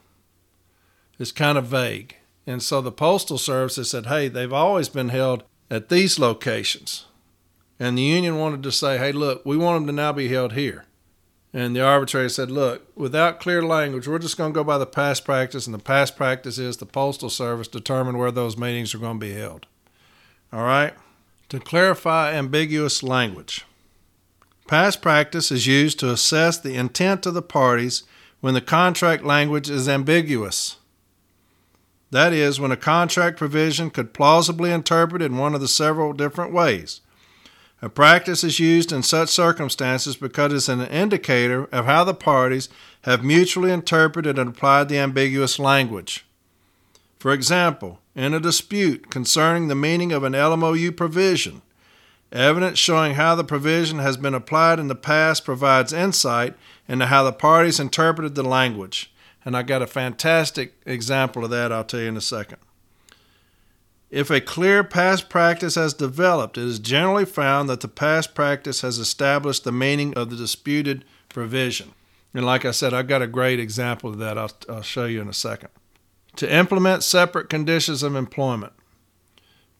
It's 1.18 1.32
kind 1.32 1.56
of 1.56 1.66
vague. 1.66 2.16
And 2.46 2.62
so 2.62 2.80
the 2.80 2.92
Postal 2.92 3.38
Service 3.38 3.76
has 3.76 3.90
said, 3.90 4.06
hey, 4.06 4.28
they've 4.28 4.52
always 4.52 4.88
been 4.88 5.08
held 5.08 5.44
at 5.70 5.88
these 5.88 6.18
locations. 6.18 7.06
And 7.78 7.96
the 7.96 8.02
union 8.02 8.38
wanted 8.38 8.62
to 8.64 8.72
say, 8.72 8.98
hey, 8.98 9.12
look, 9.12 9.44
we 9.46 9.56
want 9.56 9.78
them 9.78 9.86
to 9.86 9.92
now 9.92 10.12
be 10.12 10.28
held 10.28 10.52
here. 10.52 10.84
And 11.52 11.74
the 11.74 11.82
arbitrator 11.84 12.28
said, 12.28 12.50
look, 12.50 12.86
without 12.94 13.40
clear 13.40 13.62
language, 13.62 14.06
we're 14.06 14.18
just 14.18 14.36
going 14.36 14.52
to 14.52 14.54
go 14.54 14.62
by 14.62 14.78
the 14.78 14.86
past 14.86 15.24
practice, 15.24 15.66
and 15.66 15.74
the 15.74 15.78
past 15.78 16.16
practice 16.16 16.58
is 16.58 16.76
the 16.76 16.86
Postal 16.86 17.30
Service 17.30 17.68
determine 17.68 18.18
where 18.18 18.30
those 18.30 18.56
meetings 18.56 18.94
are 18.94 18.98
going 18.98 19.18
to 19.18 19.26
be 19.26 19.32
held. 19.32 19.66
All 20.52 20.62
right? 20.62 20.94
To 21.48 21.58
clarify 21.58 22.32
ambiguous 22.34 23.02
language, 23.02 23.64
past 24.70 25.02
practice 25.02 25.50
is 25.50 25.66
used 25.66 25.98
to 25.98 26.12
assess 26.12 26.56
the 26.56 26.76
intent 26.76 27.26
of 27.26 27.34
the 27.34 27.42
parties 27.42 28.04
when 28.40 28.54
the 28.54 28.60
contract 28.60 29.24
language 29.24 29.68
is 29.68 29.88
ambiguous. 29.88 30.76
That 32.12 32.32
is, 32.32 32.60
when 32.60 32.70
a 32.70 32.76
contract 32.76 33.36
provision 33.36 33.90
could 33.90 34.14
plausibly 34.14 34.70
interpret 34.70 35.22
in 35.22 35.36
one 35.36 35.56
of 35.56 35.60
the 35.60 35.66
several 35.66 36.12
different 36.12 36.52
ways. 36.52 37.00
A 37.82 37.88
practice 37.88 38.44
is 38.44 38.60
used 38.60 38.92
in 38.92 39.02
such 39.02 39.28
circumstances 39.28 40.14
because 40.14 40.52
it's 40.52 40.68
an 40.68 40.82
indicator 40.82 41.64
of 41.72 41.86
how 41.86 42.04
the 42.04 42.14
parties 42.14 42.68
have 43.02 43.24
mutually 43.24 43.72
interpreted 43.72 44.38
and 44.38 44.50
applied 44.50 44.88
the 44.88 44.98
ambiguous 44.98 45.58
language. 45.58 46.24
For 47.18 47.32
example, 47.32 47.98
in 48.14 48.34
a 48.34 48.38
dispute 48.38 49.10
concerning 49.10 49.66
the 49.66 49.74
meaning 49.74 50.12
of 50.12 50.22
an 50.22 50.34
LMOU 50.34 50.96
provision, 50.96 51.62
evidence 52.32 52.78
showing 52.78 53.14
how 53.14 53.34
the 53.34 53.44
provision 53.44 53.98
has 53.98 54.16
been 54.16 54.34
applied 54.34 54.78
in 54.78 54.88
the 54.88 54.94
past 54.94 55.44
provides 55.44 55.92
insight 55.92 56.54
into 56.88 57.06
how 57.06 57.22
the 57.22 57.32
parties 57.32 57.80
interpreted 57.80 58.34
the 58.34 58.42
language. 58.42 59.12
And 59.44 59.56
I 59.56 59.62
got 59.62 59.82
a 59.82 59.86
fantastic 59.86 60.74
example 60.84 61.44
of 61.44 61.50
that 61.50 61.72
I'll 61.72 61.84
tell 61.84 62.00
you 62.00 62.08
in 62.08 62.16
a 62.16 62.20
second. 62.20 62.58
If 64.10 64.28
a 64.28 64.40
clear 64.40 64.82
past 64.82 65.28
practice 65.28 65.76
has 65.76 65.94
developed, 65.94 66.58
it 66.58 66.64
is 66.64 66.80
generally 66.80 67.24
found 67.24 67.68
that 67.68 67.80
the 67.80 67.88
past 67.88 68.34
practice 68.34 68.80
has 68.80 68.98
established 68.98 69.62
the 69.62 69.72
meaning 69.72 70.14
of 70.14 70.30
the 70.30 70.36
disputed 70.36 71.04
provision. 71.28 71.92
And 72.34 72.44
like 72.44 72.64
I 72.64 72.72
said, 72.72 72.92
I've 72.92 73.08
got 73.08 73.22
a 73.22 73.28
great 73.28 73.60
example 73.60 74.10
of 74.10 74.18
that 74.18 74.36
I'll, 74.36 74.50
I'll 74.68 74.82
show 74.82 75.06
you 75.06 75.20
in 75.20 75.28
a 75.28 75.32
second. 75.32 75.70
To 76.36 76.52
implement 76.52 77.02
separate 77.04 77.48
conditions 77.48 78.02
of 78.02 78.16
employment. 78.16 78.72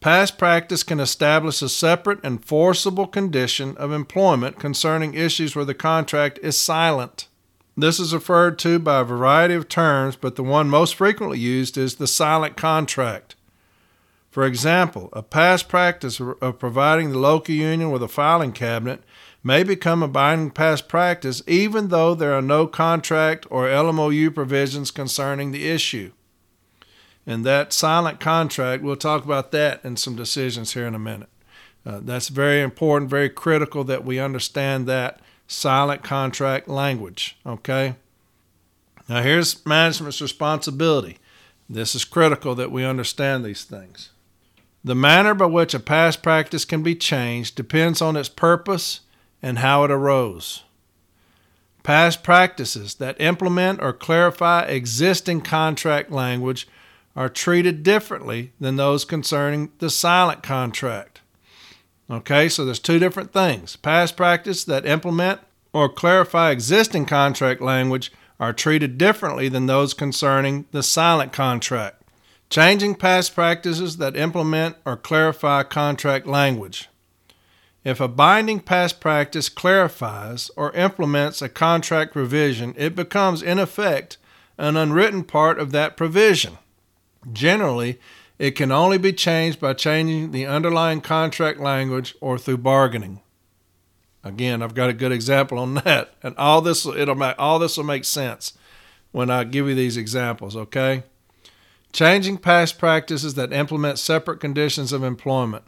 Past 0.01 0.39
practice 0.39 0.83
can 0.83 0.99
establish 0.99 1.61
a 1.61 1.69
separate 1.69 2.21
and 2.25 2.43
forcible 2.43 3.07
condition 3.07 3.77
of 3.77 3.93
employment 3.93 4.59
concerning 4.59 5.13
issues 5.13 5.55
where 5.55 5.67
the 5.67 5.75
contract 5.75 6.39
is 6.43 6.59
silent. 6.59 7.29
This 7.77 8.01
is 8.01 8.15
referred 8.15 8.59
to 8.61 8.79
by 8.79 9.01
a 9.01 9.05
variety 9.05 9.53
of 9.53 9.69
terms, 9.69 10.17
but 10.17 10.37
the 10.37 10.43
one 10.43 10.71
most 10.71 10.95
frequently 10.95 11.39
used 11.39 11.77
is 11.77 11.97
the 11.97 12.07
silent 12.07 12.57
contract. 12.57 13.35
For 14.31 14.47
example, 14.47 15.11
a 15.13 15.23
past 15.23 15.69
practice 15.69 16.19
of 16.19 16.59
providing 16.59 17.11
the 17.11 17.19
local 17.19 17.55
union 17.55 17.91
with 17.91 18.03
a 18.03 18.09
filing 18.09 18.53
cabinet 18.53 19.03
may 19.45 19.63
become 19.63 20.03
a 20.03 20.09
binding 20.09 20.51
past 20.51 20.89
practice 20.89 21.43
even 21.47 21.89
though 21.89 22.15
there 22.15 22.33
are 22.33 22.41
no 22.41 22.67
contract 22.67 23.47
or 23.51 23.67
LMOU 23.67 24.35
provisions 24.35 24.91
concerning 24.91 25.53
the 25.53 25.69
issue. 25.69 26.13
And 27.31 27.45
that 27.45 27.72
silent 27.72 28.18
contract, 28.18 28.83
we'll 28.83 28.97
talk 28.97 29.24
about 29.24 29.53
that 29.53 29.85
in 29.85 29.97
some 29.97 30.16
decisions 30.16 30.72
here 30.72 30.85
in 30.85 30.97
a 30.97 30.99
minute. 30.99 31.28
Uh, 31.87 32.01
that's 32.03 32.26
very 32.26 32.61
important, 32.61 33.09
very 33.09 33.31
critical 33.31 33.85
that 33.85 34.05
we 34.05 34.18
understand 34.18 34.89
that 34.89 35.20
silent 35.47 36.03
contract 36.03 36.66
language. 36.66 37.37
Okay? 37.47 37.95
Now, 39.09 39.22
here's 39.22 39.64
management's 39.64 40.20
responsibility. 40.20 41.18
This 41.68 41.95
is 41.95 42.05
critical 42.05 42.57
that 42.57 42.72
we 42.72 42.85
understand 42.85 43.45
these 43.45 43.62
things. 43.62 44.11
The 44.83 44.97
manner 44.97 45.33
by 45.33 45.47
which 45.47 45.72
a 45.72 45.78
past 45.78 46.24
practice 46.24 46.64
can 46.64 46.83
be 46.83 46.97
changed 46.97 47.55
depends 47.55 48.03
on 48.03 48.16
its 48.16 48.28
purpose 48.28 49.03
and 49.41 49.61
how 49.61 49.85
it 49.85 49.93
arose. 49.93 50.64
Past 51.85 52.24
practices 52.24 52.97
that 52.97 53.20
implement 53.20 53.81
or 53.81 53.93
clarify 53.93 54.62
existing 54.62 55.43
contract 55.43 56.11
language 56.11 56.66
are 57.17 57.29
treated 57.29 57.83
differently 57.83 58.53
than 58.61 58.77
those 58.77 59.05
concerning 59.05 59.73
the 59.79 59.91
silent 59.91 60.43
contract. 60.43 61.21
Okay, 62.11 62.49
so 62.49 62.65
there's 62.65 62.79
two 62.79 62.99
different 62.99 63.33
things. 63.33 63.77
Past 63.77 64.17
practice 64.17 64.65
that 64.65 64.87
implement 64.87 65.41
or 65.73 65.89
clarify 65.89 66.51
existing 66.51 67.07
contract 67.07 67.61
language 67.61 68.13
are 68.41 68.53
treated 68.53 68.99
differently 68.99 69.49
than 69.49 69.67
those 69.67 69.95
concerning 69.95 70.67
the 70.73 70.83
silent 70.83 71.33
contract. 71.33 72.03
Changing 72.49 72.97
past 72.97 73.35
practices 73.35 73.99
that 73.99 74.17
implement 74.17 74.77
or 74.85 74.97
clarify 74.97 75.63
contract 75.63 76.27
language. 76.27 76.89
If 77.85 78.01
a 78.01 78.09
binding 78.09 78.61
past 78.61 79.01
practice 79.01 79.49
clarifies 79.49 80.51
or 80.57 80.73
implements 80.73 81.41
a 81.41 81.49
contract 81.49 82.13
provision, 82.13 82.75
it 82.77 82.97
becomes, 82.97 83.43
in 83.43 83.59
effect, 83.59 84.19
an 84.59 84.77
unwritten 84.77 85.25
part 85.25 85.59
of 85.59 85.71
that 85.73 85.97
provision. 85.97 86.59
Generally, 87.33 88.01
it 88.39 88.53
can 88.53 88.73
only 88.73 88.99
be 88.99 89.12
changed 89.12 89.61
by 89.61 89.75
changing 89.75 90.31
the 90.31 90.47
underlying 90.47 91.01
contract 91.01 91.61
language 91.61 92.14
or 92.21 92.39
through 92.39 92.59
bargaining. 92.59 93.21
Again, 94.23 94.62
I've 94.62 94.75
got 94.75 94.91
a 94.91 94.95
good 94.95 95.12
example 95.12 95.59
on 95.59 95.75
that, 95.75 96.14
and 96.23 96.37
all 96.37 96.61
this 96.61 96.87
it'll 96.87 97.14
make 97.14 97.35
all 97.39 97.59
this 97.59 97.77
will 97.77 97.85
make 97.85 98.05
sense 98.05 98.55
when 99.12 99.31
I 99.31 99.45
give 99.45 99.68
you 99.68 99.75
these 99.75 99.97
examples. 99.97 100.57
Okay. 100.57 101.03
Changing 101.93 102.39
past 102.39 102.79
practices 102.79 103.35
that 103.35 103.53
implement 103.53 103.99
separate 103.99 104.41
conditions 104.41 104.93
of 104.93 105.03
employment. 105.03 105.64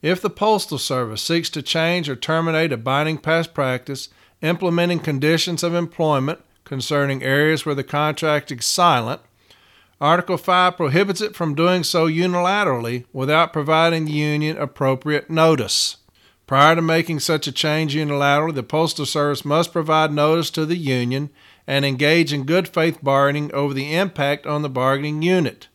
If 0.00 0.20
the 0.20 0.30
Postal 0.30 0.78
Service 0.78 1.22
seeks 1.22 1.50
to 1.50 1.62
change 1.62 2.08
or 2.08 2.14
terminate 2.14 2.72
a 2.72 2.76
binding 2.76 3.18
past 3.18 3.52
practice, 3.52 4.10
implementing 4.42 5.00
conditions 5.00 5.64
of 5.64 5.74
employment 5.74 6.40
concerning 6.64 7.22
areas 7.22 7.66
where 7.66 7.74
the 7.74 7.82
contract 7.82 8.52
is 8.52 8.64
silent, 8.64 9.20
Article 10.00 10.38
5 10.38 10.76
prohibits 10.76 11.20
it 11.20 11.34
from 11.34 11.54
doing 11.54 11.82
so 11.82 12.06
unilaterally 12.06 13.04
without 13.12 13.52
providing 13.52 14.04
the 14.04 14.12
union 14.12 14.56
appropriate 14.56 15.28
notice. 15.28 15.96
Prior 16.46 16.76
to 16.76 16.82
making 16.82 17.20
such 17.20 17.46
a 17.46 17.52
change 17.52 17.94
unilaterally, 17.94 18.54
the 18.54 18.62
Postal 18.62 19.04
Service 19.04 19.44
must 19.44 19.72
provide 19.72 20.12
notice 20.12 20.50
to 20.50 20.64
the 20.64 20.76
union 20.76 21.30
and 21.66 21.84
engage 21.84 22.32
in 22.32 22.44
good 22.44 22.68
faith 22.68 23.00
bargaining 23.02 23.52
over 23.52 23.74
the 23.74 23.94
impact 23.94 24.46
on 24.46 24.62
the 24.62 24.70
bargaining 24.70 25.20
unit. 25.20 25.68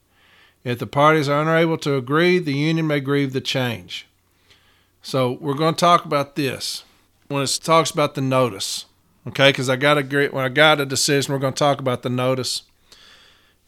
If 0.63 0.79
the 0.79 0.87
parties 0.87 1.27
are 1.27 1.41
unable 1.41 1.77
to 1.79 1.95
agree, 1.95 2.39
the 2.39 2.53
union 2.53 2.87
may 2.87 3.01
grieve 3.01 3.33
the 3.33 3.41
change. 3.41 4.07
So 5.01 5.37
we're 5.41 5.53
going 5.53 5.75
to 5.75 5.79
talk 5.79 6.05
about 6.05 6.35
this 6.35 6.83
when 7.27 7.43
it 7.43 7.59
talks 7.61 7.91
about 7.91 8.15
the 8.15 8.21
notice. 8.21 8.85
Okay, 9.27 9.49
because 9.49 9.69
I 9.69 9.75
got 9.75 9.97
a 9.97 10.27
when 10.29 10.43
I 10.43 10.49
got 10.49 10.81
a 10.81 10.85
decision, 10.85 11.33
we're 11.33 11.39
going 11.39 11.53
to 11.53 11.59
talk 11.59 11.79
about 11.79 12.01
the 12.01 12.09
notice. 12.09 12.63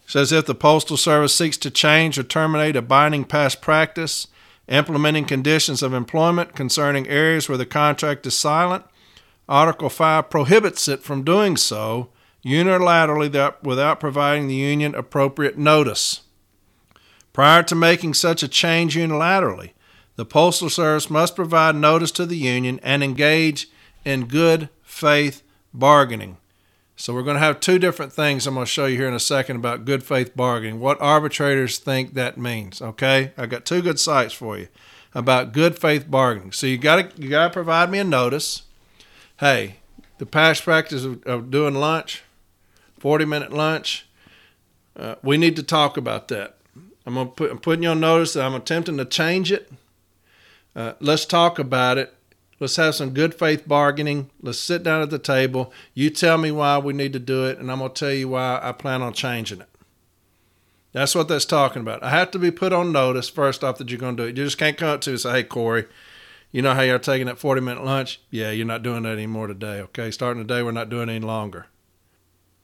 Says 0.06 0.30
if 0.30 0.46
the 0.46 0.54
Postal 0.54 0.96
Service 0.96 1.34
seeks 1.34 1.56
to 1.58 1.70
change 1.70 2.18
or 2.18 2.22
terminate 2.22 2.76
a 2.76 2.82
binding 2.82 3.24
past 3.24 3.60
practice, 3.60 4.28
implementing 4.68 5.24
conditions 5.24 5.82
of 5.82 5.92
employment 5.92 6.54
concerning 6.54 7.08
areas 7.08 7.48
where 7.48 7.58
the 7.58 7.66
contract 7.66 8.26
is 8.26 8.38
silent, 8.38 8.84
Article 9.48 9.88
5 9.88 10.30
prohibits 10.30 10.88
it 10.88 11.02
from 11.02 11.24
doing 11.24 11.56
so 11.56 12.10
unilaterally 12.44 13.54
without 13.62 14.00
providing 14.00 14.46
the 14.46 14.54
union 14.54 14.94
appropriate 14.94 15.58
notice. 15.58 16.22
Prior 17.32 17.62
to 17.64 17.74
making 17.74 18.14
such 18.14 18.42
a 18.42 18.48
change 18.48 18.96
unilaterally, 18.96 19.72
the 20.14 20.24
Postal 20.24 20.70
Service 20.70 21.10
must 21.10 21.36
provide 21.36 21.74
notice 21.74 22.10
to 22.12 22.26
the 22.26 22.38
union 22.38 22.80
and 22.82 23.04
engage 23.04 23.68
in 24.04 24.26
good 24.26 24.68
faith 24.82 25.42
bargaining. 25.74 26.38
So, 26.98 27.12
we're 27.12 27.22
going 27.22 27.36
to 27.36 27.40
have 27.40 27.60
two 27.60 27.78
different 27.78 28.12
things 28.12 28.46
I'm 28.46 28.54
going 28.54 28.64
to 28.64 28.70
show 28.70 28.86
you 28.86 28.96
here 28.96 29.08
in 29.08 29.14
a 29.14 29.20
second 29.20 29.56
about 29.56 29.84
good 29.84 30.02
faith 30.02 30.34
bargaining, 30.34 30.80
what 30.80 31.00
arbitrators 31.00 31.78
think 31.78 32.14
that 32.14 32.38
means. 32.38 32.80
Okay? 32.80 33.32
I've 33.36 33.50
got 33.50 33.66
two 33.66 33.82
good 33.82 34.00
cites 34.00 34.32
for 34.32 34.58
you 34.58 34.68
about 35.14 35.52
good 35.52 35.78
faith 35.78 36.10
bargaining. 36.10 36.52
So, 36.52 36.66
you 36.66 36.78
got 36.78 37.16
to 37.16 37.22
you 37.22 37.28
got 37.28 37.48
to 37.48 37.52
provide 37.52 37.90
me 37.90 37.98
a 37.98 38.04
notice. 38.04 38.62
Hey, 39.38 39.76
the 40.18 40.26
past 40.26 40.62
practice 40.62 41.04
of, 41.04 41.22
of 41.24 41.50
doing 41.50 41.74
lunch, 41.74 42.22
40 42.98 43.24
minute 43.26 43.52
lunch. 43.52 44.06
Uh, 44.96 45.16
we 45.22 45.36
need 45.36 45.56
to 45.56 45.62
talk 45.62 45.96
about 45.96 46.28
that. 46.28 46.56
I'm 47.04 47.14
gonna 47.14 47.28
put 47.28 47.50
I'm 47.50 47.58
putting 47.58 47.82
you 47.82 47.90
on 47.90 48.00
notice 48.00 48.32
that 48.32 48.44
I'm 48.44 48.54
attempting 48.54 48.96
to 48.96 49.04
change 49.04 49.52
it. 49.52 49.70
Uh, 50.74 50.94
let's 51.00 51.24
talk 51.24 51.58
about 51.58 51.98
it. 51.98 52.15
Let's 52.58 52.76
have 52.76 52.94
some 52.94 53.10
good 53.10 53.34
faith 53.34 53.68
bargaining. 53.68 54.30
Let's 54.40 54.58
sit 54.58 54.82
down 54.82 55.02
at 55.02 55.10
the 55.10 55.18
table. 55.18 55.72
You 55.92 56.08
tell 56.10 56.38
me 56.38 56.50
why 56.50 56.78
we 56.78 56.92
need 56.92 57.12
to 57.12 57.18
do 57.18 57.44
it, 57.44 57.58
and 57.58 57.70
I'm 57.70 57.80
going 57.80 57.92
to 57.92 57.98
tell 57.98 58.14
you 58.14 58.30
why 58.30 58.60
I 58.62 58.72
plan 58.72 59.02
on 59.02 59.12
changing 59.12 59.60
it. 59.60 59.68
That's 60.92 61.14
what 61.14 61.28
that's 61.28 61.44
talking 61.44 61.82
about. 61.82 62.02
I 62.02 62.08
have 62.08 62.30
to 62.30 62.38
be 62.38 62.50
put 62.50 62.72
on 62.72 62.92
notice 62.92 63.28
first 63.28 63.62
off 63.62 63.76
that 63.76 63.90
you're 63.90 63.98
going 63.98 64.16
to 64.16 64.22
do 64.22 64.28
it. 64.28 64.38
You 64.38 64.44
just 64.44 64.56
can't 64.56 64.78
come 64.78 64.88
up 64.88 65.02
to 65.02 65.10
me 65.10 65.14
and 65.14 65.20
say, 65.20 65.32
hey, 65.32 65.42
Corey, 65.42 65.86
you 66.50 66.62
know 66.62 66.72
how 66.72 66.80
you're 66.80 66.98
taking 66.98 67.26
that 67.26 67.38
40 67.38 67.60
minute 67.60 67.84
lunch? 67.84 68.22
Yeah, 68.30 68.50
you're 68.50 68.66
not 68.66 68.82
doing 68.82 69.02
that 69.02 69.12
anymore 69.12 69.46
today. 69.46 69.80
Okay, 69.80 70.10
starting 70.10 70.42
today, 70.42 70.62
we're 70.62 70.72
not 70.72 70.88
doing 70.88 71.10
any 71.10 71.20
longer. 71.20 71.66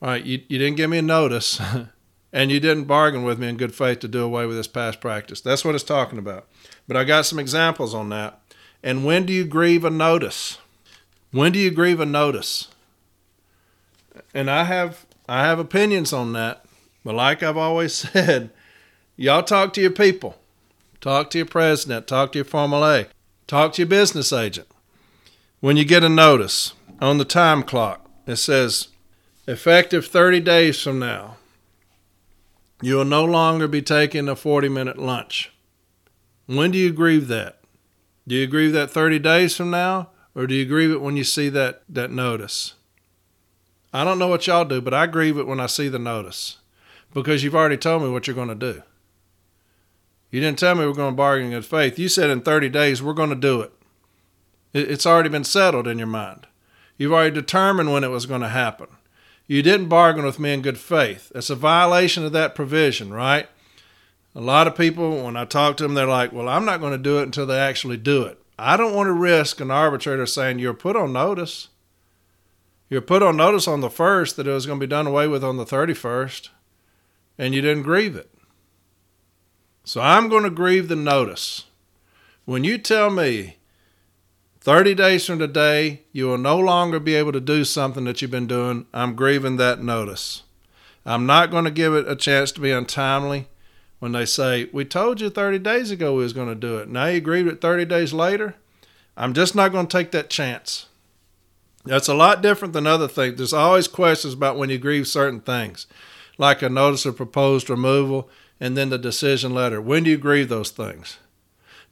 All 0.00 0.08
right, 0.08 0.24
you, 0.24 0.40
you 0.48 0.58
didn't 0.58 0.78
give 0.78 0.88
me 0.88 0.96
a 0.96 1.02
notice 1.02 1.60
and 2.32 2.50
you 2.50 2.58
didn't 2.58 2.84
bargain 2.84 3.22
with 3.22 3.38
me 3.38 3.48
in 3.48 3.58
good 3.58 3.74
faith 3.74 3.98
to 4.00 4.08
do 4.08 4.22
away 4.22 4.46
with 4.46 4.56
this 4.56 4.66
past 4.66 5.02
practice. 5.02 5.42
That's 5.42 5.62
what 5.62 5.74
it's 5.74 5.84
talking 5.84 6.18
about. 6.18 6.48
But 6.88 6.96
I 6.96 7.04
got 7.04 7.26
some 7.26 7.38
examples 7.38 7.94
on 7.94 8.08
that. 8.08 8.40
And 8.82 9.04
when 9.04 9.26
do 9.26 9.32
you 9.32 9.44
grieve 9.44 9.84
a 9.84 9.90
notice? 9.90 10.58
When 11.30 11.52
do 11.52 11.58
you 11.58 11.70
grieve 11.70 12.00
a 12.00 12.06
notice? 12.06 12.68
And 14.34 14.50
I 14.50 14.64
have 14.64 15.06
I 15.28 15.44
have 15.44 15.58
opinions 15.58 16.12
on 16.12 16.32
that. 16.32 16.64
But 17.04 17.14
like 17.14 17.42
I've 17.42 17.56
always 17.56 17.94
said, 18.12 18.50
y'all 19.16 19.42
talk 19.42 19.72
to 19.74 19.80
your 19.80 19.90
people. 19.90 20.36
Talk 21.00 21.30
to 21.30 21.38
your 21.38 21.46
president, 21.46 22.06
talk 22.06 22.30
to 22.30 22.38
your 22.38 22.44
Formal 22.44 22.84
A, 22.84 23.06
talk 23.48 23.72
to 23.72 23.82
your 23.82 23.88
business 23.88 24.32
agent. 24.32 24.68
When 25.58 25.76
you 25.76 25.84
get 25.84 26.04
a 26.04 26.08
notice 26.08 26.74
on 27.00 27.18
the 27.18 27.24
time 27.24 27.64
clock, 27.64 28.08
it 28.24 28.36
says 28.36 28.86
effective 29.48 30.06
30 30.06 30.38
days 30.38 30.80
from 30.80 31.00
now, 31.00 31.38
you 32.80 32.94
will 32.96 33.04
no 33.04 33.24
longer 33.24 33.66
be 33.66 33.82
taking 33.82 34.28
a 34.28 34.36
40 34.36 34.68
minute 34.68 34.96
lunch. 34.96 35.52
When 36.46 36.70
do 36.70 36.78
you 36.78 36.92
grieve 36.92 37.26
that? 37.28 37.61
Do 38.26 38.34
you 38.34 38.46
grieve 38.46 38.72
that 38.72 38.90
30 38.90 39.18
days 39.18 39.56
from 39.56 39.70
now, 39.70 40.10
or 40.34 40.46
do 40.46 40.54
you 40.54 40.64
grieve 40.64 40.90
it 40.90 41.00
when 41.00 41.16
you 41.16 41.24
see 41.24 41.48
that, 41.50 41.82
that 41.88 42.10
notice? 42.10 42.74
I 43.92 44.04
don't 44.04 44.18
know 44.18 44.28
what 44.28 44.46
y'all 44.46 44.64
do, 44.64 44.80
but 44.80 44.94
I 44.94 45.06
grieve 45.06 45.36
it 45.36 45.46
when 45.46 45.60
I 45.60 45.66
see 45.66 45.88
the 45.88 45.98
notice 45.98 46.58
because 47.12 47.44
you've 47.44 47.54
already 47.54 47.76
told 47.76 48.02
me 48.02 48.08
what 48.08 48.26
you're 48.26 48.36
going 48.36 48.48
to 48.48 48.54
do. 48.54 48.82
You 50.30 50.40
didn't 50.40 50.58
tell 50.58 50.74
me 50.74 50.86
we're 50.86 50.94
going 50.94 51.12
to 51.12 51.16
bargain 51.16 51.46
in 51.48 51.52
good 51.52 51.66
faith. 51.66 51.98
You 51.98 52.08
said 52.08 52.30
in 52.30 52.40
30 52.40 52.70
days 52.70 53.02
we're 53.02 53.12
going 53.12 53.30
to 53.30 53.36
do 53.36 53.60
it. 53.60 53.72
It's 54.72 55.04
already 55.04 55.28
been 55.28 55.44
settled 55.44 55.86
in 55.86 55.98
your 55.98 56.06
mind. 56.06 56.46
You've 56.96 57.12
already 57.12 57.34
determined 57.34 57.92
when 57.92 58.04
it 58.04 58.08
was 58.08 58.24
going 58.24 58.40
to 58.40 58.48
happen. 58.48 58.86
You 59.46 59.62
didn't 59.62 59.88
bargain 59.88 60.24
with 60.24 60.38
me 60.38 60.54
in 60.54 60.62
good 60.62 60.78
faith. 60.78 61.30
It's 61.34 61.50
a 61.50 61.54
violation 61.54 62.24
of 62.24 62.32
that 62.32 62.54
provision, 62.54 63.12
right? 63.12 63.48
A 64.34 64.40
lot 64.40 64.66
of 64.66 64.76
people, 64.76 65.24
when 65.24 65.36
I 65.36 65.44
talk 65.44 65.76
to 65.76 65.82
them, 65.82 65.94
they're 65.94 66.06
like, 66.06 66.32
well, 66.32 66.48
I'm 66.48 66.64
not 66.64 66.80
going 66.80 66.92
to 66.92 66.98
do 66.98 67.18
it 67.18 67.24
until 67.24 67.46
they 67.46 67.58
actually 67.58 67.98
do 67.98 68.22
it. 68.22 68.38
I 68.58 68.76
don't 68.76 68.94
want 68.94 69.08
to 69.08 69.12
risk 69.12 69.60
an 69.60 69.70
arbitrator 69.70 70.24
saying 70.24 70.58
you're 70.58 70.72
put 70.72 70.96
on 70.96 71.12
notice. 71.12 71.68
You're 72.88 73.00
put 73.00 73.22
on 73.22 73.36
notice 73.36 73.68
on 73.68 73.80
the 73.80 73.90
first 73.90 74.36
that 74.36 74.46
it 74.46 74.52
was 74.52 74.66
going 74.66 74.78
to 74.78 74.86
be 74.86 74.90
done 74.90 75.06
away 75.06 75.26
with 75.26 75.44
on 75.44 75.56
the 75.56 75.64
31st, 75.64 76.48
and 77.38 77.54
you 77.54 77.60
didn't 77.60 77.82
grieve 77.82 78.16
it. 78.16 78.30
So 79.84 80.00
I'm 80.00 80.28
going 80.28 80.44
to 80.44 80.50
grieve 80.50 80.88
the 80.88 80.96
notice. 80.96 81.64
When 82.44 82.64
you 82.64 82.78
tell 82.78 83.10
me 83.10 83.56
30 84.60 84.94
days 84.94 85.26
from 85.26 85.38
today, 85.38 86.02
you 86.12 86.26
will 86.26 86.38
no 86.38 86.58
longer 86.58 87.00
be 87.00 87.14
able 87.14 87.32
to 87.32 87.40
do 87.40 87.64
something 87.64 88.04
that 88.04 88.22
you've 88.22 88.30
been 88.30 88.46
doing, 88.46 88.86
I'm 88.94 89.14
grieving 89.14 89.56
that 89.56 89.82
notice. 89.82 90.42
I'm 91.04 91.26
not 91.26 91.50
going 91.50 91.64
to 91.64 91.70
give 91.70 91.94
it 91.94 92.08
a 92.08 92.14
chance 92.14 92.52
to 92.52 92.60
be 92.60 92.70
untimely 92.70 93.48
when 94.02 94.10
they 94.10 94.26
say, 94.26 94.68
We 94.72 94.84
told 94.84 95.20
you 95.20 95.30
30 95.30 95.60
days 95.60 95.92
ago 95.92 96.16
we 96.16 96.24
was 96.24 96.32
going 96.32 96.48
to 96.48 96.56
do 96.56 96.78
it. 96.78 96.88
Now 96.88 97.06
you 97.06 97.18
agreed 97.18 97.46
with 97.46 97.60
30 97.60 97.84
days 97.84 98.12
later. 98.12 98.56
I'm 99.16 99.32
just 99.32 99.54
not 99.54 99.70
going 99.70 99.86
to 99.86 99.96
take 99.96 100.10
that 100.10 100.28
chance. 100.28 100.86
That's 101.84 102.08
a 102.08 102.14
lot 102.14 102.42
different 102.42 102.74
than 102.74 102.84
other 102.84 103.06
things. 103.06 103.36
There's 103.36 103.52
always 103.52 103.86
questions 103.86 104.34
about 104.34 104.58
when 104.58 104.70
you 104.70 104.78
grieve 104.78 105.06
certain 105.06 105.38
things, 105.38 105.86
like 106.36 106.62
a 106.62 106.68
notice 106.68 107.06
of 107.06 107.16
proposed 107.16 107.70
removal 107.70 108.28
and 108.58 108.76
then 108.76 108.88
the 108.88 108.98
decision 108.98 109.54
letter. 109.54 109.80
When 109.80 110.02
do 110.02 110.10
you 110.10 110.18
grieve 110.18 110.48
those 110.48 110.72
things? 110.72 111.18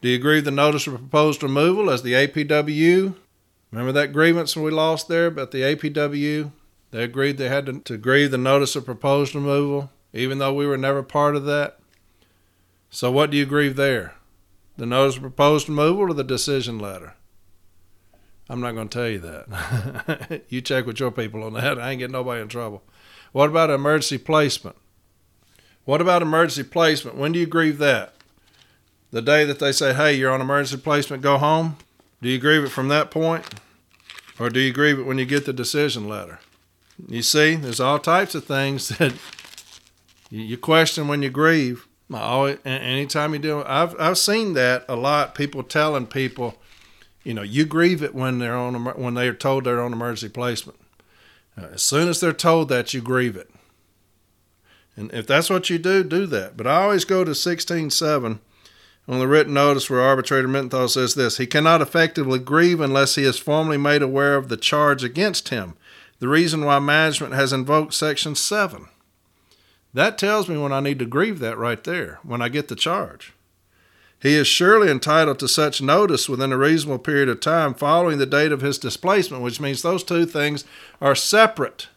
Do 0.00 0.08
you 0.08 0.18
grieve 0.18 0.44
the 0.44 0.50
notice 0.50 0.88
of 0.88 0.94
proposed 0.94 1.44
removal 1.44 1.90
as 1.90 2.02
the 2.02 2.14
APWU? 2.14 3.14
Remember 3.70 3.92
that 3.92 4.12
grievance 4.12 4.56
we 4.56 4.72
lost 4.72 5.06
there 5.06 5.26
about 5.26 5.52
the 5.52 5.62
APWU? 5.62 6.50
They 6.90 7.04
agreed 7.04 7.38
they 7.38 7.48
had 7.48 7.66
to, 7.66 7.78
to 7.78 7.96
grieve 7.96 8.32
the 8.32 8.38
notice 8.38 8.74
of 8.74 8.84
proposed 8.84 9.32
removal, 9.32 9.92
even 10.12 10.38
though 10.38 10.52
we 10.52 10.66
were 10.66 10.76
never 10.76 11.04
part 11.04 11.36
of 11.36 11.44
that. 11.44 11.76
So, 12.90 13.10
what 13.10 13.30
do 13.30 13.36
you 13.36 13.46
grieve 13.46 13.76
there? 13.76 14.14
The 14.76 14.86
notice 14.86 15.16
of 15.16 15.22
proposed 15.22 15.68
removal 15.68 16.02
or 16.02 16.12
the 16.12 16.24
decision 16.24 16.78
letter? 16.78 17.14
I'm 18.48 18.60
not 18.60 18.74
going 18.74 18.88
to 18.88 18.98
tell 18.98 19.08
you 19.08 19.20
that. 19.20 20.42
you 20.48 20.60
check 20.60 20.84
with 20.86 20.98
your 20.98 21.12
people 21.12 21.44
on 21.44 21.52
that. 21.52 21.78
I 21.78 21.90
ain't 21.90 22.00
getting 22.00 22.12
nobody 22.12 22.42
in 22.42 22.48
trouble. 22.48 22.82
What 23.30 23.48
about 23.48 23.70
emergency 23.70 24.18
placement? 24.18 24.76
What 25.84 26.00
about 26.00 26.22
emergency 26.22 26.64
placement? 26.64 27.16
When 27.16 27.30
do 27.30 27.38
you 27.38 27.46
grieve 27.46 27.78
that? 27.78 28.14
The 29.12 29.22
day 29.22 29.44
that 29.44 29.60
they 29.60 29.70
say, 29.70 29.94
hey, 29.94 30.14
you're 30.14 30.32
on 30.32 30.40
emergency 30.40 30.82
placement, 30.82 31.22
go 31.22 31.38
home? 31.38 31.76
Do 32.20 32.28
you 32.28 32.38
grieve 32.38 32.64
it 32.64 32.70
from 32.70 32.88
that 32.88 33.10
point? 33.10 33.46
Or 34.38 34.50
do 34.50 34.58
you 34.58 34.72
grieve 34.72 34.98
it 34.98 35.06
when 35.06 35.18
you 35.18 35.26
get 35.26 35.46
the 35.46 35.52
decision 35.52 36.08
letter? 36.08 36.40
You 37.08 37.22
see, 37.22 37.54
there's 37.54 37.80
all 37.80 37.98
types 37.98 38.34
of 38.34 38.44
things 38.44 38.88
that 38.98 39.14
you 40.28 40.56
question 40.58 41.06
when 41.06 41.22
you 41.22 41.30
grieve. 41.30 41.86
I 42.12 42.18
always, 42.22 42.58
anytime 42.64 43.32
you 43.34 43.38
do, 43.38 43.62
I've 43.64 43.98
I've 44.00 44.18
seen 44.18 44.54
that 44.54 44.84
a 44.88 44.96
lot. 44.96 45.34
People 45.34 45.62
telling 45.62 46.06
people, 46.06 46.56
you 47.22 47.34
know, 47.34 47.42
you 47.42 47.64
grieve 47.64 48.02
it 48.02 48.14
when 48.14 48.38
they're 48.38 48.56
on 48.56 48.84
when 49.00 49.14
they're 49.14 49.32
told 49.32 49.64
they're 49.64 49.80
on 49.80 49.92
emergency 49.92 50.28
placement. 50.28 50.78
Uh, 51.56 51.66
as 51.72 51.82
soon 51.82 52.08
as 52.08 52.20
they're 52.20 52.32
told 52.32 52.68
that, 52.68 52.92
you 52.92 53.00
grieve 53.00 53.36
it. 53.36 53.50
And 54.96 55.12
if 55.12 55.26
that's 55.26 55.48
what 55.50 55.70
you 55.70 55.78
do, 55.78 56.02
do 56.02 56.26
that. 56.26 56.56
But 56.56 56.66
I 56.66 56.82
always 56.82 57.04
go 57.04 57.24
to 57.24 57.34
sixteen 57.34 57.90
seven 57.90 58.40
on 59.06 59.18
the 59.18 59.28
written 59.28 59.54
notice 59.54 59.88
where 59.88 60.00
arbitrator 60.00 60.48
Mittenthal 60.48 60.90
says 60.90 61.14
this: 61.14 61.38
he 61.38 61.46
cannot 61.46 61.80
effectively 61.80 62.38
grieve 62.38 62.80
unless 62.80 63.14
he 63.14 63.22
is 63.22 63.38
formally 63.38 63.78
made 63.78 64.02
aware 64.02 64.36
of 64.36 64.48
the 64.48 64.56
charge 64.56 65.04
against 65.04 65.50
him. 65.50 65.74
The 66.18 66.28
reason 66.28 66.64
why 66.64 66.80
management 66.80 67.34
has 67.34 67.52
invoked 67.52 67.94
section 67.94 68.34
seven. 68.34 68.88
That 69.92 70.18
tells 70.18 70.48
me 70.48 70.56
when 70.56 70.72
I 70.72 70.80
need 70.80 70.98
to 71.00 71.06
grieve 71.06 71.38
that 71.40 71.58
right 71.58 71.82
there, 71.82 72.20
when 72.22 72.40
I 72.40 72.48
get 72.48 72.68
the 72.68 72.76
charge. 72.76 73.32
He 74.20 74.34
is 74.34 74.46
surely 74.46 74.90
entitled 74.90 75.38
to 75.38 75.48
such 75.48 75.80
notice 75.80 76.28
within 76.28 76.52
a 76.52 76.58
reasonable 76.58 76.98
period 76.98 77.28
of 77.28 77.40
time 77.40 77.72
following 77.72 78.18
the 78.18 78.26
date 78.26 78.52
of 78.52 78.60
his 78.60 78.76
displacement, 78.76 79.42
which 79.42 79.60
means 79.60 79.80
those 79.80 80.04
two 80.04 80.26
things 80.26 80.64
are 81.00 81.14
separate. 81.14 81.88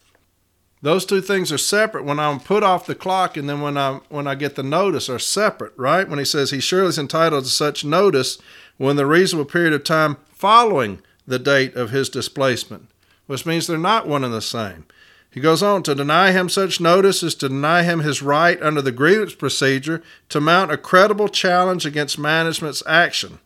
Those 0.82 1.06
two 1.06 1.22
things 1.22 1.52
are 1.52 1.58
separate. 1.58 2.06
When 2.06 2.20
I'm 2.20 2.40
put 2.40 2.64
off 2.64 2.86
the 2.86 2.96
clock 2.96 3.38
and 3.38 3.50
then 3.50 3.62
when 3.62 3.78
I 3.78 4.00
when 4.10 4.28
I 4.28 4.36
get 4.36 4.56
the 4.56 4.64
notice 4.64 5.10
are 5.10 5.20
separate, 5.20 5.74
right? 5.78 6.08
When 6.08 6.20
he 6.20 6.26
says 6.26 6.52
he 6.52 6.60
surely 6.60 6.90
is 6.90 6.98
entitled 6.98 7.44
to 7.44 7.50
such 7.50 7.86
notice 7.86 8.38
within 8.78 8.98
the 8.98 9.06
reasonable 9.06 9.50
period 9.50 9.74
of 9.74 9.84
time 9.84 10.18
following 10.34 11.02
the 11.28 11.40
date 11.40 11.76
of 11.76 11.92
his 11.92 12.10
displacement, 12.10 12.88
which 13.28 13.46
means 13.46 13.68
they're 13.68 13.78
not 13.78 14.08
one 14.08 14.24
and 14.24 14.34
the 14.34 14.42
same. 14.42 14.86
He 15.34 15.40
goes 15.40 15.64
on 15.64 15.82
to 15.84 15.96
deny 15.96 16.32
him 16.32 16.48
such 16.48 16.80
notice 16.80 17.24
is 17.24 17.34
to 17.36 17.50
deny 17.50 17.82
him 17.82 18.02
his 18.02 18.22
right 18.22 18.62
under 18.62 18.84
the 18.84 18.92
grievance 18.92 19.34
procedure 19.34 20.04
to 20.30 20.40
mount 20.40 20.72
a 20.72 20.78
credible 20.78 21.28
challenge 21.28 21.88
against 21.88 22.20
management's 22.20 22.84
action. 22.86 23.40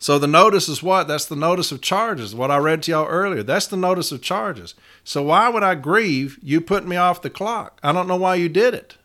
So 0.00 0.18
the 0.18 0.26
notice 0.26 0.68
is 0.68 0.82
what? 0.82 1.06
That's 1.06 1.26
the 1.26 1.36
notice 1.36 1.70
of 1.70 1.80
charges, 1.80 2.34
what 2.34 2.50
I 2.50 2.56
read 2.56 2.82
to 2.82 2.90
y'all 2.90 3.06
earlier. 3.06 3.44
That's 3.44 3.68
the 3.68 3.76
notice 3.76 4.10
of 4.10 4.22
charges. 4.22 4.74
So 5.04 5.22
why 5.22 5.48
would 5.48 5.62
I 5.62 5.76
grieve 5.76 6.40
you 6.42 6.60
put 6.60 6.84
me 6.84 6.96
off 6.96 7.22
the 7.22 7.30
clock? 7.30 7.78
I 7.80 7.92
don't 7.92 8.08
know 8.08 8.16
why 8.16 8.34
you 8.34 8.48
did 8.48 8.74
it. 8.74 8.96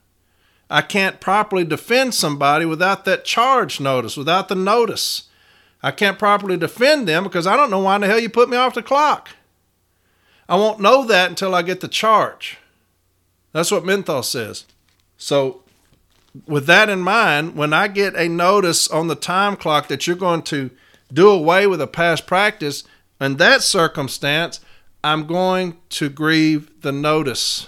I 0.67 0.81
can't 0.81 1.19
properly 1.19 1.63
defend 1.63 2.15
somebody 2.15 2.65
without 2.65 3.05
that 3.05 3.23
charge 3.23 3.79
notice, 3.79 4.17
without 4.17 4.47
the 4.47 4.55
notice. 4.55 5.29
I 5.83 5.91
can't 5.91 6.17
properly 6.17 6.57
defend 6.57 7.07
them 7.07 7.23
because 7.23 7.45
I 7.45 7.55
don't 7.55 7.69
know 7.69 7.81
why 7.81 7.95
in 7.95 8.01
the 8.01 8.07
hell 8.07 8.19
you 8.19 8.29
put 8.29 8.49
me 8.49 8.57
off 8.57 8.73
the 8.73 8.81
clock. 8.81 9.29
I 10.47 10.55
won't 10.55 10.79
know 10.79 11.05
that 11.05 11.29
until 11.29 11.55
I 11.55 11.61
get 11.61 11.81
the 11.81 11.87
charge. 11.87 12.57
That's 13.51 13.71
what 13.71 13.83
Mittenthal 13.83 14.23
says. 14.23 14.65
So, 15.17 15.63
with 16.45 16.65
that 16.65 16.89
in 16.89 16.99
mind, 16.99 17.55
when 17.55 17.73
I 17.73 17.87
get 17.87 18.15
a 18.15 18.27
notice 18.27 18.89
on 18.89 19.07
the 19.07 19.15
time 19.15 19.55
clock 19.55 19.87
that 19.87 20.05
you're 20.05 20.15
going 20.15 20.41
to 20.43 20.69
do 21.11 21.29
away 21.29 21.65
with 21.65 21.79
a 21.81 21.87
past 21.87 22.27
practice, 22.27 22.83
in 23.19 23.37
that 23.37 23.63
circumstance, 23.63 24.59
I'm 25.03 25.25
going 25.25 25.77
to 25.89 26.09
grieve 26.09 26.81
the 26.81 26.91
notice. 26.91 27.67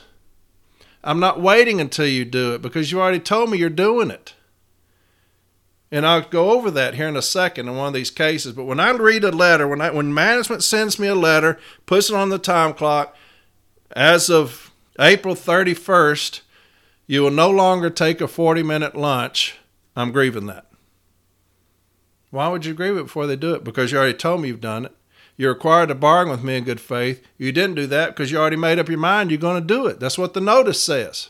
I'm 1.04 1.20
not 1.20 1.40
waiting 1.40 1.80
until 1.80 2.08
you 2.08 2.26
do 2.26 2.54
it 2.56 2.62
because 2.62 2.92
you 2.92 3.00
already 3.00 3.20
told 3.20 3.50
me 3.50 3.58
you're 3.58 3.70
doing 3.70 4.12
it. 4.12 4.34
And 5.92 6.06
I'll 6.06 6.22
go 6.22 6.52
over 6.52 6.70
that 6.72 6.96
here 6.96 7.08
in 7.08 7.16
a 7.16 7.22
second 7.22 7.68
in 7.68 7.76
one 7.76 7.88
of 7.88 7.94
these 7.94 8.12
cases. 8.12 8.54
But 8.54 8.66
when 8.66 8.80
I 8.80 8.92
read 8.92 9.24
a 9.24 9.32
letter, 9.32 9.68
when 9.68 9.80
I, 9.80 9.90
when 9.90 10.14
management 10.14 10.64
sends 10.64 11.00
me 11.00 11.08
a 11.08 11.16
letter, 11.16 11.58
puts 11.86 12.10
it 12.10 12.16
on 12.16 12.30
the 12.30 12.38
time 12.38 12.74
clock, 12.74 13.16
as 13.92 14.30
of 14.30 14.72
April 15.00 15.34
31st, 15.34 16.42
you 17.06 17.22
will 17.22 17.32
no 17.32 17.50
longer 17.50 17.90
take 17.90 18.20
a 18.20 18.28
40 18.28 18.64
minute 18.64 18.96
lunch. 18.96 19.56
I'm 19.96 20.12
grieving 20.12 20.48
that. 20.48 20.66
Why 22.32 22.50
would 22.50 22.66
you 22.66 22.74
grieve 22.74 22.98
it 22.98 23.04
before 23.04 23.26
they 23.26 23.38
do 23.38 23.54
it? 23.56 23.64
Because 23.64 23.92
you 23.92 23.98
already 23.98 24.18
told 24.18 24.42
me 24.42 24.50
you've 24.50 24.60
done 24.60 24.86
it. 24.86 24.92
You're 25.38 25.54
required 25.54 25.90
to 25.90 25.96
bargain 25.96 26.32
with 26.32 26.44
me 26.44 26.58
in 26.58 26.64
good 26.64 26.82
faith. 26.82 27.24
You 27.38 27.52
didn't 27.52 27.76
do 27.76 27.88
that 27.88 28.10
because 28.10 28.32
you 28.32 28.38
already 28.38 28.58
made 28.58 28.80
up 28.80 28.90
your 28.90 28.98
mind 28.98 29.32
you're 29.32 29.40
going 29.40 29.62
to 29.62 29.66
do 29.68 29.86
it. 29.86 30.00
That's 30.00 30.18
what 30.18 30.34
the 30.34 30.42
notice 30.42 30.82
says. 30.82 31.30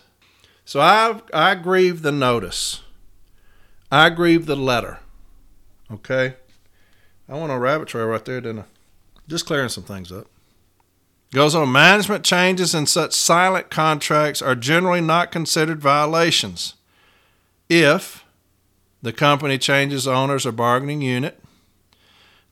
So 0.65 0.79
I 0.79 1.21
I 1.33 1.55
grieve 1.55 2.01
the 2.01 2.11
notice. 2.11 2.81
I 3.91 4.09
grieve 4.09 4.45
the 4.45 4.55
letter. 4.55 4.99
Okay? 5.91 6.35
I 7.29 7.33
went 7.33 7.45
on 7.45 7.51
a 7.51 7.59
rabbit 7.59 7.88
trail 7.88 8.05
right 8.05 8.23
there, 8.23 8.41
didn't 8.41 8.59
I? 8.59 8.65
Just 9.27 9.45
clearing 9.45 9.69
some 9.69 9.83
things 9.83 10.11
up. 10.11 10.27
Goes 11.33 11.55
on 11.55 11.71
management 11.71 12.23
changes 12.23 12.73
in 12.73 12.85
such 12.85 13.13
silent 13.13 13.69
contracts 13.69 14.41
are 14.41 14.55
generally 14.55 15.01
not 15.01 15.31
considered 15.31 15.81
violations 15.81 16.75
if 17.67 18.23
the 19.01 19.11
company 19.11 19.57
changes 19.57 20.07
owners 20.07 20.45
or 20.45 20.53
bargaining 20.53 21.01
unit, 21.01 21.41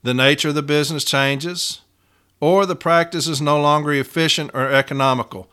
the 0.03 0.13
nature 0.13 0.49
of 0.49 0.55
the 0.55 0.61
business 0.61 1.05
changes, 1.05 1.81
or 2.41 2.65
the 2.65 2.75
practice 2.75 3.27
is 3.27 3.41
no 3.41 3.59
longer 3.59 3.93
efficient 3.93 4.51
or 4.53 4.69
economical. 4.69 5.49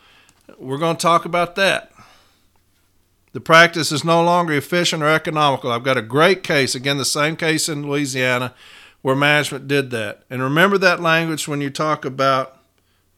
We're 0.58 0.78
going 0.78 0.96
to 0.96 1.02
talk 1.02 1.24
about 1.24 1.54
that. 1.54 1.91
The 3.32 3.40
practice 3.40 3.90
is 3.92 4.04
no 4.04 4.22
longer 4.22 4.52
efficient 4.52 5.02
or 5.02 5.08
economical. 5.08 5.72
I've 5.72 5.84
got 5.84 5.96
a 5.96 6.02
great 6.02 6.42
case, 6.42 6.74
again, 6.74 6.98
the 6.98 7.04
same 7.04 7.36
case 7.36 7.68
in 7.68 7.86
Louisiana, 7.86 8.54
where 9.00 9.16
management 9.16 9.66
did 9.66 9.90
that. 9.90 10.22
And 10.28 10.42
remember 10.42 10.76
that 10.78 11.00
language 11.00 11.48
when 11.48 11.60
you 11.60 11.70
talk 11.70 12.04
about 12.04 12.58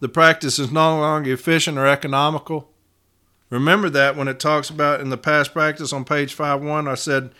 the 0.00 0.08
practice 0.08 0.58
is 0.58 0.70
no 0.70 0.98
longer 0.98 1.32
efficient 1.32 1.78
or 1.78 1.86
economical. 1.86 2.70
Remember 3.50 3.90
that 3.90 4.16
when 4.16 4.28
it 4.28 4.38
talks 4.38 4.70
about 4.70 5.00
in 5.00 5.10
the 5.10 5.16
past 5.16 5.52
practice 5.52 5.92
on 5.92 6.04
page 6.04 6.36
5.1, 6.36 6.88
I 6.88 6.94
said 6.94 7.30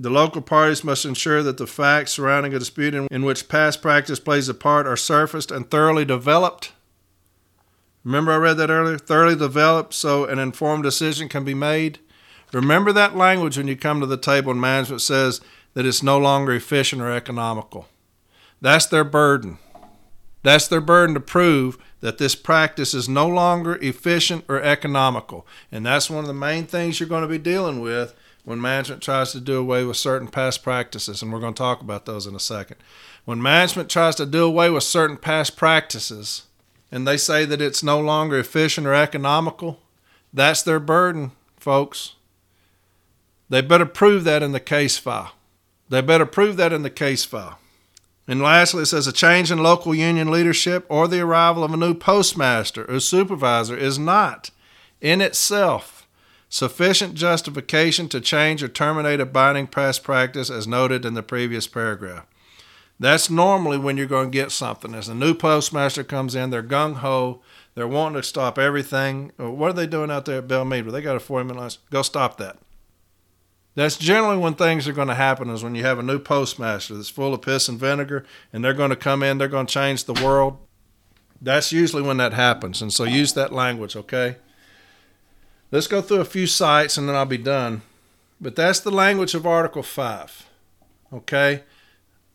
the 0.00 0.10
local 0.10 0.42
parties 0.42 0.82
must 0.82 1.04
ensure 1.04 1.42
that 1.42 1.58
the 1.58 1.66
facts 1.66 2.12
surrounding 2.12 2.54
a 2.54 2.58
dispute 2.58 2.94
in, 2.94 3.06
in 3.10 3.24
which 3.24 3.48
past 3.48 3.80
practice 3.82 4.18
plays 4.18 4.48
a 4.48 4.54
part 4.54 4.86
are 4.86 4.96
surfaced 4.96 5.50
and 5.50 5.70
thoroughly 5.70 6.04
developed. 6.04 6.72
Remember, 8.04 8.32
I 8.32 8.36
read 8.36 8.56
that 8.56 8.70
earlier? 8.70 8.98
Thoroughly 8.98 9.36
developed 9.36 9.94
so 9.94 10.24
an 10.24 10.38
informed 10.38 10.82
decision 10.82 11.28
can 11.28 11.44
be 11.44 11.54
made. 11.54 12.00
Remember 12.52 12.92
that 12.92 13.16
language 13.16 13.56
when 13.56 13.68
you 13.68 13.76
come 13.76 14.00
to 14.00 14.06
the 14.06 14.16
table 14.16 14.52
and 14.52 14.60
management 14.60 15.02
says 15.02 15.40
that 15.74 15.86
it's 15.86 16.02
no 16.02 16.18
longer 16.18 16.52
efficient 16.52 17.00
or 17.00 17.10
economical. 17.10 17.88
That's 18.60 18.86
their 18.86 19.04
burden. 19.04 19.58
That's 20.42 20.68
their 20.68 20.80
burden 20.80 21.14
to 21.14 21.20
prove 21.20 21.78
that 22.00 22.18
this 22.18 22.34
practice 22.34 22.94
is 22.94 23.08
no 23.08 23.26
longer 23.28 23.76
efficient 23.80 24.44
or 24.48 24.60
economical. 24.60 25.46
And 25.70 25.86
that's 25.86 26.10
one 26.10 26.20
of 26.24 26.26
the 26.26 26.34
main 26.34 26.66
things 26.66 26.98
you're 26.98 27.08
going 27.08 27.22
to 27.22 27.28
be 27.28 27.38
dealing 27.38 27.80
with 27.80 28.14
when 28.44 28.60
management 28.60 29.02
tries 29.02 29.32
to 29.32 29.40
do 29.40 29.58
away 29.58 29.84
with 29.84 29.96
certain 29.96 30.28
past 30.28 30.62
practices. 30.62 31.22
And 31.22 31.32
we're 31.32 31.40
going 31.40 31.54
to 31.54 31.58
talk 31.58 31.80
about 31.80 32.06
those 32.06 32.26
in 32.26 32.34
a 32.34 32.40
second. 32.40 32.76
When 33.24 33.40
management 33.40 33.88
tries 33.88 34.16
to 34.16 34.26
do 34.26 34.44
away 34.44 34.68
with 34.68 34.82
certain 34.82 35.16
past 35.16 35.56
practices 35.56 36.42
and 36.90 37.06
they 37.06 37.16
say 37.16 37.44
that 37.44 37.62
it's 37.62 37.82
no 37.82 38.00
longer 38.00 38.38
efficient 38.38 38.86
or 38.86 38.94
economical, 38.94 39.80
that's 40.32 40.62
their 40.62 40.80
burden, 40.80 41.30
folks. 41.56 42.16
They 43.52 43.60
better 43.60 43.84
prove 43.84 44.24
that 44.24 44.42
in 44.42 44.52
the 44.52 44.60
case 44.60 44.96
file. 44.96 45.32
They 45.90 46.00
better 46.00 46.24
prove 46.24 46.56
that 46.56 46.72
in 46.72 46.84
the 46.84 46.88
case 46.88 47.26
file. 47.26 47.58
And 48.26 48.40
lastly, 48.40 48.84
it 48.84 48.86
says 48.86 49.06
a 49.06 49.12
change 49.12 49.50
in 49.50 49.62
local 49.62 49.94
union 49.94 50.30
leadership 50.30 50.86
or 50.88 51.06
the 51.06 51.20
arrival 51.20 51.62
of 51.62 51.70
a 51.70 51.76
new 51.76 51.92
postmaster 51.92 52.90
or 52.90 52.98
supervisor 52.98 53.76
is 53.76 53.98
not, 53.98 54.50
in 55.02 55.20
itself, 55.20 56.08
sufficient 56.48 57.12
justification 57.12 58.08
to 58.08 58.22
change 58.22 58.62
or 58.62 58.68
terminate 58.68 59.20
a 59.20 59.26
binding 59.26 59.66
past 59.66 60.02
practice 60.02 60.48
as 60.48 60.66
noted 60.66 61.04
in 61.04 61.12
the 61.12 61.22
previous 61.22 61.66
paragraph. 61.66 62.24
That's 62.98 63.28
normally 63.28 63.76
when 63.76 63.98
you're 63.98 64.06
going 64.06 64.30
to 64.30 64.38
get 64.38 64.50
something. 64.50 64.94
As 64.94 65.10
a 65.10 65.14
new 65.14 65.34
postmaster 65.34 66.04
comes 66.04 66.34
in, 66.34 66.48
they're 66.48 66.62
gung 66.62 66.94
ho, 66.94 67.42
they're 67.74 67.86
wanting 67.86 68.22
to 68.22 68.26
stop 68.26 68.58
everything. 68.58 69.30
What 69.36 69.68
are 69.68 69.74
they 69.74 69.86
doing 69.86 70.10
out 70.10 70.24
there 70.24 70.38
at 70.38 70.48
Belle 70.48 70.64
Meade? 70.64 70.86
Well, 70.86 70.94
they 70.94 71.02
got 71.02 71.16
a 71.16 71.20
40 71.20 71.48
minute 71.48 71.60
license. 71.60 71.84
Go 71.90 72.00
stop 72.00 72.38
that. 72.38 72.56
That's 73.74 73.96
generally 73.96 74.36
when 74.36 74.54
things 74.54 74.86
are 74.86 74.92
going 74.92 75.08
to 75.08 75.14
happen 75.14 75.48
is 75.48 75.64
when 75.64 75.74
you 75.74 75.82
have 75.82 75.98
a 75.98 76.02
new 76.02 76.18
postmaster 76.18 76.94
that's 76.94 77.08
full 77.08 77.32
of 77.32 77.40
piss 77.40 77.68
and 77.68 77.78
vinegar 77.78 78.24
and 78.52 78.62
they're 78.62 78.74
going 78.74 78.90
to 78.90 78.96
come 78.96 79.22
in, 79.22 79.38
they're 79.38 79.48
going 79.48 79.66
to 79.66 79.72
change 79.72 80.04
the 80.04 80.22
world. 80.22 80.58
That's 81.40 81.72
usually 81.72 82.02
when 82.02 82.18
that 82.18 82.34
happens. 82.34 82.82
And 82.82 82.92
so 82.92 83.04
use 83.04 83.32
that 83.32 83.52
language, 83.52 83.96
okay? 83.96 84.36
Let's 85.70 85.86
go 85.86 86.02
through 86.02 86.20
a 86.20 86.26
few 86.26 86.46
cites 86.46 86.98
and 86.98 87.08
then 87.08 87.16
I'll 87.16 87.24
be 87.24 87.38
done. 87.38 87.82
But 88.40 88.56
that's 88.56 88.80
the 88.80 88.90
language 88.90 89.34
of 89.34 89.46
Article 89.46 89.82
5, 89.82 90.46
okay? 91.12 91.62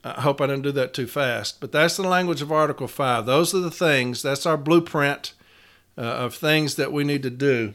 I 0.04 0.22
hope 0.22 0.42
I 0.42 0.48
didn't 0.48 0.64
do 0.64 0.72
that 0.72 0.94
too 0.94 1.06
fast. 1.06 1.60
But 1.60 1.72
that's 1.72 1.98
the 1.98 2.08
language 2.08 2.42
of 2.42 2.52
Article 2.52 2.88
5. 2.88 3.26
Those 3.26 3.54
are 3.54 3.60
the 3.60 3.72
things, 3.72 4.22
that's 4.22 4.46
our 4.46 4.58
blueprint 4.58 5.34
uh, 5.98 6.02
of 6.02 6.34
things 6.34 6.76
that 6.76 6.92
we 6.92 7.04
need 7.04 7.24
to 7.24 7.30
do. 7.30 7.74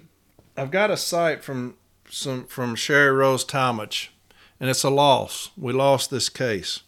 I've 0.56 0.70
got 0.70 0.90
a 0.90 0.96
cite 0.96 1.44
from 1.44 1.76
some 2.12 2.44
from 2.44 2.74
Sherry 2.74 3.10
Rose 3.10 3.42
Talmadge, 3.42 4.12
and 4.60 4.68
it's 4.68 4.84
a 4.84 4.90
loss. 4.90 5.50
We 5.56 5.72
lost 5.72 6.10
this 6.10 6.28
case. 6.28 6.80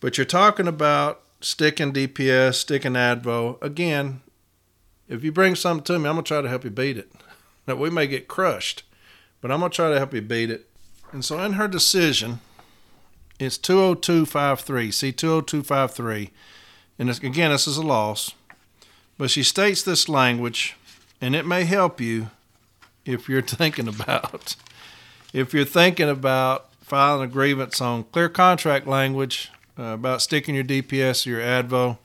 But 0.00 0.18
you're 0.18 0.24
talking 0.24 0.66
about 0.66 1.22
sticking 1.40 1.92
DPS, 1.92 2.54
sticking 2.54 2.94
Advo. 2.94 3.62
Again, 3.62 4.20
if 5.08 5.22
you 5.22 5.30
bring 5.30 5.54
something 5.54 5.84
to 5.84 5.98
me, 5.98 6.08
I'm 6.08 6.16
gonna 6.16 6.24
try 6.24 6.42
to 6.42 6.48
help 6.48 6.64
you 6.64 6.70
beat 6.70 6.98
it. 6.98 7.12
Now 7.66 7.76
we 7.76 7.88
may 7.88 8.08
get 8.08 8.26
crushed, 8.26 8.82
but 9.40 9.52
I'm 9.52 9.60
gonna 9.60 9.70
try 9.70 9.90
to 9.90 9.98
help 9.98 10.12
you 10.12 10.20
beat 10.20 10.50
it. 10.50 10.68
And 11.12 11.24
so 11.24 11.38
in 11.40 11.52
her 11.52 11.68
decision, 11.68 12.40
it's 13.38 13.58
20253. 13.58 14.90
See 14.90 15.12
20253. 15.12 16.30
And 16.98 17.10
again, 17.10 17.52
this 17.52 17.68
is 17.68 17.76
a 17.76 17.82
loss. 17.82 18.32
But 19.18 19.30
she 19.30 19.44
states 19.44 19.82
this 19.82 20.08
language, 20.08 20.74
and 21.20 21.36
it 21.36 21.46
may 21.46 21.64
help 21.64 22.00
you 22.00 22.30
if 23.04 23.28
you're 23.28 23.42
thinking 23.42 23.88
about 23.88 24.56
if 25.32 25.54
you're 25.54 25.64
thinking 25.64 26.08
about 26.08 26.68
filing 26.82 27.24
a 27.24 27.32
grievance 27.32 27.80
on 27.80 28.04
clear 28.04 28.28
contract 28.28 28.86
language 28.86 29.50
uh, 29.78 29.84
about 29.84 30.20
sticking 30.20 30.54
your 30.54 30.64
DPS 30.64 31.26
or 31.26 31.30
your 31.30 31.40
ADVO. 31.40 31.98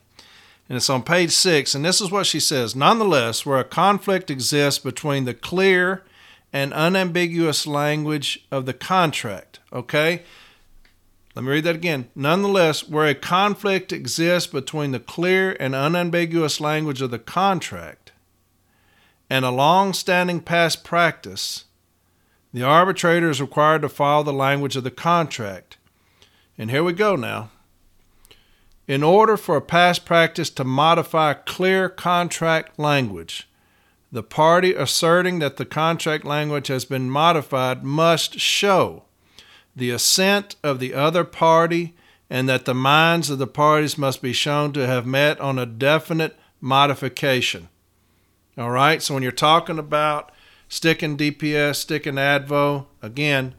And 0.68 0.76
it's 0.76 0.90
on 0.90 1.02
page 1.02 1.32
six, 1.32 1.74
and 1.74 1.84
this 1.84 2.00
is 2.00 2.10
what 2.10 2.26
she 2.26 2.40
says. 2.40 2.76
Nonetheless, 2.76 3.46
where 3.46 3.58
a 3.58 3.64
conflict 3.64 4.30
exists 4.30 4.78
between 4.78 5.24
the 5.24 5.34
clear 5.34 6.04
and 6.52 6.72
unambiguous 6.72 7.66
language 7.66 8.46
of 8.50 8.66
the 8.66 8.74
contract, 8.74 9.60
okay? 9.72 10.22
Let 11.34 11.44
me 11.44 11.50
read 11.50 11.64
that 11.64 11.76
again. 11.76 12.08
Nonetheless, 12.14 12.88
where 12.88 13.06
a 13.06 13.14
conflict 13.14 13.92
exists 13.92 14.50
between 14.50 14.92
the 14.92 15.00
clear 15.00 15.56
and 15.60 15.74
unambiguous 15.74 16.60
language 16.60 17.00
of 17.00 17.10
the 17.10 17.18
contract, 17.18 18.07
and 19.30 19.44
a 19.44 19.50
long 19.50 19.92
standing 19.92 20.40
past 20.40 20.84
practice, 20.84 21.64
the 22.52 22.62
arbitrator 22.62 23.28
is 23.28 23.40
required 23.40 23.82
to 23.82 23.88
follow 23.88 24.22
the 24.22 24.32
language 24.32 24.76
of 24.76 24.84
the 24.84 24.90
contract. 24.90 25.76
And 26.56 26.70
here 26.70 26.82
we 26.82 26.92
go 26.92 27.14
now. 27.14 27.50
In 28.86 29.02
order 29.02 29.36
for 29.36 29.56
a 29.56 29.62
past 29.62 30.06
practice 30.06 30.48
to 30.50 30.64
modify 30.64 31.34
clear 31.34 31.90
contract 31.90 32.78
language, 32.78 33.48
the 34.10 34.22
party 34.22 34.74
asserting 34.74 35.40
that 35.40 35.58
the 35.58 35.66
contract 35.66 36.24
language 36.24 36.68
has 36.68 36.86
been 36.86 37.10
modified 37.10 37.84
must 37.84 38.40
show 38.40 39.04
the 39.76 39.90
assent 39.90 40.56
of 40.64 40.80
the 40.80 40.94
other 40.94 41.24
party 41.24 41.94
and 42.30 42.48
that 42.48 42.64
the 42.64 42.74
minds 42.74 43.28
of 43.28 43.38
the 43.38 43.46
parties 43.46 43.98
must 43.98 44.22
be 44.22 44.32
shown 44.32 44.72
to 44.72 44.86
have 44.86 45.06
met 45.06 45.38
on 45.40 45.58
a 45.58 45.66
definite 45.66 46.36
modification. 46.60 47.68
All 48.58 48.70
right. 48.70 49.00
So 49.00 49.14
when 49.14 49.22
you're 49.22 49.32
talking 49.32 49.78
about 49.78 50.32
sticking 50.68 51.16
DPS, 51.16 51.76
sticking 51.76 52.14
Advo, 52.14 52.86
again, 53.00 53.54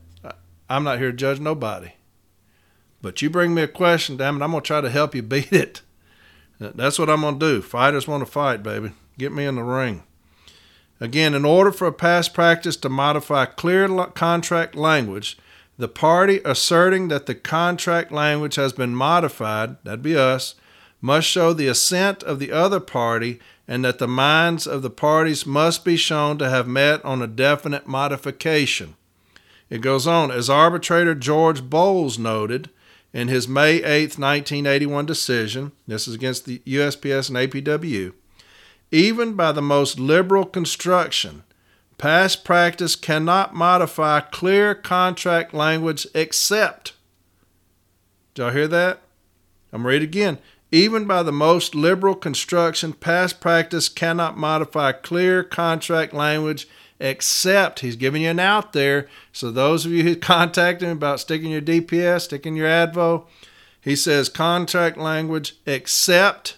I'm 0.69 0.83
not 0.83 0.99
here 0.99 1.11
to 1.11 1.17
judge 1.17 1.39
nobody. 1.39 1.93
But 3.01 3.21
you 3.21 3.29
bring 3.29 3.53
me 3.53 3.61
a 3.61 3.67
question, 3.67 4.17
damn 4.17 4.41
it, 4.41 4.43
I'm 4.43 4.51
going 4.51 4.61
to 4.61 4.67
try 4.67 4.81
to 4.81 4.89
help 4.89 5.15
you 5.15 5.21
beat 5.23 5.53
it. 5.53 5.81
That's 6.59 6.99
what 6.99 7.09
I'm 7.09 7.21
going 7.21 7.39
to 7.39 7.53
do. 7.53 7.61
Fighters 7.61 8.07
want 8.07 8.25
to 8.25 8.31
fight, 8.31 8.61
baby. 8.61 8.91
Get 9.17 9.31
me 9.31 9.45
in 9.45 9.55
the 9.55 9.63
ring. 9.63 10.03
Again, 10.99 11.33
in 11.33 11.45
order 11.45 11.71
for 11.71 11.87
a 11.87 11.93
past 11.93 12.33
practice 12.33 12.75
to 12.77 12.89
modify 12.89 13.45
clear 13.45 13.87
contract 14.07 14.75
language, 14.75 15.37
the 15.77 15.87
party 15.87 16.41
asserting 16.43 17.07
that 17.07 17.25
the 17.25 17.35
contract 17.35 18.11
language 18.11 18.55
has 18.55 18.73
been 18.73 18.93
modified, 18.93 19.77
that'd 19.85 20.01
be 20.01 20.17
us, 20.17 20.55
must 20.99 21.25
show 21.25 21.53
the 21.53 21.67
assent 21.67 22.21
of 22.23 22.39
the 22.39 22.51
other 22.51 22.81
party 22.81 23.39
and 23.69 23.85
that 23.85 23.99
the 23.99 24.07
minds 24.07 24.65
of 24.65 24.81
the 24.81 24.89
parties 24.89 25.45
must 25.45 25.85
be 25.85 25.95
shown 25.95 26.39
to 26.39 26.49
have 26.49 26.67
met 26.67 27.05
on 27.05 27.21
a 27.21 27.27
definite 27.27 27.87
modification. 27.87 28.95
It 29.69 29.81
goes 29.81 30.07
on, 30.07 30.31
as 30.31 30.49
arbitrator 30.49 31.13
George 31.13 31.61
Bowles 31.69 32.17
noted 32.17 32.71
in 33.13 33.27
his 33.27 33.47
May 33.47 33.75
8, 33.75 34.17
1981 34.17 35.05
decision, 35.05 35.71
this 35.87 36.07
is 36.07 36.15
against 36.15 36.45
the 36.45 36.63
USPS 36.65 37.29
and 37.29 37.37
APW, 37.37 38.13
even 38.89 39.35
by 39.35 39.51
the 39.51 39.61
most 39.61 39.99
liberal 39.99 40.45
construction, 40.45 41.43
past 41.99 42.43
practice 42.43 42.95
cannot 42.95 43.53
modify 43.53 44.19
clear 44.19 44.73
contract 44.73 45.53
language 45.53 46.07
except 46.15 46.93
Did 48.33 48.41
y'all 48.41 48.51
hear 48.51 48.67
that? 48.67 49.03
I'm 49.71 49.85
read 49.85 50.01
again. 50.01 50.39
Even 50.71 51.05
by 51.05 51.23
the 51.23 51.31
most 51.31 51.73
liberal 51.73 52.13
construction, 52.13 52.93
past 52.93 53.39
practice 53.39 53.89
cannot 53.89 54.37
modify 54.37 54.91
clear 54.91 55.43
contract 55.43 56.13
language 56.13 56.67
except 56.99 57.79
he's 57.79 57.95
giving 57.95 58.23
you 58.23 58.29
an 58.29 58.39
out 58.39 58.73
there. 58.73 59.07
So 59.31 59.51
those 59.51 59.85
of 59.85 59.91
you 59.91 60.03
who 60.03 60.15
contact 60.17 60.81
him 60.81 60.91
about 60.91 61.19
sticking 61.19 61.51
your 61.51 61.61
DPS, 61.61 62.21
sticking 62.21 62.55
your 62.55 62.67
ADVO, 62.67 63.25
he 63.81 63.95
says 63.95 64.29
contract 64.29 64.97
language 64.97 65.55
except 65.65 66.57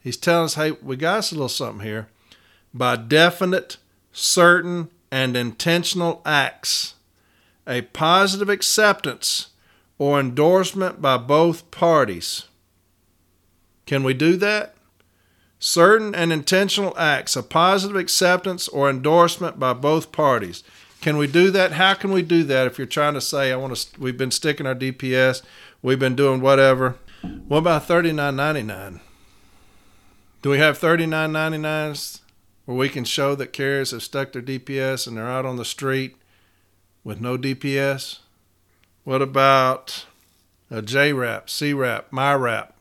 he's 0.00 0.16
telling 0.16 0.46
us, 0.46 0.54
hey, 0.54 0.72
we 0.72 0.96
got 0.96 1.18
us 1.18 1.32
a 1.32 1.34
little 1.34 1.48
something 1.48 1.86
here. 1.86 2.08
By 2.72 2.96
definite, 2.96 3.76
certain, 4.12 4.88
and 5.10 5.36
intentional 5.36 6.20
acts, 6.24 6.94
a 7.66 7.82
positive 7.82 8.48
acceptance 8.48 9.48
or 9.98 10.18
endorsement 10.18 11.00
by 11.00 11.16
both 11.16 11.70
parties. 11.70 12.44
Can 13.86 14.02
we 14.02 14.14
do 14.14 14.36
that? 14.36 14.74
Certain 15.58 16.14
and 16.14 16.32
intentional 16.32 16.96
acts, 16.98 17.34
of 17.36 17.48
positive 17.48 17.96
acceptance 17.96 18.68
or 18.68 18.90
endorsement 18.90 19.58
by 19.58 19.72
both 19.72 20.12
parties. 20.12 20.62
Can 21.00 21.16
we 21.16 21.26
do 21.26 21.50
that? 21.52 21.72
How 21.72 21.94
can 21.94 22.12
we 22.12 22.22
do 22.22 22.42
that 22.44 22.66
if 22.66 22.78
you're 22.78 22.86
trying 22.86 23.14
to 23.14 23.20
say, 23.20 23.52
I 23.52 23.56
want 23.56 23.76
to, 23.76 24.00
we've 24.00 24.18
been 24.18 24.30
sticking 24.30 24.66
our 24.66 24.74
DPS, 24.74 25.42
we've 25.82 25.98
been 25.98 26.16
doing 26.16 26.40
whatever? 26.40 26.96
What 27.22 27.58
about 27.58 27.86
39.99? 27.88 29.00
Do 30.42 30.50
we 30.50 30.58
have 30.58 30.78
39.99s 30.78 32.20
where 32.66 32.76
we 32.76 32.88
can 32.88 33.04
show 33.04 33.34
that 33.34 33.52
carriers 33.52 33.92
have 33.92 34.02
stuck 34.02 34.32
their 34.32 34.42
DPS 34.42 35.06
and 35.06 35.16
they're 35.16 35.28
out 35.28 35.46
on 35.46 35.56
the 35.56 35.64
street 35.64 36.16
with 37.04 37.20
no 37.20 37.38
DPS? 37.38 38.18
What 39.04 39.22
about 39.22 40.06
a 40.70 40.82
JRAP, 40.82 41.46
CRAP, 41.46 42.10
MyRAP? 42.10 42.72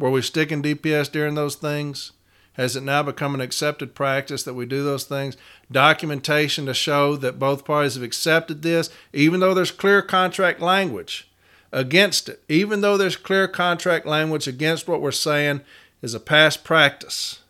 Were 0.00 0.10
we 0.10 0.22
sticking 0.22 0.62
DPS 0.62 1.12
during 1.12 1.34
those 1.34 1.56
things? 1.56 2.12
Has 2.54 2.74
it 2.74 2.82
now 2.82 3.02
become 3.02 3.34
an 3.34 3.42
accepted 3.42 3.94
practice 3.94 4.42
that 4.44 4.54
we 4.54 4.64
do 4.64 4.82
those 4.82 5.04
things? 5.04 5.36
Documentation 5.70 6.64
to 6.64 6.72
show 6.72 7.16
that 7.16 7.38
both 7.38 7.66
parties 7.66 7.96
have 7.96 8.02
accepted 8.02 8.62
this, 8.62 8.88
even 9.12 9.40
though 9.40 9.52
there's 9.52 9.70
clear 9.70 10.00
contract 10.00 10.58
language 10.58 11.28
against 11.70 12.30
it, 12.30 12.42
even 12.48 12.80
though 12.80 12.96
there's 12.96 13.14
clear 13.14 13.46
contract 13.46 14.06
language 14.06 14.48
against 14.48 14.88
what 14.88 15.02
we're 15.02 15.12
saying 15.12 15.60
is 16.00 16.14
a 16.14 16.20
past 16.20 16.64
practice. 16.64 17.40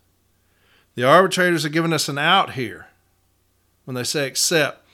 The 0.97 1.05
arbitrators 1.05 1.65
are 1.65 1.71
giving 1.71 1.93
us 1.93 2.09
an 2.09 2.19
out 2.19 2.55
here 2.55 2.89
when 3.85 3.95
they 3.95 4.03
say 4.03 4.27
accept. 4.27 4.85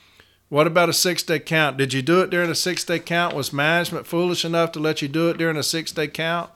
What 0.49 0.67
about 0.67 0.89
a 0.89 0.93
six 0.93 1.23
day 1.23 1.39
count? 1.39 1.77
Did 1.77 1.91
you 1.91 2.03
do 2.03 2.21
it 2.21 2.29
during 2.29 2.51
a 2.51 2.55
six 2.55 2.83
day 2.83 2.99
count? 2.99 3.35
Was 3.35 3.51
management 3.51 4.05
foolish 4.05 4.45
enough 4.45 4.71
to 4.73 4.79
let 4.79 5.01
you 5.01 5.07
do 5.07 5.29
it 5.29 5.39
during 5.39 5.57
a 5.57 5.63
six 5.63 5.91
day 5.91 6.07
count? 6.07 6.51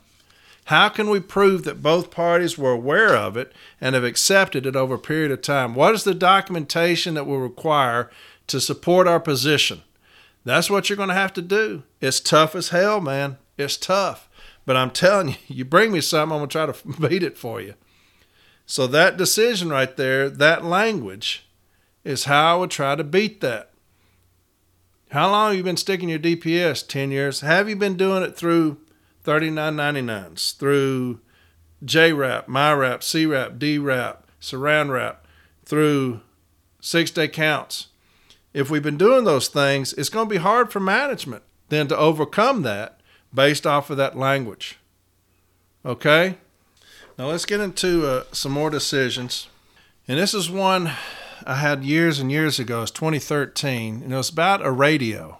How 0.65 0.89
can 0.89 1.09
we 1.09 1.19
prove 1.19 1.63
that 1.63 1.81
both 1.81 2.11
parties 2.11 2.57
were 2.57 2.71
aware 2.71 3.15
of 3.15 3.35
it 3.35 3.51
and 3.79 3.95
have 3.95 4.03
accepted 4.03 4.65
it 4.65 4.75
over 4.75 4.95
a 4.95 4.99
period 4.99 5.31
of 5.31 5.41
time? 5.41 5.75
What 5.75 5.95
is 5.95 6.03
the 6.03 6.13
documentation 6.13 7.15
that 7.15 7.25
will 7.25 7.39
require 7.39 8.09
to 8.47 8.61
support 8.61 9.07
our 9.07 9.19
position? 9.19 9.81
That's 10.43 10.69
what 10.69 10.89
you're 10.89 10.97
going 10.97 11.09
to 11.09 11.15
have 11.15 11.33
to 11.33 11.41
do. 11.41 11.83
It's 11.99 12.19
tough 12.19 12.55
as 12.55 12.69
hell, 12.69 13.01
man. 13.01 13.37
It's 13.57 13.77
tough. 13.77 14.29
But 14.65 14.77
I'm 14.77 14.91
telling 14.91 15.29
you, 15.29 15.35
you 15.47 15.65
bring 15.65 15.91
me 15.91 16.01
something, 16.01 16.33
I'm 16.33 16.39
going 16.39 16.49
to 16.49 16.53
try 16.53 16.93
to 16.97 17.01
beat 17.09 17.23
it 17.23 17.37
for 17.37 17.61
you. 17.61 17.73
So, 18.65 18.87
that 18.87 19.17
decision 19.17 19.69
right 19.69 19.95
there, 19.97 20.29
that 20.29 20.63
language, 20.63 21.45
is 22.03 22.25
how 22.25 22.55
I 22.55 22.59
would 22.59 22.71
try 22.71 22.95
to 22.95 23.03
beat 23.03 23.41
that. 23.41 23.71
How 25.11 25.29
long 25.29 25.49
have 25.49 25.57
you 25.57 25.63
been 25.63 25.77
sticking 25.77 26.07
your 26.07 26.19
DPS? 26.19 26.87
10 26.87 27.11
years. 27.11 27.41
Have 27.41 27.67
you 27.67 27.75
been 27.75 27.97
doing 27.97 28.23
it 28.23 28.37
through 28.37 28.77
39.99s, 29.23 30.57
through 30.57 31.19
JRAP, 31.83 32.45
MyRAP, 32.45 32.47
CRAP, 32.47 32.77
DRAP, 32.77 33.03
C 33.03 33.25
Wrap, 33.25 33.59
D 33.59 33.77
Wrap, 33.77 34.27
Surround 34.39 34.91
Wrap, 34.91 35.25
through 35.65 36.21
six 36.79 37.11
day 37.11 37.27
counts? 37.27 37.87
If 38.53 38.69
we've 38.69 38.83
been 38.83 38.97
doing 38.97 39.23
those 39.23 39.47
things, 39.47 39.93
it's 39.93 40.09
going 40.09 40.27
to 40.27 40.33
be 40.33 40.39
hard 40.39 40.71
for 40.71 40.79
management 40.79 41.43
then 41.71 41.87
to 41.87 41.97
overcome 41.97 42.61
that 42.61 42.99
based 43.33 43.65
off 43.65 43.89
of 43.89 43.97
that 43.97 44.17
language. 44.17 44.77
Okay? 45.85 46.35
Now 47.17 47.27
let's 47.27 47.45
get 47.45 47.61
into 47.61 48.05
uh, 48.05 48.23
some 48.31 48.51
more 48.51 48.69
decisions. 48.69 49.47
And 50.07 50.19
this 50.19 50.33
is 50.33 50.51
one 50.51 50.91
I 51.45 51.55
had 51.55 51.83
years 51.83 52.19
and 52.19 52.31
years 52.31 52.59
ago. 52.59 52.83
It's 52.83 52.91
2013, 52.91 54.03
and 54.03 54.13
it 54.13 54.15
was 54.15 54.29
about 54.29 54.65
a 54.65 54.71
radio. 54.71 55.39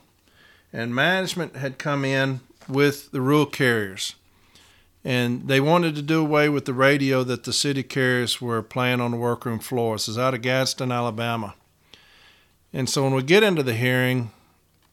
And 0.71 0.95
management 0.95 1.57
had 1.57 1.77
come 1.77 2.05
in 2.05 2.39
with 2.67 3.11
the 3.11 3.21
rural 3.21 3.45
carriers, 3.45 4.15
and 5.03 5.47
they 5.47 5.59
wanted 5.59 5.95
to 5.95 6.01
do 6.01 6.21
away 6.21 6.49
with 6.49 6.65
the 6.65 6.73
radio 6.73 7.23
that 7.23 7.43
the 7.43 7.53
city 7.53 7.83
carriers 7.83 8.41
were 8.41 8.61
playing 8.61 9.01
on 9.01 9.11
the 9.11 9.17
workroom 9.17 9.59
floor. 9.59 9.95
This 9.95 10.07
is 10.07 10.17
out 10.17 10.33
of 10.33 10.41
Gadsden, 10.41 10.91
Alabama. 10.91 11.55
And 12.73 12.89
so 12.89 13.03
when 13.03 13.13
we 13.13 13.23
get 13.23 13.43
into 13.43 13.63
the 13.63 13.73
hearing, 13.73 14.31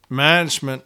management, 0.09 0.85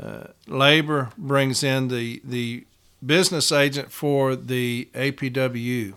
uh, 0.00 0.28
labor 0.46 1.10
brings 1.18 1.62
in 1.62 1.88
the 1.88 2.22
the 2.24 2.64
business 3.04 3.52
agent 3.52 3.92
for 3.92 4.34
the 4.34 4.88
APW 4.94 5.94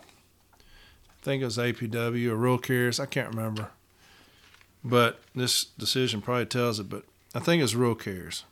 I 1.21 1.23
think 1.23 1.43
it 1.43 1.45
was 1.45 1.57
APW 1.57 2.29
or 2.29 2.35
Rural 2.35 2.57
Carriers. 2.57 2.99
I 2.99 3.05
can't 3.05 3.29
remember. 3.29 3.69
But 4.83 5.19
this 5.35 5.65
decision 5.65 6.19
probably 6.19 6.47
tells 6.47 6.79
it, 6.79 6.89
but 6.89 7.03
I 7.35 7.39
think 7.39 7.61
it's 7.61 7.75
Rural 7.75 7.93
Carriers. 7.93 8.43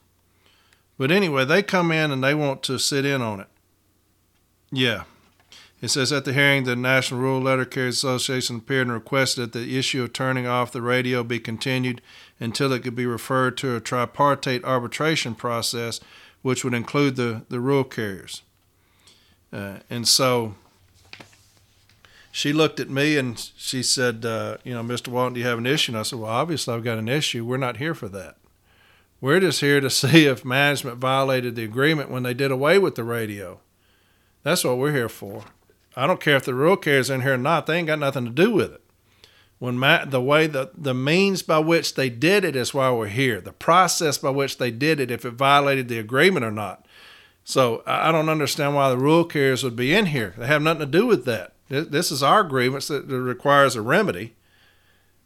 But 0.99 1.11
anyway, 1.11 1.45
they 1.45 1.63
come 1.63 1.93
in 1.93 2.11
and 2.11 2.21
they 2.21 2.35
want 2.35 2.61
to 2.63 2.77
sit 2.77 3.05
in 3.05 3.21
on 3.21 3.39
it. 3.39 3.47
Yeah. 4.69 5.03
It 5.81 5.87
says 5.87 6.11
at 6.11 6.25
the 6.25 6.33
hearing, 6.33 6.65
the 6.65 6.75
National 6.75 7.21
Rural 7.21 7.41
Letter 7.41 7.63
Carriers 7.63 7.99
Association 7.99 8.57
appeared 8.57 8.87
and 8.87 8.93
requested 8.93 9.53
that 9.53 9.59
the 9.59 9.79
issue 9.79 10.03
of 10.03 10.11
turning 10.11 10.45
off 10.45 10.73
the 10.73 10.81
radio 10.81 11.23
be 11.23 11.39
continued 11.39 12.01
until 12.37 12.73
it 12.73 12.83
could 12.83 12.97
be 12.97 13.05
referred 13.05 13.55
to 13.59 13.77
a 13.77 13.79
tripartite 13.79 14.65
arbitration 14.65 15.35
process, 15.35 16.01
which 16.41 16.65
would 16.65 16.73
include 16.73 17.15
the, 17.15 17.43
the 17.47 17.61
rural 17.61 17.85
carriers. 17.85 18.41
Uh, 19.53 19.77
and 19.89 20.05
so 20.05 20.55
she 22.29 22.51
looked 22.51 22.81
at 22.81 22.89
me 22.89 23.15
and 23.15 23.51
she 23.55 23.81
said, 23.81 24.25
uh, 24.25 24.57
you 24.65 24.73
know, 24.73 24.83
Mr. 24.83 25.07
Walton, 25.07 25.35
do 25.35 25.39
you 25.39 25.45
have 25.45 25.59
an 25.59 25.65
issue? 25.65 25.93
And 25.93 25.99
I 25.99 26.03
said, 26.03 26.19
well, 26.19 26.29
obviously 26.29 26.75
I've 26.75 26.83
got 26.83 26.97
an 26.97 27.07
issue. 27.07 27.45
We're 27.45 27.55
not 27.55 27.77
here 27.77 27.95
for 27.95 28.09
that. 28.09 28.35
We're 29.21 29.39
just 29.39 29.61
here 29.61 29.81
to 29.81 29.89
see 29.89 30.25
if 30.25 30.45
management 30.45 30.97
violated 30.97 31.55
the 31.55 31.63
agreement 31.63 32.11
when 32.11 32.23
they 32.23 32.33
did 32.33 32.51
away 32.51 32.79
with 32.79 32.95
the 32.95 33.03
radio. 33.03 33.59
That's 34.43 34.63
what 34.63 34.77
we're 34.77 34.93
here 34.93 35.09
for. 35.09 35.43
I 35.95 36.07
don't 36.07 36.21
care 36.21 36.37
if 36.37 36.45
the 36.45 36.53
rural 36.53 36.77
carrier's 36.77 37.09
in 37.09 37.21
here 37.21 37.33
or 37.33 37.37
not. 37.37 37.65
They 37.65 37.77
ain't 37.77 37.87
got 37.87 37.99
nothing 37.99 38.25
to 38.25 38.31
do 38.31 38.51
with 38.51 38.71
it. 38.71 38.81
When 39.57 39.81
the 40.09 40.21
way 40.21 40.47
the 40.47 40.71
the 40.73 40.93
means 40.93 41.43
by 41.43 41.59
which 41.59 41.95
they 41.95 42.09
did 42.09 42.45
it 42.45 42.55
is 42.55 42.73
why 42.73 42.89
we're 42.91 43.07
here. 43.07 43.41
The 43.41 43.51
process 43.51 44.17
by 44.17 44.29
which 44.29 44.57
they 44.57 44.71
did 44.71 45.01
it, 45.01 45.11
if 45.11 45.25
it 45.25 45.31
violated 45.31 45.89
the 45.89 45.99
agreement 45.99 46.45
or 46.45 46.51
not. 46.51 46.85
So 47.43 47.83
I 47.85 48.11
don't 48.13 48.29
understand 48.29 48.75
why 48.75 48.89
the 48.89 48.97
rural 48.97 49.25
carriers 49.25 49.63
would 49.63 49.75
be 49.75 49.93
in 49.93 50.05
here. 50.07 50.33
They 50.37 50.47
have 50.47 50.61
nothing 50.61 50.79
to 50.81 50.85
do 50.85 51.05
with 51.05 51.25
that. 51.25 51.53
This 51.67 52.09
is 52.09 52.23
our 52.23 52.43
grievance 52.43 52.87
that 52.87 53.05
requires 53.07 53.75
a 53.75 53.81
remedy. 53.81 54.35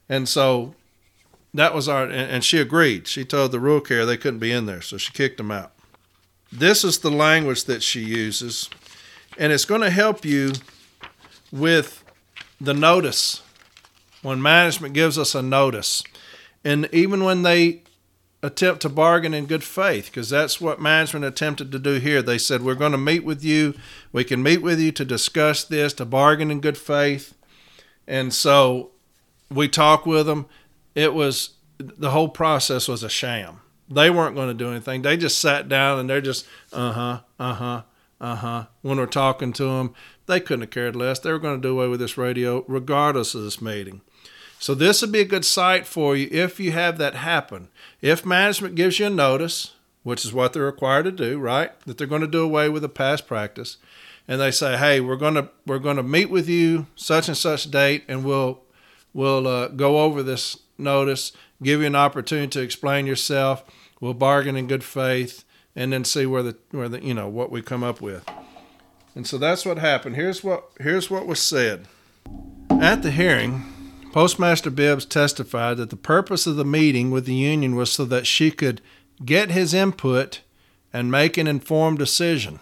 And 0.09 0.27
so 0.27 0.73
that 1.53 1.73
was 1.73 1.87
our, 1.87 2.05
and 2.05 2.43
she 2.43 2.59
agreed. 2.59 3.07
She 3.07 3.25
told 3.25 3.51
the 3.51 3.59
rural 3.59 3.81
care 3.81 4.05
they 4.05 4.17
couldn't 4.17 4.39
be 4.39 4.51
in 4.51 4.65
there, 4.65 4.81
so 4.81 4.97
she 4.97 5.11
kicked 5.13 5.37
them 5.37 5.51
out. 5.51 5.71
This 6.51 6.83
is 6.83 6.99
the 6.99 7.11
language 7.11 7.65
that 7.65 7.83
she 7.83 8.01
uses, 8.01 8.69
and 9.37 9.51
it's 9.51 9.65
going 9.65 9.81
to 9.81 9.89
help 9.89 10.25
you 10.25 10.53
with 11.51 12.03
the 12.59 12.73
notice 12.73 13.41
when 14.21 14.41
management 14.41 14.93
gives 14.93 15.17
us 15.17 15.35
a 15.35 15.41
notice. 15.41 16.03
And 16.63 16.87
even 16.91 17.23
when 17.23 17.41
they 17.43 17.83
attempt 18.43 18.81
to 18.81 18.89
bargain 18.89 19.33
in 19.33 19.45
good 19.45 19.63
faith 19.63 20.07
because 20.07 20.29
that's 20.29 20.59
what 20.59 20.79
management 20.79 21.23
attempted 21.23 21.71
to 21.71 21.79
do 21.79 21.93
here. 21.93 22.21
They 22.21 22.37
said, 22.37 22.61
We're 22.61 22.75
going 22.75 22.91
to 22.91 22.97
meet 22.97 23.23
with 23.23 23.43
you. 23.43 23.73
We 24.11 24.25
can 24.25 24.43
meet 24.43 24.61
with 24.61 24.79
you 24.79 24.91
to 24.91 25.05
discuss 25.05 25.63
this, 25.63 25.93
to 25.93 26.05
bargain 26.05 26.51
in 26.51 26.59
good 26.59 26.77
faith. 26.77 27.33
And 28.05 28.33
so 28.33 28.91
we 29.49 29.69
talk 29.69 30.05
with 30.05 30.25
them. 30.25 30.45
It 30.95 31.13
was 31.13 31.51
the 31.77 32.11
whole 32.11 32.29
process 32.29 32.87
was 32.87 33.03
a 33.03 33.09
sham. 33.09 33.59
They 33.89 34.09
weren't 34.09 34.35
going 34.35 34.47
to 34.47 34.53
do 34.53 34.69
anything. 34.69 35.01
They 35.01 35.17
just 35.17 35.39
sat 35.39 35.67
down 35.67 35.99
and 35.99 36.09
they're 36.09 36.21
just, 36.21 36.45
uh 36.71 36.91
huh, 36.91 37.19
uh 37.39 37.53
huh, 37.53 37.81
uh 38.21 38.35
huh. 38.35 38.65
When 38.81 38.97
we're 38.97 39.05
talking 39.05 39.53
to 39.53 39.63
them, 39.63 39.93
they 40.25 40.39
couldn't 40.39 40.61
have 40.61 40.69
cared 40.69 40.95
less. 40.95 41.19
They 41.19 41.31
were 41.31 41.39
going 41.39 41.61
to 41.61 41.67
do 41.67 41.77
away 41.77 41.87
with 41.87 41.99
this 41.99 42.17
radio 42.17 42.63
regardless 42.67 43.35
of 43.35 43.43
this 43.43 43.61
meeting. 43.61 44.01
So 44.59 44.73
this 44.73 45.01
would 45.01 45.11
be 45.11 45.19
a 45.19 45.25
good 45.25 45.43
cite 45.43 45.85
for 45.85 46.15
you 46.15 46.29
if 46.31 46.59
you 46.59 46.71
have 46.71 46.97
that 46.97 47.15
happen. 47.15 47.67
If 48.01 48.25
management 48.25 48.75
gives 48.75 48.97
you 48.97 49.07
a 49.07 49.09
notice, 49.09 49.73
which 50.03 50.23
is 50.23 50.33
what 50.33 50.53
they're 50.53 50.63
required 50.63 51.03
to 51.03 51.11
do, 51.11 51.37
right? 51.37 51.77
That 51.81 51.97
they're 51.97 52.07
going 52.07 52.21
to 52.21 52.27
do 52.27 52.43
away 52.43 52.69
with 52.69 52.83
a 52.85 52.89
past 52.89 53.27
practice, 53.27 53.75
and 54.25 54.39
they 54.39 54.51
say, 54.51 54.77
"Hey, 54.77 55.01
we're 55.01 55.17
going 55.17 55.33
to 55.33 55.49
we're 55.65 55.79
going 55.79 55.97
to 55.97 56.03
meet 56.03 56.29
with 56.29 56.47
you 56.47 56.87
such 56.95 57.27
and 57.27 57.35
such 57.35 57.71
date, 57.71 58.05
and 58.07 58.23
we'll 58.23 58.61
we'll 59.13 59.47
uh, 59.47 59.67
go 59.67 60.01
over 60.01 60.23
this 60.23 60.57
notice, 60.77 61.31
give 61.61 61.81
you 61.81 61.87
an 61.87 61.95
opportunity 61.95 62.49
to 62.49 62.61
explain 62.61 63.05
yourself. 63.05 63.63
We'll 63.99 64.13
bargain 64.13 64.55
in 64.55 64.67
good 64.67 64.83
faith, 64.83 65.43
and 65.75 65.93
then 65.93 66.03
see 66.03 66.25
where 66.25 66.43
the 66.43 66.57
where 66.71 66.89
the 66.89 67.03
you 67.03 67.13
know 67.13 67.27
what 67.27 67.51
we 67.51 67.61
come 67.61 67.83
up 67.83 68.01
with. 68.01 68.27
And 69.15 69.27
so 69.27 69.37
that's 69.37 69.65
what 69.65 69.77
happened. 69.77 70.15
Here's 70.15 70.43
what 70.43 70.69
here's 70.79 71.09
what 71.09 71.27
was 71.27 71.39
said. 71.39 71.87
At 72.69 73.03
the 73.03 73.11
hearing, 73.11 73.63
Postmaster 74.11 74.69
Bibbs 74.69 75.05
testified 75.05 75.77
that 75.77 75.89
the 75.89 75.95
purpose 75.95 76.45
of 76.45 76.55
the 76.55 76.65
meeting 76.65 77.11
with 77.11 77.25
the 77.25 77.33
union 77.33 77.75
was 77.75 77.91
so 77.91 78.05
that 78.05 78.27
she 78.27 78.51
could 78.51 78.81
get 79.23 79.51
his 79.51 79.73
input 79.73 80.41
and 80.91 81.09
make 81.09 81.37
an 81.37 81.47
informed 81.47 81.97
decision. 81.97 82.59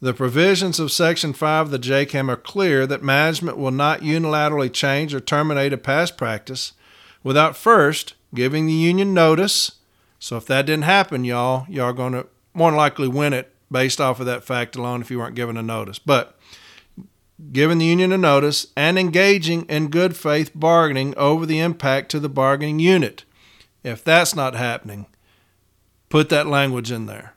The 0.00 0.14
provisions 0.14 0.78
of 0.78 0.92
Section 0.92 1.32
5 1.32 1.66
of 1.66 1.70
the 1.72 1.78
JCAM 1.78 2.28
are 2.28 2.36
clear 2.36 2.86
that 2.86 3.02
management 3.02 3.56
will 3.56 3.72
not 3.72 4.00
unilaterally 4.00 4.72
change 4.72 5.14
or 5.14 5.20
terminate 5.20 5.72
a 5.72 5.78
past 5.78 6.16
practice 6.16 6.72
without 7.22 7.56
first 7.56 8.14
giving 8.34 8.66
the 8.66 8.72
union 8.72 9.14
notice. 9.14 9.72
So 10.18 10.36
if 10.36 10.46
that 10.46 10.66
didn't 10.66 10.84
happen, 10.84 11.24
y'all, 11.24 11.66
y'all 11.68 11.92
going 11.92 12.12
to 12.12 12.26
more 12.54 12.72
likely 12.72 13.08
win 13.08 13.32
it 13.32 13.52
based 13.70 14.00
off 14.00 14.20
of 14.20 14.26
that 14.26 14.44
fact 14.44 14.76
alone 14.76 15.00
if 15.00 15.10
you 15.10 15.18
weren't 15.18 15.34
given 15.34 15.56
a 15.56 15.62
notice. 15.62 15.98
But 15.98 16.38
giving 17.52 17.78
the 17.78 17.86
union 17.86 18.12
a 18.12 18.18
notice 18.18 18.68
and 18.76 18.98
engaging 18.98 19.64
in 19.66 19.88
good 19.88 20.16
faith 20.16 20.50
bargaining 20.54 21.16
over 21.16 21.46
the 21.46 21.60
impact 21.60 22.10
to 22.10 22.20
the 22.20 22.28
bargaining 22.28 22.78
unit. 22.78 23.24
If 23.84 24.02
that's 24.02 24.34
not 24.34 24.54
happening, 24.54 25.06
put 26.08 26.28
that 26.30 26.46
language 26.46 26.90
in 26.90 27.06
there. 27.06 27.34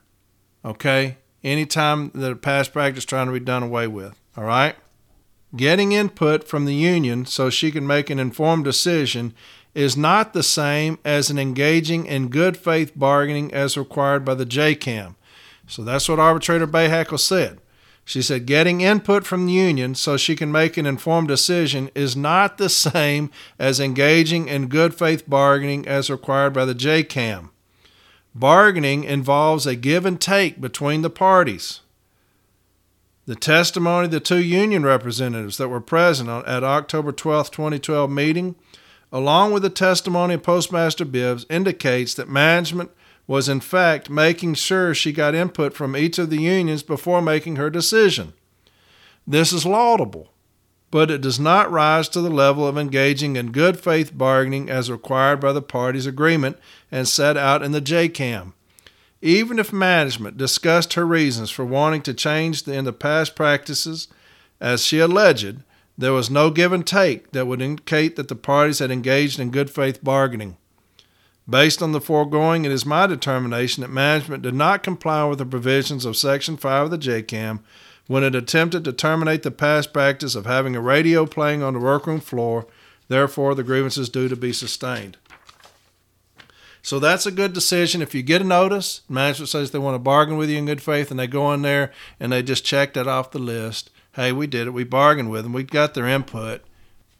Okay? 0.64 1.18
anytime 1.44 2.10
that 2.14 2.32
a 2.32 2.36
past 2.36 2.72
practice 2.72 3.04
trying 3.04 3.26
to 3.26 3.32
be 3.32 3.40
done 3.40 3.62
away 3.62 3.86
with. 3.86 4.18
All 4.36 4.44
right? 4.44 4.76
Getting 5.54 5.92
input 5.92 6.44
from 6.48 6.64
the 6.64 6.74
union 6.74 7.26
so 7.26 7.50
she 7.50 7.70
can 7.70 7.86
make 7.86 8.10
an 8.10 8.18
informed 8.18 8.64
decision 8.64 9.34
is 9.74 9.96
not 9.96 10.32
the 10.32 10.42
same 10.42 10.98
as 11.04 11.30
an 11.30 11.38
engaging 11.38 12.06
in 12.06 12.28
good 12.28 12.56
faith 12.56 12.92
bargaining 12.94 13.52
as 13.52 13.76
required 13.76 14.24
by 14.24 14.34
the 14.34 14.46
JCAM. 14.46 15.14
So 15.66 15.82
that's 15.82 16.08
what 16.08 16.18
arbitrator 16.18 16.66
Bahakel 16.66 17.18
said. 17.18 17.58
She 18.04 18.20
said 18.20 18.46
getting 18.46 18.80
input 18.80 19.24
from 19.24 19.46
the 19.46 19.52
union 19.52 19.94
so 19.94 20.16
she 20.16 20.34
can 20.34 20.50
make 20.50 20.76
an 20.76 20.86
informed 20.86 21.28
decision 21.28 21.90
is 21.94 22.16
not 22.16 22.58
the 22.58 22.68
same 22.68 23.30
as 23.58 23.80
engaging 23.80 24.48
in 24.48 24.66
good 24.66 24.94
faith 24.94 25.28
bargaining 25.28 25.86
as 25.86 26.10
required 26.10 26.52
by 26.52 26.64
the 26.64 26.74
JCAM. 26.74 27.50
Bargaining 28.34 29.04
involves 29.04 29.66
a 29.66 29.76
give 29.76 30.04
and 30.04 30.20
take 30.20 30.60
between 30.60 31.02
the 31.02 31.10
parties. 31.10 31.80
The 33.26 33.36
testimony 33.36 34.06
of 34.06 34.10
the 34.10 34.20
two 34.20 34.42
union 34.42 34.82
representatives 34.84 35.56
that 35.58 35.68
were 35.68 35.80
present 35.80 36.28
at 36.28 36.64
October 36.64 37.12
12, 37.12 37.52
2012 37.52 38.10
meeting, 38.10 38.56
along 39.12 39.52
with 39.52 39.62
the 39.62 39.70
testimony 39.70 40.34
of 40.34 40.42
Postmaster 40.42 41.04
Bibbs, 41.04 41.46
indicates 41.50 42.14
that 42.14 42.28
management 42.28 42.90
was 43.26 43.48
in 43.48 43.60
fact 43.60 44.10
making 44.10 44.54
sure 44.54 44.94
she 44.94 45.12
got 45.12 45.34
input 45.34 45.74
from 45.74 45.96
each 45.96 46.18
of 46.18 46.30
the 46.30 46.40
unions 46.40 46.82
before 46.82 47.22
making 47.22 47.56
her 47.56 47.70
decision. 47.70 48.32
This 49.26 49.52
is 49.52 49.64
laudable 49.64 50.32
but 50.92 51.10
it 51.10 51.22
does 51.22 51.40
not 51.40 51.72
rise 51.72 52.06
to 52.10 52.20
the 52.20 52.30
level 52.30 52.68
of 52.68 52.76
engaging 52.76 53.34
in 53.34 53.50
good 53.50 53.80
faith 53.80 54.16
bargaining 54.16 54.68
as 54.68 54.90
required 54.90 55.40
by 55.40 55.50
the 55.50 55.62
parties' 55.62 56.06
agreement 56.06 56.58
and 56.92 57.08
set 57.08 57.34
out 57.34 57.62
in 57.62 57.72
the 57.72 57.80
JCAM. 57.80 58.52
Even 59.22 59.58
if 59.58 59.72
management 59.72 60.36
discussed 60.36 60.92
her 60.92 61.06
reasons 61.06 61.50
for 61.50 61.64
wanting 61.64 62.02
to 62.02 62.12
change 62.12 62.68
in 62.68 62.84
the 62.84 62.92
past 62.92 63.34
practices, 63.34 64.06
as 64.60 64.84
she 64.84 64.98
alleged, 64.98 65.62
there 65.96 66.12
was 66.12 66.30
no 66.30 66.50
give 66.50 66.72
and 66.72 66.86
take 66.86 67.32
that 67.32 67.46
would 67.46 67.62
indicate 67.62 68.16
that 68.16 68.28
the 68.28 68.34
parties 68.34 68.78
had 68.78 68.90
engaged 68.90 69.38
in 69.38 69.50
good 69.50 69.70
faith 69.70 70.02
bargaining. 70.02 70.56
Based 71.48 71.82
on 71.82 71.92
the 71.92 72.00
foregoing, 72.00 72.64
it 72.64 72.72
is 72.72 72.86
my 72.86 73.06
determination 73.06 73.80
that 73.80 73.90
management 73.90 74.42
did 74.42 74.54
not 74.54 74.82
comply 74.82 75.24
with 75.24 75.38
the 75.38 75.46
provisions 75.46 76.04
of 76.04 76.16
Section 76.16 76.56
5 76.56 76.84
of 76.84 76.90
the 76.90 76.98
JCAM 76.98 77.60
when 78.06 78.24
it 78.24 78.34
attempted 78.34 78.84
to 78.84 78.92
terminate 78.92 79.42
the 79.42 79.50
past 79.50 79.92
practice 79.92 80.34
of 80.34 80.46
having 80.46 80.76
a 80.76 80.80
radio 80.80 81.26
playing 81.26 81.62
on 81.62 81.74
the 81.74 81.80
workroom 81.80 82.20
floor. 82.20 82.66
Therefore, 83.08 83.54
the 83.54 83.64
grievance 83.64 83.98
is 83.98 84.08
due 84.08 84.28
to 84.28 84.36
be 84.36 84.52
sustained. 84.52 85.16
So 86.82 86.98
that's 86.98 87.26
a 87.26 87.30
good 87.30 87.52
decision. 87.52 88.02
If 88.02 88.14
you 88.14 88.22
get 88.22 88.40
a 88.42 88.44
notice, 88.44 89.02
management 89.08 89.48
says 89.48 89.70
they 89.70 89.78
want 89.78 89.94
to 89.94 90.00
bargain 90.00 90.36
with 90.36 90.50
you 90.50 90.58
in 90.58 90.66
good 90.66 90.82
faith, 90.82 91.10
and 91.10 91.18
they 91.18 91.28
go 91.28 91.52
in 91.52 91.62
there 91.62 91.92
and 92.18 92.32
they 92.32 92.42
just 92.42 92.64
check 92.64 92.94
that 92.94 93.06
off 93.06 93.30
the 93.30 93.38
list. 93.38 93.90
Hey, 94.14 94.32
we 94.32 94.46
did 94.46 94.66
it. 94.66 94.72
We 94.72 94.84
bargained 94.84 95.30
with 95.30 95.44
them. 95.44 95.52
We 95.52 95.62
got 95.62 95.94
their 95.94 96.06
input. 96.06 96.62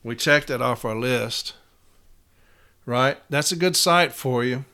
We 0.03 0.15
checked 0.17 0.49
that 0.49 0.61
off 0.61 0.85
our 0.85 0.95
list. 0.95 1.55
Right? 2.85 3.19
That's 3.31 3.53
a 3.53 3.57
good 3.57 3.77
cite 3.77 4.13
for 4.13 4.45
you. 4.45 4.65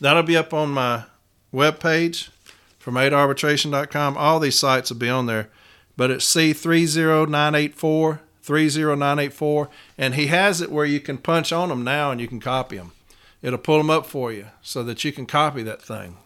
That'll 0.00 0.22
be 0.22 0.36
up 0.36 0.54
on 0.54 0.70
my 0.70 1.04
webpage 1.52 2.30
from 2.78 2.94
8arbitration.com. 2.94 4.16
All 4.16 4.40
these 4.40 4.58
cites 4.58 4.90
will 4.90 4.98
be 4.98 5.10
on 5.10 5.26
there. 5.26 5.50
But 5.96 6.10
it's 6.10 6.34
C30984, 6.34 8.20
30984, 8.42 9.68
and 9.98 10.14
he 10.14 10.28
has 10.28 10.62
it 10.62 10.72
where 10.72 10.86
you 10.86 10.98
can 10.98 11.18
punch 11.18 11.52
on 11.52 11.68
them 11.68 11.84
now 11.84 12.10
and 12.10 12.20
you 12.20 12.26
can 12.26 12.40
copy 12.40 12.78
them. 12.78 12.92
It'll 13.42 13.58
pull 13.58 13.78
them 13.78 13.90
up 13.90 14.06
for 14.06 14.32
you 14.32 14.46
so 14.62 14.82
that 14.84 15.04
you 15.04 15.12
can 15.12 15.26
copy 15.26 15.62
that 15.62 15.82
thing. 15.82 16.16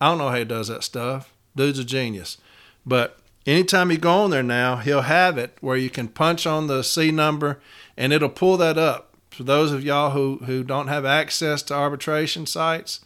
I 0.00 0.08
don't 0.08 0.18
know 0.18 0.30
how 0.30 0.36
he 0.36 0.44
does 0.44 0.68
that 0.68 0.82
stuff. 0.82 1.32
Dude's 1.54 1.78
a 1.78 1.84
genius. 1.84 2.38
But 2.84 3.18
anytime 3.46 3.90
you 3.90 3.98
go 3.98 4.12
on 4.12 4.30
there 4.30 4.42
now, 4.42 4.76
he'll 4.76 5.02
have 5.02 5.38
it 5.38 5.56
where 5.60 5.76
you 5.76 5.90
can 5.90 6.08
punch 6.08 6.46
on 6.46 6.66
the 6.66 6.82
C 6.82 7.10
number 7.10 7.60
and 7.96 8.12
it'll 8.12 8.28
pull 8.28 8.56
that 8.58 8.78
up. 8.78 9.14
For 9.30 9.42
those 9.42 9.72
of 9.72 9.84
y'all 9.84 10.10
who, 10.10 10.38
who 10.44 10.62
don't 10.62 10.88
have 10.88 11.04
access 11.04 11.62
to 11.64 11.74
arbitration 11.74 12.46
cites, 12.46 13.00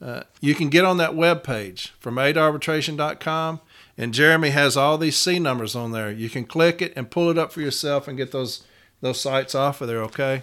uh, 0.00 0.22
you 0.40 0.54
can 0.54 0.68
get 0.68 0.84
on 0.84 0.96
that 0.98 1.14
web 1.14 1.42
page 1.42 1.92
from 1.98 2.16
8arbitration.com, 2.16 3.60
and 3.96 4.14
Jeremy 4.14 4.50
has 4.50 4.76
all 4.76 4.96
these 4.96 5.16
C 5.16 5.38
numbers 5.38 5.74
on 5.74 5.92
there. 5.92 6.10
You 6.10 6.30
can 6.30 6.44
click 6.44 6.80
it 6.80 6.92
and 6.94 7.10
pull 7.10 7.30
it 7.30 7.38
up 7.38 7.52
for 7.52 7.60
yourself 7.60 8.06
and 8.06 8.16
get 8.16 8.32
those 8.32 8.64
those 9.00 9.20
cites 9.20 9.54
off 9.54 9.80
of 9.80 9.88
there. 9.88 10.02
Okay. 10.02 10.42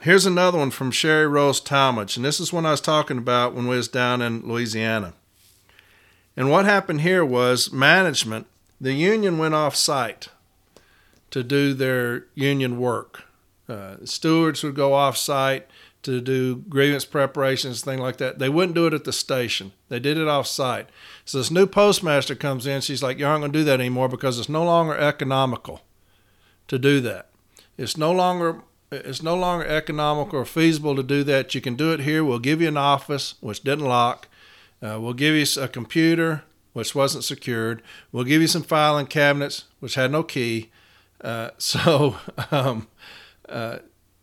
Here's 0.00 0.26
another 0.26 0.58
one 0.58 0.70
from 0.70 0.90
Sherry 0.90 1.26
Rose 1.26 1.60
Talmadge, 1.60 2.16
and 2.16 2.24
this 2.24 2.40
is 2.40 2.52
one 2.52 2.64
I 2.64 2.70
was 2.70 2.80
talking 2.80 3.18
about 3.18 3.54
when 3.54 3.66
we 3.66 3.76
was 3.76 3.88
down 3.88 4.22
in 4.22 4.40
Louisiana. 4.48 5.12
And 6.40 6.50
what 6.50 6.64
happened 6.64 7.02
here 7.02 7.22
was 7.22 7.70
management, 7.70 8.46
the 8.80 8.94
union 8.94 9.36
went 9.36 9.52
off 9.52 9.76
site 9.76 10.28
to 11.32 11.42
do 11.42 11.74
their 11.74 12.28
union 12.34 12.80
work. 12.80 13.24
Uh, 13.68 13.96
stewards 14.04 14.62
would 14.62 14.74
go 14.74 14.94
off 14.94 15.18
site 15.18 15.66
to 16.02 16.18
do 16.22 16.56
grievance 16.56 17.04
preparations, 17.04 17.82
things 17.82 18.00
like 18.00 18.16
that. 18.16 18.38
They 18.38 18.48
wouldn't 18.48 18.74
do 18.74 18.86
it 18.86 18.94
at 18.94 19.04
the 19.04 19.12
station. 19.12 19.72
They 19.90 20.00
did 20.00 20.16
it 20.16 20.28
off 20.28 20.46
site. 20.46 20.88
So 21.26 21.36
this 21.36 21.50
new 21.50 21.66
postmaster 21.66 22.34
comes 22.34 22.66
in. 22.66 22.80
She's 22.80 23.02
like, 23.02 23.18
"You 23.18 23.26
aren't 23.26 23.42
going 23.42 23.52
to 23.52 23.58
do 23.58 23.64
that 23.64 23.78
anymore 23.78 24.08
because 24.08 24.38
it's 24.38 24.48
no 24.48 24.64
longer 24.64 24.96
economical 24.96 25.82
to 26.68 26.78
do 26.78 27.02
that. 27.02 27.28
It's 27.76 27.98
no 27.98 28.12
longer 28.12 28.62
it's 28.90 29.22
no 29.22 29.36
longer 29.36 29.66
economical 29.66 30.38
or 30.38 30.46
feasible 30.46 30.96
to 30.96 31.02
do 31.02 31.22
that. 31.24 31.54
You 31.54 31.60
can 31.60 31.74
do 31.76 31.92
it 31.92 32.00
here. 32.00 32.24
We'll 32.24 32.38
give 32.38 32.62
you 32.62 32.68
an 32.68 32.78
office 32.78 33.34
which 33.40 33.62
didn't 33.62 33.84
lock. 33.84 34.26
Uh, 34.82 34.98
we'll 35.00 35.12
give 35.12 35.34
you 35.34 35.62
a 35.62 35.68
computer 35.68 36.44
which 36.72 36.94
wasn't 36.94 37.24
secured. 37.24 37.82
We'll 38.12 38.24
give 38.24 38.40
you 38.40 38.46
some 38.46 38.62
filing 38.62 39.06
cabinets 39.06 39.64
which 39.80 39.96
had 39.96 40.12
no 40.12 40.22
key. 40.22 40.70
Uh, 41.20 41.50
so." 41.58 42.16
Um, 42.50 42.88
uh, 43.48 43.78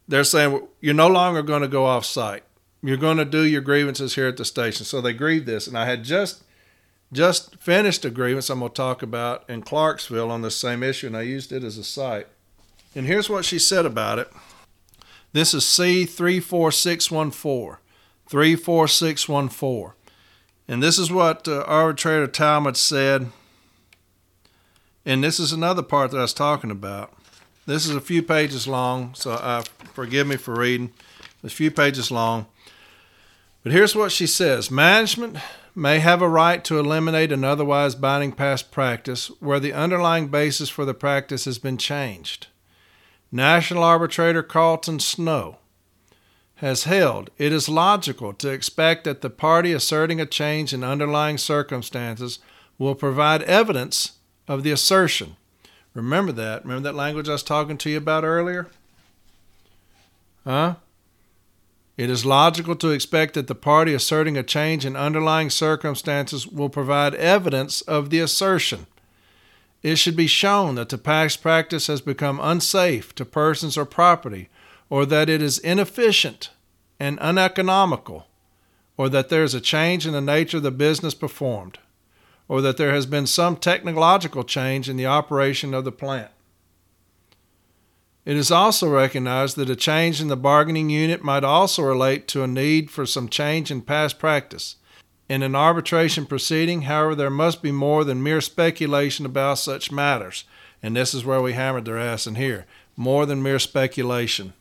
they're 0.07 0.23
saying 0.23 0.67
you're 0.79 0.93
no 0.93 1.07
longer 1.07 1.41
going 1.41 1.61
to 1.61 1.67
go 1.67 1.85
off 1.85 2.05
site. 2.05 2.43
You're 2.81 2.97
going 2.97 3.17
to 3.17 3.25
do 3.25 3.43
your 3.43 3.61
grievances 3.61 4.15
here 4.15 4.27
at 4.27 4.37
the 4.37 4.45
station. 4.45 4.85
So 4.85 5.01
they 5.01 5.13
grieved 5.13 5.45
this, 5.45 5.67
and 5.67 5.77
I 5.77 5.85
had 5.85 6.03
just 6.03 6.43
just 7.11 7.55
finished 7.57 8.05
a 8.05 8.09
grievance 8.09 8.49
I'm 8.49 8.59
going 8.59 8.71
to 8.71 8.75
talk 8.75 9.01
about 9.01 9.49
in 9.49 9.61
Clarksville 9.61 10.31
on 10.31 10.41
the 10.41 10.51
same 10.51 10.83
issue, 10.83 11.07
and 11.07 11.17
I 11.17 11.21
used 11.21 11.51
it 11.51 11.63
as 11.63 11.77
a 11.77 11.83
cite. 11.83 12.27
And 12.95 13.05
here's 13.05 13.29
what 13.29 13.45
she 13.45 13.59
said 13.59 13.85
about 13.85 14.19
it. 14.19 14.31
This 15.33 15.53
is 15.53 15.63
C34614. 15.63 17.77
34614. 18.29 19.93
And 20.67 20.83
this 20.83 20.99
is 20.99 21.11
what 21.11 21.47
uh, 21.47 21.63
arbitrator 21.65 22.27
Talmadge 22.27 22.77
said. 22.77 23.31
And 25.05 25.23
this 25.23 25.39
is 25.39 25.53
another 25.53 25.83
part 25.83 26.11
that 26.11 26.17
I 26.17 26.21
was 26.21 26.33
talking 26.33 26.71
about. 26.71 27.13
This 27.65 27.85
is 27.85 27.95
a 27.95 28.01
few 28.01 28.21
pages 28.21 28.67
long, 28.67 29.13
so 29.13 29.31
uh, 29.31 29.63
forgive 29.93 30.27
me 30.27 30.35
for 30.35 30.55
reading. 30.55 30.91
It's 31.43 31.53
a 31.53 31.55
few 31.55 31.71
pages 31.71 32.11
long. 32.11 32.47
But 33.63 33.71
here's 33.71 33.95
what 33.95 34.11
she 34.11 34.27
says 34.27 34.71
Management 34.71 35.37
may 35.75 35.99
have 35.99 36.21
a 36.21 36.29
right 36.29 36.63
to 36.63 36.79
eliminate 36.79 37.31
an 37.31 37.43
otherwise 37.43 37.95
binding 37.95 38.31
past 38.31 38.71
practice 38.71 39.27
where 39.39 39.59
the 39.59 39.73
underlying 39.73 40.27
basis 40.27 40.69
for 40.69 40.85
the 40.85 40.93
practice 40.93 41.45
has 41.45 41.59
been 41.59 41.77
changed. 41.77 42.47
National 43.31 43.83
arbitrator 43.83 44.41
Carlton 44.41 44.99
Snow 44.99 45.57
has 46.57 46.83
held 46.83 47.29
it 47.37 47.51
is 47.51 47.69
logical 47.69 48.33
to 48.33 48.49
expect 48.49 49.03
that 49.03 49.21
the 49.21 49.29
party 49.29 49.73
asserting 49.73 50.21
a 50.21 50.25
change 50.25 50.73
in 50.73 50.83
underlying 50.83 51.37
circumstances 51.37 52.39
will 52.77 52.95
provide 52.95 53.41
evidence 53.43 54.13
of 54.47 54.63
the 54.63 54.71
assertion 54.71 55.35
Remember 55.97 56.31
that. 56.31 56.63
Remember 56.63 56.83
that 56.83 56.95
language 56.95 57.27
I 57.27 57.31
was 57.31 57.41
talking 57.41 57.75
to 57.79 57.89
you 57.89 57.97
about 57.97 58.23
earlier? 58.23 58.67
Huh? 60.43 60.75
It 61.97 62.11
is 62.11 62.23
logical 62.23 62.75
to 62.75 62.91
expect 62.91 63.33
that 63.33 63.47
the 63.47 63.55
party 63.55 63.95
asserting 63.95 64.37
a 64.37 64.43
change 64.43 64.85
in 64.85 64.95
underlying 64.95 65.49
circumstances 65.49 66.45
will 66.45 66.69
provide 66.69 67.15
evidence 67.15 67.81
of 67.81 68.11
the 68.11 68.19
assertion. 68.19 68.85
It 69.81 69.95
should 69.95 70.15
be 70.15 70.27
shown 70.27 70.75
that 70.75 70.89
the 70.89 70.99
past 70.99 71.41
practice 71.41 71.87
has 71.87 72.01
become 72.01 72.39
unsafe 72.39 73.15
to 73.15 73.25
persons 73.25 73.75
or 73.75 73.85
property, 73.85 74.49
or 74.89 75.05
that 75.05 75.29
it 75.29 75.41
is 75.41 75.59
inefficient 75.59 76.49
and 76.99 77.19
uneconomical, 77.19 78.27
or 78.95 79.09
that 79.09 79.29
there 79.29 79.43
is 79.43 79.53
a 79.53 79.61
change 79.61 80.07
in 80.07 80.13
the 80.13 80.21
nature 80.21 80.57
of 80.57 80.63
the 80.63 80.71
business 80.71 81.13
performed, 81.13 81.77
or 82.47 82.61
that 82.61 82.77
there 82.77 82.93
has 82.93 83.05
been 83.05 83.27
some 83.27 83.55
technological 83.55 84.43
change 84.43 84.89
in 84.89 84.97
the 84.97 85.05
operation 85.05 85.73
of 85.73 85.83
the 85.83 85.91
plant. 85.91 86.31
It 88.25 88.35
is 88.35 88.51
also 88.51 88.89
recognized 88.89 89.55
that 89.55 89.69
a 89.69 89.75
change 89.75 90.19
in 90.19 90.27
the 90.27 90.35
bargaining 90.35 90.89
unit 90.89 91.23
might 91.23 91.45
also 91.45 91.81
relate 91.83 92.27
to 92.27 92.43
a 92.43 92.47
need 92.47 92.91
for 92.91 93.05
some 93.05 93.29
change 93.29 93.71
in 93.71 93.81
past 93.81 94.19
practice. 94.19 94.75
In 95.29 95.43
an 95.43 95.55
arbitration 95.55 96.25
proceeding, 96.25 96.83
however, 96.83 97.15
there 97.15 97.29
must 97.29 97.61
be 97.61 97.71
more 97.71 98.03
than 98.03 98.23
mere 98.23 98.41
speculation 98.41 99.25
about 99.25 99.59
such 99.59 99.93
matters. 99.93 100.43
And 100.83 100.95
this 100.95 101.13
is 101.13 101.23
where 101.23 101.41
we 101.41 101.53
hammered 101.53 101.85
their 101.85 101.97
ass 101.97 102.27
in 102.27 102.35
here. 102.35 102.65
More 102.97 103.25
than 103.25 103.41
mere 103.41 103.59
speculation. 103.59 104.51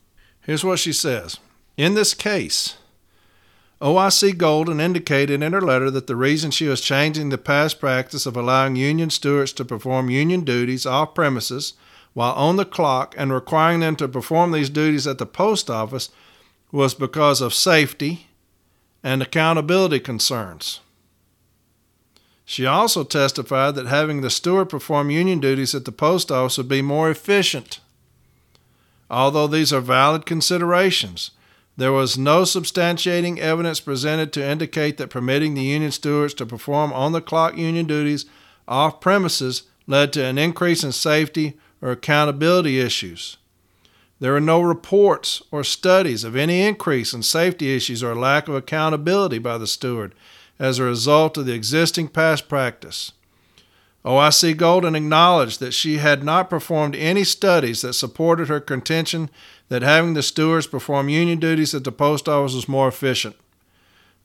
Here's 0.47 0.63
what 0.63 0.79
she 0.79 0.93
says 0.93 1.39
In 1.75 1.93
this 1.93 2.13
case, 2.13 2.77
OIC 3.81 4.37
Golden 4.37 4.79
indicated 4.79 5.43
in 5.43 5.51
her 5.51 5.61
letter 5.61 5.91
that 5.91 6.07
the 6.07 6.15
reason 6.15 6.51
she 6.51 6.67
was 6.67 6.79
changing 6.79 7.29
the 7.29 7.37
past 7.37 7.81
practice 7.81 8.25
of 8.25 8.37
allowing 8.37 8.77
union 8.77 9.09
stewards 9.09 9.51
to 9.53 9.65
perform 9.65 10.09
union 10.09 10.45
duties 10.45 10.85
off 10.85 11.13
premises 11.13 11.73
while 12.13 12.33
on 12.33 12.55
the 12.55 12.65
clock 12.65 13.13
and 13.17 13.33
requiring 13.33 13.81
them 13.81 13.97
to 13.97 14.07
perform 14.07 14.53
these 14.53 14.69
duties 14.69 15.05
at 15.05 15.17
the 15.17 15.25
post 15.25 15.69
office 15.69 16.09
was 16.71 16.93
because 16.93 17.41
of 17.41 17.53
safety 17.53 18.27
and 19.03 19.21
accountability 19.21 19.99
concerns. 19.99 20.79
She 22.45 22.65
also 22.65 23.03
testified 23.03 23.75
that 23.75 23.87
having 23.87 24.21
the 24.21 24.29
steward 24.29 24.69
perform 24.69 25.11
union 25.11 25.41
duties 25.41 25.75
at 25.75 25.83
the 25.83 25.91
post 25.91 26.31
office 26.31 26.57
would 26.57 26.69
be 26.69 26.81
more 26.81 27.09
efficient. 27.09 27.81
Although 29.09 29.47
these 29.47 29.71
are 29.71 29.81
valid 29.81 30.25
considerations, 30.25 31.31
there 31.77 31.91
was 31.91 32.17
no 32.17 32.41
substantiating 32.41 33.37
evidence 33.37 33.79
presented 33.79 34.33
to 34.33 34.45
indicate 34.45 34.97
that 34.97 35.09
permitting 35.09 35.53
the 35.53 35.63
union 35.63 35.91
stewards 35.91 36.33
to 36.35 36.45
perform 36.45 36.91
on 36.91 37.11
the 37.11 37.21
clock 37.21 37.57
union 37.57 37.85
duties 37.85 38.25
off 38.67 38.99
premises 38.99 39.63
led 39.85 40.11
to 40.13 40.25
an 40.25 40.37
increase 40.37 40.83
in 40.83 40.91
safety 40.91 41.57
or 41.81 41.91
accountability 41.91 42.79
issues. 42.79 43.37
There 44.19 44.35
are 44.35 44.41
no 44.41 44.59
reports 44.59 45.43
or 45.51 45.63
studies 45.63 46.23
of 46.23 46.35
any 46.35 46.61
increase 46.61 47.13
in 47.13 47.21
safety 47.21 47.75
issues 47.75 48.03
or 48.03 48.15
lack 48.15 48.47
of 48.47 48.55
accountability 48.55 49.37
by 49.37 49.59
the 49.59 49.67
steward 49.67 50.15
as 50.57 50.79
a 50.79 50.83
result 50.83 51.37
of 51.37 51.45
the 51.45 51.53
existing 51.53 52.07
past 52.07 52.49
practice. 52.49 53.11
Oh, 54.07 54.11
OIC 54.11 54.55
Golden 54.55 54.95
acknowledged 54.95 55.59
that 55.59 55.73
she 55.73 55.97
had 55.97 56.23
not 56.23 56.49
performed 56.49 56.95
any 56.95 57.25
studies 57.25 57.81
that 57.81 57.91
supported 57.91 58.47
her 58.47 58.61
contention 58.61 59.29
that 59.67 59.81
having 59.81 60.13
the 60.13 60.23
stewards 60.23 60.65
perform 60.65 61.09
union 61.09 61.39
duties 61.41 61.75
at 61.75 61.83
the 61.83 61.91
post 61.91 62.29
office 62.29 62.55
was 62.55 62.69
more 62.69 62.87
efficient. 62.87 63.35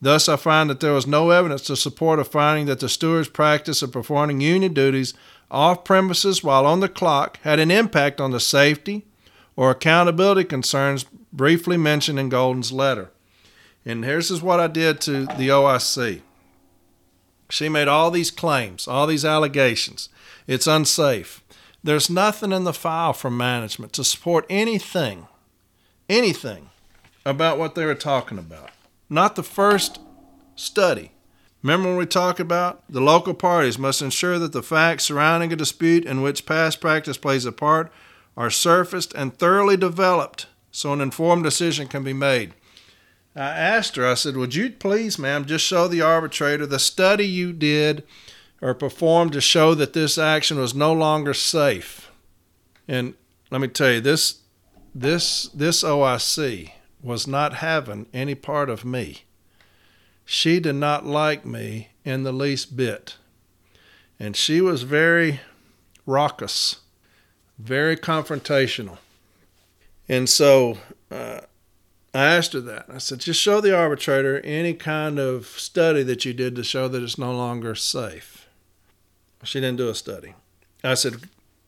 Thus, 0.01 0.29
I 0.29 0.37
find 0.37 0.71
that 0.71 0.79
there 0.79 0.93
was 0.93 1.09
no 1.09 1.31
evidence 1.31 1.63
to 1.63 1.75
support 1.75 2.21
a 2.21 2.25
finding 2.25 2.67
that 2.67 2.79
the 2.79 2.89
steward's 2.89 3.29
practice 3.29 3.83
of 3.83 3.91
performing 3.91 4.41
union 4.41 4.73
duties 4.73 5.15
off 5.51 5.83
premises 5.83 6.45
while 6.45 6.65
on 6.65 6.79
the 6.79 6.89
clock 6.89 7.41
had 7.43 7.59
an 7.59 7.73
impact 7.73 8.21
on 8.21 8.31
the 8.31 8.39
safety 8.39 9.05
or 9.57 9.73
accountability 9.73 10.45
concerns 10.45 11.07
briefly 11.33 11.77
mentioned 11.77 12.21
in 12.21 12.29
Golden's 12.29 12.71
letter. 12.71 13.11
And 13.85 14.05
here's 14.05 14.31
what 14.41 14.61
I 14.61 14.69
did 14.69 15.01
to 15.01 15.27
the 15.27 15.49
OIC. 15.49 16.23
She 17.53 17.69
made 17.69 17.87
all 17.87 18.11
these 18.11 18.31
claims, 18.31 18.89
all 18.89 19.07
these 19.07 19.27
allegations. 19.27 20.09
It's 20.47 20.67
unsafe. 20.67 21.43
There's 21.85 22.09
nothing 22.09 22.51
in 22.51 22.65
the 22.65 22.73
file 22.73 23.13
from 23.13 23.37
management 23.37 23.93
to 23.93 24.05
support 24.05 24.47
anything, 24.49 25.29
anything 26.09 26.71
about 27.27 27.59
what 27.59 27.75
they 27.75 27.85
were 27.85 27.95
talking 27.95 28.39
about. 28.39 28.71
Not 29.11 29.37
the 29.37 29.43
first 29.43 30.01
study. 30.57 31.13
Remember 31.63 31.91
when 31.91 31.99
we 31.99 32.07
talked 32.07 32.41
about 32.41 32.85
the 32.89 33.03
local 33.03 33.35
parties 33.35 33.79
must 33.79 34.01
ensure 34.01 34.39
that 34.39 34.53
the 34.53 34.63
facts 34.63 35.05
surrounding 35.05 35.53
a 35.53 35.57
dispute 35.57 36.07
in 36.07 36.23
which 36.23 36.47
past 36.47 36.81
practice 36.81 37.19
plays 37.19 37.45
a 37.45 37.53
part 37.53 37.93
are 38.35 38.49
surfaced 38.49 39.13
and 39.13 39.37
thoroughly 39.37 39.77
developed 39.77 40.47
so 40.71 40.95
an 40.95 41.03
informed 41.03 41.45
decision 41.45 41.87
can 41.87 42.03
be 42.03 42.15
made. 42.15 42.55
I 43.35 43.49
asked 43.49 43.97
her, 43.97 44.07
I 44.07 44.15
said, 44.15 44.37
Would 44.37 44.55
you 44.55 44.71
please, 44.71 45.19
ma'am, 45.19 45.47
just 45.47 45.65
show 45.65 45.89
the 45.89 46.03
arbitrator 46.03 46.67
the 46.67 46.79
study 46.79 47.27
you 47.27 47.53
did 47.53 48.05
or 48.61 48.75
performed 48.75 49.33
to 49.33 49.41
show 49.41 49.75
that 49.75 49.95
this 49.95 50.19
action 50.19 50.59
was 50.59 50.75
no 50.75 50.93
longer 50.93 51.33
safe? 51.33 52.11
And 52.87 53.15
let 53.51 53.61
me 53.61 53.69
tell 53.69 53.93
you, 53.93 54.01
this 54.01 54.41
this 54.95 55.45
this 55.55 55.83
OIC 55.83 56.73
was 57.03 57.27
not 57.27 57.55
having 57.55 58.07
any 58.13 58.35
part 58.35 58.69
of 58.69 58.85
me. 58.85 59.23
She 60.25 60.61
did 60.61 60.77
not 60.77 61.07
like 61.07 61.45
me 61.45 61.89
in 62.05 62.23
the 62.23 62.33
least 62.33 62.77
bit. 62.77 63.17
And 64.21 64.37
she 64.37 64.61
was 64.61 64.83
very 64.83 65.41
raucous, 66.07 66.81
very 67.59 67.97
confrontational. 67.97 68.99
And 70.09 70.29
so 70.29 70.79
uh, 71.11 71.41
I 72.15 72.25
asked 72.25 72.53
her 72.53 72.61
that. 72.61 72.87
I 72.93 72.99
said, 72.99 73.21
just 73.21 73.41
show 73.41 73.61
the 73.61 73.77
arbitrator 73.77 74.41
any 74.41 74.75
kind 74.75 75.19
of 75.19 75.47
study 75.47 76.03
that 76.03 76.25
you 76.25 76.35
did 76.35 76.55
to 76.57 76.65
show 76.65 76.89
that 76.89 77.03
it's 77.03 77.19
no 77.19 77.33
longer 77.33 77.75
safe. 77.75 78.49
She 79.45 79.61
didn't 79.61 79.79
do 79.79 79.89
a 79.89 79.95
study. 79.95 80.35
I 80.85 80.95
said, 80.95 81.23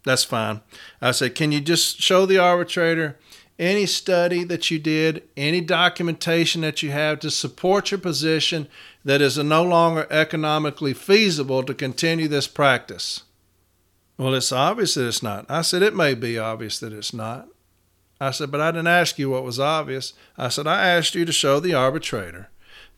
that's 0.04 0.24
fine. 0.24 0.60
I 1.00 1.12
said, 1.12 1.34
can 1.34 1.50
you 1.50 1.60
just 1.60 2.00
show 2.00 2.26
the 2.26 2.38
arbitrator 2.38 3.16
any 3.58 3.86
study 3.86 4.44
that 4.44 4.70
you 4.70 4.78
did, 4.78 5.22
any 5.36 5.60
documentation 5.60 6.60
that 6.60 6.82
you 6.82 6.90
have 6.90 7.20
to 7.20 7.30
support 7.30 7.90
your 7.90 7.98
position 7.98 8.68
that 9.04 9.22
is 9.22 9.38
no 9.38 9.62
longer 9.62 10.06
economically 10.10 10.92
feasible 10.92 11.62
to 11.62 11.72
continue 11.72 12.28
this 12.28 12.48
practice? 12.48 13.22
Well, 14.18 14.34
it's 14.34 14.52
obvious 14.52 14.94
that 14.94 15.08
it's 15.08 15.22
not. 15.22 15.46
I 15.48 15.62
said, 15.62 15.82
it 15.82 15.96
may 15.96 16.14
be 16.14 16.38
obvious 16.38 16.78
that 16.80 16.92
it's 16.92 17.14
not. 17.14 17.48
I 18.20 18.30
said, 18.30 18.50
but 18.50 18.60
I 18.60 18.70
didn't 18.70 18.86
ask 18.86 19.18
you 19.18 19.30
what 19.30 19.44
was 19.44 19.58
obvious. 19.58 20.12
I 20.38 20.48
said, 20.48 20.66
I 20.66 20.86
asked 20.86 21.14
you 21.14 21.24
to 21.24 21.32
show 21.32 21.60
the 21.60 21.74
arbitrator 21.74 22.48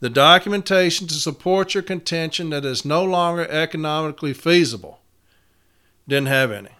the 0.01 0.10
documentation 0.10 1.06
to 1.06 1.14
support 1.14 1.74
your 1.74 1.82
contention 1.82 2.51
that 2.51 2.64
is 2.64 2.84
no 2.84 3.02
longer 3.05 3.48
economically 3.48 4.34
feasible. 4.34 5.01
Didn't 6.06 6.28
have 6.28 6.51
any. 6.51 6.70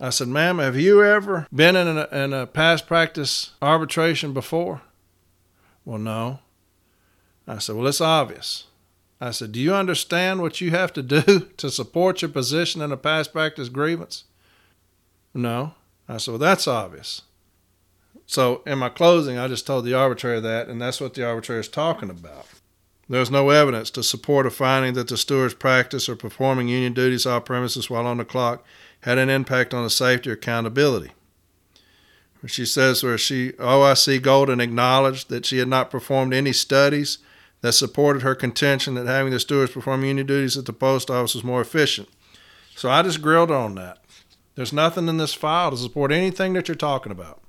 I 0.00 0.10
said, 0.10 0.28
ma'am, 0.28 0.58
have 0.58 0.76
you 0.76 1.02
ever 1.04 1.46
been 1.52 1.76
in 1.76 1.98
a, 1.98 2.08
in 2.12 2.32
a 2.32 2.46
past 2.46 2.86
practice 2.86 3.52
arbitration 3.60 4.32
before? 4.32 4.82
Well, 5.84 5.98
no. 5.98 6.40
I 7.46 7.58
said, 7.58 7.76
well, 7.76 7.86
it's 7.86 8.00
obvious. 8.00 8.64
I 9.20 9.30
said, 9.30 9.52
do 9.52 9.60
you 9.60 9.74
understand 9.74 10.40
what 10.40 10.60
you 10.60 10.70
have 10.70 10.92
to 10.94 11.02
do 11.02 11.22
to 11.56 11.70
support 11.70 12.22
your 12.22 12.30
position 12.30 12.82
in 12.82 12.90
a 12.90 12.96
past 12.96 13.32
practice 13.32 13.68
grievance? 13.68 14.24
No. 15.34 15.74
I 16.08 16.16
said, 16.16 16.32
well, 16.32 16.38
that's 16.38 16.66
obvious. 16.66 17.22
So 18.32 18.62
in 18.64 18.78
my 18.78 18.88
closing, 18.88 19.36
I 19.36 19.46
just 19.46 19.66
told 19.66 19.84
the 19.84 19.92
arbitrator 19.92 20.40
that, 20.40 20.68
and 20.68 20.80
that's 20.80 21.02
what 21.02 21.12
the 21.12 21.22
arbitrator 21.22 21.60
is 21.60 21.68
talking 21.68 22.08
about. 22.08 22.46
There's 23.06 23.30
no 23.30 23.50
evidence 23.50 23.90
to 23.90 24.02
support 24.02 24.46
a 24.46 24.50
finding 24.50 24.94
that 24.94 25.08
the 25.08 25.18
steward's 25.18 25.52
practice 25.52 26.08
or 26.08 26.16
performing 26.16 26.66
union 26.66 26.94
duties 26.94 27.26
off 27.26 27.44
premises 27.44 27.90
while 27.90 28.06
on 28.06 28.16
the 28.16 28.24
clock 28.24 28.64
had 29.02 29.18
an 29.18 29.28
impact 29.28 29.74
on 29.74 29.84
the 29.84 29.90
safety 29.90 30.30
or 30.30 30.32
accountability. 30.32 31.12
She 32.46 32.64
says 32.64 33.04
where 33.04 33.18
she 33.18 33.52
OIC 33.58 34.22
Golden 34.22 34.62
acknowledged 34.62 35.28
that 35.28 35.44
she 35.44 35.58
had 35.58 35.68
not 35.68 35.90
performed 35.90 36.32
any 36.32 36.54
studies 36.54 37.18
that 37.60 37.74
supported 37.74 38.22
her 38.22 38.34
contention 38.34 38.94
that 38.94 39.06
having 39.06 39.34
the 39.34 39.40
stewards 39.40 39.72
perform 39.72 40.06
union 40.06 40.26
duties 40.26 40.56
at 40.56 40.64
the 40.64 40.72
post 40.72 41.10
office 41.10 41.34
was 41.34 41.44
more 41.44 41.60
efficient. 41.60 42.08
So 42.76 42.88
I 42.88 43.02
just 43.02 43.20
grilled 43.20 43.50
on 43.50 43.74
that. 43.74 43.98
There's 44.54 44.72
nothing 44.72 45.06
in 45.08 45.18
this 45.18 45.34
file 45.34 45.70
to 45.70 45.76
support 45.76 46.10
anything 46.12 46.54
that 46.54 46.66
you're 46.66 46.76
talking 46.76 47.12
about. 47.12 47.41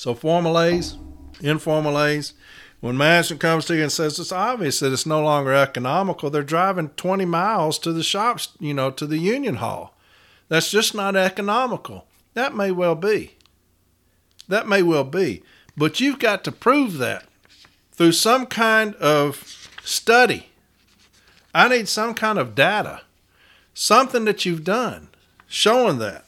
So 0.00 0.14
formal 0.14 0.58
A's, 0.58 0.96
informal 1.42 2.02
A's, 2.02 2.32
when 2.80 2.96
management 2.96 3.42
comes 3.42 3.66
to 3.66 3.76
you 3.76 3.82
and 3.82 3.92
says 3.92 4.18
it's 4.18 4.32
obvious 4.32 4.80
that 4.80 4.94
it's 4.94 5.04
no 5.04 5.22
longer 5.22 5.52
economical, 5.52 6.30
they're 6.30 6.42
driving 6.42 6.88
20 6.96 7.26
miles 7.26 7.78
to 7.80 7.92
the 7.92 8.02
shops, 8.02 8.48
you 8.58 8.72
know, 8.72 8.90
to 8.92 9.06
the 9.06 9.18
union 9.18 9.56
hall. 9.56 9.94
That's 10.48 10.70
just 10.70 10.94
not 10.94 11.16
economical. 11.16 12.06
That 12.32 12.56
may 12.56 12.70
well 12.70 12.94
be. 12.94 13.36
That 14.48 14.66
may 14.66 14.82
well 14.82 15.04
be. 15.04 15.42
But 15.76 16.00
you've 16.00 16.18
got 16.18 16.44
to 16.44 16.50
prove 16.52 16.96
that 16.96 17.26
through 17.92 18.12
some 18.12 18.46
kind 18.46 18.94
of 18.94 19.68
study. 19.84 20.48
I 21.54 21.68
need 21.68 21.88
some 21.88 22.14
kind 22.14 22.38
of 22.38 22.54
data, 22.54 23.02
something 23.74 24.24
that 24.24 24.46
you've 24.46 24.64
done 24.64 25.08
showing 25.46 25.98
that. 25.98 26.24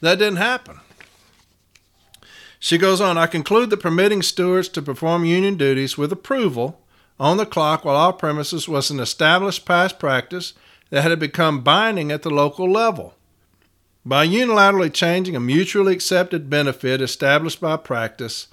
That 0.00 0.20
didn't 0.20 0.36
happen. 0.36 0.78
She 2.64 2.78
goes 2.78 2.98
on, 2.98 3.18
I 3.18 3.26
conclude 3.26 3.68
that 3.68 3.82
permitting 3.82 4.22
stewards 4.22 4.70
to 4.70 4.80
perform 4.80 5.26
union 5.26 5.56
duties 5.58 5.98
with 5.98 6.10
approval 6.10 6.80
on 7.20 7.36
the 7.36 7.44
clock 7.44 7.84
while 7.84 7.94
off 7.94 8.16
premises 8.16 8.66
was 8.66 8.90
an 8.90 9.00
established 9.00 9.66
past 9.66 9.98
practice 9.98 10.54
that 10.88 11.02
had 11.02 11.20
become 11.20 11.60
binding 11.60 12.10
at 12.10 12.22
the 12.22 12.30
local 12.30 12.72
level. 12.72 13.16
By 14.02 14.26
unilaterally 14.26 14.90
changing 14.90 15.36
a 15.36 15.40
mutually 15.40 15.92
accepted 15.92 16.48
benefit 16.48 17.02
established 17.02 17.60
by 17.60 17.76
practice, 17.76 18.48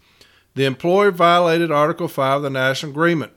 the 0.56 0.66
employer 0.66 1.12
violated 1.12 1.72
Article 1.72 2.10
5 2.10 2.36
of 2.36 2.44
the 2.44 2.50
National 2.50 2.92
Agreement. 2.92 3.32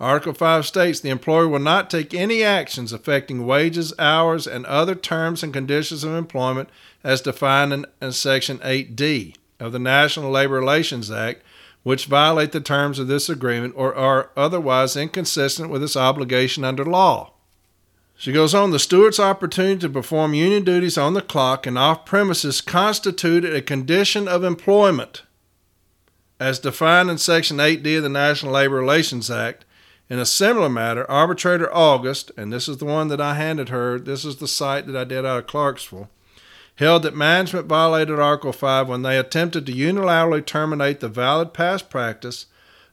Article 0.00 0.34
5 0.34 0.66
states 0.66 0.98
the 0.98 1.08
employer 1.08 1.46
will 1.46 1.60
not 1.60 1.88
take 1.88 2.12
any 2.12 2.42
actions 2.42 2.92
affecting 2.92 3.46
wages, 3.46 3.94
hours, 3.96 4.48
and 4.48 4.66
other 4.66 4.96
terms 4.96 5.44
and 5.44 5.52
conditions 5.52 6.02
of 6.02 6.14
employment 6.14 6.68
as 7.04 7.20
defined 7.20 7.72
in, 7.72 7.86
in 8.00 8.10
Section 8.10 8.58
8D 8.58 9.36
of 9.62 9.72
the 9.72 9.78
National 9.78 10.30
Labor 10.30 10.54
Relations 10.54 11.10
Act, 11.10 11.42
which 11.82 12.06
violate 12.06 12.52
the 12.52 12.60
terms 12.60 12.98
of 12.98 13.08
this 13.08 13.28
agreement 13.28 13.74
or 13.76 13.94
are 13.94 14.30
otherwise 14.36 14.96
inconsistent 14.96 15.70
with 15.70 15.82
its 15.82 15.96
obligation 15.96 16.64
under 16.64 16.84
law. 16.84 17.32
She 18.16 18.32
goes 18.32 18.54
on, 18.54 18.70
the 18.70 18.78
steward's 18.78 19.18
opportunity 19.18 19.80
to 19.80 19.88
perform 19.88 20.34
union 20.34 20.64
duties 20.64 20.98
on 20.98 21.14
the 21.14 21.22
clock 21.22 21.66
and 21.66 21.76
off 21.76 22.04
premises 22.04 22.60
constituted 22.60 23.54
a 23.54 23.62
condition 23.62 24.28
of 24.28 24.44
employment 24.44 25.22
as 26.38 26.58
defined 26.58 27.08
in 27.10 27.18
Section 27.18 27.58
8D 27.58 27.96
of 27.96 28.02
the 28.02 28.08
National 28.08 28.52
Labor 28.52 28.76
Relations 28.76 29.30
Act 29.30 29.64
in 30.10 30.18
a 30.18 30.26
similar 30.26 30.68
matter, 30.68 31.08
arbitrator 31.10 31.72
August, 31.74 32.30
and 32.36 32.52
this 32.52 32.68
is 32.68 32.78
the 32.78 32.84
one 32.84 33.08
that 33.08 33.20
I 33.20 33.34
handed 33.34 33.70
her, 33.70 33.98
this 33.98 34.24
is 34.24 34.36
the 34.36 34.48
cite 34.48 34.86
that 34.86 34.96
I 34.96 35.04
did 35.04 35.24
out 35.24 35.38
of 35.38 35.46
Clarksville, 35.46 36.10
held 36.76 37.02
that 37.02 37.14
management 37.14 37.66
violated 37.66 38.18
Article 38.18 38.52
5 38.52 38.88
when 38.88 39.02
they 39.02 39.18
attempted 39.18 39.66
to 39.66 39.72
unilaterally 39.72 40.44
terminate 40.44 41.00
the 41.00 41.08
valid 41.08 41.52
past 41.52 41.90
practice 41.90 42.46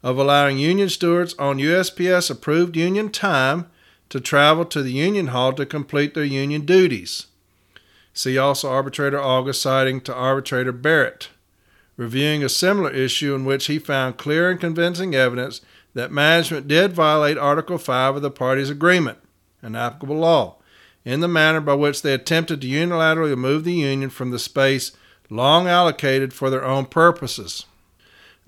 of 0.04 0.18
allowing 0.18 0.58
union 0.58 0.90
stewards 0.90 1.34
on 1.36 1.58
USPS 1.58 2.30
approved 2.30 2.76
union 2.76 3.10
time 3.10 3.70
to 4.10 4.20
travel 4.20 4.66
to 4.66 4.82
the 4.82 4.92
union 4.92 5.28
hall 5.28 5.54
to 5.54 5.66
complete 5.66 6.14
their 6.14 6.24
union 6.24 6.66
duties. 6.66 7.28
See 8.14 8.38
also 8.38 8.70
arbitrator 8.70 9.22
August 9.22 9.62
citing 9.62 10.02
to 10.02 10.14
arbitrator 10.14 10.72
Barrett, 10.72 11.30
reviewing 11.96 12.44
a 12.44 12.50
similar 12.50 12.90
issue 12.90 13.36
in 13.36 13.46
which 13.46 13.68
he 13.68 13.80
found 13.80 14.18
clear 14.18 14.50
and 14.50 14.60
convincing 14.60 15.16
evidence 15.16 15.62
that 15.94 16.12
management 16.12 16.68
did 16.68 16.94
violate 16.94 17.38
Article 17.38 17.78
5 17.78 18.18
of 18.18 18.22
the 18.22 18.32
parties' 18.32 18.70
agreement, 18.70 19.20
an 19.62 19.76
applicable 19.76 20.18
law, 20.18 20.56
in 21.06 21.20
the 21.20 21.28
manner 21.28 21.62
by 21.62 21.74
which 21.74 22.02
they 22.02 22.14
attempted 22.14 22.62
to 22.62 22.68
unilaterally 22.68 23.30
remove 23.30 23.64
the 23.64 23.74
Union 23.74 24.10
from 24.10 24.32
the 24.32 24.40
space 24.40 24.92
long 25.30 25.68
allocated 25.68 26.34
for 26.34 26.50
their 26.50 26.66
own 26.66 26.86
purposes. 26.86 27.66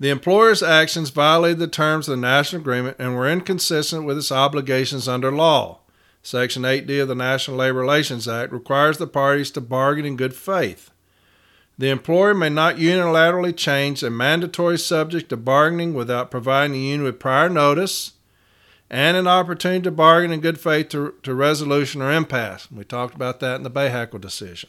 The 0.00 0.10
employer's 0.10 0.62
actions 0.62 1.10
violated 1.10 1.58
the 1.58 1.68
terms 1.68 2.08
of 2.08 2.16
the 2.16 2.20
national 2.20 2.62
agreement 2.62 2.96
and 2.98 3.14
were 3.14 3.30
inconsistent 3.30 4.04
with 4.04 4.18
its 4.18 4.32
obligations 4.32 5.06
under 5.06 5.30
law. 5.30 5.78
Section 6.24 6.62
8D 6.62 7.02
of 7.02 7.08
the 7.08 7.14
National 7.14 7.58
Labor 7.58 7.78
Relations 7.78 8.26
Act 8.26 8.52
requires 8.52 8.98
the 8.98 9.06
parties 9.06 9.50
to 9.52 9.60
bargain 9.60 10.04
in 10.04 10.16
good 10.16 10.34
faith. 10.34 10.90
The 11.78 11.90
employer 11.90 12.34
may 12.34 12.48
not 12.48 12.76
unilaterally 12.76 13.56
change 13.56 14.02
a 14.02 14.10
mandatory 14.10 14.78
subject 14.78 15.30
to 15.30 15.36
bargaining 15.36 15.94
without 15.94 16.30
providing 16.30 16.72
the 16.72 16.78
union 16.78 17.02
with 17.02 17.18
prior 17.18 17.48
notice 17.48 18.12
and 18.92 19.16
an 19.16 19.26
opportunity 19.26 19.80
to 19.80 19.90
bargain 19.90 20.32
in 20.32 20.40
good 20.40 20.60
faith 20.60 20.90
to, 20.90 21.14
to 21.22 21.34
resolution 21.34 22.02
or 22.02 22.12
impasse. 22.12 22.70
We 22.70 22.84
talked 22.84 23.14
about 23.14 23.40
that 23.40 23.56
in 23.56 23.62
the 23.62 23.70
Bahakel 23.70 24.20
decision. 24.20 24.68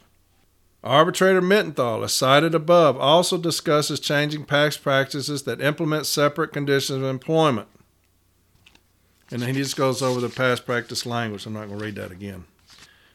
Arbitrator 0.81 1.41
Mittenthal, 1.41 2.03
as 2.03 2.13
cited 2.13 2.55
above, 2.55 2.97
also 2.97 3.37
discusses 3.37 3.99
changing 3.99 4.45
past 4.45 4.81
practices 4.81 5.43
that 5.43 5.61
implement 5.61 6.05
separate 6.05 6.53
conditions 6.53 7.03
of 7.03 7.09
employment. 7.09 7.67
And 9.29 9.41
then 9.41 9.49
he 9.49 9.61
just 9.61 9.75
goes 9.75 10.01
over 10.01 10.21
the 10.21 10.29
past 10.29 10.65
practice 10.65 11.05
language. 11.05 11.45
I'm 11.45 11.53
not 11.53 11.67
going 11.67 11.79
to 11.79 11.85
read 11.85 11.95
that 11.95 12.11
again. 12.11 12.45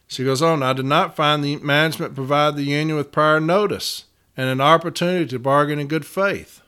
She 0.09 0.25
goes 0.25 0.43
on, 0.43 0.63
I 0.63 0.73
did 0.75 0.87
not 0.87 1.17
find 1.17 1.43
the 1.43 1.57
management 1.57 2.15
provide 2.15 2.57
the 2.57 2.63
union 2.63 2.97
with 2.97 3.13
prior 3.13 3.41
notice 3.41 4.05
and 4.37 4.49
an 4.49 4.61
opportunity 4.61 5.27
to 5.27 5.39
bargain 5.39 5.79
in 5.79 5.87
good 5.87 6.07
faith. 6.07 6.61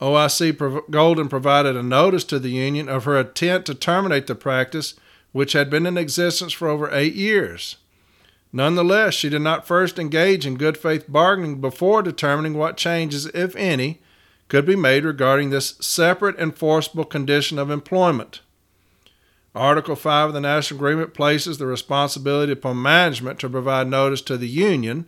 OIC 0.00 0.90
Golden 0.90 1.28
provided 1.28 1.76
a 1.76 1.82
notice 1.82 2.24
to 2.24 2.38
the 2.38 2.48
union 2.48 2.88
of 2.88 3.04
her 3.04 3.18
intent 3.18 3.66
to 3.66 3.74
terminate 3.74 4.26
the 4.26 4.34
practice, 4.34 4.94
which 5.32 5.52
had 5.52 5.68
been 5.68 5.86
in 5.86 5.98
existence 5.98 6.52
for 6.52 6.68
over 6.68 6.88
eight 6.92 7.14
years. 7.14 7.76
Nonetheless, 8.52 9.14
she 9.14 9.28
did 9.28 9.42
not 9.42 9.66
first 9.66 9.98
engage 9.98 10.46
in 10.46 10.56
good 10.56 10.76
faith 10.76 11.04
bargaining 11.06 11.60
before 11.60 12.02
determining 12.02 12.54
what 12.54 12.76
changes, 12.76 13.26
if 13.26 13.54
any, 13.56 14.00
could 14.48 14.66
be 14.66 14.74
made 14.74 15.04
regarding 15.04 15.50
this 15.50 15.76
separate 15.80 16.36
enforceable 16.38 17.04
condition 17.04 17.58
of 17.58 17.70
employment. 17.70 18.40
Article 19.54 19.96
5 19.96 20.28
of 20.28 20.34
the 20.34 20.40
National 20.40 20.78
Agreement 20.78 21.14
places 21.14 21.58
the 21.58 21.66
responsibility 21.66 22.52
upon 22.52 22.80
management 22.80 23.38
to 23.40 23.48
provide 23.48 23.88
notice 23.88 24.22
to 24.22 24.36
the 24.36 24.48
union 24.48 25.06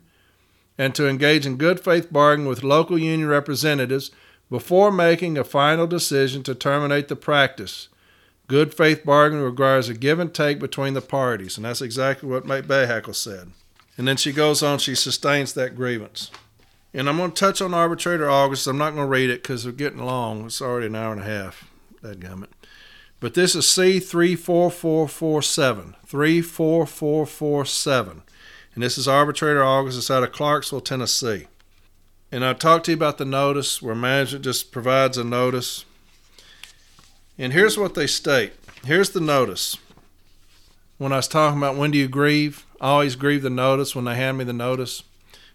and 0.79 0.95
to 0.95 1.09
engage 1.09 1.47
in 1.47 1.57
good 1.57 1.81
faith 1.81 2.13
bargaining 2.13 2.49
with 2.49 2.63
local 2.63 2.99
union 2.99 3.29
representatives 3.29 4.11
before 4.53 4.93
making 4.93 5.37
a 5.39 5.45
final 5.45 5.87
decision 5.87 6.43
to 6.43 6.55
terminate 6.55 7.09
the 7.09 7.17
practice. 7.17 7.89
Good 8.49 8.75
faith 8.75 9.03
bargaining 9.03 9.43
requires 9.43 9.89
a 9.89 9.95
give 9.95 10.19
and 10.19 10.35
take 10.35 10.59
between 10.59 10.93
the 10.93 11.01
parties, 11.01 11.57
and 11.57 11.65
that's 11.65 11.81
exactly 11.81 12.29
what 12.29 12.45
Mate 12.45 12.69
Bahakel 12.69 13.15
said. 13.15 13.53
And 13.97 14.07
then 14.07 14.19
she 14.19 14.31
goes 14.31 14.63
on, 14.63 14.79
she 14.79 14.95
sustains 14.95 15.55
that 15.55 15.75
grievance. 15.75 16.31
And 16.93 17.09
I'm 17.09 17.17
going 17.17 17.33
to 17.33 17.41
touch 17.41 17.63
on 17.63 17.73
arbitrator 17.73 18.29
August. 18.29 18.67
I'm 18.67 18.77
not 18.77 18.91
going 18.91 19.07
to 19.07 19.11
read 19.11 19.31
it 19.31 19.43
because 19.43 19.65
we're 19.65 19.73
getting 19.73 20.05
long. 20.05 20.45
It's 20.45 20.61
already 20.61 20.89
an 20.89 20.97
hour 20.97 21.15
and 21.15 21.23
a 21.23 21.25
half. 21.25 21.71
That 22.03 22.21
gummit. 22.21 22.51
But 23.21 23.33
this 23.33 23.55
is 23.55 23.65
C34447. 23.65 25.95
34447. 26.05 28.23
And 28.75 28.83
this 28.83 28.99
is 28.99 29.09
Arbitrator 29.09 29.65
August. 29.65 29.97
It's 29.97 30.11
out 30.11 30.25
of 30.25 30.33
Clarksville, 30.33 30.83
Tennessee. 30.83 31.47
And 32.33 32.47
I 32.47 32.55
talked 32.55 32.87
to 32.87 32.93
you 32.93 32.97
about 32.97 33.19
the 33.19 33.27
notice 33.27 33.83
where 33.83 33.95
management 33.95 34.45
just 34.45 34.73
provides 34.73 35.19
a 35.19 35.25
notice. 35.25 35.85
And 37.37 37.53
here's 37.53 37.77
what 37.77 37.93
they 37.93 38.07
state. 38.07 38.55
Here's 38.87 39.11
the 39.11 39.21
notice. 39.21 39.77
When 40.97 41.13
I 41.13 41.17
was 41.17 41.29
talking 41.29 41.59
about 41.59 41.77
when 41.77 41.91
do 41.91 41.99
you 41.99 42.09
grieve, 42.09 42.65
I 42.81 42.89
always 42.89 43.17
grieve 43.17 43.43
the 43.43 43.51
notice 43.51 43.95
when 43.95 44.07
they 44.07 44.15
hand 44.15 44.39
me 44.39 44.45
the 44.45 44.55
notice. 44.55 45.03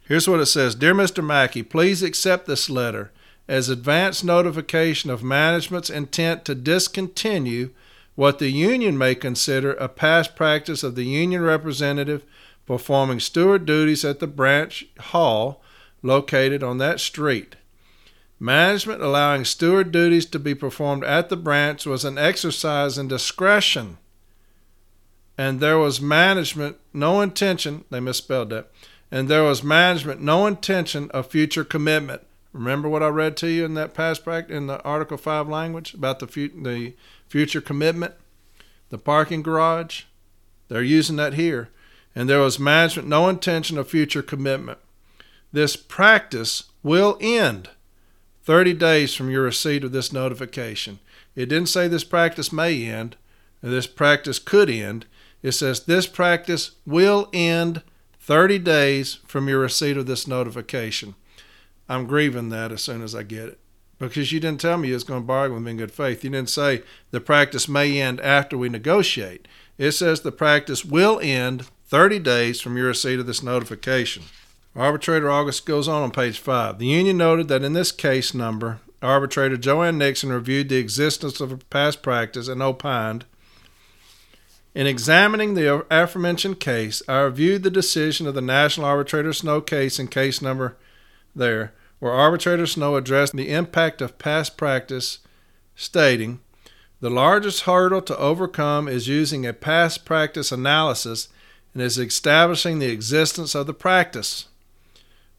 Here's 0.07 0.29
what 0.29 0.39
it 0.39 0.45
says 0.45 0.75
Dear 0.75 0.93
Mr. 0.93 1.25
Mackey, 1.25 1.63
please 1.63 2.03
accept 2.03 2.45
this 2.45 2.69
letter 2.69 3.11
as 3.47 3.69
advance 3.69 4.23
notification 4.23 5.09
of 5.09 5.23
management's 5.23 5.89
intent 5.89 6.45
to 6.45 6.53
discontinue 6.53 7.71
what 8.13 8.37
the 8.37 8.49
union 8.49 8.97
may 8.97 9.15
consider 9.15 9.73
a 9.73 9.89
past 9.89 10.35
practice 10.35 10.83
of 10.83 10.95
the 10.95 11.05
union 11.05 11.41
representative 11.41 12.23
performing 12.67 13.19
steward 13.19 13.65
duties 13.65 14.05
at 14.05 14.19
the 14.19 14.27
branch 14.27 14.85
hall 14.99 15.63
located 16.01 16.63
on 16.63 16.77
that 16.77 16.99
street. 16.99 17.55
Management 18.39 19.01
allowing 19.01 19.45
steward 19.45 19.91
duties 19.91 20.25
to 20.27 20.39
be 20.39 20.53
performed 20.53 21.03
at 21.03 21.29
the 21.29 21.37
branch 21.37 21.85
was 21.85 22.05
an 22.05 22.17
exercise 22.17 22.97
in 22.97 23.07
discretion, 23.07 23.97
and 25.37 25.59
there 25.59 25.77
was 25.77 26.01
management 26.01 26.77
no 26.93 27.21
intention, 27.21 27.83
they 27.89 27.99
misspelled 27.99 28.49
that, 28.51 28.71
and 29.11 29.27
there 29.27 29.43
was 29.43 29.63
management 29.63 30.21
no 30.21 30.45
intention 30.45 31.09
of 31.11 31.27
future 31.27 31.63
commitment 31.63 32.21
Remember 32.57 32.89
what 32.89 33.03
I 33.03 33.07
read 33.09 33.37
to 33.37 33.51
you 33.51 33.65
in 33.65 33.75
that 33.75 33.93
past 33.93 34.23
practice 34.23 34.55
in 34.55 34.65
the 34.65 34.81
Article 34.81 35.17
Five 35.17 35.47
language 35.47 35.93
about 35.93 36.17
the 36.17 36.27
fu- 36.27 36.61
the 36.61 36.93
future 37.27 37.61
commitment, 37.61 38.15
the 38.89 38.97
parking 38.97 39.43
garage. 39.43 40.03
They're 40.67 40.81
using 40.81 41.17
that 41.17 41.35
here, 41.35 41.69
and 42.15 42.27
there 42.27 42.39
was 42.39 42.57
management 42.57 43.07
no 43.07 43.29
intention 43.29 43.77
of 43.77 43.87
future 43.87 44.23
commitment. 44.23 44.79
This 45.57 45.75
practice 45.75 46.65
will 46.83 47.17
end 47.19 47.71
30 48.43 48.75
days 48.75 49.15
from 49.15 49.31
your 49.31 49.41
receipt 49.41 49.83
of 49.83 49.91
this 49.91 50.13
notification. 50.13 50.99
It 51.35 51.47
didn't 51.47 51.69
say 51.69 51.87
this 51.87 52.03
practice 52.03 52.53
may 52.53 52.85
end, 52.85 53.15
this 53.61 53.87
practice 53.87 54.37
could 54.37 54.69
end. 54.69 55.07
It 55.41 55.53
says 55.53 55.85
this 55.85 56.05
practice 56.05 56.73
will 56.85 57.27
end 57.33 57.81
30 58.19 58.59
days 58.59 59.15
from 59.25 59.47
your 59.47 59.61
receipt 59.61 59.97
of 59.97 60.05
this 60.05 60.27
notification. 60.27 61.15
I'm 61.89 62.05
grieving 62.05 62.49
that 62.49 62.71
as 62.71 62.83
soon 62.83 63.01
as 63.01 63.15
I 63.15 63.23
get 63.23 63.47
it. 63.47 63.59
Because 63.97 64.31
you 64.31 64.39
didn't 64.39 64.61
tell 64.61 64.77
me 64.77 64.89
you 64.89 64.93
was 64.93 65.03
going 65.03 65.23
to 65.23 65.27
bargain 65.27 65.55
with 65.55 65.63
me 65.63 65.71
in 65.71 65.77
good 65.77 65.91
faith. 65.91 66.23
You 66.23 66.29
didn't 66.29 66.51
say 66.51 66.83
the 67.09 67.19
practice 67.19 67.67
may 67.67 67.99
end 67.99 68.21
after 68.21 68.59
we 68.59 68.69
negotiate. 68.69 69.47
It 69.79 69.93
says 69.93 70.21
the 70.21 70.31
practice 70.31 70.85
will 70.85 71.19
end 71.19 71.65
30 71.87 72.19
days 72.19 72.61
from 72.61 72.77
your 72.77 72.89
receipt 72.89 73.17
of 73.19 73.25
this 73.25 73.41
notification. 73.41 74.21
Arbitrator 74.77 75.29
August 75.29 75.65
goes 75.65 75.87
on 75.89 76.03
on 76.03 76.11
page 76.11 76.39
5. 76.39 76.79
The 76.79 76.85
union 76.85 77.17
noted 77.17 77.49
that 77.49 77.63
in 77.63 77.73
this 77.73 77.91
case 77.91 78.33
number, 78.33 78.79
arbitrator 79.01 79.57
Joanne 79.57 79.97
Nixon 79.97 80.29
reviewed 80.29 80.69
the 80.69 80.77
existence 80.77 81.41
of 81.41 81.51
a 81.51 81.57
past 81.57 82.01
practice 82.01 82.47
and 82.47 82.61
opined 82.61 83.25
in 84.77 84.85
examining 84.85 85.55
the 85.55 85.83
aforementioned 85.89 86.59
case, 86.59 87.01
I 87.07 87.21
reviewed 87.21 87.63
the 87.63 87.71
decision 87.71 88.27
of 88.27 88.35
the 88.35 88.41
National 88.41 88.85
Arbitrator 88.85 89.33
Snow 89.33 89.59
case 89.59 89.97
in 89.97 90.07
case 90.07 90.39
number 90.39 90.77
there 91.35 91.73
where 91.97 92.11
arbitrator 92.11 92.67
Snow 92.67 92.95
addressed 92.95 93.35
the 93.35 93.49
impact 93.49 94.03
of 94.03 94.19
past 94.19 94.55
practice, 94.55 95.17
stating, 95.75 96.41
The 96.99 97.09
largest 97.09 97.61
hurdle 97.61 98.03
to 98.03 98.17
overcome 98.19 98.87
is 98.87 99.07
using 99.07 99.47
a 99.47 99.51
past 99.53 100.05
practice 100.05 100.51
analysis 100.51 101.29
and 101.73 101.81
is 101.81 101.97
establishing 101.97 102.77
the 102.77 102.91
existence 102.91 103.55
of 103.55 103.65
the 103.65 103.73
practice. 103.73 104.45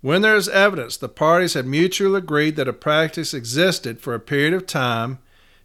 When 0.00 0.22
there 0.22 0.36
is 0.36 0.48
evidence 0.48 0.96
the 0.96 1.08
parties 1.08 1.54
had 1.54 1.66
mutually 1.66 2.18
agreed 2.18 2.56
that 2.56 2.68
a 2.68 2.72
practice 2.72 3.34
existed 3.34 4.00
for 4.00 4.14
a 4.14 4.20
period 4.20 4.54
of 4.54 4.66
time, 4.66 5.18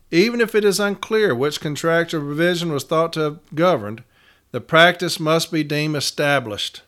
even 0.10 0.42
if 0.42 0.56
it 0.56 0.66
is 0.66 0.80
unclear 0.80 1.36
which 1.36 1.62
contractual 1.62 2.22
provision 2.22 2.72
was 2.72 2.84
thought 2.84 3.14
to 3.14 3.20
have 3.20 3.56
governed, 3.56 4.04
the 4.52 4.62
practice 4.62 5.20
must 5.20 5.52
be 5.52 5.64
deemed 5.64 5.96
established. 5.96 6.82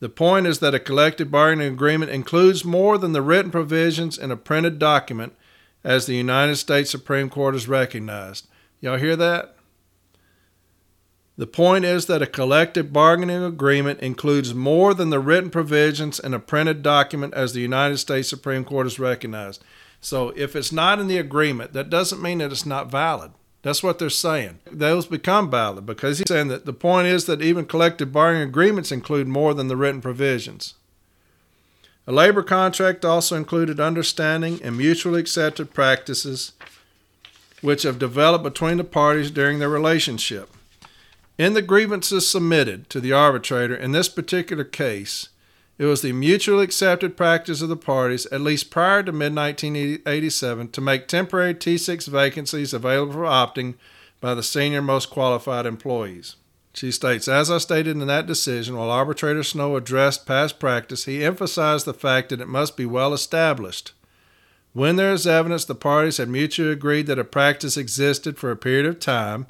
The 0.00 0.08
point 0.08 0.46
is 0.46 0.58
that 0.58 0.74
a 0.74 0.80
collective 0.80 1.30
bargaining 1.30 1.72
agreement 1.72 2.10
includes 2.10 2.64
more 2.64 2.98
than 2.98 3.12
the 3.12 3.22
written 3.22 3.50
provisions 3.50 4.18
in 4.18 4.30
a 4.30 4.36
printed 4.36 4.78
document, 4.78 5.34
as 5.82 6.06
the 6.06 6.16
United 6.16 6.56
States 6.56 6.90
Supreme 6.90 7.30
Court 7.30 7.54
has 7.54 7.68
recognized. 7.68 8.48
Y'all 8.80 8.98
hear 8.98 9.16
that? 9.16 9.53
The 11.36 11.46
point 11.48 11.84
is 11.84 12.06
that 12.06 12.22
a 12.22 12.26
collective 12.26 12.92
bargaining 12.92 13.42
agreement 13.42 13.98
includes 14.00 14.54
more 14.54 14.94
than 14.94 15.10
the 15.10 15.18
written 15.18 15.50
provisions 15.50 16.20
in 16.20 16.32
a 16.32 16.38
printed 16.38 16.82
document 16.82 17.34
as 17.34 17.52
the 17.52 17.60
United 17.60 17.98
States 17.98 18.28
Supreme 18.28 18.64
Court 18.64 18.86
has 18.86 19.00
recognized. 19.00 19.64
So 20.00 20.32
if 20.36 20.54
it's 20.54 20.70
not 20.70 21.00
in 21.00 21.08
the 21.08 21.18
agreement, 21.18 21.72
that 21.72 21.90
doesn't 21.90 22.22
mean 22.22 22.38
that 22.38 22.52
it's 22.52 22.66
not 22.66 22.90
valid. 22.90 23.32
That's 23.62 23.82
what 23.82 23.98
they're 23.98 24.10
saying. 24.10 24.60
Those 24.70 25.06
become 25.06 25.50
valid 25.50 25.86
because 25.86 26.18
he's 26.18 26.28
saying 26.28 26.48
that 26.48 26.66
the 26.66 26.72
point 26.72 27.08
is 27.08 27.24
that 27.24 27.42
even 27.42 27.64
collective 27.64 28.12
bargaining 28.12 28.46
agreements 28.46 28.92
include 28.92 29.26
more 29.26 29.54
than 29.54 29.68
the 29.68 29.76
written 29.76 30.02
provisions. 30.02 30.74
A 32.06 32.12
labor 32.12 32.42
contract 32.42 33.04
also 33.04 33.34
included 33.34 33.80
understanding 33.80 34.60
and 34.62 34.76
mutually 34.76 35.20
accepted 35.20 35.72
practices 35.72 36.52
which 37.62 37.82
have 37.82 37.98
developed 37.98 38.44
between 38.44 38.76
the 38.76 38.84
parties 38.84 39.30
during 39.30 39.58
their 39.58 39.70
relationship. 39.70 40.53
In 41.36 41.54
the 41.54 41.62
grievances 41.62 42.28
submitted 42.28 42.88
to 42.90 43.00
the 43.00 43.12
arbitrator 43.12 43.74
in 43.74 43.90
this 43.90 44.08
particular 44.08 44.62
case, 44.62 45.30
it 45.78 45.84
was 45.86 46.00
the 46.00 46.12
mutually 46.12 46.62
accepted 46.62 47.16
practice 47.16 47.60
of 47.60 47.68
the 47.68 47.76
parties, 47.76 48.26
at 48.26 48.40
least 48.40 48.70
prior 48.70 49.02
to 49.02 49.10
mid 49.10 49.34
1987, 49.34 50.68
to 50.70 50.80
make 50.80 51.08
temporary 51.08 51.52
T6 51.52 52.06
vacancies 52.06 52.72
available 52.72 53.14
for 53.14 53.24
opting 53.24 53.74
by 54.20 54.34
the 54.34 54.44
senior 54.44 54.80
most 54.80 55.10
qualified 55.10 55.66
employees. 55.66 56.36
She 56.72 56.92
states, 56.92 57.26
as 57.26 57.50
I 57.50 57.58
stated 57.58 57.96
in 57.96 58.06
that 58.06 58.26
decision, 58.26 58.76
while 58.76 58.90
arbitrator 58.90 59.42
Snow 59.42 59.74
addressed 59.74 60.26
past 60.26 60.60
practice, 60.60 61.04
he 61.04 61.24
emphasized 61.24 61.84
the 61.84 61.94
fact 61.94 62.28
that 62.28 62.40
it 62.40 62.48
must 62.48 62.76
be 62.76 62.86
well 62.86 63.12
established. 63.12 63.92
When 64.72 64.94
there 64.94 65.12
is 65.12 65.26
evidence 65.26 65.64
the 65.64 65.74
parties 65.74 66.18
had 66.18 66.28
mutually 66.28 66.70
agreed 66.70 67.06
that 67.06 67.18
a 67.18 67.24
practice 67.24 67.76
existed 67.76 68.38
for 68.38 68.52
a 68.52 68.56
period 68.56 68.86
of 68.86 69.00
time, 69.00 69.46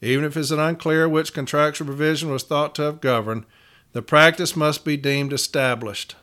even 0.00 0.24
if 0.24 0.36
it 0.36 0.40
is 0.40 0.50
unclear 0.50 1.08
which 1.08 1.32
contractual 1.32 1.86
provision 1.86 2.30
was 2.30 2.42
thought 2.42 2.74
to 2.74 2.82
have 2.82 3.00
governed, 3.00 3.44
the 3.92 4.02
practice 4.02 4.54
must 4.54 4.84
be 4.84 4.96
deemed 4.96 5.32
established. 5.32 6.16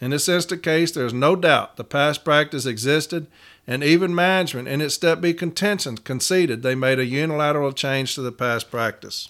In 0.00 0.10
this 0.10 0.28
instant 0.28 0.62
case, 0.62 0.90
there 0.90 1.06
is 1.06 1.14
no 1.14 1.36
doubt 1.36 1.76
the 1.76 1.84
past 1.84 2.24
practice 2.24 2.66
existed, 2.66 3.28
and 3.66 3.84
even 3.84 4.14
management, 4.14 4.68
in 4.68 4.80
its 4.80 4.94
Step 4.94 5.20
B 5.20 5.32
contentions, 5.32 6.00
conceded 6.00 6.62
they 6.62 6.74
made 6.74 6.98
a 6.98 7.06
unilateral 7.06 7.72
change 7.72 8.14
to 8.14 8.20
the 8.20 8.32
past 8.32 8.70
practice. 8.70 9.28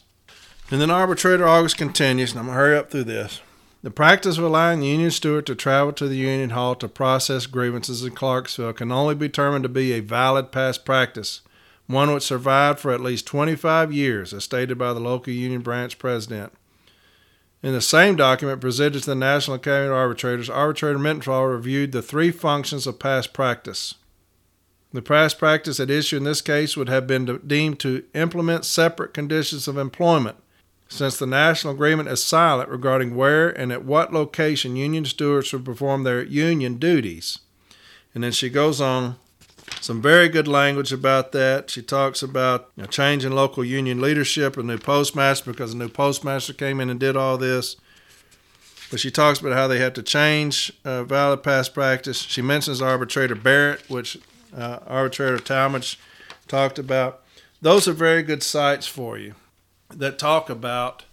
And 0.71 0.81
then 0.81 0.91
arbitrator 0.91 1.47
August 1.47 1.77
continues, 1.77 2.33
and 2.33 2.41
I'm 2.41 2.47
going 2.47 2.57
to 2.57 2.61
hurry 2.61 2.77
up 2.79 2.91
through 2.91 3.05
this. 3.05 3.43
The 3.83 3.91
practice 3.91 4.39
of 4.39 4.45
allowing 4.45 4.81
the 4.81 4.87
union 4.87 5.11
steward 5.11 5.45
to 5.47 5.55
travel 5.55 5.93
to 5.95 6.09
the 6.09 6.17
union 6.17 6.51
hall 6.51 6.75
to 6.77 6.89
process 6.89 7.47
grievances 7.47 8.03
in 8.03 8.15
Clarksville 8.15 8.73
can 8.73 8.91
only 8.91 9.15
be 9.15 9.27
determined 9.27 9.65
to 9.65 9.69
be 9.69 9.93
a 9.93 10.01
valid 10.01 10.53
past 10.53 10.85
practice 10.85 11.43
one 11.87 12.13
which 12.13 12.23
survived 12.23 12.79
for 12.81 12.93
at 12.93 13.01
least 13.01 13.27
25 13.27 13.93
years, 13.93 14.33
as 14.33 14.45
stated 14.45 14.79
by 14.79 14.93
the 14.93 15.01
local 15.01 15.33
union 15.33 15.61
branch 15.61 15.99
president. 15.99 16.53
In 17.63 17.73
the 17.73 17.81
same 17.81 18.17
document 18.17 18.61
presented 18.61 19.01
to 19.03 19.11
the 19.11 19.15
National 19.15 19.57
Academy 19.57 19.87
of 19.87 19.95
Arbitrators, 19.95 20.51
arbitrator 20.51 20.99
Mittenthaler 20.99 21.53
reviewed 21.53 21.93
the 21.93 22.03
three 22.03 22.33
functions 22.33 22.87
of 22.87 22.99
past 22.99 23.33
practice. 23.33 23.95
The 24.93 25.01
past 25.01 25.39
practice 25.39 25.79
at 25.81 25.89
issue 25.89 26.17
in 26.17 26.25
this 26.25 26.41
case 26.41 26.77
would 26.77 26.89
have 26.89 27.07
been 27.07 27.41
deemed 27.47 27.79
to 27.81 28.05
implement 28.15 28.65
separate 28.65 29.15
conditions 29.15 29.69
of 29.69 29.79
employment, 29.79 30.37
since 30.89 31.17
the 31.17 31.27
national 31.27 31.73
agreement 31.73 32.09
is 32.09 32.23
silent 32.23 32.69
regarding 32.69 33.15
where 33.15 33.49
and 33.49 33.73
at 33.73 33.85
what 33.85 34.13
location 34.13 34.77
union 34.77 35.05
stewards 35.05 35.53
would 35.53 35.65
perform 35.65 36.03
their 36.03 36.23
union 36.23 36.77
duties. 36.77 37.39
And 38.15 38.23
then 38.25 38.33
she 38.33 38.51
goes 38.51 38.81
on 38.81 39.17
some 39.83 40.01
very 40.01 40.29
good 40.29 40.47
language 40.47 40.93
about 40.93 41.33
that. 41.33 41.69
She 41.69 41.83
talks 41.83 42.23
about 42.23 42.71
you 42.77 42.85
know, 42.85 42.89
changing 42.89 43.33
local 43.33 43.65
union 43.65 44.01
leadership, 44.01 44.57
a 44.57 44.63
new 44.63 44.79
postmaster 44.79 45.51
because 45.51 45.75
a 45.75 45.77
new 45.77 45.89
postmaster 45.89 46.53
came 46.53 46.81
in 46.81 46.89
and 46.89 47.01
did 47.01 47.17
all 47.17 47.37
this. 47.37 47.75
But 48.93 49.01
she 49.01 49.11
talks 49.11 49.41
about 49.41 49.55
how 49.55 49.67
they 49.67 49.79
have 49.79 49.95
to 49.95 50.03
change 50.03 50.73
uh, 50.85 51.03
valid 51.03 51.43
past 51.43 51.75
practice. 51.75 52.21
She 52.21 52.43
mentions 52.43 52.81
arbitrator 52.81 53.35
Barrett, 53.35 53.89
which 53.91 54.19
uh, 54.57 54.79
arbitrator 54.87 55.39
Talmadge 55.39 55.99
talked 56.47 56.79
about. 56.79 57.23
Those 57.61 57.89
are 57.89 57.93
very 57.93 58.23
good 58.23 58.45
cites 58.45 58.87
for 58.87 59.19
you 59.19 59.35
that 59.91 60.19
talk 60.19 60.49
about 60.49 61.05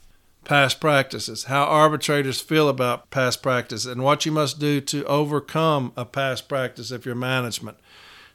past 0.44 0.80
practices, 0.80 1.46
how 1.46 1.64
arbitrators 1.64 2.40
feel 2.40 2.70
about 2.70 3.10
past 3.10 3.42
practice, 3.42 3.86
and 3.86 4.04
what 4.04 4.26
you 4.26 4.32
must 4.32 4.60
do 4.60 4.80
to 4.82 5.04
overcome 5.06 5.92
a 5.98 6.06
past 6.06 6.48
practice 6.48 6.92
if 6.92 7.06
you're 7.06 7.16
management. 7.16 7.78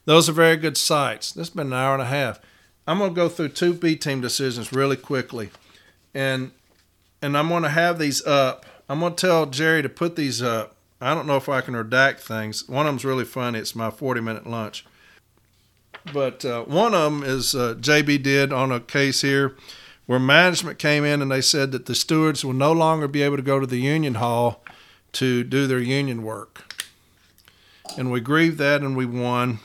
Those 0.05 0.29
are 0.29 0.33
very 0.33 0.57
good 0.57 0.77
cites. 0.77 1.33
This 1.33 1.49
has 1.49 1.55
been 1.55 1.69
an 1.69 1.73
hour 1.73 1.95
and 1.95 2.03
a 2.03 2.07
half. 2.07 2.41
I'm 2.87 2.99
going 2.99 3.11
to 3.11 3.17
go 3.17 3.29
through 3.29 3.51
two 3.51 3.73
B 3.73 3.97
team 3.97 4.21
decisions 4.21 4.73
really 4.73 4.97
quickly, 4.97 5.51
and 6.13 6.51
and 7.23 7.37
I'm 7.39 7.49
going 7.49 7.63
to 7.63 7.71
have 7.71 7.99
these 7.99 8.25
up. 8.27 8.67
I'm 8.89 9.01
going 9.01 9.15
to 9.15 9.27
tell 9.27 9.47
Jerry 9.47 9.83
to 9.83 9.89
put 9.89 10.17
these 10.17 10.43
up. 10.43 10.77
I 11.01 11.15
don't 11.15 11.27
know 11.27 11.37
if 11.37 11.49
I 11.49 11.63
can 11.63 11.75
redact 11.75 12.21
things. 12.21 12.69
One 12.69 12.87
of 12.87 12.93
them's 12.93 13.05
really 13.05 13.25
funny. 13.25 13.59
It's 13.59 13.75
my 13.75 13.91
40 13.91 14.21
minute 14.21 14.47
lunch. 14.47 14.85
But 16.13 16.45
uh, 16.45 16.65
one 16.65 16.95
of 16.95 17.13
them 17.13 17.23
is 17.23 17.55
uh, 17.55 17.75
JB 17.75 18.23
did 18.23 18.53
on 18.53 18.71
a 18.71 18.81
case 18.81 19.23
here 19.23 19.57
where 20.07 20.19
management 20.19 20.79
came 20.79 21.05
in 21.05 21.23
and 21.23 21.31
they 21.31 21.41
said 21.41 21.73
that 21.73 21.87
the 21.87 21.95
stewards 21.95 22.45
will 22.45 22.53
no 22.53 22.73
longer 22.73 23.09
be 23.09 23.23
able 23.23 23.37
to 23.37 23.43
go 23.43 23.59
to 23.59 23.67
the 23.67 23.81
union 23.81 24.17
hall 24.17 24.63
to 25.13 25.45
do 25.45 25.67
their 25.67 25.79
union 25.79 26.23
work. 26.23 26.75
And 27.97 28.11
we 28.11 28.21
grieved 28.21 28.59
that 28.59 28.83
and 28.83 28.97
we 28.97 29.07
won. 29.07 29.61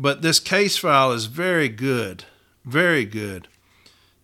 But 0.00 0.22
this 0.22 0.38
case 0.38 0.76
file 0.76 1.10
is 1.10 1.26
very 1.26 1.68
good, 1.68 2.22
very 2.64 3.04
good. 3.04 3.48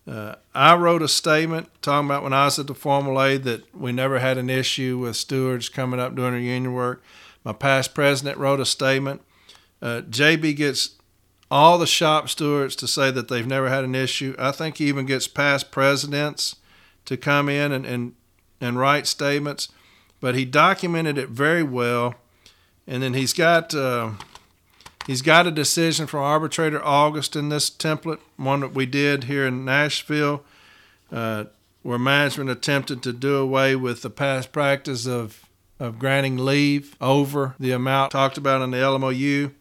Uh, 0.07 0.37
I 0.55 0.77
wrote 0.77 1.03
a 1.03 1.09
statement 1.09 1.69
talking 1.83 2.07
about 2.07 2.23
when 2.23 2.33
I 2.33 2.45
was 2.45 2.61
at 2.61 2.69
the 2.69 2.77
Formal 2.77 3.21
A 3.21 3.39
that 3.39 3.75
we 3.75 3.91
never 3.91 4.21
had 4.21 4.39
an 4.39 4.49
issue 4.49 4.99
with 4.99 5.17
stewards 5.17 5.69
coming 5.69 5.99
up 5.99 6.15
doing 6.15 6.31
their 6.31 6.41
union 6.41 6.75
work. 6.75 7.03
My 7.43 7.53
past 7.53 7.93
president 7.93 8.39
wrote 8.39 8.61
a 8.61 8.65
statement. 8.65 9.23
Uh, 9.83 10.03
JB 10.09 10.55
gets 10.55 10.91
all 11.51 11.77
the 11.77 11.89
shop 11.89 12.29
stewards 12.29 12.77
to 12.77 12.87
say 12.87 13.11
that 13.11 13.27
they've 13.27 13.45
never 13.45 13.69
had 13.69 13.83
an 13.83 13.97
issue. 13.97 14.37
I 14.39 14.53
think 14.53 14.77
he 14.77 14.85
even 14.87 15.07
gets 15.07 15.27
past 15.27 15.73
presidents 15.73 16.55
to 17.07 17.17
come 17.17 17.49
in 17.49 17.73
and, 17.73 17.85
and, 17.85 18.15
and 18.61 18.79
write 18.79 19.09
statements. 19.09 19.71
But 20.21 20.37
he 20.37 20.45
documented 20.45 21.19
it 21.19 21.31
very 21.31 21.65
well. 21.65 22.15
And 22.87 23.03
then 23.03 23.15
he's 23.15 23.33
got. 23.33 23.75
Uh, 23.75 24.13
He's 25.07 25.23
got 25.23 25.47
a 25.47 25.51
decision 25.51 26.07
from 26.07 26.21
arbitrator 26.21 26.83
August 26.83 27.37
in 27.37 27.51
this 27.51 27.69
template, 27.69 28.21
one 28.37 28.61
that 28.61 28.73
we 28.73 28.87
did 28.87 29.25
here 29.25 29.47
in 29.47 29.65
Nashville, 29.65 30.43
uh, 31.13 31.45
where 31.83 31.99
management 31.99 32.49
attempted 32.49 33.03
to 33.03 33.13
do 33.13 33.37
away 33.37 33.77
with 33.77 34.01
the 34.01 34.09
past 34.09 34.51
practice 34.51 35.07
of, 35.07 35.45
of 35.79 35.99
granting 35.99 36.39
leave 36.39 36.97
over 37.03 37.55
the 37.61 37.73
amount 37.73 38.13
talked 38.13 38.39
about 38.39 38.63
in 38.63 38.71
the 38.71 38.79
LMOU. 38.79 39.53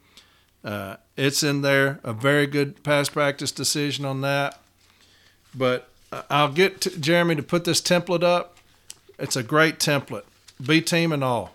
Uh, 0.64 0.96
it's 1.18 1.44
in 1.44 1.62
there, 1.62 2.00
a 2.04 2.14
very 2.14 2.48
good 2.48 2.82
past 2.84 3.12
practice 3.12 3.52
decision 3.52 4.06
on 4.06 4.22
that. 4.22 4.62
But 5.54 5.90
I'll 6.30 6.52
get 6.52 6.80
to 6.82 7.00
Jeremy 7.00 7.36
to 7.36 7.44
put 7.44 7.66
this 7.66 7.82
template 7.82 8.24
up. 8.24 8.58
It's 9.20 9.36
a 9.36 9.44
great 9.44 9.78
template, 9.78 10.24
B 10.66 10.80
team 10.80 11.12
and 11.12 11.24
all. 11.24 11.54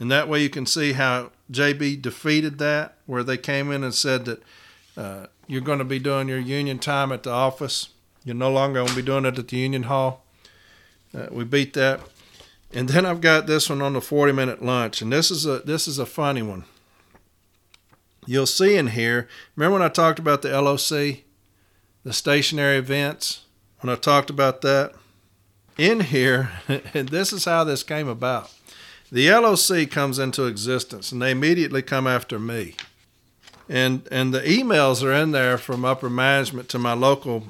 And 0.00 0.10
that 0.10 0.28
way 0.28 0.42
you 0.42 0.48
can 0.48 0.64
see 0.64 0.94
how 0.94 1.30
JB 1.50 2.02
defeated 2.02 2.58
that, 2.58 2.98
where 3.06 3.22
they 3.22 3.36
came 3.36 3.70
in 3.72 3.82
and 3.82 3.94
said 3.94 4.24
that 4.26 4.42
uh, 4.96 5.26
you're 5.46 5.60
going 5.60 5.78
to 5.78 5.84
be 5.84 5.98
doing 5.98 6.28
your 6.28 6.38
union 6.38 6.78
time 6.78 7.12
at 7.12 7.22
the 7.22 7.30
office. 7.30 7.88
You're 8.24 8.34
no 8.34 8.50
longer 8.50 8.80
going 8.80 8.90
to 8.90 8.96
be 8.96 9.02
doing 9.02 9.24
it 9.24 9.38
at 9.38 9.48
the 9.48 9.56
union 9.56 9.84
hall. 9.84 10.24
Uh, 11.14 11.26
we 11.30 11.44
beat 11.44 11.72
that. 11.74 12.00
And 12.72 12.88
then 12.88 13.06
I've 13.06 13.22
got 13.22 13.46
this 13.46 13.70
one 13.70 13.80
on 13.80 13.94
the 13.94 14.00
40 14.00 14.32
minute 14.32 14.62
lunch, 14.62 15.00
and 15.00 15.12
this 15.12 15.30
is 15.30 15.46
a 15.46 15.60
this 15.60 15.88
is 15.88 15.98
a 15.98 16.04
funny 16.04 16.42
one. 16.42 16.64
You'll 18.26 18.46
see 18.46 18.76
in 18.76 18.88
here. 18.88 19.26
Remember 19.56 19.78
when 19.78 19.82
I 19.82 19.88
talked 19.88 20.18
about 20.18 20.42
the 20.42 20.60
LOC, 20.60 21.24
the 22.04 22.12
stationary 22.12 22.76
events? 22.76 23.46
When 23.80 23.90
I 23.90 23.96
talked 23.96 24.28
about 24.28 24.60
that 24.62 24.92
in 25.78 26.00
here, 26.00 26.50
and 26.68 27.08
this 27.08 27.32
is 27.32 27.46
how 27.46 27.64
this 27.64 27.82
came 27.82 28.08
about. 28.08 28.52
The 29.10 29.30
LOC 29.30 29.90
comes 29.90 30.18
into 30.18 30.44
existence 30.44 31.12
and 31.12 31.22
they 31.22 31.30
immediately 31.30 31.82
come 31.82 32.06
after 32.06 32.38
me. 32.38 32.74
And 33.68 34.06
and 34.10 34.32
the 34.32 34.40
emails 34.40 35.02
are 35.02 35.12
in 35.12 35.32
there 35.32 35.58
from 35.58 35.84
upper 35.84 36.08
management 36.08 36.68
to 36.70 36.78
my 36.78 36.94
local 36.94 37.44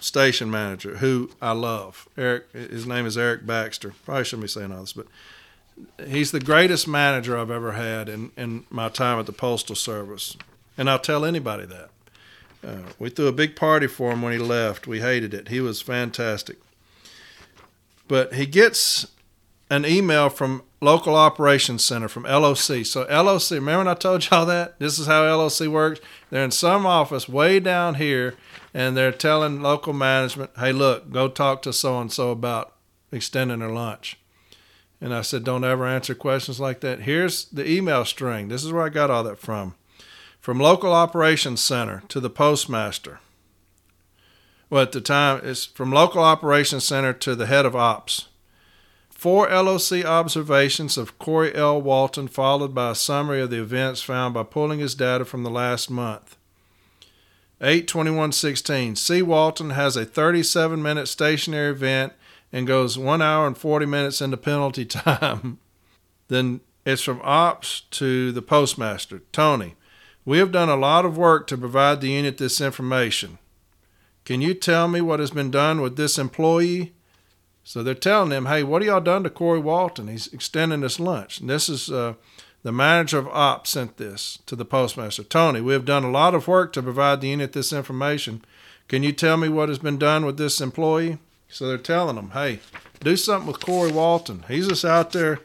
station 0.00 0.50
manager, 0.50 0.98
who 0.98 1.30
I 1.40 1.52
love. 1.52 2.08
Eric, 2.16 2.50
his 2.52 2.86
name 2.86 3.06
is 3.06 3.16
Eric 3.16 3.46
Baxter. 3.46 3.94
Probably 4.04 4.24
shouldn't 4.24 4.44
be 4.44 4.48
saying 4.48 4.72
all 4.72 4.80
this, 4.80 4.92
but 4.92 5.06
he's 6.06 6.32
the 6.32 6.40
greatest 6.40 6.88
manager 6.88 7.38
I've 7.38 7.50
ever 7.50 7.72
had 7.72 8.08
in, 8.08 8.30
in 8.36 8.64
my 8.68 8.88
time 8.88 9.18
at 9.18 9.26
the 9.26 9.32
Postal 9.32 9.76
Service. 9.76 10.36
And 10.76 10.90
I'll 10.90 10.98
tell 10.98 11.24
anybody 11.24 11.66
that. 11.66 11.90
Uh, 12.64 12.92
we 12.98 13.10
threw 13.10 13.26
a 13.26 13.32
big 13.32 13.56
party 13.56 13.86
for 13.86 14.12
him 14.12 14.22
when 14.22 14.32
he 14.32 14.38
left. 14.38 14.86
We 14.86 15.00
hated 15.00 15.34
it. 15.34 15.48
He 15.48 15.60
was 15.60 15.80
fantastic. 15.80 16.58
But 18.08 18.34
he 18.34 18.46
gets 18.46 19.06
an 19.70 19.84
email 19.84 20.28
from 20.28 20.62
local 20.82 21.14
operations 21.14 21.84
center 21.84 22.08
from 22.08 22.24
LOC. 22.24 22.84
So 22.84 23.06
LOC, 23.08 23.52
remember 23.52 23.78
when 23.78 23.88
I 23.88 23.94
told 23.94 24.28
y'all 24.28 24.44
that? 24.46 24.78
This 24.80 24.98
is 24.98 25.06
how 25.06 25.24
LOC 25.24 25.68
works. 25.68 26.00
They're 26.30 26.44
in 26.44 26.50
some 26.50 26.84
office 26.84 27.28
way 27.28 27.60
down 27.60 27.94
here 27.94 28.34
and 28.74 28.96
they're 28.96 29.12
telling 29.12 29.62
local 29.62 29.92
management, 29.92 30.50
"Hey, 30.58 30.72
look, 30.72 31.12
go 31.12 31.28
talk 31.28 31.62
to 31.62 31.72
so 31.72 32.00
and 32.00 32.12
so 32.12 32.30
about 32.30 32.74
extending 33.12 33.60
their 33.60 33.70
lunch." 33.70 34.18
And 35.00 35.14
I 35.14 35.22
said, 35.22 35.44
"Don't 35.44 35.64
ever 35.64 35.86
answer 35.86 36.14
questions 36.14 36.58
like 36.58 36.80
that." 36.80 37.02
Here's 37.02 37.44
the 37.46 37.68
email 37.68 38.04
string. 38.04 38.48
This 38.48 38.64
is 38.64 38.72
where 38.72 38.84
I 38.84 38.88
got 38.88 39.10
all 39.10 39.24
that 39.24 39.38
from. 39.38 39.74
From 40.40 40.58
local 40.58 40.92
operations 40.92 41.62
center 41.62 42.02
to 42.08 42.18
the 42.18 42.30
postmaster. 42.30 43.20
Well, 44.68 44.82
at 44.82 44.92
the 44.92 45.00
time, 45.00 45.42
it's 45.44 45.66
from 45.66 45.92
local 45.92 46.24
operations 46.24 46.84
center 46.84 47.12
to 47.12 47.36
the 47.36 47.46
head 47.46 47.66
of 47.66 47.76
ops. 47.76 48.26
Four 49.22 49.48
LOC 49.48 50.04
observations 50.04 50.98
of 50.98 51.16
Corey 51.16 51.54
L. 51.54 51.80
Walton, 51.80 52.26
followed 52.26 52.74
by 52.74 52.90
a 52.90 52.94
summary 52.96 53.40
of 53.40 53.50
the 53.50 53.62
events 53.62 54.02
found 54.02 54.34
by 54.34 54.42
pulling 54.42 54.80
his 54.80 54.96
data 54.96 55.24
from 55.24 55.44
the 55.44 55.48
last 55.48 55.88
month. 55.88 56.36
82116. 57.60 58.96
C. 58.96 59.22
Walton 59.22 59.70
has 59.70 59.96
a 59.96 60.04
37 60.04 60.82
minute 60.82 61.06
stationary 61.06 61.70
event 61.70 62.14
and 62.52 62.66
goes 62.66 62.98
1 62.98 63.22
hour 63.22 63.46
and 63.46 63.56
40 63.56 63.86
minutes 63.86 64.20
into 64.20 64.36
penalty 64.36 64.84
time. 64.86 65.60
then 66.26 66.60
it's 66.84 67.02
from 67.02 67.20
ops 67.22 67.82
to 67.92 68.32
the 68.32 68.42
postmaster. 68.42 69.22
Tony, 69.30 69.76
we 70.24 70.38
have 70.38 70.50
done 70.50 70.68
a 70.68 70.74
lot 70.74 71.04
of 71.04 71.16
work 71.16 71.46
to 71.46 71.56
provide 71.56 72.00
the 72.00 72.10
unit 72.10 72.38
this 72.38 72.60
information. 72.60 73.38
Can 74.24 74.40
you 74.40 74.52
tell 74.52 74.88
me 74.88 75.00
what 75.00 75.20
has 75.20 75.30
been 75.30 75.52
done 75.52 75.80
with 75.80 75.96
this 75.96 76.18
employee? 76.18 76.92
So 77.64 77.82
they're 77.82 77.94
telling 77.94 78.32
him, 78.32 78.46
hey, 78.46 78.62
what 78.62 78.82
have 78.82 78.86
y'all 78.88 79.00
done 79.00 79.22
to 79.24 79.30
Corey 79.30 79.60
Walton? 79.60 80.08
He's 80.08 80.26
extending 80.32 80.82
his 80.82 80.98
lunch. 80.98 81.40
And 81.40 81.48
this 81.48 81.68
is 81.68 81.90
uh, 81.90 82.14
the 82.62 82.72
manager 82.72 83.18
of 83.18 83.28
ops 83.28 83.70
sent 83.70 83.96
this 83.96 84.38
to 84.46 84.56
the 84.56 84.64
postmaster. 84.64 85.22
Tony, 85.22 85.60
we 85.60 85.72
have 85.72 85.84
done 85.84 86.04
a 86.04 86.10
lot 86.10 86.34
of 86.34 86.48
work 86.48 86.72
to 86.72 86.82
provide 86.82 87.20
the 87.20 87.28
unit 87.28 87.52
this 87.52 87.72
information. 87.72 88.44
Can 88.88 89.02
you 89.02 89.12
tell 89.12 89.36
me 89.36 89.48
what 89.48 89.68
has 89.68 89.78
been 89.78 89.98
done 89.98 90.26
with 90.26 90.38
this 90.38 90.60
employee? 90.60 91.18
So 91.48 91.68
they're 91.68 91.78
telling 91.78 92.16
him, 92.16 92.30
hey, 92.30 92.60
do 93.00 93.16
something 93.16 93.46
with 93.46 93.64
Corey 93.64 93.92
Walton. 93.92 94.44
He's 94.48 94.68
just 94.68 94.84
out 94.84 95.12
there 95.12 95.38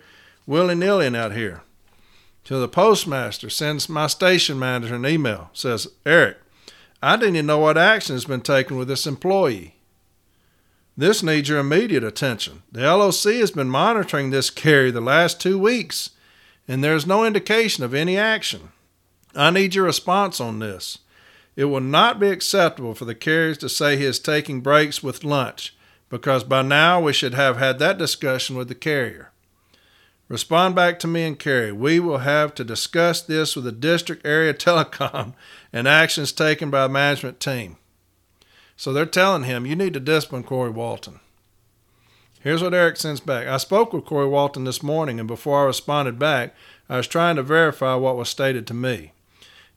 willy 0.46 0.76
nilly 0.76 1.16
out 1.16 1.34
here. 1.34 1.62
So 2.46 2.60
the 2.60 2.68
postmaster 2.68 3.50
sends 3.50 3.90
my 3.90 4.08
station 4.08 4.58
manager 4.58 4.96
an 4.96 5.06
email, 5.06 5.50
says, 5.54 5.88
Eric, 6.06 6.38
I 7.04 7.18
didn't 7.18 7.36
even 7.36 7.46
know 7.46 7.60
what 7.60 7.78
action 7.78 8.16
has 8.16 8.26
been 8.26 8.42
taken 8.42 8.78
with 8.78 8.88
this 8.88 9.06
employee. 9.06 9.76
This 11.00 11.22
needs 11.22 11.48
your 11.48 11.60
immediate 11.60 12.04
attention. 12.04 12.64
The 12.72 12.82
LOC 12.82 13.36
has 13.36 13.52
been 13.52 13.70
monitoring 13.70 14.32
this 14.32 14.50
carry 14.50 14.90
the 14.90 15.00
last 15.00 15.40
two 15.40 15.60
weeks, 15.60 16.10
and 16.68 16.84
there 16.84 16.96
is 16.96 17.06
no 17.06 17.24
indication 17.24 17.84
of 17.84 17.94
any 17.94 18.18
action. 18.18 18.70
I 19.36 19.52
need 19.52 19.76
your 19.76 19.86
response 19.86 20.42
on 20.42 20.58
this. 20.58 20.98
It 21.56 21.66
will 21.66 21.82
not 21.82 22.20
be 22.20 22.30
acceptable 22.30 22.96
for 22.96 23.06
the 23.06 23.14
carrier 23.14 23.54
to 23.56 23.70
say 23.70 23.96
he 23.96 24.06
is 24.06 24.18
taking 24.18 24.62
breaks 24.62 25.04
with 25.04 25.24
lunch, 25.24 25.76
because 26.10 26.44
by 26.44 26.64
now 26.64 27.00
we 27.00 27.14
should 27.14 27.36
have 27.36 27.58
had 27.58 27.78
that 27.78 28.00
discussion 28.00 28.56
with 28.56 28.68
the 28.68 28.76
carrier. 28.76 29.32
Respond 30.30 30.76
back 30.76 30.98
to 31.00 31.08
me 31.08 31.24
and 31.24 31.38
carry. 31.38 31.72
We 31.72 32.00
will 32.00 32.20
have 32.20 32.56
to 32.56 32.64
discuss 32.64 33.22
this 33.22 33.56
with 33.56 33.66
the 33.66 33.72
district 33.72 34.26
area 34.26 34.54
telecon 34.56 35.36
and 35.72 35.88
actions 35.88 36.32
taken 36.32 36.72
by 36.72 36.84
the 36.84 36.90
management 36.90 37.40
team. 37.40 37.78
So 38.78 38.94
they're 38.94 39.08
telling 39.08 39.44
him, 39.44 39.66
you 39.66 39.76
need 39.76 39.96
to 39.96 40.00
discipline 40.00 40.44
Corey 40.44 40.70
Walton. 40.70 41.20
Here's 42.40 42.62
what 42.62 42.76
Eric 42.76 42.98
sends 42.98 43.20
back. 43.20 43.48
I 43.48 43.58
spoke 43.58 43.92
with 43.92 44.06
Corey 44.06 44.28
Walton 44.28 44.64
this 44.64 44.84
morning, 44.84 45.20
and 45.20 45.28
before 45.28 45.64
I 45.64 45.66
responded 45.66 46.20
back, 46.20 46.56
I 46.88 46.98
was 46.98 47.08
trying 47.08 47.36
to 47.36 47.44
verify 47.44 47.96
what 47.96 48.16
was 48.16 48.30
stated 48.30 48.68
to 48.68 48.74
me. 48.76 49.12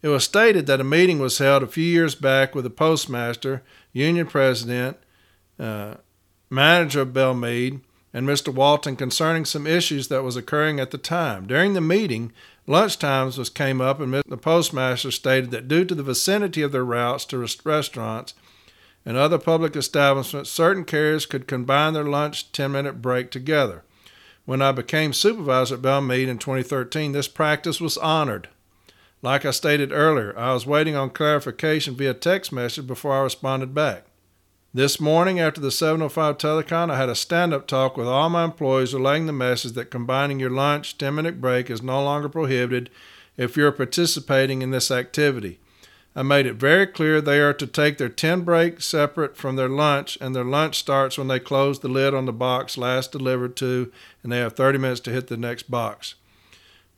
It 0.03 0.09
was 0.09 0.25
stated 0.25 0.67
that 0.67 0.81
a 0.81 0.85
meeting 0.85 1.19
was 1.19 1.39
held 1.39 1.63
a 1.63 1.67
few 1.67 1.85
years 1.85 2.15
back 2.15 2.55
with 2.55 2.65
the 2.65 2.71
postmaster, 2.71 3.63
union 3.93 4.27
president, 4.27 4.99
uh, 5.59 5.95
manager 6.51 7.01
of 7.01 7.15
Belle 7.15 7.35
Meade, 7.35 7.81
and 8.13 8.27
Mr. 8.27 8.53
Walton 8.53 8.97
concerning 8.97 9.45
some 9.45 9.67
issues 9.67 10.09
that 10.09 10.23
was 10.23 10.37
occurring 10.37 10.79
at 10.79 10.91
the 10.91 10.99
time. 10.99 11.47
During 11.47 11.73
the 11.73 11.81
meeting, 11.81 12.33
lunch 12.67 12.99
times 12.99 13.39
was 13.39 13.49
came 13.49 13.81
up, 13.81 14.01
and 14.01 14.13
the 14.27 14.37
postmaster 14.37 15.11
stated 15.11 15.51
that 15.53 15.69
due 15.69 15.85
to 15.87 15.95
the 15.95 16.03
vicinity 16.03 16.61
of 16.61 16.73
their 16.73 16.85
routes 16.85 17.25
to 17.27 17.47
restaurants, 17.65 18.35
and 19.05 19.17
other 19.17 19.39
public 19.39 19.77
establishments, 19.77 20.51
certain 20.51 20.85
carriers 20.85 21.27
could 21.27 21.49
combine 21.49 21.95
their 21.95 22.05
lunch 22.05 22.53
10 22.53 22.73
minute 22.73 23.03
break 23.03 23.31
together. 23.31 23.85
When 24.45 24.63
I 24.63 24.73
became 24.73 25.13
supervisor 25.13 25.77
at 25.77 25.83
Belle 25.83 26.01
Meade 26.01 26.29
in 26.29 26.39
2013, 26.39 27.13
this 27.13 27.29
practice 27.29 27.81
was 27.81 27.97
honored. 27.99 28.49
Like 29.23 29.45
I 29.45 29.51
stated 29.51 29.93
earlier, 29.93 30.37
I 30.39 30.55
was 30.55 30.67
waiting 30.67 30.97
on 30.97 31.11
clarification 31.11 31.95
via 31.95 32.15
text 32.15 32.53
message 32.53 32.87
before 32.87 33.13
I 33.13 33.23
responded 33.23 33.75
back. 33.75 34.07
This 34.73 35.01
morning, 35.01 35.41
after 35.41 35.61
the 35.61 35.73
705 35.73 36.39
telecon, 36.39 36.91
I 36.91 36.97
had 36.97 37.09
a 37.09 37.15
stand 37.15 37.53
up 37.53 37.67
talk 37.67 37.97
with 37.97 38.07
all 38.07 38.31
my 38.31 38.45
employees 38.45 38.95
relaying 38.95 39.27
the 39.27 39.33
message 39.33 39.73
that 39.73 39.91
combining 39.91 40.39
your 40.39 40.51
lunch 40.51 40.97
10 40.97 41.15
minute 41.15 41.41
break 41.41 41.69
is 41.69 41.83
no 41.83 42.03
longer 42.03 42.29
prohibited 42.29 42.89
if 43.37 43.57
you're 43.57 43.73
participating 43.73 44.63
in 44.63 44.71
this 44.71 44.91
activity. 44.91 45.59
I 46.15 46.23
made 46.23 46.47
it 46.47 46.55
very 46.55 46.89
clear 46.89 47.21
they 47.21 47.39
are 47.39 47.55
to 47.55 47.67
take 47.67 47.99
their 47.99 48.09
10 48.09 48.43
break 48.43 48.81
separate 48.81 49.37
from 49.37 49.55
their 49.55 49.69
lunch, 49.69 50.19
and 50.21 50.35
their 50.35 50.45
lunch 50.45 50.77
starts 50.77 51.17
when 51.17 51.29
they 51.29 51.39
close 51.39 51.79
the 51.79 51.89
lid 51.89 52.15
on 52.15 52.27
the 52.27 52.33
box 52.33 52.77
last 52.77 53.13
delivered 53.13 53.55
to, 53.57 53.93
and 54.23 54.33
they 54.33 54.39
have 54.39 54.55
30 54.55 54.79
minutes 54.79 55.01
to 55.01 55.13
hit 55.13 55.29
the 55.29 55.37
next 55.37 55.71
box. 55.71 56.17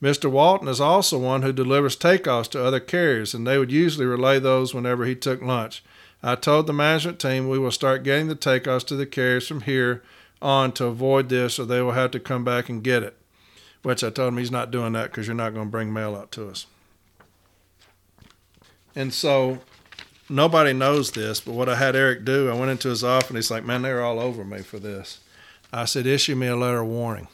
Mr. 0.03 0.31
Walton 0.31 0.67
is 0.67 0.81
also 0.81 1.19
one 1.19 1.43
who 1.43 1.53
delivers 1.53 1.97
takeoffs 1.97 2.49
to 2.51 2.65
other 2.65 2.81
carriers, 2.81 3.35
and 3.35 3.47
they 3.47 3.59
would 3.59 3.71
usually 3.71 4.07
relay 4.07 4.39
those 4.39 4.75
whenever 4.75 5.05
he 5.05 5.15
took 5.15 5.43
lunch. 5.43 5.85
I 6.23 6.35
told 6.35 6.67
the 6.67 6.73
management 6.73 7.19
team 7.19 7.49
we 7.49 7.59
will 7.59 7.71
start 7.71 8.03
getting 8.03 8.29
the 8.29 8.35
takeoffs 8.35 8.87
to 8.87 8.97
the 8.97 9.07
carriers 9.07 9.47
from 9.47 9.61
here 9.63 10.03
on 10.41 10.73
to 10.73 10.87
avoid 10.87 11.29
this, 11.29 11.59
or 11.59 11.67
they 11.67 11.83
will 11.83 11.93
have 11.93 12.11
to 12.13 12.21
come 12.21 12.45
back 12.45 12.69
and 12.69 12.83
get 12.83 13.03
it. 13.03 13.17
Which 13.83 14.03
I 14.03 14.11
told 14.11 14.33
him 14.33 14.39
he's 14.39 14.51
not 14.51 14.71
doing 14.71 14.93
that 14.95 15.11
because 15.11 15.27
you're 15.27 15.37
not 15.37 15.55
going 15.55 15.67
to 15.67 15.71
bring 15.71 15.93
mail 15.93 16.17
out 16.17 16.33
to 16.33 16.49
us. 16.49 16.67
And 18.95 19.13
so 19.13 19.61
nobody 20.29 20.73
knows 20.73 21.13
this, 21.13 21.41
but 21.41 21.55
what 21.55 21.69
I 21.69 21.77
had 21.77 21.97
Eric 21.97 22.25
do, 22.25 22.51
I 22.51 22.55
went 22.55 22.71
into 22.71 22.89
his 22.89 23.05
office 23.05 23.31
and 23.31 23.37
he's 23.37 23.51
like, 23.51 23.65
Man, 23.65 23.83
they're 23.83 24.03
all 24.03 24.21
over 24.21 24.45
me 24.45 24.63
for 24.63 24.79
this. 24.79 25.21
I 25.73 25.85
said, 25.85 26.07
Issue 26.07 26.35
me 26.35 26.49
a 26.49 26.57
letter 26.57 26.81
of 26.81 26.89
warning. 26.89 27.29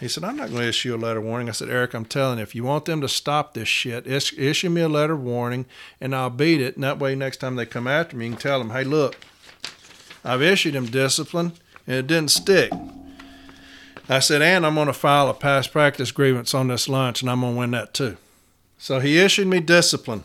He 0.00 0.08
said, 0.08 0.24
I'm 0.24 0.36
not 0.36 0.48
going 0.48 0.62
to 0.62 0.68
issue 0.68 0.94
a 0.94 0.96
letter 0.96 1.18
of 1.18 1.26
warning. 1.26 1.50
I 1.50 1.52
said, 1.52 1.68
Eric, 1.68 1.92
I'm 1.92 2.06
telling 2.06 2.38
you, 2.38 2.42
if 2.42 2.54
you 2.54 2.64
want 2.64 2.86
them 2.86 3.02
to 3.02 3.08
stop 3.08 3.52
this 3.52 3.68
shit, 3.68 4.06
issue 4.06 4.70
me 4.70 4.80
a 4.80 4.88
letter 4.88 5.12
of 5.12 5.22
warning 5.22 5.66
and 6.00 6.14
I'll 6.14 6.30
beat 6.30 6.62
it. 6.62 6.74
And 6.74 6.84
that 6.84 6.98
way, 6.98 7.14
next 7.14 7.36
time 7.36 7.56
they 7.56 7.66
come 7.66 7.86
after 7.86 8.16
me, 8.16 8.24
you 8.24 8.32
can 8.32 8.40
tell 8.40 8.58
them, 8.58 8.70
hey, 8.70 8.82
look, 8.82 9.16
I've 10.24 10.40
issued 10.40 10.72
them 10.72 10.86
discipline 10.86 11.52
and 11.86 11.96
it 11.96 12.06
didn't 12.06 12.30
stick. 12.30 12.72
I 14.08 14.20
said, 14.20 14.40
and 14.40 14.64
I'm 14.64 14.74
going 14.74 14.86
to 14.86 14.94
file 14.94 15.28
a 15.28 15.34
past 15.34 15.70
practice 15.70 16.12
grievance 16.12 16.54
on 16.54 16.68
this 16.68 16.88
lunch 16.88 17.20
and 17.20 17.30
I'm 17.30 17.42
going 17.42 17.52
to 17.52 17.58
win 17.58 17.70
that 17.72 17.92
too. 17.92 18.16
So 18.80 18.98
he 18.98 19.18
issued 19.18 19.46
me 19.46 19.60
discipline 19.60 20.24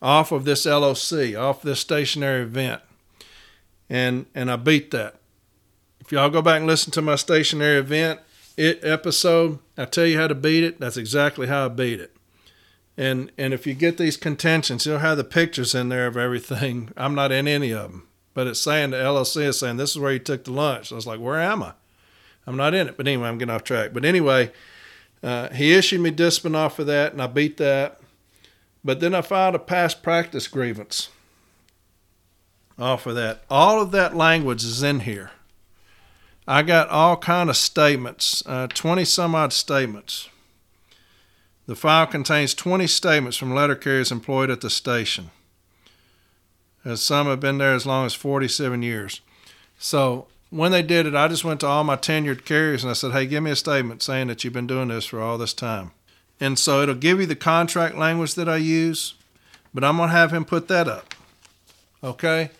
off 0.00 0.30
of 0.30 0.44
this 0.44 0.66
LOC, 0.66 1.34
off 1.36 1.62
this 1.62 1.80
stationary 1.80 2.42
event. 2.42 2.80
And 3.90 4.26
and 4.36 4.52
I 4.52 4.56
beat 4.56 4.92
that. 4.92 5.16
If 5.98 6.12
y'all 6.12 6.30
go 6.30 6.40
back 6.40 6.58
and 6.58 6.68
listen 6.68 6.92
to 6.92 7.02
my 7.02 7.16
stationary 7.16 7.78
event 7.78 8.20
it 8.56 8.78
episode, 8.84 9.58
I 9.76 9.84
tell 9.84 10.06
you 10.06 10.16
how 10.16 10.28
to 10.28 10.34
beat 10.34 10.62
it. 10.62 10.78
That's 10.78 10.96
exactly 10.96 11.48
how 11.48 11.64
I 11.66 11.68
beat 11.68 11.98
it. 12.00 12.16
And 12.96 13.32
and 13.36 13.52
if 13.52 13.66
you 13.66 13.74
get 13.74 13.98
these 13.98 14.16
contentions, 14.16 14.86
you'll 14.86 14.98
have 14.98 15.16
the 15.16 15.24
pictures 15.24 15.74
in 15.74 15.88
there 15.88 16.06
of 16.06 16.16
everything. 16.16 16.92
I'm 16.96 17.16
not 17.16 17.32
in 17.32 17.48
any 17.48 17.72
of 17.72 17.90
them, 17.90 18.06
but 18.32 18.46
it's 18.46 18.60
saying 18.60 18.90
the 18.90 19.02
LOC 19.02 19.36
is 19.38 19.58
saying 19.58 19.76
this 19.76 19.90
is 19.90 19.98
where 19.98 20.12
you 20.12 20.20
took 20.20 20.44
the 20.44 20.52
lunch. 20.52 20.92
I 20.92 20.94
was 20.94 21.06
like, 21.06 21.18
where 21.18 21.40
am 21.40 21.64
I? 21.64 21.72
I'm 22.46 22.56
not 22.56 22.74
in 22.74 22.86
it. 22.86 22.96
But 22.96 23.08
anyway, 23.08 23.26
I'm 23.28 23.38
getting 23.38 23.52
off 23.52 23.64
track. 23.64 23.92
But 23.92 24.04
anyway, 24.04 24.52
uh, 25.22 25.48
he 25.50 25.74
issued 25.74 26.00
me 26.00 26.10
discipline 26.10 26.54
off 26.54 26.78
of 26.78 26.86
that, 26.86 27.12
and 27.12 27.22
I 27.22 27.26
beat 27.26 27.56
that. 27.56 28.00
But 28.84 29.00
then 29.00 29.14
I 29.14 29.22
filed 29.22 29.54
a 29.54 29.58
past 29.58 30.02
practice 30.02 30.46
grievance 30.46 31.08
off 32.78 33.06
of 33.06 33.14
that. 33.16 33.42
All 33.50 33.80
of 33.80 33.90
that 33.92 34.14
language 34.16 34.62
is 34.62 34.82
in 34.82 35.00
here. 35.00 35.32
I 36.46 36.62
got 36.62 36.88
all 36.88 37.16
kind 37.16 37.50
of 37.50 37.56
statements, 37.56 38.42
uh, 38.46 38.68
20 38.68 39.04
some 39.04 39.34
odd 39.34 39.52
statements. 39.52 40.28
The 41.66 41.74
file 41.74 42.06
contains 42.06 42.54
20 42.54 42.86
statements 42.86 43.36
from 43.36 43.52
letter 43.52 43.74
carriers 43.74 44.12
employed 44.12 44.50
at 44.50 44.60
the 44.60 44.70
station, 44.70 45.32
as 46.84 47.02
some 47.02 47.26
have 47.26 47.40
been 47.40 47.58
there 47.58 47.74
as 47.74 47.86
long 47.86 48.06
as 48.06 48.14
47 48.14 48.82
years. 48.82 49.20
So 49.76 50.28
when 50.56 50.72
they 50.72 50.82
did 50.82 51.06
it, 51.06 51.14
I 51.14 51.28
just 51.28 51.44
went 51.44 51.60
to 51.60 51.66
all 51.66 51.84
my 51.84 51.96
tenured 51.96 52.44
carriers 52.44 52.82
and 52.82 52.90
I 52.90 52.94
said, 52.94 53.12
hey, 53.12 53.26
give 53.26 53.42
me 53.42 53.50
a 53.50 53.56
statement 53.56 54.02
saying 54.02 54.28
that 54.28 54.42
you've 54.42 54.52
been 54.52 54.66
doing 54.66 54.88
this 54.88 55.06
for 55.06 55.20
all 55.20 55.38
this 55.38 55.54
time. 55.54 55.92
And 56.40 56.58
so 56.58 56.82
it'll 56.82 56.94
give 56.94 57.20
you 57.20 57.26
the 57.26 57.36
contract 57.36 57.96
language 57.96 58.34
that 58.34 58.48
I 58.48 58.56
use, 58.56 59.14
but 59.72 59.84
I'm 59.84 59.96
going 59.96 60.10
to 60.10 60.16
have 60.16 60.32
him 60.32 60.44
put 60.44 60.68
that 60.68 60.88
up. 60.88 61.14
Okay? 62.02 62.50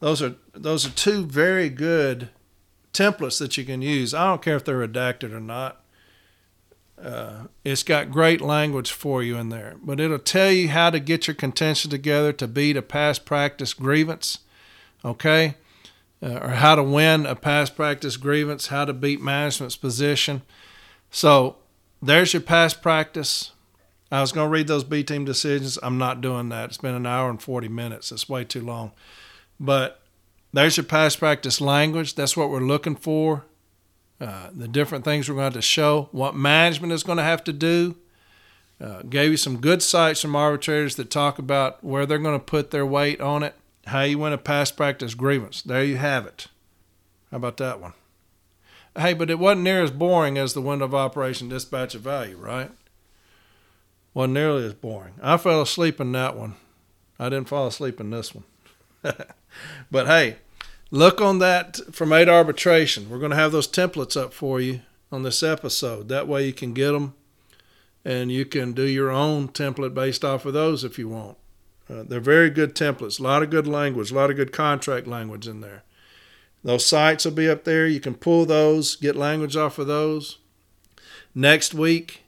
Those 0.00 0.22
are 0.22 0.34
those 0.54 0.86
are 0.86 0.90
two 0.90 1.26
very 1.26 1.68
good 1.68 2.30
templates 2.92 3.38
that 3.38 3.56
you 3.56 3.64
can 3.64 3.82
use. 3.82 4.14
I 4.14 4.26
don't 4.26 4.42
care 4.42 4.56
if 4.56 4.64
they're 4.64 4.86
redacted 4.86 5.32
or 5.32 5.40
not. 5.40 5.82
Uh, 7.00 7.44
it's 7.64 7.82
got 7.82 8.10
great 8.10 8.40
language 8.40 8.92
for 8.92 9.22
you 9.22 9.36
in 9.36 9.48
there, 9.48 9.76
but 9.82 10.00
it'll 10.00 10.18
tell 10.18 10.50
you 10.50 10.68
how 10.68 10.90
to 10.90 11.00
get 11.00 11.26
your 11.26 11.34
contention 11.34 11.90
together 11.90 12.32
to 12.32 12.46
beat 12.46 12.76
a 12.76 12.82
past 12.82 13.24
practice 13.24 13.72
grievance, 13.72 14.40
okay? 15.02 15.54
Uh, 16.22 16.38
or 16.42 16.48
how 16.50 16.74
to 16.74 16.82
win 16.82 17.24
a 17.24 17.34
past 17.34 17.74
practice 17.74 18.18
grievance, 18.18 18.66
how 18.66 18.84
to 18.84 18.92
beat 18.92 19.22
management's 19.22 19.76
position. 19.76 20.42
So 21.10 21.56
there's 22.02 22.34
your 22.34 22.42
past 22.42 22.82
practice. 22.82 23.52
I 24.12 24.20
was 24.20 24.32
going 24.32 24.46
to 24.46 24.52
read 24.52 24.66
those 24.66 24.84
B 24.84 25.02
team 25.02 25.24
decisions. 25.24 25.78
I'm 25.82 25.96
not 25.96 26.20
doing 26.20 26.50
that. 26.50 26.66
It's 26.66 26.78
been 26.78 26.94
an 26.94 27.06
hour 27.06 27.30
and 27.30 27.40
40 27.40 27.68
minutes. 27.68 28.12
It's 28.12 28.28
way 28.28 28.44
too 28.44 28.60
long. 28.60 28.92
But 29.58 30.02
there's 30.52 30.76
your 30.76 30.84
past 30.84 31.18
practice 31.18 31.60
language. 31.60 32.14
That's 32.14 32.36
what 32.36 32.50
we're 32.50 32.60
looking 32.60 32.96
for. 32.96 33.44
Uh, 34.20 34.50
the 34.54 34.68
different 34.68 35.04
things 35.04 35.28
we're 35.28 35.36
going 35.36 35.52
to, 35.52 35.58
to 35.58 35.62
show, 35.62 36.08
what 36.12 36.36
management 36.36 36.92
is 36.92 37.02
going 37.02 37.16
to 37.16 37.24
have 37.24 37.42
to 37.44 37.52
do. 37.52 37.96
Uh, 38.78 39.02
gave 39.02 39.30
you 39.30 39.36
some 39.36 39.60
good 39.60 39.82
cites 39.82 40.22
from 40.22 40.34
arbitrators 40.34 40.96
that 40.96 41.10
talk 41.10 41.38
about 41.38 41.82
where 41.84 42.06
they're 42.06 42.18
going 42.18 42.38
to 42.38 42.44
put 42.44 42.70
their 42.70 42.86
weight 42.86 43.20
on 43.20 43.42
it, 43.42 43.54
how 43.90 44.02
you 44.02 44.18
win 44.18 44.32
a 44.32 44.38
past 44.38 44.76
practice 44.76 45.14
grievance. 45.14 45.62
There 45.62 45.84
you 45.84 45.96
have 45.96 46.26
it. 46.26 46.46
How 47.30 47.36
about 47.36 47.56
that 47.58 47.80
one? 47.80 47.92
Hey, 48.96 49.14
but 49.14 49.30
it 49.30 49.38
wasn't 49.38 49.62
near 49.62 49.82
as 49.82 49.90
boring 49.90 50.36
as 50.36 50.54
the 50.54 50.60
window 50.60 50.84
of 50.84 50.94
operation 50.94 51.48
dispatch 51.48 51.94
of 51.94 52.02
value, 52.02 52.36
right? 52.36 52.70
Wasn't 54.14 54.34
nearly 54.34 54.64
as 54.64 54.74
boring. 54.74 55.14
I 55.22 55.36
fell 55.36 55.62
asleep 55.62 56.00
in 56.00 56.10
that 56.12 56.36
one. 56.36 56.56
I 57.18 57.28
didn't 57.28 57.48
fall 57.48 57.66
asleep 57.66 58.00
in 58.00 58.10
this 58.10 58.34
one. 58.34 58.44
but 59.90 60.06
hey, 60.06 60.36
look 60.90 61.20
on 61.20 61.38
that 61.38 61.78
from 61.92 62.12
8 62.12 62.28
arbitration. 62.28 63.08
We're 63.08 63.18
going 63.18 63.30
to 63.30 63.36
have 63.36 63.52
those 63.52 63.68
templates 63.68 64.20
up 64.20 64.32
for 64.32 64.60
you 64.60 64.80
on 65.12 65.22
this 65.22 65.42
episode. 65.42 66.08
That 66.08 66.28
way 66.28 66.46
you 66.46 66.52
can 66.52 66.74
get 66.74 66.92
them 66.92 67.14
and 68.04 68.32
you 68.32 68.44
can 68.44 68.72
do 68.72 68.84
your 68.84 69.10
own 69.10 69.48
template 69.48 69.94
based 69.94 70.24
off 70.24 70.46
of 70.46 70.54
those 70.54 70.84
if 70.84 70.98
you 70.98 71.08
want. 71.08 71.36
Uh, 71.90 72.04
they're 72.06 72.20
very 72.20 72.50
good 72.50 72.74
templates, 72.74 73.18
a 73.18 73.22
lot 73.22 73.42
of 73.42 73.50
good 73.50 73.66
language, 73.66 74.10
a 74.10 74.14
lot 74.14 74.30
of 74.30 74.36
good 74.36 74.52
contract 74.52 75.06
language 75.06 75.48
in 75.48 75.60
there. 75.60 75.82
Those 76.62 76.86
cites 76.86 77.24
will 77.24 77.32
be 77.32 77.48
up 77.48 77.64
there. 77.64 77.86
You 77.86 78.00
can 78.00 78.14
pull 78.14 78.46
those, 78.46 78.96
get 78.96 79.16
language 79.16 79.56
off 79.56 79.78
of 79.78 79.86
those. 79.86 80.38
Next 81.34 81.72
week, 81.74 82.22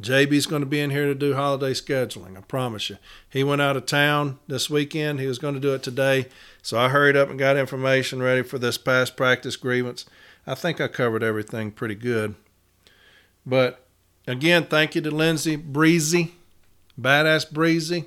JB's 0.00 0.46
going 0.46 0.62
to 0.62 0.66
be 0.66 0.80
in 0.80 0.90
here 0.90 1.06
to 1.06 1.14
do 1.14 1.34
holiday 1.34 1.72
scheduling. 1.72 2.36
I 2.36 2.40
promise 2.42 2.88
you. 2.88 2.98
He 3.28 3.42
went 3.42 3.60
out 3.60 3.76
of 3.76 3.84
town 3.84 4.38
this 4.46 4.70
weekend. 4.70 5.18
He 5.18 5.26
was 5.26 5.38
going 5.38 5.54
to 5.54 5.60
do 5.60 5.74
it 5.74 5.82
today. 5.82 6.26
So 6.62 6.78
I 6.78 6.88
hurried 6.88 7.16
up 7.16 7.30
and 7.30 7.38
got 7.38 7.56
information 7.56 8.22
ready 8.22 8.42
for 8.42 8.58
this 8.58 8.78
past 8.78 9.16
practice 9.16 9.56
grievance. 9.56 10.06
I 10.46 10.54
think 10.54 10.80
I 10.80 10.86
covered 10.86 11.24
everything 11.24 11.72
pretty 11.72 11.96
good. 11.96 12.36
But 13.44 13.84
again, 14.26 14.64
thank 14.66 14.94
you 14.94 15.00
to 15.00 15.10
Lindsay 15.10 15.56
Breezy, 15.56 16.34
Badass 17.00 17.50
Breezy, 17.50 18.06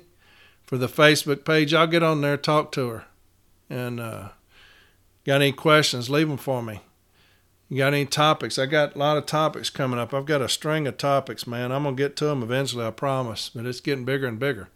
for 0.72 0.78
the 0.78 0.86
Facebook 0.86 1.44
page. 1.44 1.74
I'll 1.74 1.86
get 1.86 2.02
on 2.02 2.22
there, 2.22 2.38
talk 2.38 2.72
to 2.72 2.88
her. 2.88 3.04
And 3.68 4.00
uh, 4.00 4.28
got 5.26 5.42
any 5.42 5.52
questions, 5.52 6.08
leave 6.08 6.28
them 6.28 6.38
for 6.38 6.62
me. 6.62 6.80
You 7.68 7.76
got 7.76 7.92
any 7.92 8.06
topics? 8.06 8.58
I 8.58 8.64
got 8.64 8.94
a 8.94 8.98
lot 8.98 9.18
of 9.18 9.26
topics 9.26 9.68
coming 9.68 10.00
up. 10.00 10.14
I've 10.14 10.24
got 10.24 10.40
a 10.40 10.48
string 10.48 10.86
of 10.86 10.96
topics, 10.96 11.46
man. 11.46 11.72
I'm 11.72 11.82
going 11.82 11.94
to 11.96 12.02
get 12.02 12.16
to 12.16 12.24
them 12.24 12.42
eventually, 12.42 12.86
I 12.86 12.90
promise, 12.90 13.50
but 13.54 13.66
it's 13.66 13.80
getting 13.80 14.06
bigger 14.06 14.26
and 14.26 14.38
bigger. 14.38 14.70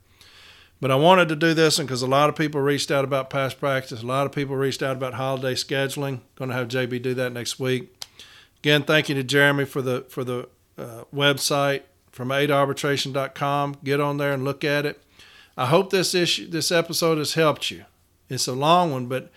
But 0.82 0.90
I 0.90 0.96
wanted 0.96 1.30
to 1.30 1.36
do 1.36 1.54
this 1.54 1.78
one 1.78 1.86
because 1.86 2.02
a 2.02 2.06
lot 2.06 2.28
of 2.28 2.36
people 2.36 2.60
reached 2.60 2.90
out 2.90 3.06
about 3.06 3.30
past 3.30 3.58
practice. 3.58 4.02
A 4.02 4.06
lot 4.06 4.26
of 4.26 4.32
people 4.32 4.54
reached 4.54 4.82
out 4.82 4.96
about 4.96 5.14
holiday 5.14 5.54
scheduling. 5.54 6.20
Going 6.34 6.50
to 6.50 6.56
have 6.56 6.68
JB 6.68 7.00
do 7.00 7.14
that 7.14 7.32
next 7.32 7.58
week. 7.58 8.04
Again, 8.58 8.82
thank 8.82 9.08
you 9.08 9.14
to 9.14 9.24
Jeremy 9.24 9.64
for 9.64 9.80
the 9.80 10.04
for 10.10 10.24
the 10.24 10.46
uh, 10.76 11.04
website 11.10 11.84
from 12.12 12.28
8arbitration.com. 12.28 13.78
Get 13.82 13.98
on 13.98 14.18
there 14.18 14.34
and 14.34 14.44
look 14.44 14.62
at 14.62 14.84
it. 14.84 15.00
I 15.56 15.66
hope 15.66 15.90
this 15.90 16.14
issue, 16.14 16.48
this 16.48 16.70
episode 16.70 17.18
has 17.18 17.34
helped 17.34 17.70
you. 17.70 17.84
It's 18.28 18.46
a 18.46 18.52
long 18.52 18.92
one, 18.92 19.06
but 19.06 19.30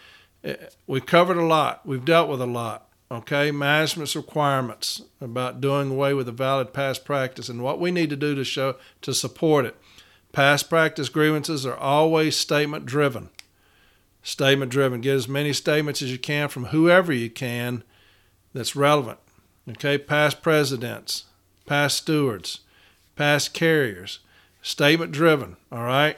uh, 0.43 0.53
we 0.87 1.01
covered 1.01 1.37
a 1.37 1.45
lot. 1.45 1.85
We've 1.85 2.03
dealt 2.03 2.29
with 2.29 2.41
a 2.41 2.45
lot 2.45 2.89
okay, 3.11 3.51
management's 3.51 4.15
requirements 4.15 5.01
about 5.19 5.61
doing 5.61 5.91
away 5.91 6.13
with 6.13 6.27
a 6.27 6.33
valid 6.33 6.73
past 6.73 7.05
practice 7.05 7.49
and 7.49 7.63
what 7.63 7.79
we 7.79 7.91
need 7.91 8.09
to 8.09 8.15
do 8.15 8.35
to 8.35 8.43
show 8.43 8.75
to 9.01 9.13
support 9.13 9.65
it. 9.65 9.75
Past 10.31 10.69
practice 10.69 11.09
grievances 11.09 11.65
are 11.65 11.77
always 11.77 12.35
statement 12.35 12.85
driven. 12.85 13.29
Statement 14.21 14.71
driven. 14.71 15.01
Get 15.01 15.15
as 15.15 15.27
many 15.27 15.53
statements 15.53 16.01
as 16.01 16.11
you 16.11 16.19
can 16.19 16.49
from 16.49 16.65
whoever 16.65 17.11
you 17.11 17.29
can 17.29 17.83
that's 18.53 18.75
relevant. 18.75 19.17
Okay, 19.67 19.97
past 19.97 20.41
presidents, 20.41 21.25
past 21.65 21.97
stewards, 21.97 22.59
past 23.15 23.53
carriers. 23.53 24.19
Statement 24.61 25.11
driven. 25.11 25.57
All 25.71 25.83
right. 25.83 26.17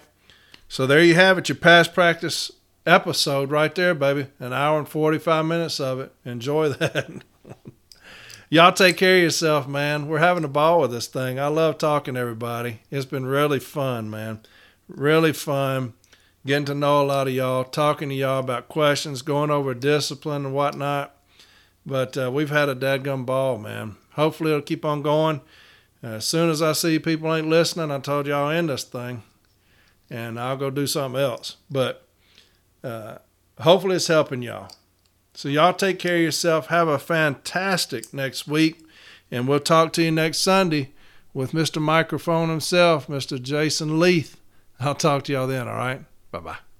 So 0.68 0.88
there 0.88 1.04
you 1.04 1.16
have 1.16 1.38
it, 1.38 1.50
your 1.50 1.58
past 1.58 1.94
practice 1.94 2.52
episode 2.86 3.52
right 3.52 3.74
there, 3.76 3.94
baby. 3.94 4.28
An 4.40 4.54
hour 4.54 4.80
and 4.80 4.88
45 4.88 5.46
minutes 5.46 5.80
of 5.80 6.00
it. 6.00 6.14
Enjoy 6.26 6.70
that. 6.74 7.24
Y'all 8.50 8.74
take 8.74 8.98
care 8.98 9.18
of 9.18 9.24
yourself, 9.24 9.68
man. 9.68 10.08
We're 10.08 10.20
having 10.20 10.44
a 10.44 10.50
ball 10.50 10.82
with 10.82 10.92
this 10.92 11.08
thing. 11.08 11.40
I 11.40 11.48
love 11.48 11.78
talking 11.78 12.16
to 12.16 12.20
everybody. 12.20 12.82
It's 12.90 13.06
been 13.06 13.26
really 13.26 13.60
fun, 13.60 14.10
man. 14.10 14.42
Really 14.88 15.34
fun 15.34 15.94
getting 16.46 16.66
to 16.66 16.76
know 16.76 17.02
a 17.02 17.06
lot 17.06 17.28
of 17.28 17.34
y'all, 17.34 17.64
talking 17.64 18.10
to 18.10 18.16
y'all 18.16 18.40
about 18.40 18.68
questions, 18.68 19.22
going 19.22 19.52
over 19.52 19.74
discipline 19.74 20.46
and 20.46 20.54
whatnot. 20.54 21.16
But 21.86 22.18
uh, 22.18 22.32
we've 22.32 22.50
had 22.50 22.70
a 22.70 22.76
dadgum 22.76 23.26
ball, 23.26 23.58
man. 23.58 23.96
Hopefully 24.14 24.52
it'll 24.52 24.62
keep 24.62 24.86
on 24.86 25.02
going. 25.02 25.42
As 26.04 26.26
soon 26.26 26.50
as 26.50 26.62
I 26.62 26.74
see 26.74 26.98
people 27.00 27.34
ain't 27.34 27.50
listening, 27.50 27.92
I 27.92 28.00
told 28.00 28.28
y'all 28.28 28.50
end 28.50 28.70
this 28.70 28.84
thing, 28.84 29.24
and 30.10 30.40
I'll 30.40 30.58
go 30.58 30.70
do 30.70 30.88
something 30.88 31.22
else. 31.22 31.58
But 31.70 32.08
uh, 32.84 33.18
hopefully, 33.60 33.98
it's 33.98 34.08
helping 34.08 34.42
y'all. 34.42 34.72
So, 35.34 35.48
y'all 35.48 35.74
take 35.74 36.00
care 36.00 36.16
of 36.16 36.22
yourself. 36.22 36.68
Have 36.68 36.88
a 36.88 37.00
fantastic 37.00 38.14
next 38.14 38.48
week. 38.48 38.86
And 39.32 39.48
we'll 39.48 39.60
talk 39.60 39.94
to 39.94 40.04
you 40.04 40.12
next 40.12 40.40
Sunday 40.40 40.92
with 41.34 41.54
Mr. 41.54 41.82
Microphone 41.82 42.50
himself, 42.50 43.08
Mr. 43.08 43.42
Jason 43.42 44.00
Leith. 44.00 44.38
I'll 44.80 44.96
talk 44.96 45.24
to 45.26 45.34
y'all 45.34 45.48
then, 45.48 45.68
all 45.68 45.76
right? 45.76 46.02
Bye 46.32 46.40
bye. 46.40 46.71